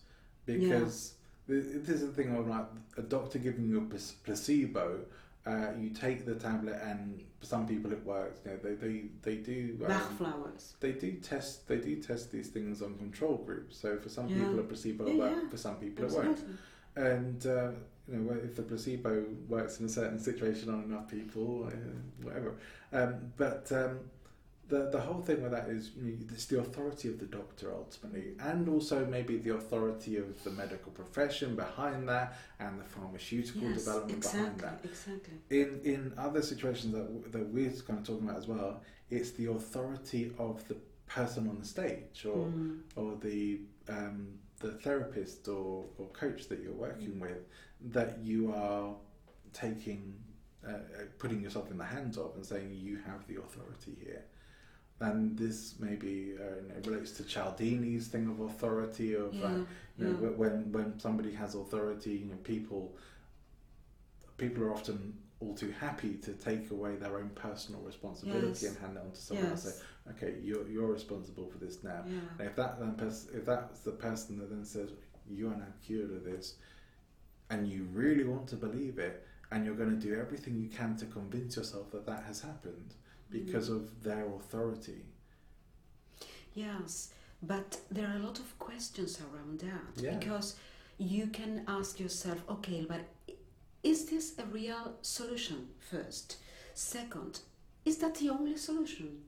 because 0.45 1.13
th 1.47 1.63
this 1.87 2.01
is 2.01 2.07
the 2.07 2.13
thing 2.13 2.35
of 2.35 2.47
like 2.47 2.67
a 2.97 3.01
doctor 3.01 3.39
giving 3.39 3.67
you 3.69 3.77
a 3.79 3.85
placebo. 4.25 4.99
Uh, 5.47 5.69
you 5.79 5.91
take 5.91 6.25
the 6.25 6.33
tablet, 6.33 6.79
and 6.83 7.21
for 7.39 7.45
some 7.45 7.67
people 7.67 7.91
it 7.91 8.03
works. 8.03 8.39
You 8.45 8.51
know, 8.51 8.57
they 8.63 8.73
they 8.73 8.95
they 9.21 9.35
do. 9.37 9.77
um, 9.81 9.87
Bach 9.87 10.11
flowers. 10.17 10.73
they 10.79 10.91
do 10.93 11.11
test 11.13 11.67
they 11.67 11.77
do 11.77 11.95
test 12.01 12.31
these 12.31 12.47
things 12.47 12.81
on 12.81 12.95
control 12.97 13.37
groups. 13.37 13.77
So 13.77 13.97
for 13.97 14.09
some 14.09 14.27
Yeah. 14.27 14.39
people 14.43 14.59
a 14.59 14.63
placebo 14.63 15.05
Yeah, 15.05 15.11
will 15.13 15.19
work, 15.19 15.39
yeah. 15.43 15.49
for 15.49 15.57
some 15.57 15.75
people 15.75 16.05
it 16.05 16.11
won't. 16.11 16.39
And 16.95 17.45
uh, 17.45 17.71
you 18.07 18.17
know 18.17 18.33
if 18.43 18.55
the 18.55 18.61
placebo 18.63 19.25
works 19.47 19.79
in 19.79 19.85
a 19.85 19.89
certain 19.89 20.19
situation 20.19 20.69
on 20.69 20.83
enough 20.83 21.07
people, 21.09 21.67
uh, 21.67 21.71
whatever. 22.21 22.55
Um, 22.93 23.31
but 23.37 23.69
um, 23.71 23.99
the 24.67 24.89
the 24.91 24.99
whole 24.99 25.21
thing 25.21 25.41
with 25.43 25.51
that 25.51 25.67
is 25.67 25.91
you 25.97 26.03
know, 26.11 26.17
it's 26.33 26.45
the 26.45 26.59
authority 26.59 27.09
of 27.09 27.19
the 27.19 27.25
doctor 27.25 27.73
ultimately, 27.73 28.33
and 28.39 28.67
also 28.69 29.05
maybe 29.05 29.37
the 29.37 29.53
authority 29.55 30.17
of 30.17 30.43
the 30.43 30.49
medical 30.51 30.91
profession 30.91 31.55
behind 31.55 32.07
that, 32.09 32.37
and 32.59 32.79
the 32.79 32.83
pharmaceutical 32.85 33.67
Yes, 33.69 33.83
development 33.85 34.21
behind 34.21 34.53
exactly, 34.55 34.61
that 34.61 34.89
exactly. 34.89 35.33
in 35.49 35.81
in 35.83 36.13
other 36.17 36.41
situations 36.41 36.93
that 36.93 37.05
w- 37.13 37.27
that 37.31 37.47
we're 37.53 37.69
kind 37.87 37.99
of 37.99 38.05
talking 38.05 38.27
about 38.27 38.37
as 38.39 38.47
well, 38.47 38.81
it's 39.09 39.31
the 39.31 39.47
authority 39.51 40.31
of 40.39 40.67
the 40.67 40.77
person 41.07 41.47
on 41.49 41.59
the 41.59 41.65
stage 41.65 42.25
or 42.25 42.45
Mm. 42.47 42.79
or 42.95 43.15
the 43.17 43.59
um, 43.89 44.39
the 44.59 44.71
therapist 44.71 45.47
or, 45.47 45.85
or 45.97 46.07
coach 46.09 46.47
that 46.47 46.59
you're 46.61 46.73
working 46.73 47.19
with 47.19 47.45
that 47.91 48.17
you 48.19 48.53
are 48.53 48.95
taking 49.53 50.15
uh, 50.67 50.71
uh, 50.71 50.77
putting 51.19 51.41
yourself 51.41 51.69
in 51.69 51.77
the 51.77 51.83
hands 51.85 52.17
of 52.17 52.31
and 52.35 52.45
saying 52.45 52.71
you 52.73 52.97
have 53.05 53.25
the 53.27 53.35
authority 53.39 53.95
here. 54.03 54.23
And 54.99 55.37
this 55.37 55.75
maybe 55.79 56.33
uh, 56.39 56.43
you 56.61 56.69
know, 56.69 56.75
relates 56.85 57.11
to 57.17 57.23
Cialdini's 57.23 58.07
thing 58.07 58.27
of 58.29 58.39
authority 58.39 59.13
of 59.13 59.33
uh, 59.43 59.47
you 59.97 60.05
know, 60.05 60.09
yeah. 60.21 60.29
wh- 60.29 60.39
when 60.39 60.71
when 60.71 60.99
somebody 60.99 61.33
has 61.33 61.53
authority, 61.55 62.11
you 62.13 62.25
know, 62.25 62.37
people 62.37 62.95
people 64.37 64.63
are 64.63 64.73
often 64.73 65.13
all 65.41 65.53
too 65.53 65.73
happy 65.79 66.13
to 66.15 66.31
take 66.33 66.71
away 66.71 66.95
their 66.95 67.17
own 67.17 67.29
personal 67.35 67.81
responsibility 67.81 68.47
Yes. 68.47 68.63
and 68.63 68.77
hand 68.77 68.97
it 68.97 69.01
on 69.01 69.11
to 69.11 69.19
someone 69.19 69.45
else. 69.47 69.65
Yes. 69.65 69.83
Okay, 70.11 70.35
you're 70.43 70.67
you're 70.67 70.91
responsible 70.91 71.47
for 71.47 71.57
this 71.57 71.83
now. 71.83 72.03
Yeah. 72.07 72.19
And 72.39 72.47
if 72.49 72.55
that 72.57 72.79
then 72.79 72.93
pers- 72.95 73.27
if 73.33 73.45
that's 73.45 73.79
the 73.79 73.91
person 73.91 74.37
that 74.39 74.49
then 74.49 74.63
says 74.65 74.91
you 75.27 75.47
are 75.47 75.55
now 75.55 75.71
cured 75.85 76.11
of 76.11 76.23
this, 76.23 76.55
and 77.49 77.67
you 77.67 77.87
really 77.91 78.23
want 78.23 78.47
to 78.49 78.55
believe 78.55 78.99
it, 78.99 79.25
and 79.51 79.65
you're 79.65 79.75
going 79.75 79.89
to 79.99 80.07
do 80.07 80.13
everything 80.19 80.55
you 80.57 80.69
can 80.69 80.95
to 80.97 81.05
convince 81.05 81.55
yourself 81.57 81.91
that 81.91 82.05
that 82.05 82.23
has 82.23 82.41
happened 82.41 82.93
because 83.31 83.69
Mm. 83.69 83.75
of 83.77 84.03
their 84.03 84.25
authority. 84.27 85.01
Yes, 86.53 87.11
but 87.41 87.79
there 87.91 88.07
are 88.07 88.15
a 88.17 88.19
lot 88.19 88.39
of 88.39 88.57
questions 88.59 89.19
around 89.19 89.59
that 89.59 90.01
Yeah. 90.03 90.17
because 90.17 90.55
you 90.97 91.27
can 91.27 91.63
ask 91.67 91.99
yourself, 91.99 92.39
okay, 92.49 92.85
but 92.87 93.01
is 93.83 94.05
this 94.05 94.37
a 94.39 94.45
real 94.45 94.97
solution 95.01 95.69
first? 95.79 96.37
Second, 96.73 97.41
is 97.83 97.97
that 97.97 98.15
the 98.15 98.29
only 98.29 98.55
solution? 98.57 99.24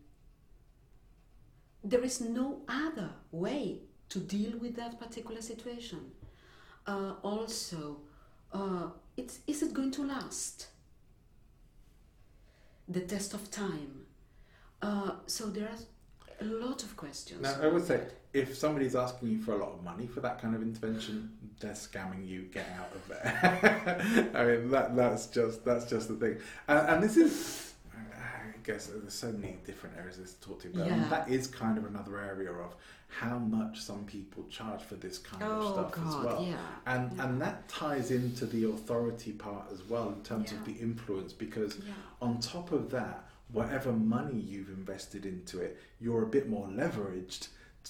There 1.84 2.04
is 2.04 2.22
no 2.22 2.62
other 2.68 3.12
way 3.32 3.82
to 4.10 4.20
deal 4.20 4.58
with 4.58 4.76
that 4.76 4.99
particular 4.99 5.41
situation. 5.41 6.12
Uh, 6.86 7.14
also, 7.22 7.98
uh, 8.54 8.88
it's, 9.16 9.40
is 9.48 9.62
it 9.62 9.74
going 9.74 9.91
to 9.91 10.04
last? 10.04 10.68
The 12.88 13.02
test 13.02 13.34
of 13.34 13.52
time. 13.52 14.06
Uh, 14.82 15.12
so 15.26 15.48
there 15.48 15.68
are 15.68 15.78
a 16.41 16.45
lot 16.45 16.84
of 16.84 16.95
questions. 16.95 17.41
Now, 17.41 17.56
I 17.62 17.68
would 17.68 17.86
say 17.86 18.02
if 18.34 18.56
somebody's 18.56 18.95
asking 18.95 19.30
you 19.30 19.41
for 19.41 19.54
a 19.54 19.58
lot 19.58 19.74
of 19.74 19.84
money 19.84 20.08
for 20.08 20.22
that 20.22 20.41
kind 20.41 20.56
of 20.56 20.62
intervention, 20.62 21.32
they're 21.60 21.74
scamming 21.74 22.28
you. 22.28 22.44
Get 22.44 22.68
out 22.78 22.91
of 22.94 23.08
there. 23.08 24.32
I 24.36 24.45
mean, 24.45 24.70
that 24.72 24.95
that's 24.95 25.28
just 25.28 25.66
that's 25.66 25.90
just 25.90 26.08
the 26.08 26.16
thing. 26.16 26.38
And, 26.68 27.02
this 27.02 27.18
is, 27.18 27.74
guess, 28.68 28.88
there's 28.88 29.14
so 29.14 29.31
many 29.31 29.57
different 29.65 29.95
areas 29.98 30.18
to 30.18 30.41
talk 30.48 30.61
to, 30.61 30.68
but 30.69 30.81
I 30.84 30.89
mean, 30.89 30.99
Yeah. 30.99 31.10
that 31.10 31.30
is 31.30 31.48
kind 31.48 31.77
of 31.77 31.85
another 31.85 32.19
area 32.19 32.52
of 32.52 32.76
how 33.07 33.39
much 33.39 33.80
some 33.81 34.03
people 34.06 34.44
charge 34.49 34.81
for 34.84 34.95
this 34.95 35.18
kind 35.18 35.41
of 35.41 35.64
oh 35.64 35.72
stuff 35.73 35.91
God, 35.94 36.07
as 36.07 36.26
well. 36.26 36.44
yeah. 36.44 36.57
And 36.85 37.11
yeah. 37.15 37.23
and 37.26 37.41
that 37.41 37.68
ties 37.69 38.11
into 38.11 38.45
the 38.45 38.65
authority 38.69 39.31
part 39.31 39.65
as 39.72 39.81
well 39.88 40.10
in 40.10 40.22
terms 40.23 40.52
of 40.52 40.65
the 40.65 40.73
influence 40.73 41.31
because 41.34 41.80
on 42.22 42.39
top 42.39 42.72
of 42.73 42.91
that, 42.91 43.23
whatever 43.53 43.94
money 43.94 44.38
you've 44.38 44.68
invested 44.69 45.26
into 45.26 45.61
it, 45.61 45.80
you're 46.02 46.23
a 46.23 46.27
bit 46.27 46.49
more 46.49 46.68
leveraged 46.68 47.48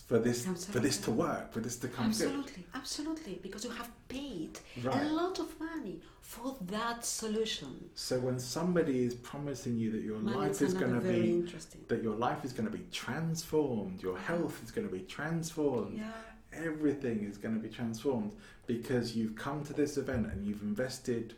for 0.07 0.19
this 0.19 0.45
for 0.45 0.79
this 0.79 0.97
to 0.99 1.11
work, 1.11 1.51
for 1.51 1.59
this 1.59 1.77
to 1.77 1.87
come 1.87 2.11
good. 2.11 2.21
Absolutely, 2.27 2.65
absolutely, 2.73 3.39
because 3.41 3.63
you 3.63 3.71
have 3.71 3.89
paid 4.07 4.59
Right. 4.83 5.01
a 5.01 5.09
lot 5.09 5.39
of 5.39 5.59
money 5.59 6.01
for 6.21 6.55
that 6.61 7.05
solution. 7.05 7.89
So 7.95 8.19
when 8.19 8.39
somebody 8.39 9.03
is 9.03 9.15
promising 9.15 9.77
you 9.77 9.91
that 9.91 10.01
your 10.01 10.19
Money 10.19 10.37
life 10.37 10.61
is 10.61 10.73
going 10.73 10.93
to 10.93 11.01
be 11.01 11.29
interesting. 11.31 11.85
that 11.87 12.03
your 12.03 12.15
life 12.15 12.43
is 12.45 12.53
going 12.53 12.69
to 12.69 12.77
be 12.77 12.85
transformed, 12.91 14.01
your 14.01 14.17
health 14.17 14.61
is 14.63 14.71
going 14.71 14.87
to 14.87 14.93
be 14.93 15.01
transformed, 15.01 15.97
Yeah, 15.97 16.11
everything 16.53 17.23
is 17.23 17.37
going 17.37 17.55
to 17.55 17.61
be 17.61 17.69
transformed 17.69 18.33
because 18.65 19.15
you've 19.15 19.35
come 19.35 19.63
to 19.65 19.73
this 19.73 19.97
event 19.97 20.27
and 20.31 20.45
you've 20.45 20.61
invested. 20.61 21.35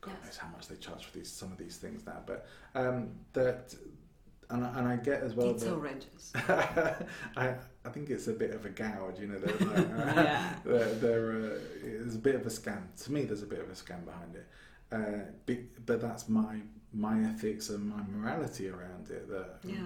God 0.00 0.12
Yes. 0.18 0.24
knows 0.24 0.36
how 0.36 0.48
much 0.48 0.68
they 0.68 0.76
charge 0.76 1.04
for 1.04 1.16
these 1.18 1.30
some 1.30 1.50
of 1.52 1.58
these 1.58 1.76
things 1.76 2.06
now, 2.06 2.22
but 2.26 2.46
um, 2.74 3.08
that 3.32 3.74
and 4.50 4.64
I, 4.64 4.78
and 4.78 4.86
I 4.88 4.96
get 4.96 5.22
as 5.22 5.34
well 5.34 5.50
it's 5.50 5.64
that. 5.64 5.68
I 7.36 7.54
I 7.86 7.90
think 7.90 8.10
it's 8.10 8.26
a 8.26 8.32
bit 8.32 8.50
of 8.50 8.64
a 8.66 8.70
gouge, 8.70 9.18
you 9.20 9.28
know. 9.28 9.38
They're 9.38 9.68
like, 9.68 10.16
Yeah. 10.16 10.54
they're, 10.64 10.94
they're, 10.94 11.32
uh, 11.32 11.58
it's 11.82 12.14
a 12.16 12.18
bit 12.18 12.34
of 12.34 12.44
a 12.46 12.50
scam. 12.50 12.82
To 13.04 13.12
me, 13.12 13.24
there's 13.24 13.42
a 13.42 13.46
bit 13.46 13.60
of 13.60 13.68
a 13.68 13.72
scam 13.72 14.04
behind 14.04 14.34
it. 14.34 14.46
Uh, 14.92 15.30
be- 15.46 15.66
but 15.84 16.00
that's 16.00 16.28
my 16.28 16.60
my 16.92 17.20
ethics 17.24 17.68
and 17.68 17.88
my 17.88 18.00
morality 18.16 18.68
around 18.68 19.10
it. 19.10 19.28
That 19.28 19.58
Yeah. 19.64 19.76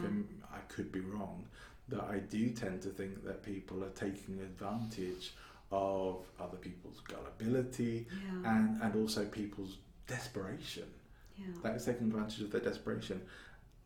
I 0.53 0.59
could 0.69 0.91
be 0.93 1.01
wrong. 1.01 1.45
That 1.89 2.05
I 2.05 2.19
do 2.19 2.51
tend 2.51 2.83
to 2.83 2.89
think 2.91 3.25
that 3.25 3.43
people 3.43 3.83
are 3.83 3.91
taking 3.91 4.39
advantage 4.41 5.35
of 5.73 6.25
other 6.41 6.57
people's 6.57 7.01
gullibility 7.01 8.07
Yeah, 8.11 8.53
and 8.53 8.83
and 8.83 8.95
also 8.97 9.25
people's 9.25 9.79
desperation 10.07 10.89
yeah, 11.37 11.47
that 11.63 11.77
is 11.77 11.85
taking 11.85 12.09
advantage 12.09 12.41
of 12.43 12.51
their 12.51 12.61
desperation. 12.61 13.21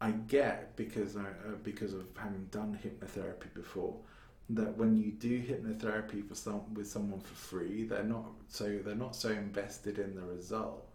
I 0.05 0.11
get 0.11 0.77
because 0.77 1.17
I, 1.17 1.21
uh, 1.21 1.57
because 1.63 1.95
of 1.95 2.05
having 2.17 2.47
done 2.51 2.79
hypnotherapy 2.85 3.53
before 3.55 3.97
that 4.51 4.77
when 4.77 4.95
you 4.95 5.11
do 5.13 5.41
hypnotherapy 5.41 6.29
for 6.29 6.35
some 6.35 6.75
with 6.75 6.87
someone 6.87 7.21
for 7.21 7.35
free, 7.35 7.85
they're 7.85 8.05
not 8.05 8.27
so 8.49 8.79
they're 8.85 8.95
not 8.95 9.17
so 9.17 9.31
invested 9.31 9.99
in 9.99 10.15
the 10.15 10.23
result. 10.23 10.87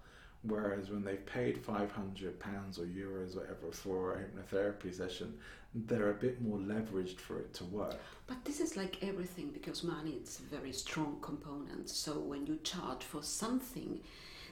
Whereas 0.43 0.89
when 0.91 1.03
they've 1.03 1.25
paid 1.25 1.57
five 1.57 1.91
hundred 1.91 2.39
pounds 2.39 2.77
or 2.79 2.85
euros, 2.85 3.35
or 3.35 3.39
whatever, 3.39 3.71
for 3.71 4.13
a 4.13 4.17
hypnotherapy 4.19 4.93
session, 4.93 5.33
they're 5.73 6.11
a 6.11 6.13
bit 6.13 6.41
more 6.41 6.59
leveraged 6.59 7.19
for 7.19 7.39
it 7.39 7.53
to 7.55 7.63
work. 7.65 7.97
But 8.27 8.45
this 8.45 8.59
is 8.59 8.77
like 8.77 9.03
everything 9.03 9.49
because 9.49 9.83
money 9.83 10.19
is 10.23 10.39
a 10.39 10.55
very 10.55 10.71
strong 10.71 11.17
component. 11.21 11.89
So 11.89 12.19
when 12.19 12.45
you 12.45 12.59
charge 12.63 13.03
for 13.03 13.23
something, 13.23 13.99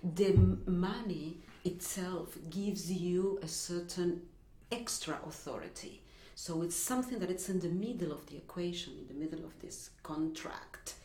the 0.03 0.33
money 0.65 1.37
itself 1.63 2.37
gives 2.49 2.91
you 2.91 3.39
a 3.43 3.47
certain 3.47 4.23
extra 4.71 5.19
authority. 5.25 6.01
So 6.35 6.61
it's 6.61 6.75
something 6.75 7.19
that 7.19 7.31
it's 7.31 7.49
in 7.49 7.59
the 7.59 7.69
middle 7.69 8.11
of 8.11 8.25
the 8.27 8.37
equation, 8.37 8.93
in 8.99 9.07
the 9.07 9.13
middle 9.13 9.45
of 9.45 9.59
this 9.59 9.89
contract. 10.03 10.95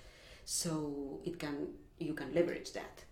So 0.44 1.20
it 1.24 1.38
can 1.38 1.68
you 1.98 2.14
can 2.14 2.34
leverage 2.34 2.72
that. 2.72 3.04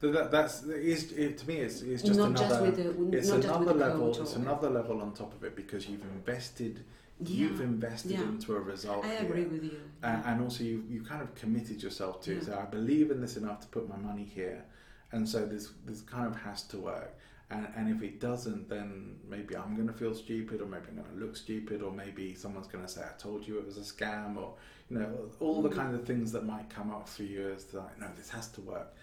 So 0.00 0.10
that 0.12 0.30
that's 0.30 0.64
is, 0.64 1.12
it, 1.12 1.38
to 1.38 1.48
me 1.48 1.56
it's, 1.58 1.82
it's 1.82 2.02
just 2.02 2.18
Not 2.18 2.30
another 2.30 2.66
just 2.66 2.76
the- 2.76 3.16
it's 3.16 3.28
not 3.28 3.40
just 3.40 3.58
with 3.58 3.68
another 3.68 3.88
level 3.88 4.20
it's 4.22 4.34
another 4.36 4.70
level 4.70 5.00
on 5.00 5.12
top 5.12 5.32
of 5.34 5.44
it 5.44 5.54
because 5.56 5.88
you've 5.88 6.02
invested 6.02 6.84
yeah. 7.20 7.36
you've 7.36 7.60
invested 7.60 8.10
yeah. 8.12 8.22
into 8.22 8.56
a 8.56 8.60
result 8.60 9.04
I 9.04 9.08
here. 9.08 9.22
agree 9.22 9.44
with 9.44 9.64
you. 9.64 9.80
and, 10.02 10.22
and 10.26 10.42
also 10.42 10.64
you 10.64 10.84
you 10.90 11.02
kind 11.02 11.22
of 11.22 11.34
committed 11.34 11.82
yourself 11.82 12.20
to 12.22 12.32
it. 12.32 12.38
Yeah. 12.38 12.46
So 12.48 12.58
I 12.58 12.64
believe 12.64 13.10
in 13.10 13.20
this 13.20 13.36
enough 13.36 13.60
to 13.60 13.68
put 13.68 13.88
my 13.88 13.96
money 13.96 14.24
here, 14.24 14.64
and 15.12 15.28
so 15.28 15.46
this 15.46 15.70
this 15.86 16.00
kind 16.00 16.26
of 16.26 16.36
has 16.42 16.62
to 16.64 16.78
work. 16.78 17.16
And 17.50 17.68
and 17.76 17.88
if 17.94 18.02
it 18.02 18.20
doesn't, 18.20 18.68
then 18.68 19.16
maybe 19.28 19.56
I'm 19.56 19.74
going 19.76 19.88
to 19.88 19.94
feel 19.94 20.14
stupid, 20.14 20.60
or 20.62 20.66
maybe 20.66 20.84
I'm 20.88 20.96
going 20.96 21.08
to 21.18 21.24
look 21.24 21.36
stupid, 21.36 21.82
or 21.82 21.92
maybe 21.92 22.34
someone's 22.34 22.66
going 22.68 22.84
to 22.84 22.90
say 22.90 23.02
I 23.02 23.16
told 23.18 23.46
you 23.46 23.58
it 23.58 23.66
was 23.66 23.76
a 23.76 23.80
scam, 23.80 24.36
or 24.36 24.54
you 24.90 24.98
know 24.98 25.30
all 25.40 25.62
the 25.62 25.68
Mhm. 25.68 25.74
kind 25.76 25.94
of 25.94 26.06
things 26.06 26.32
that 26.32 26.44
might 26.44 26.68
come 26.70 26.90
up 26.90 27.08
for 27.08 27.22
you 27.22 27.50
as 27.52 27.72
like 27.74 27.98
no, 28.00 28.08
this 28.16 28.30
has 28.30 28.48
to 28.52 28.60
work. 28.62 28.94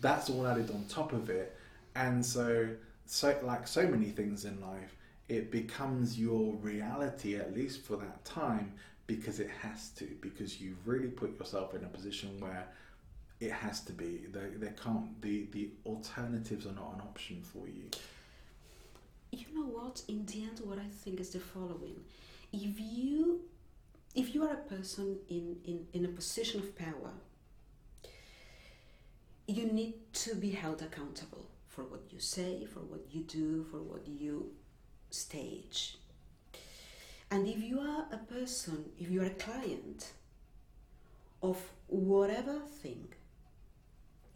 That's 0.00 0.30
all 0.30 0.46
added 0.46 0.70
on 0.70 0.84
top 0.88 1.12
of 1.12 1.28
it, 1.30 1.56
and 1.94 2.24
so 2.24 2.70
so 3.06 3.38
like 3.42 3.66
so 3.68 3.86
many 3.86 4.10
things 4.10 4.44
in 4.44 4.60
life, 4.60 4.96
it 5.28 5.50
becomes 5.50 6.18
your 6.18 6.54
reality 6.56 7.36
at 7.36 7.54
least 7.54 7.82
for 7.82 7.96
that 7.96 8.24
time 8.24 8.72
because 9.06 9.40
it 9.40 9.50
has 9.50 9.90
to 9.90 10.04
because 10.20 10.60
you've 10.60 10.86
really 10.86 11.08
put 11.08 11.38
yourself 11.38 11.74
in 11.74 11.84
a 11.84 11.88
position 11.88 12.38
where 12.40 12.66
it 13.40 13.52
has 13.52 13.80
to 13.80 13.92
be. 13.92 14.26
There 14.30 14.74
can't 14.82 15.20
the 15.22 15.46
the 15.52 15.70
alternatives 15.86 16.66
are 16.66 16.72
not 16.72 16.94
an 16.94 17.00
option 17.00 17.42
for 17.42 17.66
you. 17.66 17.90
You 19.32 19.46
know 19.54 19.66
what? 19.66 20.02
In 20.08 20.26
the 20.26 20.42
end 20.42 20.60
what 20.64 20.78
i 20.78 20.88
think 21.02 21.20
is 21.20 21.30
the 21.30 21.40
following. 21.40 21.96
If 22.52 22.78
you 22.78 23.40
if 24.14 24.34
you 24.34 24.44
are 24.44 24.54
a 24.54 24.68
person 24.74 25.18
in 25.28 25.56
in, 25.64 25.86
in 25.92 26.04
a 26.04 26.08
position 26.08 26.60
of 26.60 26.76
power 26.76 27.12
you 29.46 29.66
need 29.66 29.94
to 30.12 30.36
be 30.36 30.50
held 30.50 30.80
accountable 30.80 31.46
for 31.66 31.82
what 31.82 32.02
you 32.10 32.20
say 32.20 32.64
for 32.66 32.80
what 32.80 33.04
you 33.10 33.22
do 33.22 33.64
for 33.70 33.78
what 33.78 34.06
you 34.06 34.50
stage. 35.10 35.96
And 37.32 37.46
if 37.48 37.60
you 37.62 37.80
are 37.80 38.06
a 38.12 38.18
person 38.18 38.84
if 38.98 39.10
you 39.10 39.22
are 39.22 39.26
a 39.26 39.30
client 39.46 40.12
of 41.42 41.58
whatever 41.86 42.58
thing 42.82 43.08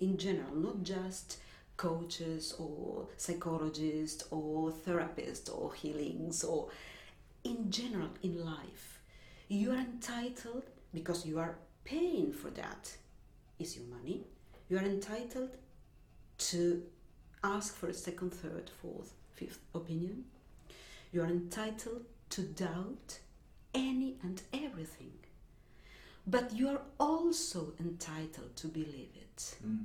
in 0.00 0.16
general 0.16 0.54
not 0.54 0.82
just 0.82 1.38
coaches 1.76 2.54
or 2.58 3.08
psychologists 3.16 4.24
or 4.30 4.70
therapists 4.70 5.52
or 5.52 5.74
healings 5.74 6.44
or 6.44 6.68
in 7.42 7.70
general 7.70 8.08
in 8.22 8.44
life 8.44 9.00
you 9.48 9.70
are 9.70 9.78
entitled 9.78 10.64
because 10.92 11.26
you 11.26 11.38
are 11.38 11.56
paying 11.84 12.32
for 12.32 12.50
that 12.50 12.96
is 13.58 13.76
your 13.76 13.86
money 13.86 14.24
you 14.68 14.78
are 14.78 14.82
entitled 14.82 15.50
to 16.38 16.82
ask 17.42 17.76
for 17.76 17.88
a 17.88 17.94
second 17.94 18.32
third 18.32 18.70
fourth 18.80 19.12
fifth 19.34 19.60
opinion. 19.74 20.24
You 21.12 21.22
are 21.22 21.26
entitled 21.26 22.04
to 22.30 22.42
doubt 22.42 23.18
any 23.74 24.16
and 24.22 24.40
everything. 24.52 25.12
But 26.26 26.56
you 26.56 26.68
are 26.68 26.80
also 26.98 27.74
entitled 27.78 28.56
to 28.56 28.68
believe 28.68 29.10
it 29.14 29.23
Mm. 29.66 29.84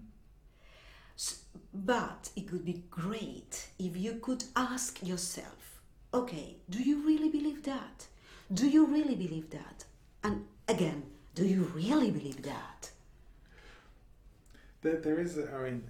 S- 1.17 1.43
But 1.73 2.29
it 2.35 2.51
would 2.51 2.65
be 2.65 2.83
great 2.89 3.69
if 3.77 3.95
you 3.97 4.15
could 4.15 4.43
ask 4.55 5.05
yourself, 5.05 5.81
okay, 6.13 6.57
do 6.69 6.79
you 6.81 7.05
really 7.05 7.29
believe 7.29 7.63
that? 7.63 8.07
Do 8.51 8.67
you 8.67 8.85
really 8.85 9.15
believe 9.15 9.49
that? 9.51 9.85
And 10.23 10.45
again, 10.67 11.03
do 11.35 11.45
you 11.45 11.63
really 11.75 12.11
believe 12.11 12.41
that? 12.43 12.91
there, 14.81 14.97
there 14.97 15.19
is, 15.19 15.37
I 15.37 15.63
mean 15.63 15.83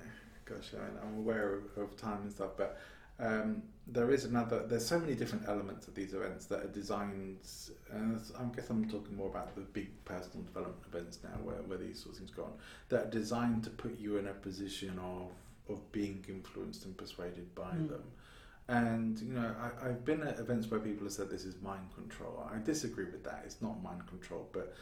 gosh 0.46 0.72
I 0.74 1.06
I'm 1.06 1.18
aware 1.20 1.54
of, 1.54 1.64
of 1.78 1.96
time 1.98 2.22
and 2.24 2.32
stuff 2.32 2.52
but 2.58 2.80
um, 3.20 3.62
there 3.92 4.12
is 4.12 4.26
another 4.26 4.66
there's 4.68 4.86
so 4.86 5.00
many 5.00 5.16
different 5.16 5.48
elements 5.48 5.88
of 5.88 5.96
these 5.96 6.14
events 6.14 6.46
that 6.46 6.60
are 6.64 6.68
designed 6.68 7.38
and 7.92 8.22
I 8.40 8.44
guess 8.56 8.70
I'm 8.70 8.88
talking 8.90 9.16
more 9.16 9.30
about 9.30 9.56
the 9.56 9.62
big 9.62 9.90
personal 10.06 10.44
development 10.44 10.84
events 10.92 11.20
now 11.24 11.38
where, 11.44 11.56
where 11.68 11.78
these 11.78 12.00
sorts 12.04 12.20
of 12.20 12.26
things 12.26 12.32
go 12.36 12.44
on 12.44 12.54
that 12.90 13.08
are 13.08 13.10
designed 13.10 13.64
to 13.64 13.70
put 13.70 14.00
you 14.00 14.18
in 14.18 14.28
a 14.28 14.34
position 14.34 15.00
of 15.00 15.32
of 15.74 15.92
being 15.92 16.24
influenced 16.28 16.86
and 16.86 16.98
persuaded 16.98 17.54
by 17.56 17.72
Mm. 17.72 17.90
them. 17.90 18.04
And 18.68 19.20
you 19.20 19.34
know 19.34 19.54
I, 19.60 19.88
I've 19.88 20.06
been 20.06 20.22
at 20.24 20.40
events 20.40 20.70
where 20.70 20.80
people 20.80 21.06
have 21.06 21.14
said 21.14 21.30
this 21.30 21.46
is 21.46 21.56
mind 21.62 21.88
control. 21.96 22.48
I 22.54 22.60
disagree 22.64 23.06
with 23.06 23.24
that. 23.24 23.42
It's 23.46 23.62
not 23.62 23.82
mind 23.82 24.06
control 24.08 24.48
but 24.52 24.76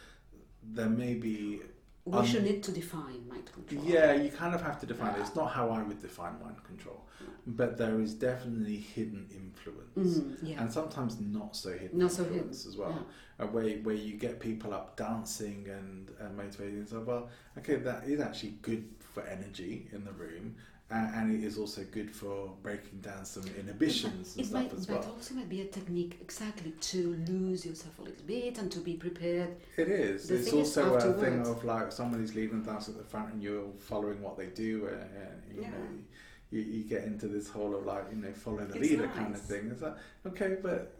there 0.63 0.89
may 0.89 1.13
be 1.13 1.61
We 2.07 2.17
Um, 2.19 2.25
should 2.25 2.43
need 2.49 2.63
to 2.63 2.71
define 2.71 3.21
mind 3.27 3.47
control. 3.53 3.83
yeah, 3.85 4.13
you 4.23 4.29
kind 4.31 4.53
of 4.55 4.61
have 4.61 4.79
to 4.79 4.85
define 4.85 5.13
it. 5.15 5.21
It's 5.25 5.35
not 5.35 5.47
how 5.57 5.69
I 5.77 5.81
would 5.83 6.01
define 6.01 6.35
mind 6.41 6.63
control, 6.63 6.99
but 7.45 7.77
there 7.77 7.99
is 8.05 8.13
definitely 8.13 8.77
hidden 8.77 9.27
influence, 9.41 10.19
Mm, 10.19 10.37
yeah. 10.49 10.61
and 10.61 10.71
sometimes 10.71 11.19
not 11.19 11.55
so 11.63 11.71
hidden 11.81 11.99
Not 11.99 12.11
so 12.13 12.23
influence 12.23 12.59
hidden, 12.63 12.71
as 12.71 12.77
well. 12.77 13.05
Uh, 13.39 13.45
where 13.47 13.69
where 13.85 13.95
you 14.07 14.13
get 14.17 14.39
people 14.39 14.73
up 14.73 14.95
dancing 14.95 15.67
and, 15.77 16.09
and 16.21 16.37
motivating. 16.37 16.85
So 16.87 17.01
well, 17.01 17.29
okay, 17.57 17.75
that 17.87 18.05
is 18.07 18.19
actually 18.21 18.55
good 18.61 18.85
for 18.99 19.21
energy 19.23 19.73
in 19.91 20.05
the 20.05 20.13
room, 20.13 20.55
uh, 20.89 20.95
and 21.15 21.33
it 21.35 21.43
is 21.45 21.57
also 21.57 21.83
good 21.91 22.09
for 22.09 22.51
breaking 22.63 22.99
down 23.01 23.25
some 23.25 23.43
inhibitions 23.59 24.35
It 24.35 24.39
and 24.39 24.45
stuff 24.47 24.63
might, 24.63 24.73
as 24.73 24.85
but 24.85 25.01
well. 25.03 25.13
also 25.17 25.33
might 25.35 25.49
be 25.49 25.61
a 25.61 25.65
technique 25.65 26.17
exactly 26.21 26.71
to 26.71 27.15
lose 27.27 27.65
yourself 27.65 27.99
a 27.99 28.03
little 28.03 28.25
bit 28.25 28.57
and 28.57 28.71
to 28.71 28.79
be 28.79 28.93
prepared. 28.93 29.57
It 29.77 29.89
is. 29.89 30.27
The 30.29 30.35
it's 30.35 30.45
thing 30.49 30.59
is 30.61 30.77
also 30.77 30.95
a 30.95 31.13
thing 31.13 31.41
of 31.45 31.63
like 31.65 31.91
somebody's 31.91 32.35
leading 32.35 32.63
the 32.63 32.71
dance 32.71 32.87
at 32.87 32.97
the 32.97 33.03
front 33.03 33.33
and 33.33 33.43
you're 33.43 33.67
following 33.79 34.21
what 34.21 34.37
they 34.37 34.47
do, 34.47 34.87
and, 34.87 35.01
and 35.01 35.55
you 35.55 35.61
Yeah. 35.61 35.71
know, 35.71 35.87
you, 36.51 36.61
you 36.61 36.83
get 36.85 37.03
into 37.03 37.27
this 37.27 37.49
whole 37.49 37.75
of 37.75 37.85
like 37.85 38.05
you 38.11 38.17
know 38.17 38.31
follow 38.31 38.63
the 38.65 38.77
It's 38.77 38.89
leader 38.89 39.07
kind 39.07 39.35
of 39.35 39.41
thing. 39.41 39.69
It's 39.71 39.81
like 39.81 39.95
okay, 40.25 40.57
but 40.61 40.95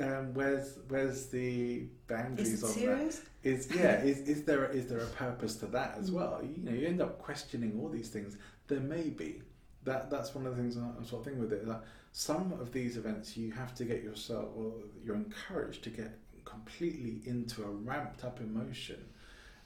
um, 0.00 0.34
where's 0.34 0.78
where's 0.88 1.26
the 1.26 1.84
boundaries 2.08 2.52
Is 2.54 2.62
it 2.62 2.66
of 2.66 2.72
serious? 2.72 3.18
that? 3.18 3.28
Is 3.50 3.68
yeah, 3.74 4.02
is 4.02 4.18
is 4.28 4.44
there 4.44 4.66
is 4.66 4.86
there 4.88 5.00
a 5.00 5.06
purpose 5.06 5.56
to 5.56 5.66
that 5.66 5.96
as 5.98 6.10
Mm. 6.10 6.14
well? 6.14 6.40
You 6.42 6.62
know, 6.62 6.72
you 6.72 6.86
end 6.86 7.00
up 7.00 7.18
questioning 7.18 7.78
all 7.80 7.88
these 7.88 8.08
things. 8.08 8.36
There 8.68 8.80
may 8.80 9.08
be 9.10 9.42
that 9.84 10.10
that's 10.10 10.34
one 10.34 10.46
of 10.46 10.56
the 10.56 10.62
things 10.62 10.76
I'm 10.76 11.04
sort 11.04 11.20
of 11.20 11.24
thinking 11.24 11.42
with 11.42 11.52
it. 11.52 11.66
That 11.66 11.84
some 12.12 12.52
of 12.52 12.72
these 12.72 12.96
events 12.96 13.36
you 13.36 13.50
have 13.52 13.74
to 13.76 13.84
get 13.84 14.02
yourself, 14.02 14.48
or 14.56 14.72
you're 15.04 15.16
encouraged 15.16 15.82
to 15.84 15.90
get 15.90 16.18
completely 16.44 17.20
into 17.28 17.62
a 17.64 17.68
ramped 17.70 18.24
up 18.24 18.40
emotion. 18.40 19.04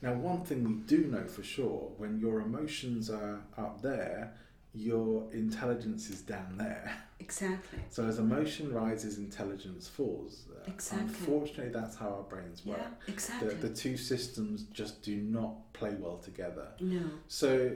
Now, 0.02 0.12
one 0.14 0.42
thing 0.44 0.62
we 0.64 0.74
do 0.86 1.06
know 1.06 1.26
for 1.26 1.42
sure: 1.42 1.92
when 1.96 2.18
your 2.18 2.40
emotions 2.40 3.10
are 3.10 3.40
up 3.58 3.82
there, 3.82 4.34
your 4.76 5.30
intelligence 5.32 6.10
is 6.10 6.20
down 6.20 6.56
there. 6.58 6.92
Exactly. 7.18 7.78
So 7.88 8.04
as 8.04 8.18
emotion 8.18 8.72
rises, 8.72 9.16
intelligence 9.18 9.88
falls. 9.88 10.44
Uh, 10.50 10.70
Exactly. 10.70 11.08
Unfortunately, 11.08 11.72
that's 11.72 11.96
how 11.96 12.08
our 12.10 12.22
brains 12.24 12.64
work. 12.66 12.78
Yeah, 12.78 12.88
The, 13.06 13.12
exactly. 13.12 13.54
the 13.54 13.68
two 13.70 13.96
systems 13.96 14.64
just 14.64 15.02
do 15.02 15.16
not 15.16 15.72
play 15.72 15.94
well 15.98 16.18
together. 16.18 16.68
no. 16.80 17.00
So, 17.28 17.72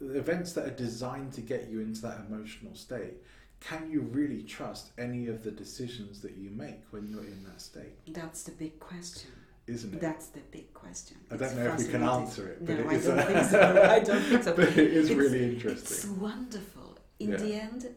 events 0.00 0.52
that 0.54 0.64
are 0.66 0.70
designed 0.76 1.32
to 1.34 1.40
get 1.42 1.68
you 1.68 1.80
into 1.80 2.00
that 2.02 2.20
emotional 2.28 2.74
state, 2.74 3.14
can 3.60 3.90
you 3.90 4.00
really 4.00 4.42
trust 4.42 4.92
any 4.96 5.26
of 5.26 5.42
the 5.44 5.50
decisions 5.50 6.20
that 6.22 6.36
you 6.38 6.48
make 6.50 6.80
when 6.90 7.06
you're 7.10 7.24
in 7.24 7.44
that 7.44 7.60
state? 7.60 7.98
That's 8.08 8.42
the 8.44 8.52
big 8.52 8.80
question. 8.80 9.30
Isn't 9.70 9.94
it? 9.94 10.00
That's 10.00 10.26
the 10.28 10.40
big 10.50 10.74
question. 10.74 11.16
I 11.30 11.36
don't 11.36 11.46
It's 11.48 11.56
know 11.56 11.66
if 11.72 11.78
we 11.78 11.84
can 11.86 12.02
answer 12.02 12.48
it, 12.48 12.66
but 12.66 12.78
no, 12.78 12.80
it 12.80 12.86
I 12.88 13.06
don't 13.06 13.18
uh, 13.18 13.22
think 13.26 13.44
so. 13.50 13.88
I 13.96 14.00
don't 14.00 14.22
think 14.22 14.42
so. 14.42 14.54
but 14.56 14.68
it 14.68 14.78
is 14.78 15.10
It's- 15.10 15.16
really 15.16 15.44
interesting. 15.54 15.96
It's 15.96 16.06
wonderful. 16.06 16.98
In 17.20 17.30
Yeah. 17.30 17.36
the 17.36 17.54
end, 17.54 17.88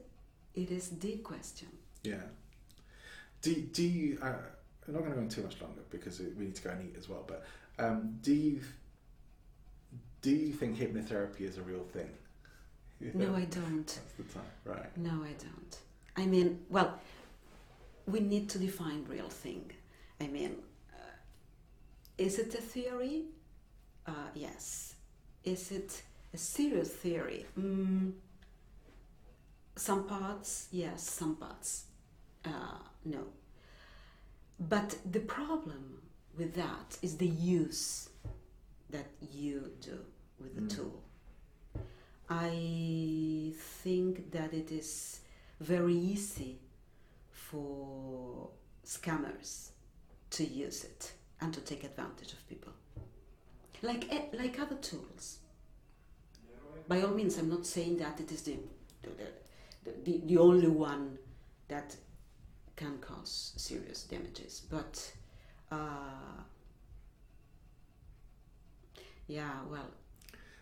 it 0.54 0.70
is 0.72 0.90
the 0.90 1.18
question. 1.18 1.70
Yeah. 2.04 2.24
Do 3.42 3.56
do 3.56 3.84
you? 3.84 4.20
Uh, 4.22 4.36
I'm 4.88 4.94
not 4.94 5.00
going 5.00 5.12
to 5.12 5.16
go 5.18 5.22
on 5.24 5.30
too 5.30 5.44
much 5.44 5.60
longer 5.62 5.82
because 5.90 6.20
we 6.20 6.46
need 6.46 6.56
to 6.56 6.62
go 6.62 6.70
and 6.72 6.82
eat 6.90 6.96
as 6.98 7.08
well. 7.10 7.24
But 7.26 7.46
um, 7.80 8.18
do 8.22 8.34
you 8.34 8.62
do 10.22 10.32
you 10.32 10.54
think 10.54 10.78
hypnotherapy 10.78 11.42
is 11.42 11.58
a 11.58 11.62
real 11.62 11.84
thing? 11.84 12.10
No, 13.14 13.36
I 13.36 13.46
don't. 13.46 13.86
That's 13.86 14.14
the 14.18 14.24
time, 14.24 14.52
right? 14.64 14.98
No, 14.98 15.24
I 15.24 15.34
don't. 15.48 15.78
I 16.16 16.26
mean, 16.26 16.62
well, 16.70 17.00
we 18.08 18.22
need 18.22 18.48
to 18.52 18.60
define 18.60 19.04
real 19.10 19.28
thing. 19.28 19.72
I 20.22 20.28
mean, 20.28 20.56
is 22.18 22.40
it 22.40 22.54
a 22.56 22.62
theory? 22.62 23.24
Uh, 24.06 24.30
yes. 24.36 24.96
Is 25.44 25.72
it 25.72 26.02
a 26.34 26.38
serious 26.38 26.90
theory? 26.90 27.46
Mm, 27.60 28.14
some 29.76 30.06
parts, 30.08 30.68
yes, 30.72 31.04
some 31.10 31.36
parts, 31.36 31.86
uh, 32.46 32.78
no. 33.06 33.24
But 34.60 34.96
the 35.12 35.20
problem 35.20 36.02
with 36.38 36.54
that 36.56 36.98
is 37.02 37.18
the 37.18 37.28
use 37.28 38.10
that 38.90 39.08
you 39.32 39.72
do 39.82 40.00
with 40.40 40.56
the 40.56 40.62
Mm. 40.62 40.76
tool. 40.76 41.04
I 42.30 43.54
think 43.84 44.32
that 44.32 44.54
it 44.54 44.72
is 44.72 45.20
very 45.60 45.96
easy 45.96 46.60
for 47.32 48.50
scammers 48.86 49.72
to 50.32 50.44
use 50.44 50.84
it 50.84 51.14
and 51.42 51.54
to 51.54 51.62
take 51.62 51.84
advantage 51.84 52.34
of 52.34 52.48
people. 52.48 52.72
Like 53.82 54.12
eh, 54.14 54.22
like 54.34 54.60
other 54.60 54.76
tools. 54.76 55.40
By 56.88 57.02
all 57.02 57.12
means, 57.12 57.38
I'm 57.38 57.50
not 57.50 57.66
saying 57.66 57.98
that 57.98 58.20
it 58.20 58.32
is 58.32 58.42
the 58.44 58.58
the, 59.02 59.92
the, 60.06 60.22
the 60.26 60.38
only 60.38 60.68
one 60.68 61.18
that 61.68 61.96
can 62.76 62.98
cause 63.00 63.54
serious 63.58 64.04
damages, 64.04 64.62
but 64.70 65.12
uh, 65.72 65.76
yeah, 69.28 69.52
well, 69.70 69.90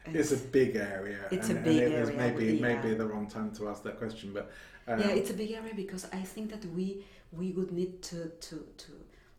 It's 0.06 0.32
a 0.32 0.38
big 0.38 0.76
area. 0.76 1.20
It's 1.32 1.50
and, 1.50 1.60
a 1.60 1.62
big 1.62 1.78
and 1.84 1.94
it 1.94 1.96
area, 1.96 2.18
maybe 2.18 2.46
yeah. 2.54 2.62
maybe 2.62 2.94
the 2.96 3.06
wrong 3.06 3.28
time 3.28 3.52
to 3.58 3.70
ask 3.70 3.84
that 3.84 3.98
question, 3.98 4.32
but 4.34 4.52
um, 4.88 5.00
yeah, 5.00 5.10
it's 5.10 5.30
a 5.30 5.34
big 5.34 5.52
area 5.52 5.74
because 5.76 6.06
I 6.12 6.22
think 6.22 6.50
that 6.52 6.66
we 6.66 7.06
we 7.32 7.52
would 7.52 7.72
need 7.72 8.02
to 8.04 8.30
to 8.30 8.56
to, 8.78 8.92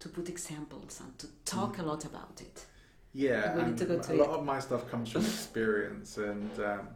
to 0.02 0.08
put 0.08 0.28
examples 0.28 1.00
and 1.00 1.16
to 1.18 1.26
talk 1.44 1.78
a 1.78 1.82
lot 1.82 2.04
about 2.04 2.40
it. 2.40 2.64
Yeah, 3.14 3.54
We 3.54 3.62
need 3.62 3.68
and 3.68 3.78
to 3.78 3.84
go 3.84 3.94
a 3.94 4.16
lot 4.22 4.30
it. 4.30 4.38
of 4.40 4.44
my 4.44 4.58
stuff 4.58 4.90
comes 4.90 5.10
from 5.12 5.22
experience, 5.22 6.18
and 6.18 6.50
um, 6.58 6.88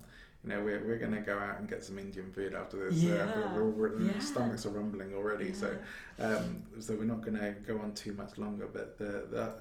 you 0.43 0.49
know 0.51 0.61
we're 0.67 0.83
we're 0.85 0.99
going 0.99 1.13
to 1.13 1.21
go 1.21 1.39
out 1.39 1.59
and 1.61 1.69
get 1.69 1.85
some 1.85 1.99
Indian 1.99 2.33
food 2.33 2.53
after 2.55 2.77
this. 2.91 2.95
Uh, 3.05 3.07
Yeah, 3.09 3.27
we're, 3.55 3.65
we're, 3.71 3.89
we're, 3.91 4.03
yeah. 4.03 4.19
Stomachs 4.19 4.67
are 4.67 4.71
rumbling 4.71 5.15
already, 5.15 5.53
so 5.53 5.77
um, 6.19 6.63
so 6.81 6.95
we're 6.95 7.05
not 7.05 7.21
going 7.21 7.39
to 7.39 7.55
go 7.67 7.79
on 7.79 7.93
too 7.93 8.13
much 8.15 8.39
longer. 8.39 8.67
But 8.73 8.99
the, 8.99 9.13
the 9.31 9.53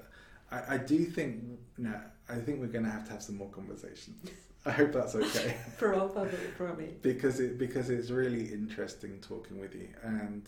I, 0.50 0.74
I 0.74 0.78
do 0.78 1.04
think 1.04 1.42
no, 1.78 1.94
I 2.28 2.36
think 2.36 2.60
we're 2.60 2.74
going 2.76 2.84
to 2.84 2.90
have 2.90 3.04
to 3.06 3.12
have 3.12 3.22
some 3.22 3.36
more 3.36 3.50
conversations. 3.50 4.30
I 4.64 4.72
hope 4.72 4.92
that's 4.92 5.14
okay. 5.14 5.56
probably, 5.78 6.28
probably. 6.56 6.90
because 7.00 7.38
it 7.38 7.58
because 7.58 7.90
it's 7.90 8.10
really 8.10 8.46
interesting 8.52 9.20
talking 9.20 9.60
with 9.60 9.74
you 9.76 9.88
and 10.02 10.42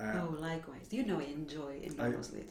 uh, 0.00 0.20
oh, 0.22 0.36
likewise. 0.40 0.86
You 0.90 1.06
know, 1.06 1.20
I 1.20 1.24
enjoy 1.24 1.80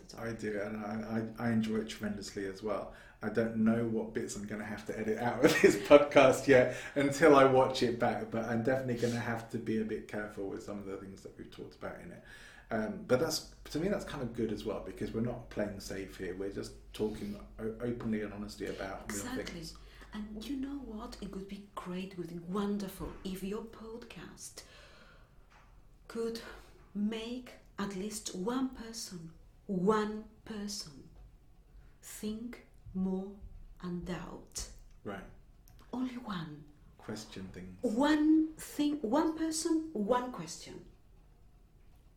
talk. 0.08 0.26
I 0.26 0.32
do 0.32 0.60
and 0.64 0.78
I, 0.78 1.44
I, 1.44 1.48
I 1.48 1.52
enjoy 1.52 1.78
it 1.78 1.90
tremendously 1.90 2.46
as 2.46 2.64
well 2.64 2.94
I 3.24 3.30
don't 3.30 3.58
know 3.58 3.84
what 3.86 4.16
bits 4.16 4.36
I'm 4.36 4.46
going 4.48 4.62
to 4.62 4.66
have 4.68 4.86
to 4.88 4.98
edit 4.98 5.20
out 5.20 5.46
of 5.46 5.62
this 5.62 5.76
podcast 5.76 6.48
yet 6.48 6.76
until 6.96 7.36
I 7.36 7.46
watch 7.46 7.84
it 7.84 8.00
back 8.00 8.32
but 8.32 8.46
I'm 8.46 8.64
definitely 8.64 8.96
going 8.96 9.14
to 9.14 9.20
have 9.20 9.50
to 9.52 9.58
be 9.58 9.82
a 9.82 9.84
bit 9.84 10.08
careful 10.08 10.48
with 10.48 10.64
some 10.64 10.80
of 10.80 10.86
the 10.86 10.98
things 10.98 11.22
that 11.22 11.38
we've 11.38 11.52
talked 11.52 11.76
about 11.76 11.98
in 12.04 12.12
it 12.12 12.24
um, 12.72 13.02
but 13.08 13.20
that's 13.20 13.50
to 13.72 13.80
me 13.80 13.90
that's 13.90 14.06
kind 14.06 14.24
of 14.24 14.34
good 14.34 14.52
as 14.52 14.64
well 14.64 14.82
because 14.86 15.14
we're 15.14 15.22
not 15.22 15.50
playing 15.50 15.80
safe 15.80 16.18
here 16.18 16.36
we're 16.38 16.50
just 16.52 16.72
talking 16.94 17.36
o- 17.60 17.74
openly 17.82 18.22
and 18.22 18.34
honestly 18.34 18.68
about 18.68 19.12
real 19.12 19.20
Exactly. 19.22 19.44
things 19.44 19.74
And 20.14 20.46
you 20.46 20.58
know 20.58 20.80
what? 20.86 21.16
It 21.22 21.34
would 21.34 21.48
be 21.48 21.64
great, 21.76 22.14
it 22.14 22.18
would 22.18 22.30
be 22.30 22.40
wonderful 22.50 23.10
if 23.24 23.44
your 23.44 23.62
podcast 23.64 24.64
could 26.08 26.42
make 26.94 27.54
at 27.80 27.96
least 27.96 28.36
one 28.36 28.70
person, 28.70 29.32
one 29.68 30.24
person, 30.46 30.92
think 32.02 32.66
more 32.94 33.28
and 33.82 34.06
doubt. 34.06 34.66
right 35.04 35.24
Only 35.94 36.16
one. 36.16 36.64
question 36.98 37.48
things 37.54 37.78
One 37.82 38.50
thing, 38.58 38.98
one 39.02 39.38
person, 39.38 39.90
one 39.94 40.32
question. 40.32 40.76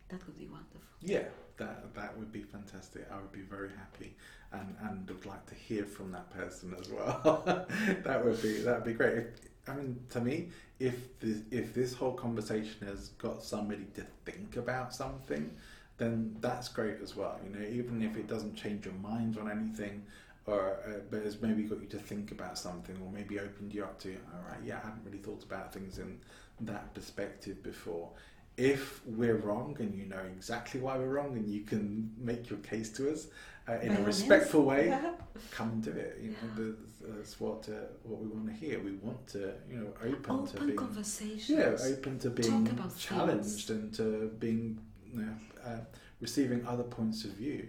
That 0.09 0.25
would 0.27 0.39
be 0.39 0.47
wonderful. 0.47 0.81
Yeah, 1.01 1.25
that 1.57 1.95
that 1.95 2.17
would 2.19 2.33
be 2.33 2.43
fantastic. 2.43 3.07
I 3.11 3.17
would 3.17 3.33
be 3.33 3.41
very 3.41 3.71
happy, 3.71 4.17
and 4.53 4.77
and 4.83 5.09
would 5.09 5.27
like 5.27 5.47
to 5.47 5.55
hear 5.55 5.85
from 5.85 6.13
that 6.13 6.31
person 6.31 6.75
as 6.79 6.89
well. 6.89 7.43
that 8.05 8.25
would 8.25 8.41
be 8.43 8.61
that 8.63 8.77
would 8.77 8.85
be 8.85 8.93
great. 8.95 9.19
If, 9.19 9.27
I 9.67 9.75
mean, 9.75 9.99
to 10.11 10.21
me, 10.21 10.49
if 10.79 11.19
this 11.21 11.39
if 11.51 11.75
this 11.75 11.95
whole 11.95 12.13
conversation 12.13 12.87
has 12.87 13.09
got 13.19 13.43
somebody 13.43 13.87
to 13.95 14.05
think 14.25 14.57
about 14.57 14.95
something, 14.95 15.51
then 15.97 16.37
that's 16.41 16.69
great 16.69 16.97
as 17.03 17.17
well. 17.17 17.39
You 17.45 17.59
know, 17.59 17.67
even 17.67 18.03
if 18.03 18.17
it 18.17 18.27
doesn't 18.27 18.57
change 18.57 18.85
your 18.85 18.95
mind 18.95 19.39
on 19.39 19.51
anything, 19.51 20.03
or 20.47 20.79
uh, 20.87 21.01
but 21.11 21.23
has 21.23 21.41
maybe 21.41 21.63
got 21.63 21.81
you 21.81 21.89
to 21.89 21.99
think 21.99 22.31
about 22.31 22.59
something, 22.59 22.97
or 23.03 23.11
maybe 23.11 23.39
opened 23.39 23.73
you 23.73 23.85
up 23.85 23.99
to, 24.01 24.13
all 24.35 24.51
right, 24.51 24.61
yeah, 24.65 24.81
I 24.83 24.89
hadn't 24.89 25.05
really 25.05 25.19
thought 25.19 25.43
about 25.43 25.73
things 25.73 25.99
in 25.99 26.19
that 26.61 26.93
perspective 26.95 27.63
before. 27.63 28.11
If 28.57 29.05
we're 29.07 29.37
wrong 29.37 29.77
and 29.81 29.93
you 29.99 30.05
know 30.05 30.23
exactly 30.37 30.81
why 30.81 30.97
we're 30.97 31.09
wrong 31.09 31.37
and 31.37 31.49
you 31.49 31.63
can 31.63 32.13
make 32.19 32.51
your 32.51 32.61
case 32.61 32.91
to 32.93 33.11
us 33.13 33.27
uh, 33.69 33.73
in 33.81 33.95
By 33.95 34.01
a 34.01 34.05
respectful 34.05 34.63
way, 34.65 34.89
Yeah. 34.89 35.13
come 35.51 35.71
and 35.71 35.83
do 35.83 35.91
it. 35.91 36.19
You 36.23 36.31
know, 36.31 36.75
that's, 37.17 37.41
what 37.41 37.69
uh, 37.69 37.87
what 38.03 38.21
we 38.21 38.29
want 38.29 38.47
to 38.47 38.53
hear. 38.53 38.79
We 38.81 38.93
want 38.93 39.27
to, 39.29 39.53
you 39.71 39.77
know, 39.79 39.89
open, 40.03 40.47
to 40.47 40.57
Open 40.57 40.67
being 40.67 40.77
conversations. 40.79 41.49
yeah, 41.51 41.77
open 41.93 42.19
to 42.21 42.31
being 42.31 42.79
challenged 42.99 43.71
and 43.71 43.93
to 43.95 44.31
being 44.39 44.79
you 45.13 45.23
know, 45.23 45.33
uh, 45.65 45.81
receiving 46.21 46.67
other 46.67 46.85
points 46.85 47.25
of 47.25 47.31
view. 47.33 47.69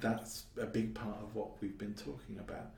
That's 0.00 0.44
a 0.60 0.66
big 0.66 0.94
part 0.94 1.16
of 1.22 1.34
what 1.34 1.60
we've 1.60 1.78
been 1.78 1.94
talking 1.94 2.38
about. 2.38 2.72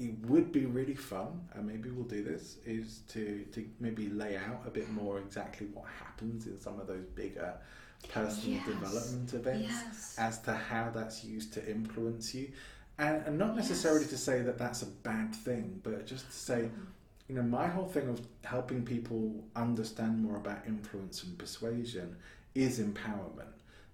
It 0.00 0.18
would 0.26 0.50
be 0.50 0.66
really 0.66 0.96
fun, 0.96 1.48
and 1.52 1.64
maybe 1.66 1.90
we'll 1.90 2.08
do 2.08 2.24
this, 2.24 2.56
is 2.66 3.02
to, 3.10 3.44
to 3.52 3.64
maybe 3.78 4.08
lay 4.08 4.36
out 4.36 4.62
a 4.66 4.70
bit 4.70 4.90
more 4.90 5.20
exactly 5.20 5.68
what 5.72 5.84
happens 6.04 6.46
in 6.46 6.60
some 6.60 6.80
of 6.80 6.88
those 6.88 7.06
bigger 7.14 7.54
personal 8.08 8.56
Yes. 8.56 8.66
development 8.66 9.34
events 9.34 9.68
Yes. 9.72 10.14
as 10.18 10.38
to 10.42 10.52
how 10.54 10.90
that's 10.90 11.24
used 11.24 11.52
to 11.54 11.70
influence 11.70 12.34
you. 12.34 12.50
And, 12.98 13.26
and 13.26 13.38
not 13.38 13.56
necessarily 13.56 14.02
Yes. 14.02 14.10
to 14.10 14.18
say 14.18 14.42
that 14.42 14.56
that's 14.58 14.82
a 14.82 14.86
bad 14.86 15.34
thing, 15.34 15.80
but 15.82 16.06
just 16.06 16.26
to 16.26 16.32
say, 16.32 16.70
you 17.28 17.34
know, 17.34 17.42
my 17.42 17.66
whole 17.66 17.88
thing 17.88 18.08
of 18.08 18.20
helping 18.44 18.84
people 18.84 19.44
understand 19.56 20.22
more 20.22 20.36
about 20.36 20.66
influence 20.66 21.22
and 21.24 21.36
persuasion 21.38 22.16
is 22.54 22.78
empowerment. 22.78 23.48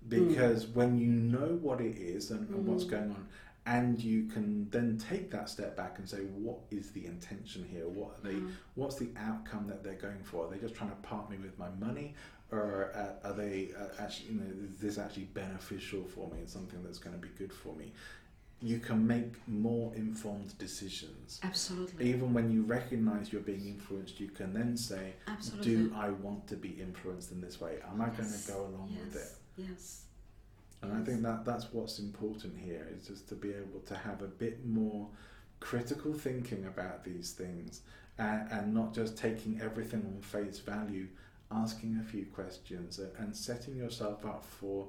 Because 0.08 0.66
when 0.66 0.98
you 0.98 1.06
know 1.06 1.58
what 1.62 1.80
it 1.80 1.96
is 1.96 2.30
and, 2.30 2.48
and 2.50 2.66
what's 2.66 2.84
Mhm. 2.84 2.90
going 2.90 3.10
on, 3.10 3.28
and 3.66 4.02
you 4.02 4.24
can 4.26 4.68
then 4.70 4.96
take 4.98 5.30
that 5.30 5.48
step 5.48 5.76
back 5.76 5.98
and 5.98 6.08
say, 6.08 6.22
what 6.24 6.58
is 6.70 6.90
the 6.92 7.04
intention 7.06 7.62
here? 7.64 7.86
What 7.88 8.18
are 8.18 8.28
they? 8.28 8.34
Mhm. 8.36 8.50
What's 8.74 8.96
the 8.96 9.10
outcome 9.16 9.66
that 9.68 9.84
they're 9.84 9.94
going 9.94 10.22
for? 10.24 10.46
Are 10.46 10.50
they 10.50 10.58
just 10.58 10.74
trying 10.74 10.90
to 10.90 10.96
part 10.96 11.30
me 11.30 11.36
with 11.36 11.58
my 11.58 11.68
money, 11.78 12.14
or 12.52 12.92
uh, 12.94 13.28
are 13.28 13.32
they 13.32 13.70
uh, 13.78 14.02
actually, 14.02 14.34
you 14.34 14.40
know, 14.40 14.46
is 14.74 14.80
this 14.80 14.98
actually 14.98 15.24
beneficial 15.24 16.04
for 16.04 16.28
me 16.28 16.38
and 16.38 16.48
something 16.48 16.82
that's 16.82 16.98
going 16.98 17.14
to 17.14 17.20
be 17.20 17.32
good 17.38 17.52
for 17.52 17.74
me? 17.74 17.92
You 18.62 18.78
can 18.78 19.06
make 19.06 19.32
more 19.48 19.94
informed 19.94 20.58
decisions. 20.58 21.40
Absolutely. 21.42 22.10
Even 22.10 22.34
when 22.34 22.50
you 22.50 22.62
recognize 22.62 23.32
you're 23.32 23.40
being 23.40 23.66
influenced, 23.66 24.20
you 24.20 24.28
can 24.28 24.52
then 24.52 24.76
say, 24.76 25.14
Absolutely. 25.28 25.74
Do 25.74 25.94
I 25.96 26.10
want 26.10 26.46
to 26.48 26.56
be 26.56 26.70
influenced 26.70 27.32
in 27.32 27.40
this 27.40 27.60
way? 27.60 27.78
Am 27.90 28.02
I 28.02 28.08
going 28.08 28.30
to 28.30 28.52
go 28.52 28.60
along 28.60 28.96
with 29.02 29.16
it? 29.16 29.28
Yes. 29.56 29.68
Yes. 29.68 30.02
And 30.82 30.92
I 30.92 31.04
think 31.04 31.22
that 31.22 31.44
that's 31.44 31.72
what's 31.72 31.98
important 31.98 32.58
here 32.58 32.86
is 32.94 33.06
just 33.06 33.28
to 33.28 33.34
be 33.34 33.50
able 33.50 33.80
to 33.86 33.94
have 33.94 34.22
a 34.22 34.26
bit 34.26 34.64
more 34.66 35.08
critical 35.60 36.12
thinking 36.14 36.66
about 36.66 37.04
these 37.04 37.32
things 37.32 37.82
and, 38.18 38.50
and 38.50 38.74
not 38.74 38.94
just 38.94 39.16
taking 39.16 39.60
everything 39.62 40.02
on 40.06 40.22
face 40.22 40.58
value, 40.58 41.06
asking 41.50 41.98
a 42.00 42.04
few 42.04 42.26
questions 42.26 43.00
and, 43.18 43.34
setting 43.34 43.76
yourself 43.76 44.24
up 44.24 44.44
for 44.44 44.86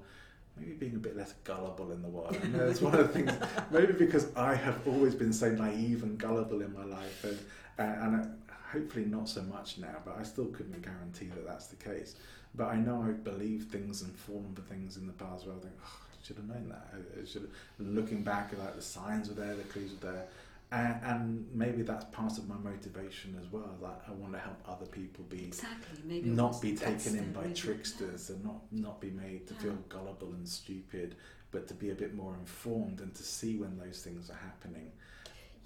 maybe 0.58 0.74
being 0.74 0.96
a 0.96 1.00
bit 1.00 1.16
less 1.16 1.34
gullible 1.44 1.92
in 1.92 2.02
the 2.02 2.08
world. 2.08 2.38
And 2.42 2.56
that's 2.56 2.82
one 2.82 2.94
of 2.94 3.08
the 3.08 3.08
things, 3.08 3.32
maybe 3.72 3.94
because 3.94 4.28
I 4.36 4.56
have 4.56 4.88
always 4.88 5.16
been 5.16 5.34
so 5.34 5.50
naive 5.50 6.04
and 6.04 6.18
gullible 6.18 6.62
in 6.62 6.74
my 6.74 6.84
life 6.84 7.24
and, 7.24 7.40
and, 7.78 8.16
and 8.16 8.42
hopefully 8.72 9.06
not 9.06 9.28
so 9.28 9.42
much 9.44 9.78
now, 9.78 9.96
but 10.06 10.18
I 10.20 10.24
still 10.24 10.46
couldn't 10.46 10.82
guarantee 10.82 11.28
that 11.28 11.46
that's 11.46 11.68
the 11.68 11.78
case. 11.78 12.16
But 12.54 12.68
I 12.68 12.76
know 12.76 13.02
I've 13.02 13.24
believed 13.24 13.72
things 13.72 14.02
and 14.02 14.14
fallen 14.16 14.54
for 14.54 14.62
things 14.62 14.98
in 14.98 15.08
the 15.08 15.14
past 15.14 15.48
where 15.48 15.56
I 15.56 15.60
think, 15.60 15.74
oh, 15.84 16.00
I 16.12 16.26
should 16.26 16.38
have 16.38 16.48
known 16.48 16.70
that. 16.70 16.88
I, 16.94 17.22
I 17.22 17.26
should 17.26 17.44
have, 17.44 17.52
looking 17.80 18.24
back, 18.24 18.52
like 18.58 18.76
the 18.76 18.82
signs 18.82 19.30
were 19.30 19.36
there, 19.36 19.56
the 19.56 19.64
clues 19.64 19.92
were 19.92 20.12
there. 20.12 20.26
And, 20.72 20.96
and 21.04 21.46
maybe 21.54 21.82
that's 21.82 22.06
part 22.06 22.38
of 22.38 22.48
my 22.48 22.56
motivation 22.56 23.38
as 23.42 23.52
well. 23.52 23.76
Like 23.82 24.08
I 24.08 24.12
want 24.12 24.34
to 24.34 24.40
help 24.40 24.58
other 24.66 24.86
people 24.86 25.26
be 25.26 25.44
Exactly. 25.46 26.00
Maybe 26.06 26.30
not 26.30 26.62
be 26.62 26.76
taken 26.76 27.18
in 27.18 27.34
by 27.34 27.48
tricksters 27.54 28.30
and 28.30 28.44
not 28.44 28.62
not 28.72 29.02
be 29.02 29.10
made 29.10 29.48
to 29.48 29.54
feel 29.56 29.78
gullible 29.90 30.30
and 30.30 30.48
stupid, 30.48 31.16
but 31.52 31.68
to 31.68 31.74
be 31.74 31.90
a 31.90 31.96
bit 31.96 32.16
more 32.16 32.36
informed 32.36 33.02
and 33.02 33.14
to 33.16 33.24
see 33.24 33.58
when 33.58 33.78
those 33.78 34.02
things 34.02 34.30
are 34.30 34.40
happening. 34.50 34.92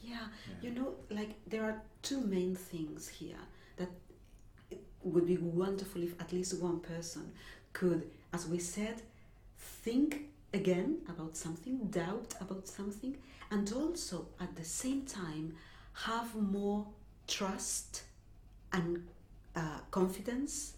Yeah. 0.01 0.15
Yeah. 0.47 0.69
You 0.69 0.75
know, 0.75 0.93
like 1.11 1.35
there 1.47 1.63
are 1.63 1.81
two 2.01 2.21
main 2.21 2.55
things 2.55 3.07
here 3.07 3.43
that 3.77 3.89
it 4.71 4.81
would 5.03 5.27
be 5.27 5.37
wonderful 5.37 6.01
if 6.01 6.19
at 6.19 6.31
least 6.33 6.59
one 6.61 6.79
person 6.79 7.31
could, 7.73 8.09
as 8.33 8.47
we 8.47 8.59
said, 8.59 9.01
think 9.57 10.29
again 10.53 10.97
about 11.09 11.35
something, 11.35 11.77
doubt 11.89 12.33
about 12.39 12.67
something, 12.67 13.17
and 13.51 13.71
also 13.73 14.27
at 14.39 14.55
the 14.55 14.63
same 14.65 15.03
time 15.05 15.55
have 15.93 16.35
more 16.35 16.87
trust 17.27 18.03
and 18.73 19.07
uh, 19.55 19.79
confidence 19.91 20.73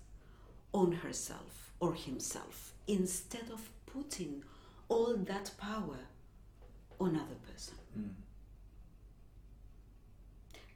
on 0.74 0.92
herself 0.92 1.72
or 1.80 1.94
himself 1.94 2.74
instead 2.88 3.50
of 3.52 3.70
putting 3.86 4.44
all 4.90 5.16
that 5.16 5.52
power 5.58 5.98
on 7.00 7.16
other 7.16 7.36
person. 7.52 7.76
Mm. 7.98 8.10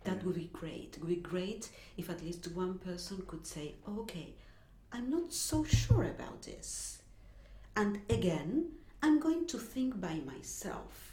That 0.03 0.17
Yeah. 0.17 0.23
would 0.23 0.35
be 0.35 0.49
great. 0.51 0.95
It 0.97 0.99
would 1.01 1.09
be 1.09 1.15
great 1.17 1.69
if 1.97 2.09
at 2.09 2.21
least 2.23 2.47
one 2.49 2.79
person 2.79 3.21
could 3.27 3.45
say, 3.45 3.75
okay, 3.87 4.33
I'm 4.91 5.09
not 5.09 5.31
so 5.33 5.63
sure 5.63 6.03
about 6.03 6.41
this. 6.43 7.01
And 7.75 8.01
again, 8.09 8.71
I'm 9.01 9.19
going 9.19 9.45
to 9.47 9.57
think 9.59 9.99
by 10.01 10.15
myself. 10.15 11.10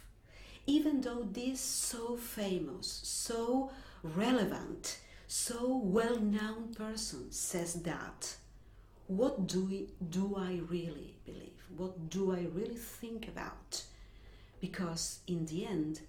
Even 0.69 1.01
though 1.01 1.27
this 1.31 1.59
so 1.59 2.15
famous, 2.15 3.01
so 3.03 3.71
relevant, 4.03 4.99
so 5.25 5.75
well 5.83 6.19
known 6.19 6.75
person 6.75 7.31
says 7.31 7.73
that, 7.81 8.35
what 9.07 9.47
do, 9.47 9.65
we, 9.65 9.89
do 10.11 10.35
I 10.37 10.59
really 10.69 11.15
believe? 11.25 11.63
What 11.75 12.11
do 12.11 12.33
I 12.33 12.45
really 12.53 12.75
think 12.75 13.27
about? 13.27 13.83
Because 14.61 15.21
in 15.25 15.47
the 15.47 15.65
end, 15.65 16.01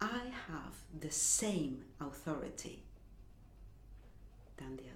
I 0.00 0.20
have 0.46 0.74
the 1.00 1.10
same 1.10 1.86
authority 2.00 2.84
than 4.56 4.76
the 4.76 4.84
other. 4.84 4.95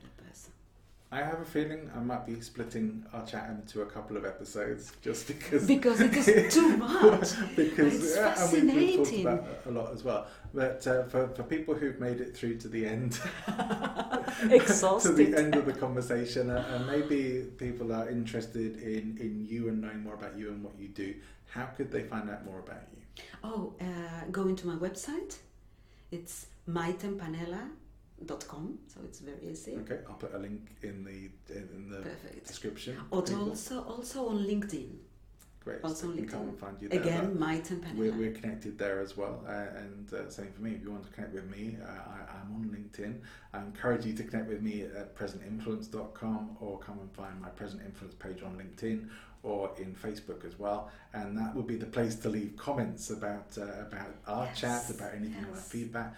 I 1.12 1.18
have 1.18 1.40
a 1.40 1.44
feeling 1.44 1.90
I 1.96 1.98
might 1.98 2.24
be 2.24 2.40
splitting 2.40 3.04
our 3.12 3.26
chat 3.26 3.50
into 3.50 3.82
a 3.82 3.86
couple 3.86 4.16
of 4.16 4.24
episodes 4.24 4.92
just 5.02 5.26
because 5.26 5.66
Because 5.66 6.00
it 6.00 6.14
is 6.16 6.54
too 6.58 6.76
much. 6.76 7.32
because 7.56 7.94
It's 7.96 8.16
uh, 8.16 8.36
and 8.38 8.52
we've, 8.52 8.74
we've 8.76 8.96
talked 8.96 9.08
fascinating. 9.08 9.26
about 9.26 9.48
a 9.66 9.70
lot 9.72 9.92
as 9.92 10.04
well. 10.04 10.26
But 10.54 10.86
uh, 10.86 11.02
for 11.04 11.26
for 11.28 11.42
people 11.42 11.74
who've 11.74 11.98
made 11.98 12.20
it 12.20 12.36
through 12.36 12.58
to 12.58 12.68
the 12.68 12.86
end, 12.86 13.18
exhausted 14.50 15.08
to 15.16 15.24
the 15.24 15.36
end 15.36 15.56
of 15.56 15.66
the 15.66 15.72
conversation, 15.72 16.48
uh, 16.48 16.64
and 16.74 16.86
maybe 16.86 17.44
people 17.58 17.92
are 17.92 18.08
interested 18.08 18.76
in 18.76 19.16
in 19.20 19.46
you 19.50 19.68
and 19.68 19.80
knowing 19.80 20.00
more 20.04 20.14
about 20.14 20.36
you 20.38 20.48
and 20.50 20.62
what 20.62 20.78
you 20.78 20.88
do. 20.88 21.14
How 21.50 21.66
could 21.76 21.90
they 21.90 22.02
find 22.04 22.30
out 22.30 22.44
more 22.44 22.60
about 22.60 22.82
you? 22.94 23.22
Oh, 23.42 23.74
uh, 23.80 24.26
go 24.30 24.46
into 24.46 24.66
my 24.68 24.76
website. 24.76 25.38
It's 26.12 26.46
mytempanella.com, 26.68 27.72
so 28.28 29.00
it's 29.04 29.20
very 29.20 29.38
easy. 29.50 29.76
Okay, 29.76 30.00
I'll 30.08 30.14
put 30.14 30.34
a 30.34 30.38
link 30.38 30.76
in 30.82 31.04
the 31.04 31.30
in 31.54 31.88
the 31.90 31.98
Perfect. 31.98 32.46
description. 32.46 32.96
Or 33.10 33.22
also, 33.32 33.82
also 33.82 34.28
on 34.28 34.38
LinkedIn. 34.46 34.88
Great, 35.62 35.84
also 35.84 36.08
so 36.08 36.14
can 36.14 36.26
come 36.26 36.40
and 36.48 36.58
find 36.58 36.76
you 36.80 36.88
there. 36.88 37.00
Again, 37.00 37.32
But- 37.32 37.38
My 37.40 37.62
We're, 37.94 38.12
we're 38.12 38.32
connected 38.32 38.78
there 38.78 39.00
as 39.00 39.14
well, 39.18 39.44
uh, 39.46 39.78
and 39.78 40.10
uh, 40.14 40.30
same 40.30 40.50
for 40.52 40.62
me. 40.62 40.72
If 40.72 40.82
you 40.82 40.90
want 40.90 41.04
to 41.04 41.10
connect 41.12 41.34
with 41.34 41.50
me, 41.50 41.76
uh, 41.82 41.86
I, 41.86 42.36
I'm 42.40 42.54
on 42.54 42.64
LinkedIn. 42.74 43.18
I 43.52 43.58
encourage 43.58 44.06
you 44.06 44.14
to 44.14 44.22
connect 44.24 44.48
with 44.48 44.62
me 44.62 44.82
at 44.82 45.14
presentinfluence.com 45.14 46.56
or 46.60 46.78
come 46.78 46.98
and 47.00 47.12
find 47.12 47.38
my 47.40 47.50
Present 47.50 47.82
Influence 47.84 48.14
page 48.14 48.42
on 48.42 48.56
LinkedIn 48.56 49.08
or 49.42 49.70
in 49.78 49.94
Facebook 49.94 50.46
as 50.46 50.58
well. 50.58 50.90
And 51.12 51.36
that 51.36 51.54
would 51.54 51.66
be 51.66 51.76
the 51.76 51.86
place 51.86 52.14
to 52.16 52.30
leave 52.30 52.56
comments 52.56 53.10
about 53.10 53.56
uh, 53.58 53.82
about 53.86 54.14
our 54.26 54.44
Yes, 54.46 54.60
chat, 54.60 54.90
about 54.90 55.12
anything, 55.14 55.46
yes. 55.52 55.68
feedback. 55.68 56.14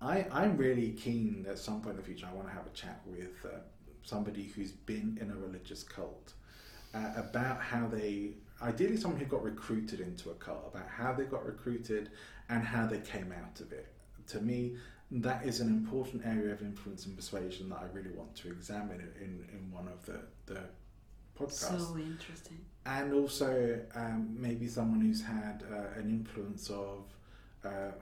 I, 0.00 0.26
I'm 0.30 0.56
really 0.56 0.92
keen 0.92 1.46
at 1.48 1.58
some 1.58 1.80
point 1.80 1.92
in 1.92 1.96
the 1.96 2.02
future. 2.02 2.26
I 2.30 2.34
want 2.34 2.48
to 2.48 2.54
have 2.54 2.66
a 2.66 2.70
chat 2.70 3.00
with 3.06 3.44
uh, 3.44 3.58
somebody 4.02 4.44
who's 4.54 4.72
been 4.72 5.18
in 5.20 5.30
a 5.30 5.34
religious 5.36 5.82
cult 5.82 6.32
uh, 6.94 7.12
about 7.16 7.60
how 7.60 7.86
they 7.86 8.30
ideally 8.62 8.96
someone 8.96 9.20
who 9.20 9.26
got 9.26 9.42
recruited 9.42 10.00
into 10.00 10.30
a 10.30 10.34
cult 10.34 10.70
about 10.72 10.88
how 10.88 11.12
they 11.12 11.24
got 11.24 11.44
recruited 11.44 12.10
and 12.48 12.64
how 12.64 12.86
they 12.86 12.98
came 13.00 13.32
out 13.32 13.60
of 13.60 13.70
it 13.72 13.88
to 14.26 14.40
me 14.40 14.76
that 15.10 15.44
is 15.44 15.60
an 15.60 15.68
important 15.68 16.24
area 16.24 16.52
of 16.52 16.62
influence 16.62 17.04
and 17.04 17.14
persuasion 17.14 17.68
that 17.68 17.78
i 17.78 17.84
really 17.92 18.10
want 18.16 18.34
to 18.34 18.48
examine 18.48 19.00
in, 19.20 19.44
in 19.52 19.70
one 19.70 19.86
of 19.88 20.04
the, 20.06 20.18
the 20.46 20.60
podcasts 21.38 21.80
So 21.80 21.96
interesting. 21.98 22.58
and 22.86 23.12
also 23.12 23.78
um, 23.94 24.34
maybe 24.38 24.66
someone 24.68 25.00
who's 25.02 25.22
had 25.22 25.62
uh, 25.70 25.98
an 26.00 26.08
influence 26.08 26.70
of 26.70 27.04
uh, 27.64 27.92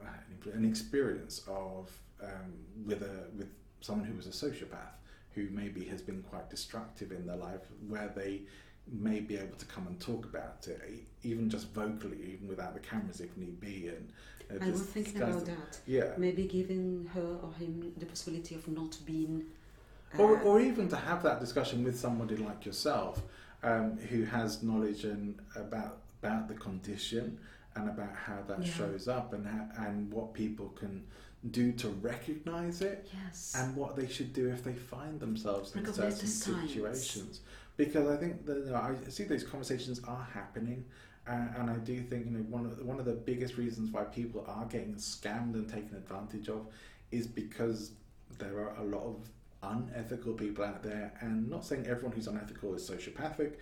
an 0.53 0.65
experience 0.65 1.43
of 1.49 1.91
um, 2.23 2.53
with 2.87 3.03
a 3.03 3.29
with 3.37 3.49
someone 3.81 4.07
who 4.07 4.17
was 4.17 4.27
a 4.27 4.31
sociopath 4.31 4.97
who 5.35 5.49
maybe 5.51 5.85
has 5.85 6.01
been 6.01 6.23
quite 6.23 6.49
destructive 6.49 7.13
in 7.13 7.27
their 7.27 7.37
life 7.37 7.61
where 7.89 8.09
they 8.15 8.43
may 8.93 9.21
be 9.21 9.37
able 9.37 9.57
to 9.57 9.65
come 9.67 9.87
and 9.87 9.99
talk 10.01 10.25
about 10.27 10.67
it 10.69 10.81
even 11.23 11.49
just 11.49 11.73
vocally 11.73 12.19
even 12.35 12.47
without 12.49 12.75
the 12.75 12.81
cameras 12.81 13.21
if 13.21 13.35
need 13.37 13.59
be 13.61 13.89
and 13.89 14.13
uh, 14.51 14.65
I 14.65 14.71
was 14.71 14.83
thinking 14.83 15.23
about 15.23 15.47
that. 15.47 15.79
yeah 15.87 16.13
Maybe 16.19 16.45
giving 16.47 17.09
her 17.15 17.39
or 17.43 17.53
him 17.55 17.93
the 17.97 18.05
possibility 18.07 18.55
of 18.55 18.69
not 18.69 18.97
being. 19.07 19.45
uh, 20.19 20.23
or, 20.23 20.39
or 20.41 20.61
even 20.61 20.89
to 20.91 20.97
have 20.97 21.23
that 21.23 21.41
discussion 21.41 21.83
with 21.83 21.99
somebody 21.99 22.37
like 22.37 22.67
yourself 22.67 23.23
um, 23.63 23.97
who 24.11 24.25
has 24.25 24.63
knowledge 24.63 25.05
and 25.05 25.39
about 25.57 25.99
about 26.23 26.49
the 26.49 26.55
condition 26.55 27.39
and 27.77 27.89
about 27.89 28.15
how 28.15 28.43
that 28.47 28.61
Yeah. 28.65 28.73
shows 28.73 29.09
up 29.09 29.33
and 29.33 29.47
how, 29.47 29.69
and 29.87 30.13
what 30.13 30.33
people 30.35 30.69
can 30.71 31.05
do 31.51 31.73
to 31.73 31.89
recognize 31.89 32.81
it 32.81 33.09
yes. 33.13 33.55
and 33.57 33.77
what 33.77 33.97
they 33.97 34.09
should 34.09 34.33
do 34.33 34.49
if 34.49 34.63
they 34.65 34.73
find 34.75 35.21
themselves 35.21 35.75
in 35.75 35.85
certain 35.85 36.11
the 36.11 36.27
situations 36.27 37.41
because 37.77 38.09
I 38.09 38.17
think 38.17 38.47
that 38.47 38.59
you 38.59 38.71
know, 38.71 38.77
I 38.77 38.95
see 39.11 39.25
those 39.25 39.45
conversations 39.45 40.01
are 40.05 40.27
happening 40.33 40.85
uh, 41.27 41.47
and 41.57 41.71
I 41.71 41.77
do 41.77 42.01
think 42.01 42.27
you 42.27 42.31
know 42.33 42.45
one 42.45 42.65
of 42.65 42.77
the, 42.79 42.85
one 42.85 42.99
of 42.99 43.05
the 43.05 43.13
biggest 43.13 43.57
reasons 43.59 43.91
why 43.91 44.05
people 44.05 44.45
are 44.49 44.65
getting 44.67 44.95
scammed 44.95 45.55
and 45.55 45.69
taken 45.69 45.97
advantage 45.97 46.49
of 46.49 46.67
is 47.11 47.27
because 47.27 47.93
there 48.39 48.59
are 48.59 48.77
a 48.79 48.85
lot 48.85 49.03
of 49.03 49.29
unethical 49.73 50.33
people 50.35 50.65
out 50.65 50.83
there 50.83 51.13
and 51.21 51.49
not 51.49 51.65
saying 51.65 51.87
everyone 51.87 52.13
who's 52.13 52.27
unethical 52.27 52.75
is 52.75 52.89
sociopathic 52.89 53.53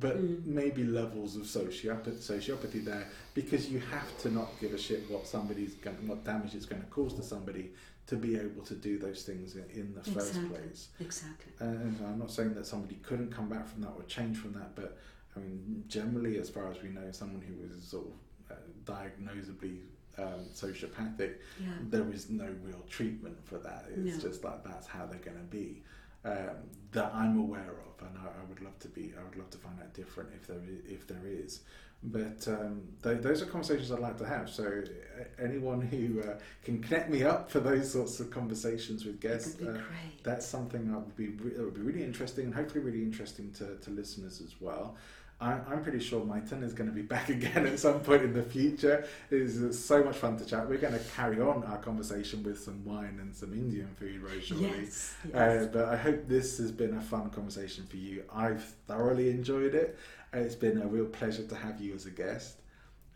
but 0.00 0.16
Mm. 0.18 0.44
maybe 0.46 0.82
levels 0.84 1.36
of 1.36 1.42
sociopathy, 1.42 2.16
sociopathy 2.18 2.84
there 2.84 3.06
because 3.34 3.68
you 3.70 3.78
have 3.78 4.10
to 4.22 4.30
not 4.30 4.48
give 4.60 4.72
a 4.74 4.78
shit 4.78 5.08
what 5.10 5.26
somebody's 5.26 5.74
going 5.74 5.96
what 6.08 6.24
damage 6.24 6.54
is 6.54 6.66
going 6.66 6.82
to 6.82 6.88
cause 6.88 7.14
to 7.14 7.22
somebody 7.22 7.70
to 8.06 8.16
be 8.16 8.36
able 8.36 8.62
to 8.62 8.74
do 8.74 8.98
those 8.98 9.22
things 9.22 9.54
in, 9.54 9.64
in 9.80 9.94
the 9.94 10.02
first 10.10 10.34
place 10.50 10.88
exactly. 11.00 11.52
and 11.60 11.96
I'm 12.06 12.18
not 12.18 12.30
saying 12.30 12.54
that 12.54 12.66
somebody 12.66 12.96
couldn't 13.02 13.30
come 13.30 13.48
back 13.48 13.68
from 13.68 13.82
that 13.82 13.90
or 13.96 14.02
change 14.04 14.36
from 14.38 14.52
that, 14.54 14.74
but 14.74 14.98
I 15.36 15.40
mean, 15.40 15.84
generally, 15.86 16.38
as 16.38 16.48
far 16.50 16.68
as 16.72 16.82
we 16.82 16.88
know, 16.88 17.12
someone 17.12 17.42
who 17.42 17.54
is 17.64 17.84
sort 17.84 18.06
of 18.06 18.56
uh, 18.56 18.60
diagnosably 18.84 19.80
um, 20.18 20.46
sociopathic, 20.54 21.34
Yeah. 21.60 21.68
there 21.90 22.10
is 22.10 22.28
no 22.30 22.48
real 22.64 22.82
treatment 22.88 23.36
for 23.44 23.58
that. 23.58 23.86
It's 23.94 24.16
No. 24.22 24.30
just 24.30 24.44
like 24.44 24.64
that's 24.64 24.86
how 24.86 25.06
they're 25.06 25.18
going 25.20 25.38
to 25.38 25.44
be. 25.44 25.82
Um, 26.24 26.56
that 26.92 27.14
I'm 27.14 27.38
aware 27.38 27.74
of, 27.86 28.06
and 28.06 28.16
I, 28.18 28.22
I 28.26 28.44
would 28.48 28.60
love 28.60 28.78
to 28.80 28.88
be. 28.88 29.12
I 29.18 29.22
would 29.22 29.36
love 29.36 29.50
to 29.50 29.58
find 29.58 29.78
out 29.80 29.94
different 29.94 30.30
if 30.34 30.46
there 30.46 30.56
is, 30.64 30.90
if 30.90 31.06
there 31.06 31.24
is. 31.26 31.60
But 32.02 32.46
um, 32.46 32.82
th- 33.02 33.22
those 33.22 33.42
are 33.42 33.46
conversations 33.46 33.90
I'd 33.90 33.98
like 33.98 34.18
to 34.18 34.26
have. 34.26 34.48
So 34.48 34.64
uh, 34.64 35.24
anyone 35.42 35.80
who 35.80 36.20
uh, 36.22 36.38
can 36.64 36.80
connect 36.80 37.10
me 37.10 37.24
up 37.24 37.50
for 37.50 37.58
those 37.60 37.90
sorts 37.92 38.20
of 38.20 38.30
conversations 38.30 39.04
with 39.04 39.20
guests, 39.20 39.60
uh, 39.60 39.80
that's 40.22 40.46
something 40.46 40.90
that 40.92 40.98
would 40.98 41.16
be 41.16 41.28
re- 41.28 41.54
that 41.54 41.64
would 41.64 41.74
be 41.74 41.80
really 41.80 42.04
interesting 42.04 42.46
and 42.46 42.54
hopefully 42.54 42.84
really 42.84 43.02
interesting 43.02 43.50
to, 43.52 43.76
to 43.78 43.90
listeners 43.90 44.40
as 44.40 44.54
well. 44.60 44.96
I, 45.40 45.52
I'm 45.70 45.82
pretty 45.82 46.00
sure 46.00 46.24
my 46.24 46.40
turn 46.40 46.64
is 46.64 46.72
going 46.72 46.90
to 46.90 46.94
be 46.94 47.02
back 47.14 47.28
again 47.28 47.66
at 47.66 47.78
some 47.78 48.00
point 48.00 48.22
in 48.22 48.32
the 48.32 48.42
future. 48.42 49.06
It 49.30 49.40
is 49.40 49.62
uh, 49.62 49.72
so 49.72 50.02
much 50.02 50.16
fun 50.16 50.36
to 50.38 50.44
chat. 50.44 50.68
We're 50.68 50.78
going 50.78 50.94
to 50.94 51.04
carry 51.16 51.40
on 51.40 51.64
our 51.64 51.78
conversation 51.78 52.42
with 52.42 52.58
some 52.60 52.84
wine 52.84 53.18
and 53.20 53.34
some 53.34 53.52
Indian 53.52 53.88
food, 53.96 54.20
shortly. 54.42 54.68
yes. 54.68 55.14
yes. 55.24 55.34
Uh, 55.34 55.68
but 55.72 55.84
I 55.86 55.96
hope 55.96 56.26
this 56.28 56.58
has 56.58 56.72
been 56.72 56.96
a 56.96 57.00
fun 57.00 57.30
conversation 57.30 57.86
for 57.86 57.96
you. 57.96 58.24
I've 58.34 58.64
thoroughly 58.86 59.30
enjoyed 59.30 59.74
it. 59.74 59.98
It's 60.32 60.54
been 60.54 60.82
a 60.82 60.86
real 60.86 61.06
pleasure 61.06 61.44
to 61.46 61.54
have 61.54 61.80
you 61.80 61.94
as 61.94 62.06
a 62.06 62.10
guest. 62.10 62.56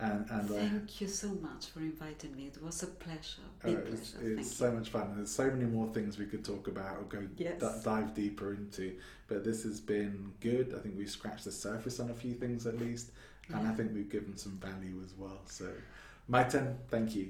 And, 0.02 0.26
and 0.30 0.50
uh, 0.50 0.54
Thank 0.54 1.00
you 1.00 1.06
so 1.06 1.28
much 1.28 1.66
for 1.72 1.78
inviting 1.78 2.34
me. 2.34 2.46
It 2.54 2.60
was 2.62 2.82
a 2.82 2.88
pleasure. 2.88 3.42
Uh, 3.62 3.68
Big 3.68 3.78
it's 3.78 4.10
pleasure. 4.10 4.26
Thank 4.26 4.38
it's 4.40 4.48
you. 4.50 4.54
so 4.56 4.72
much 4.72 4.88
fun. 4.88 5.02
and 5.02 5.18
There's 5.18 5.30
so 5.30 5.48
many 5.48 5.64
more 5.64 5.86
things 5.94 6.18
we 6.18 6.26
could 6.26 6.44
talk 6.44 6.66
about 6.66 6.96
or 6.96 7.02
go 7.04 7.28
Yes. 7.36 7.60
d- 7.60 7.66
dive 7.84 8.12
deeper 8.12 8.52
into. 8.54 8.96
But 9.28 9.44
this 9.44 9.62
has 9.62 9.80
been 9.80 10.32
good. 10.40 10.74
I 10.76 10.80
think 10.80 10.96
we've 10.98 11.08
scratched 11.08 11.44
the 11.44 11.52
surface 11.52 12.00
on 12.00 12.10
a 12.10 12.14
few 12.14 12.34
things 12.34 12.66
at 12.66 12.78
least, 12.80 13.12
and 13.52 13.66
I 13.68 13.72
think 13.74 13.94
we've 13.94 14.10
given 14.10 14.36
some 14.36 14.58
value 14.58 15.00
as 15.04 15.14
well. 15.16 15.40
So, 15.46 15.70
Maiten, 16.30 16.74
thank 16.90 17.14
you. 17.14 17.28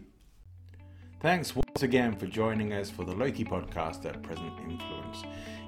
Thanks 1.20 1.54
once 1.54 1.82
again 1.82 2.16
for 2.16 2.26
joining 2.26 2.72
us 2.72 2.90
for 2.90 3.04
the 3.04 3.14
Loki 3.14 3.44
podcast 3.44 4.06
at 4.06 4.22
Present 4.22 4.52
Influence. 4.68 5.22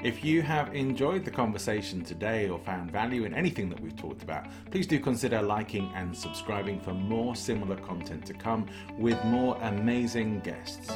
If 0.05 0.23
you 0.23 0.43
have 0.43 0.75
enjoyed 0.75 1.25
the 1.25 1.31
conversation 1.31 2.05
today 2.05 2.51
or 2.51 2.59
found 2.59 2.91
value 2.91 3.25
in 3.25 3.33
anything 3.33 3.71
that 3.71 3.81
we've 3.81 3.97
talked 3.97 4.23
about, 4.23 4.49
please 4.71 4.87
do 4.87 5.01
consider 5.01 5.41
liking 5.41 5.91
and 5.95 6.15
subscribing 6.15 6.79
for 6.79 6.93
more 6.93 7.35
similar 7.35 7.77
content 7.77 8.27
to 8.27 8.35
come 8.35 8.67
with 8.99 9.17
more 9.25 9.57
amazing 9.63 10.41
guests. 10.41 10.91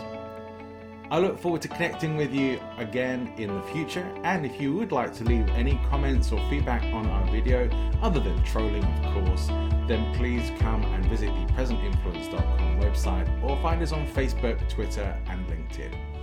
I 1.11 1.21
look 1.21 1.39
forward 1.39 1.63
to 1.63 1.69
connecting 1.69 2.19
with 2.19 2.35
you 2.35 2.61
again 2.77 3.33
in 3.39 3.55
the 3.55 3.63
future. 3.73 4.07
And 4.25 4.45
if 4.45 4.61
you 4.61 4.75
would 4.75 4.93
like 4.93 5.15
to 5.15 5.25
leave 5.25 5.49
any 5.49 5.81
comments 5.89 6.31
or 6.31 6.51
feedback 6.51 6.83
on 6.93 7.07
our 7.07 7.27
video, 7.31 7.71
other 8.03 8.21
than 8.21 8.45
trolling, 8.45 8.85
of 8.85 9.15
course, 9.15 9.47
then 9.89 10.15
please 10.17 10.53
come 10.59 10.85
and 10.85 11.03
visit 11.07 11.29
the 11.29 11.53
presentinfluence.com 11.55 12.79
website 12.79 13.43
or 13.43 13.57
find 13.63 13.81
us 13.81 13.93
on 13.93 14.07
Facebook, 14.09 14.69
Twitter, 14.69 15.19
and 15.29 15.47
LinkedIn. 15.47 16.18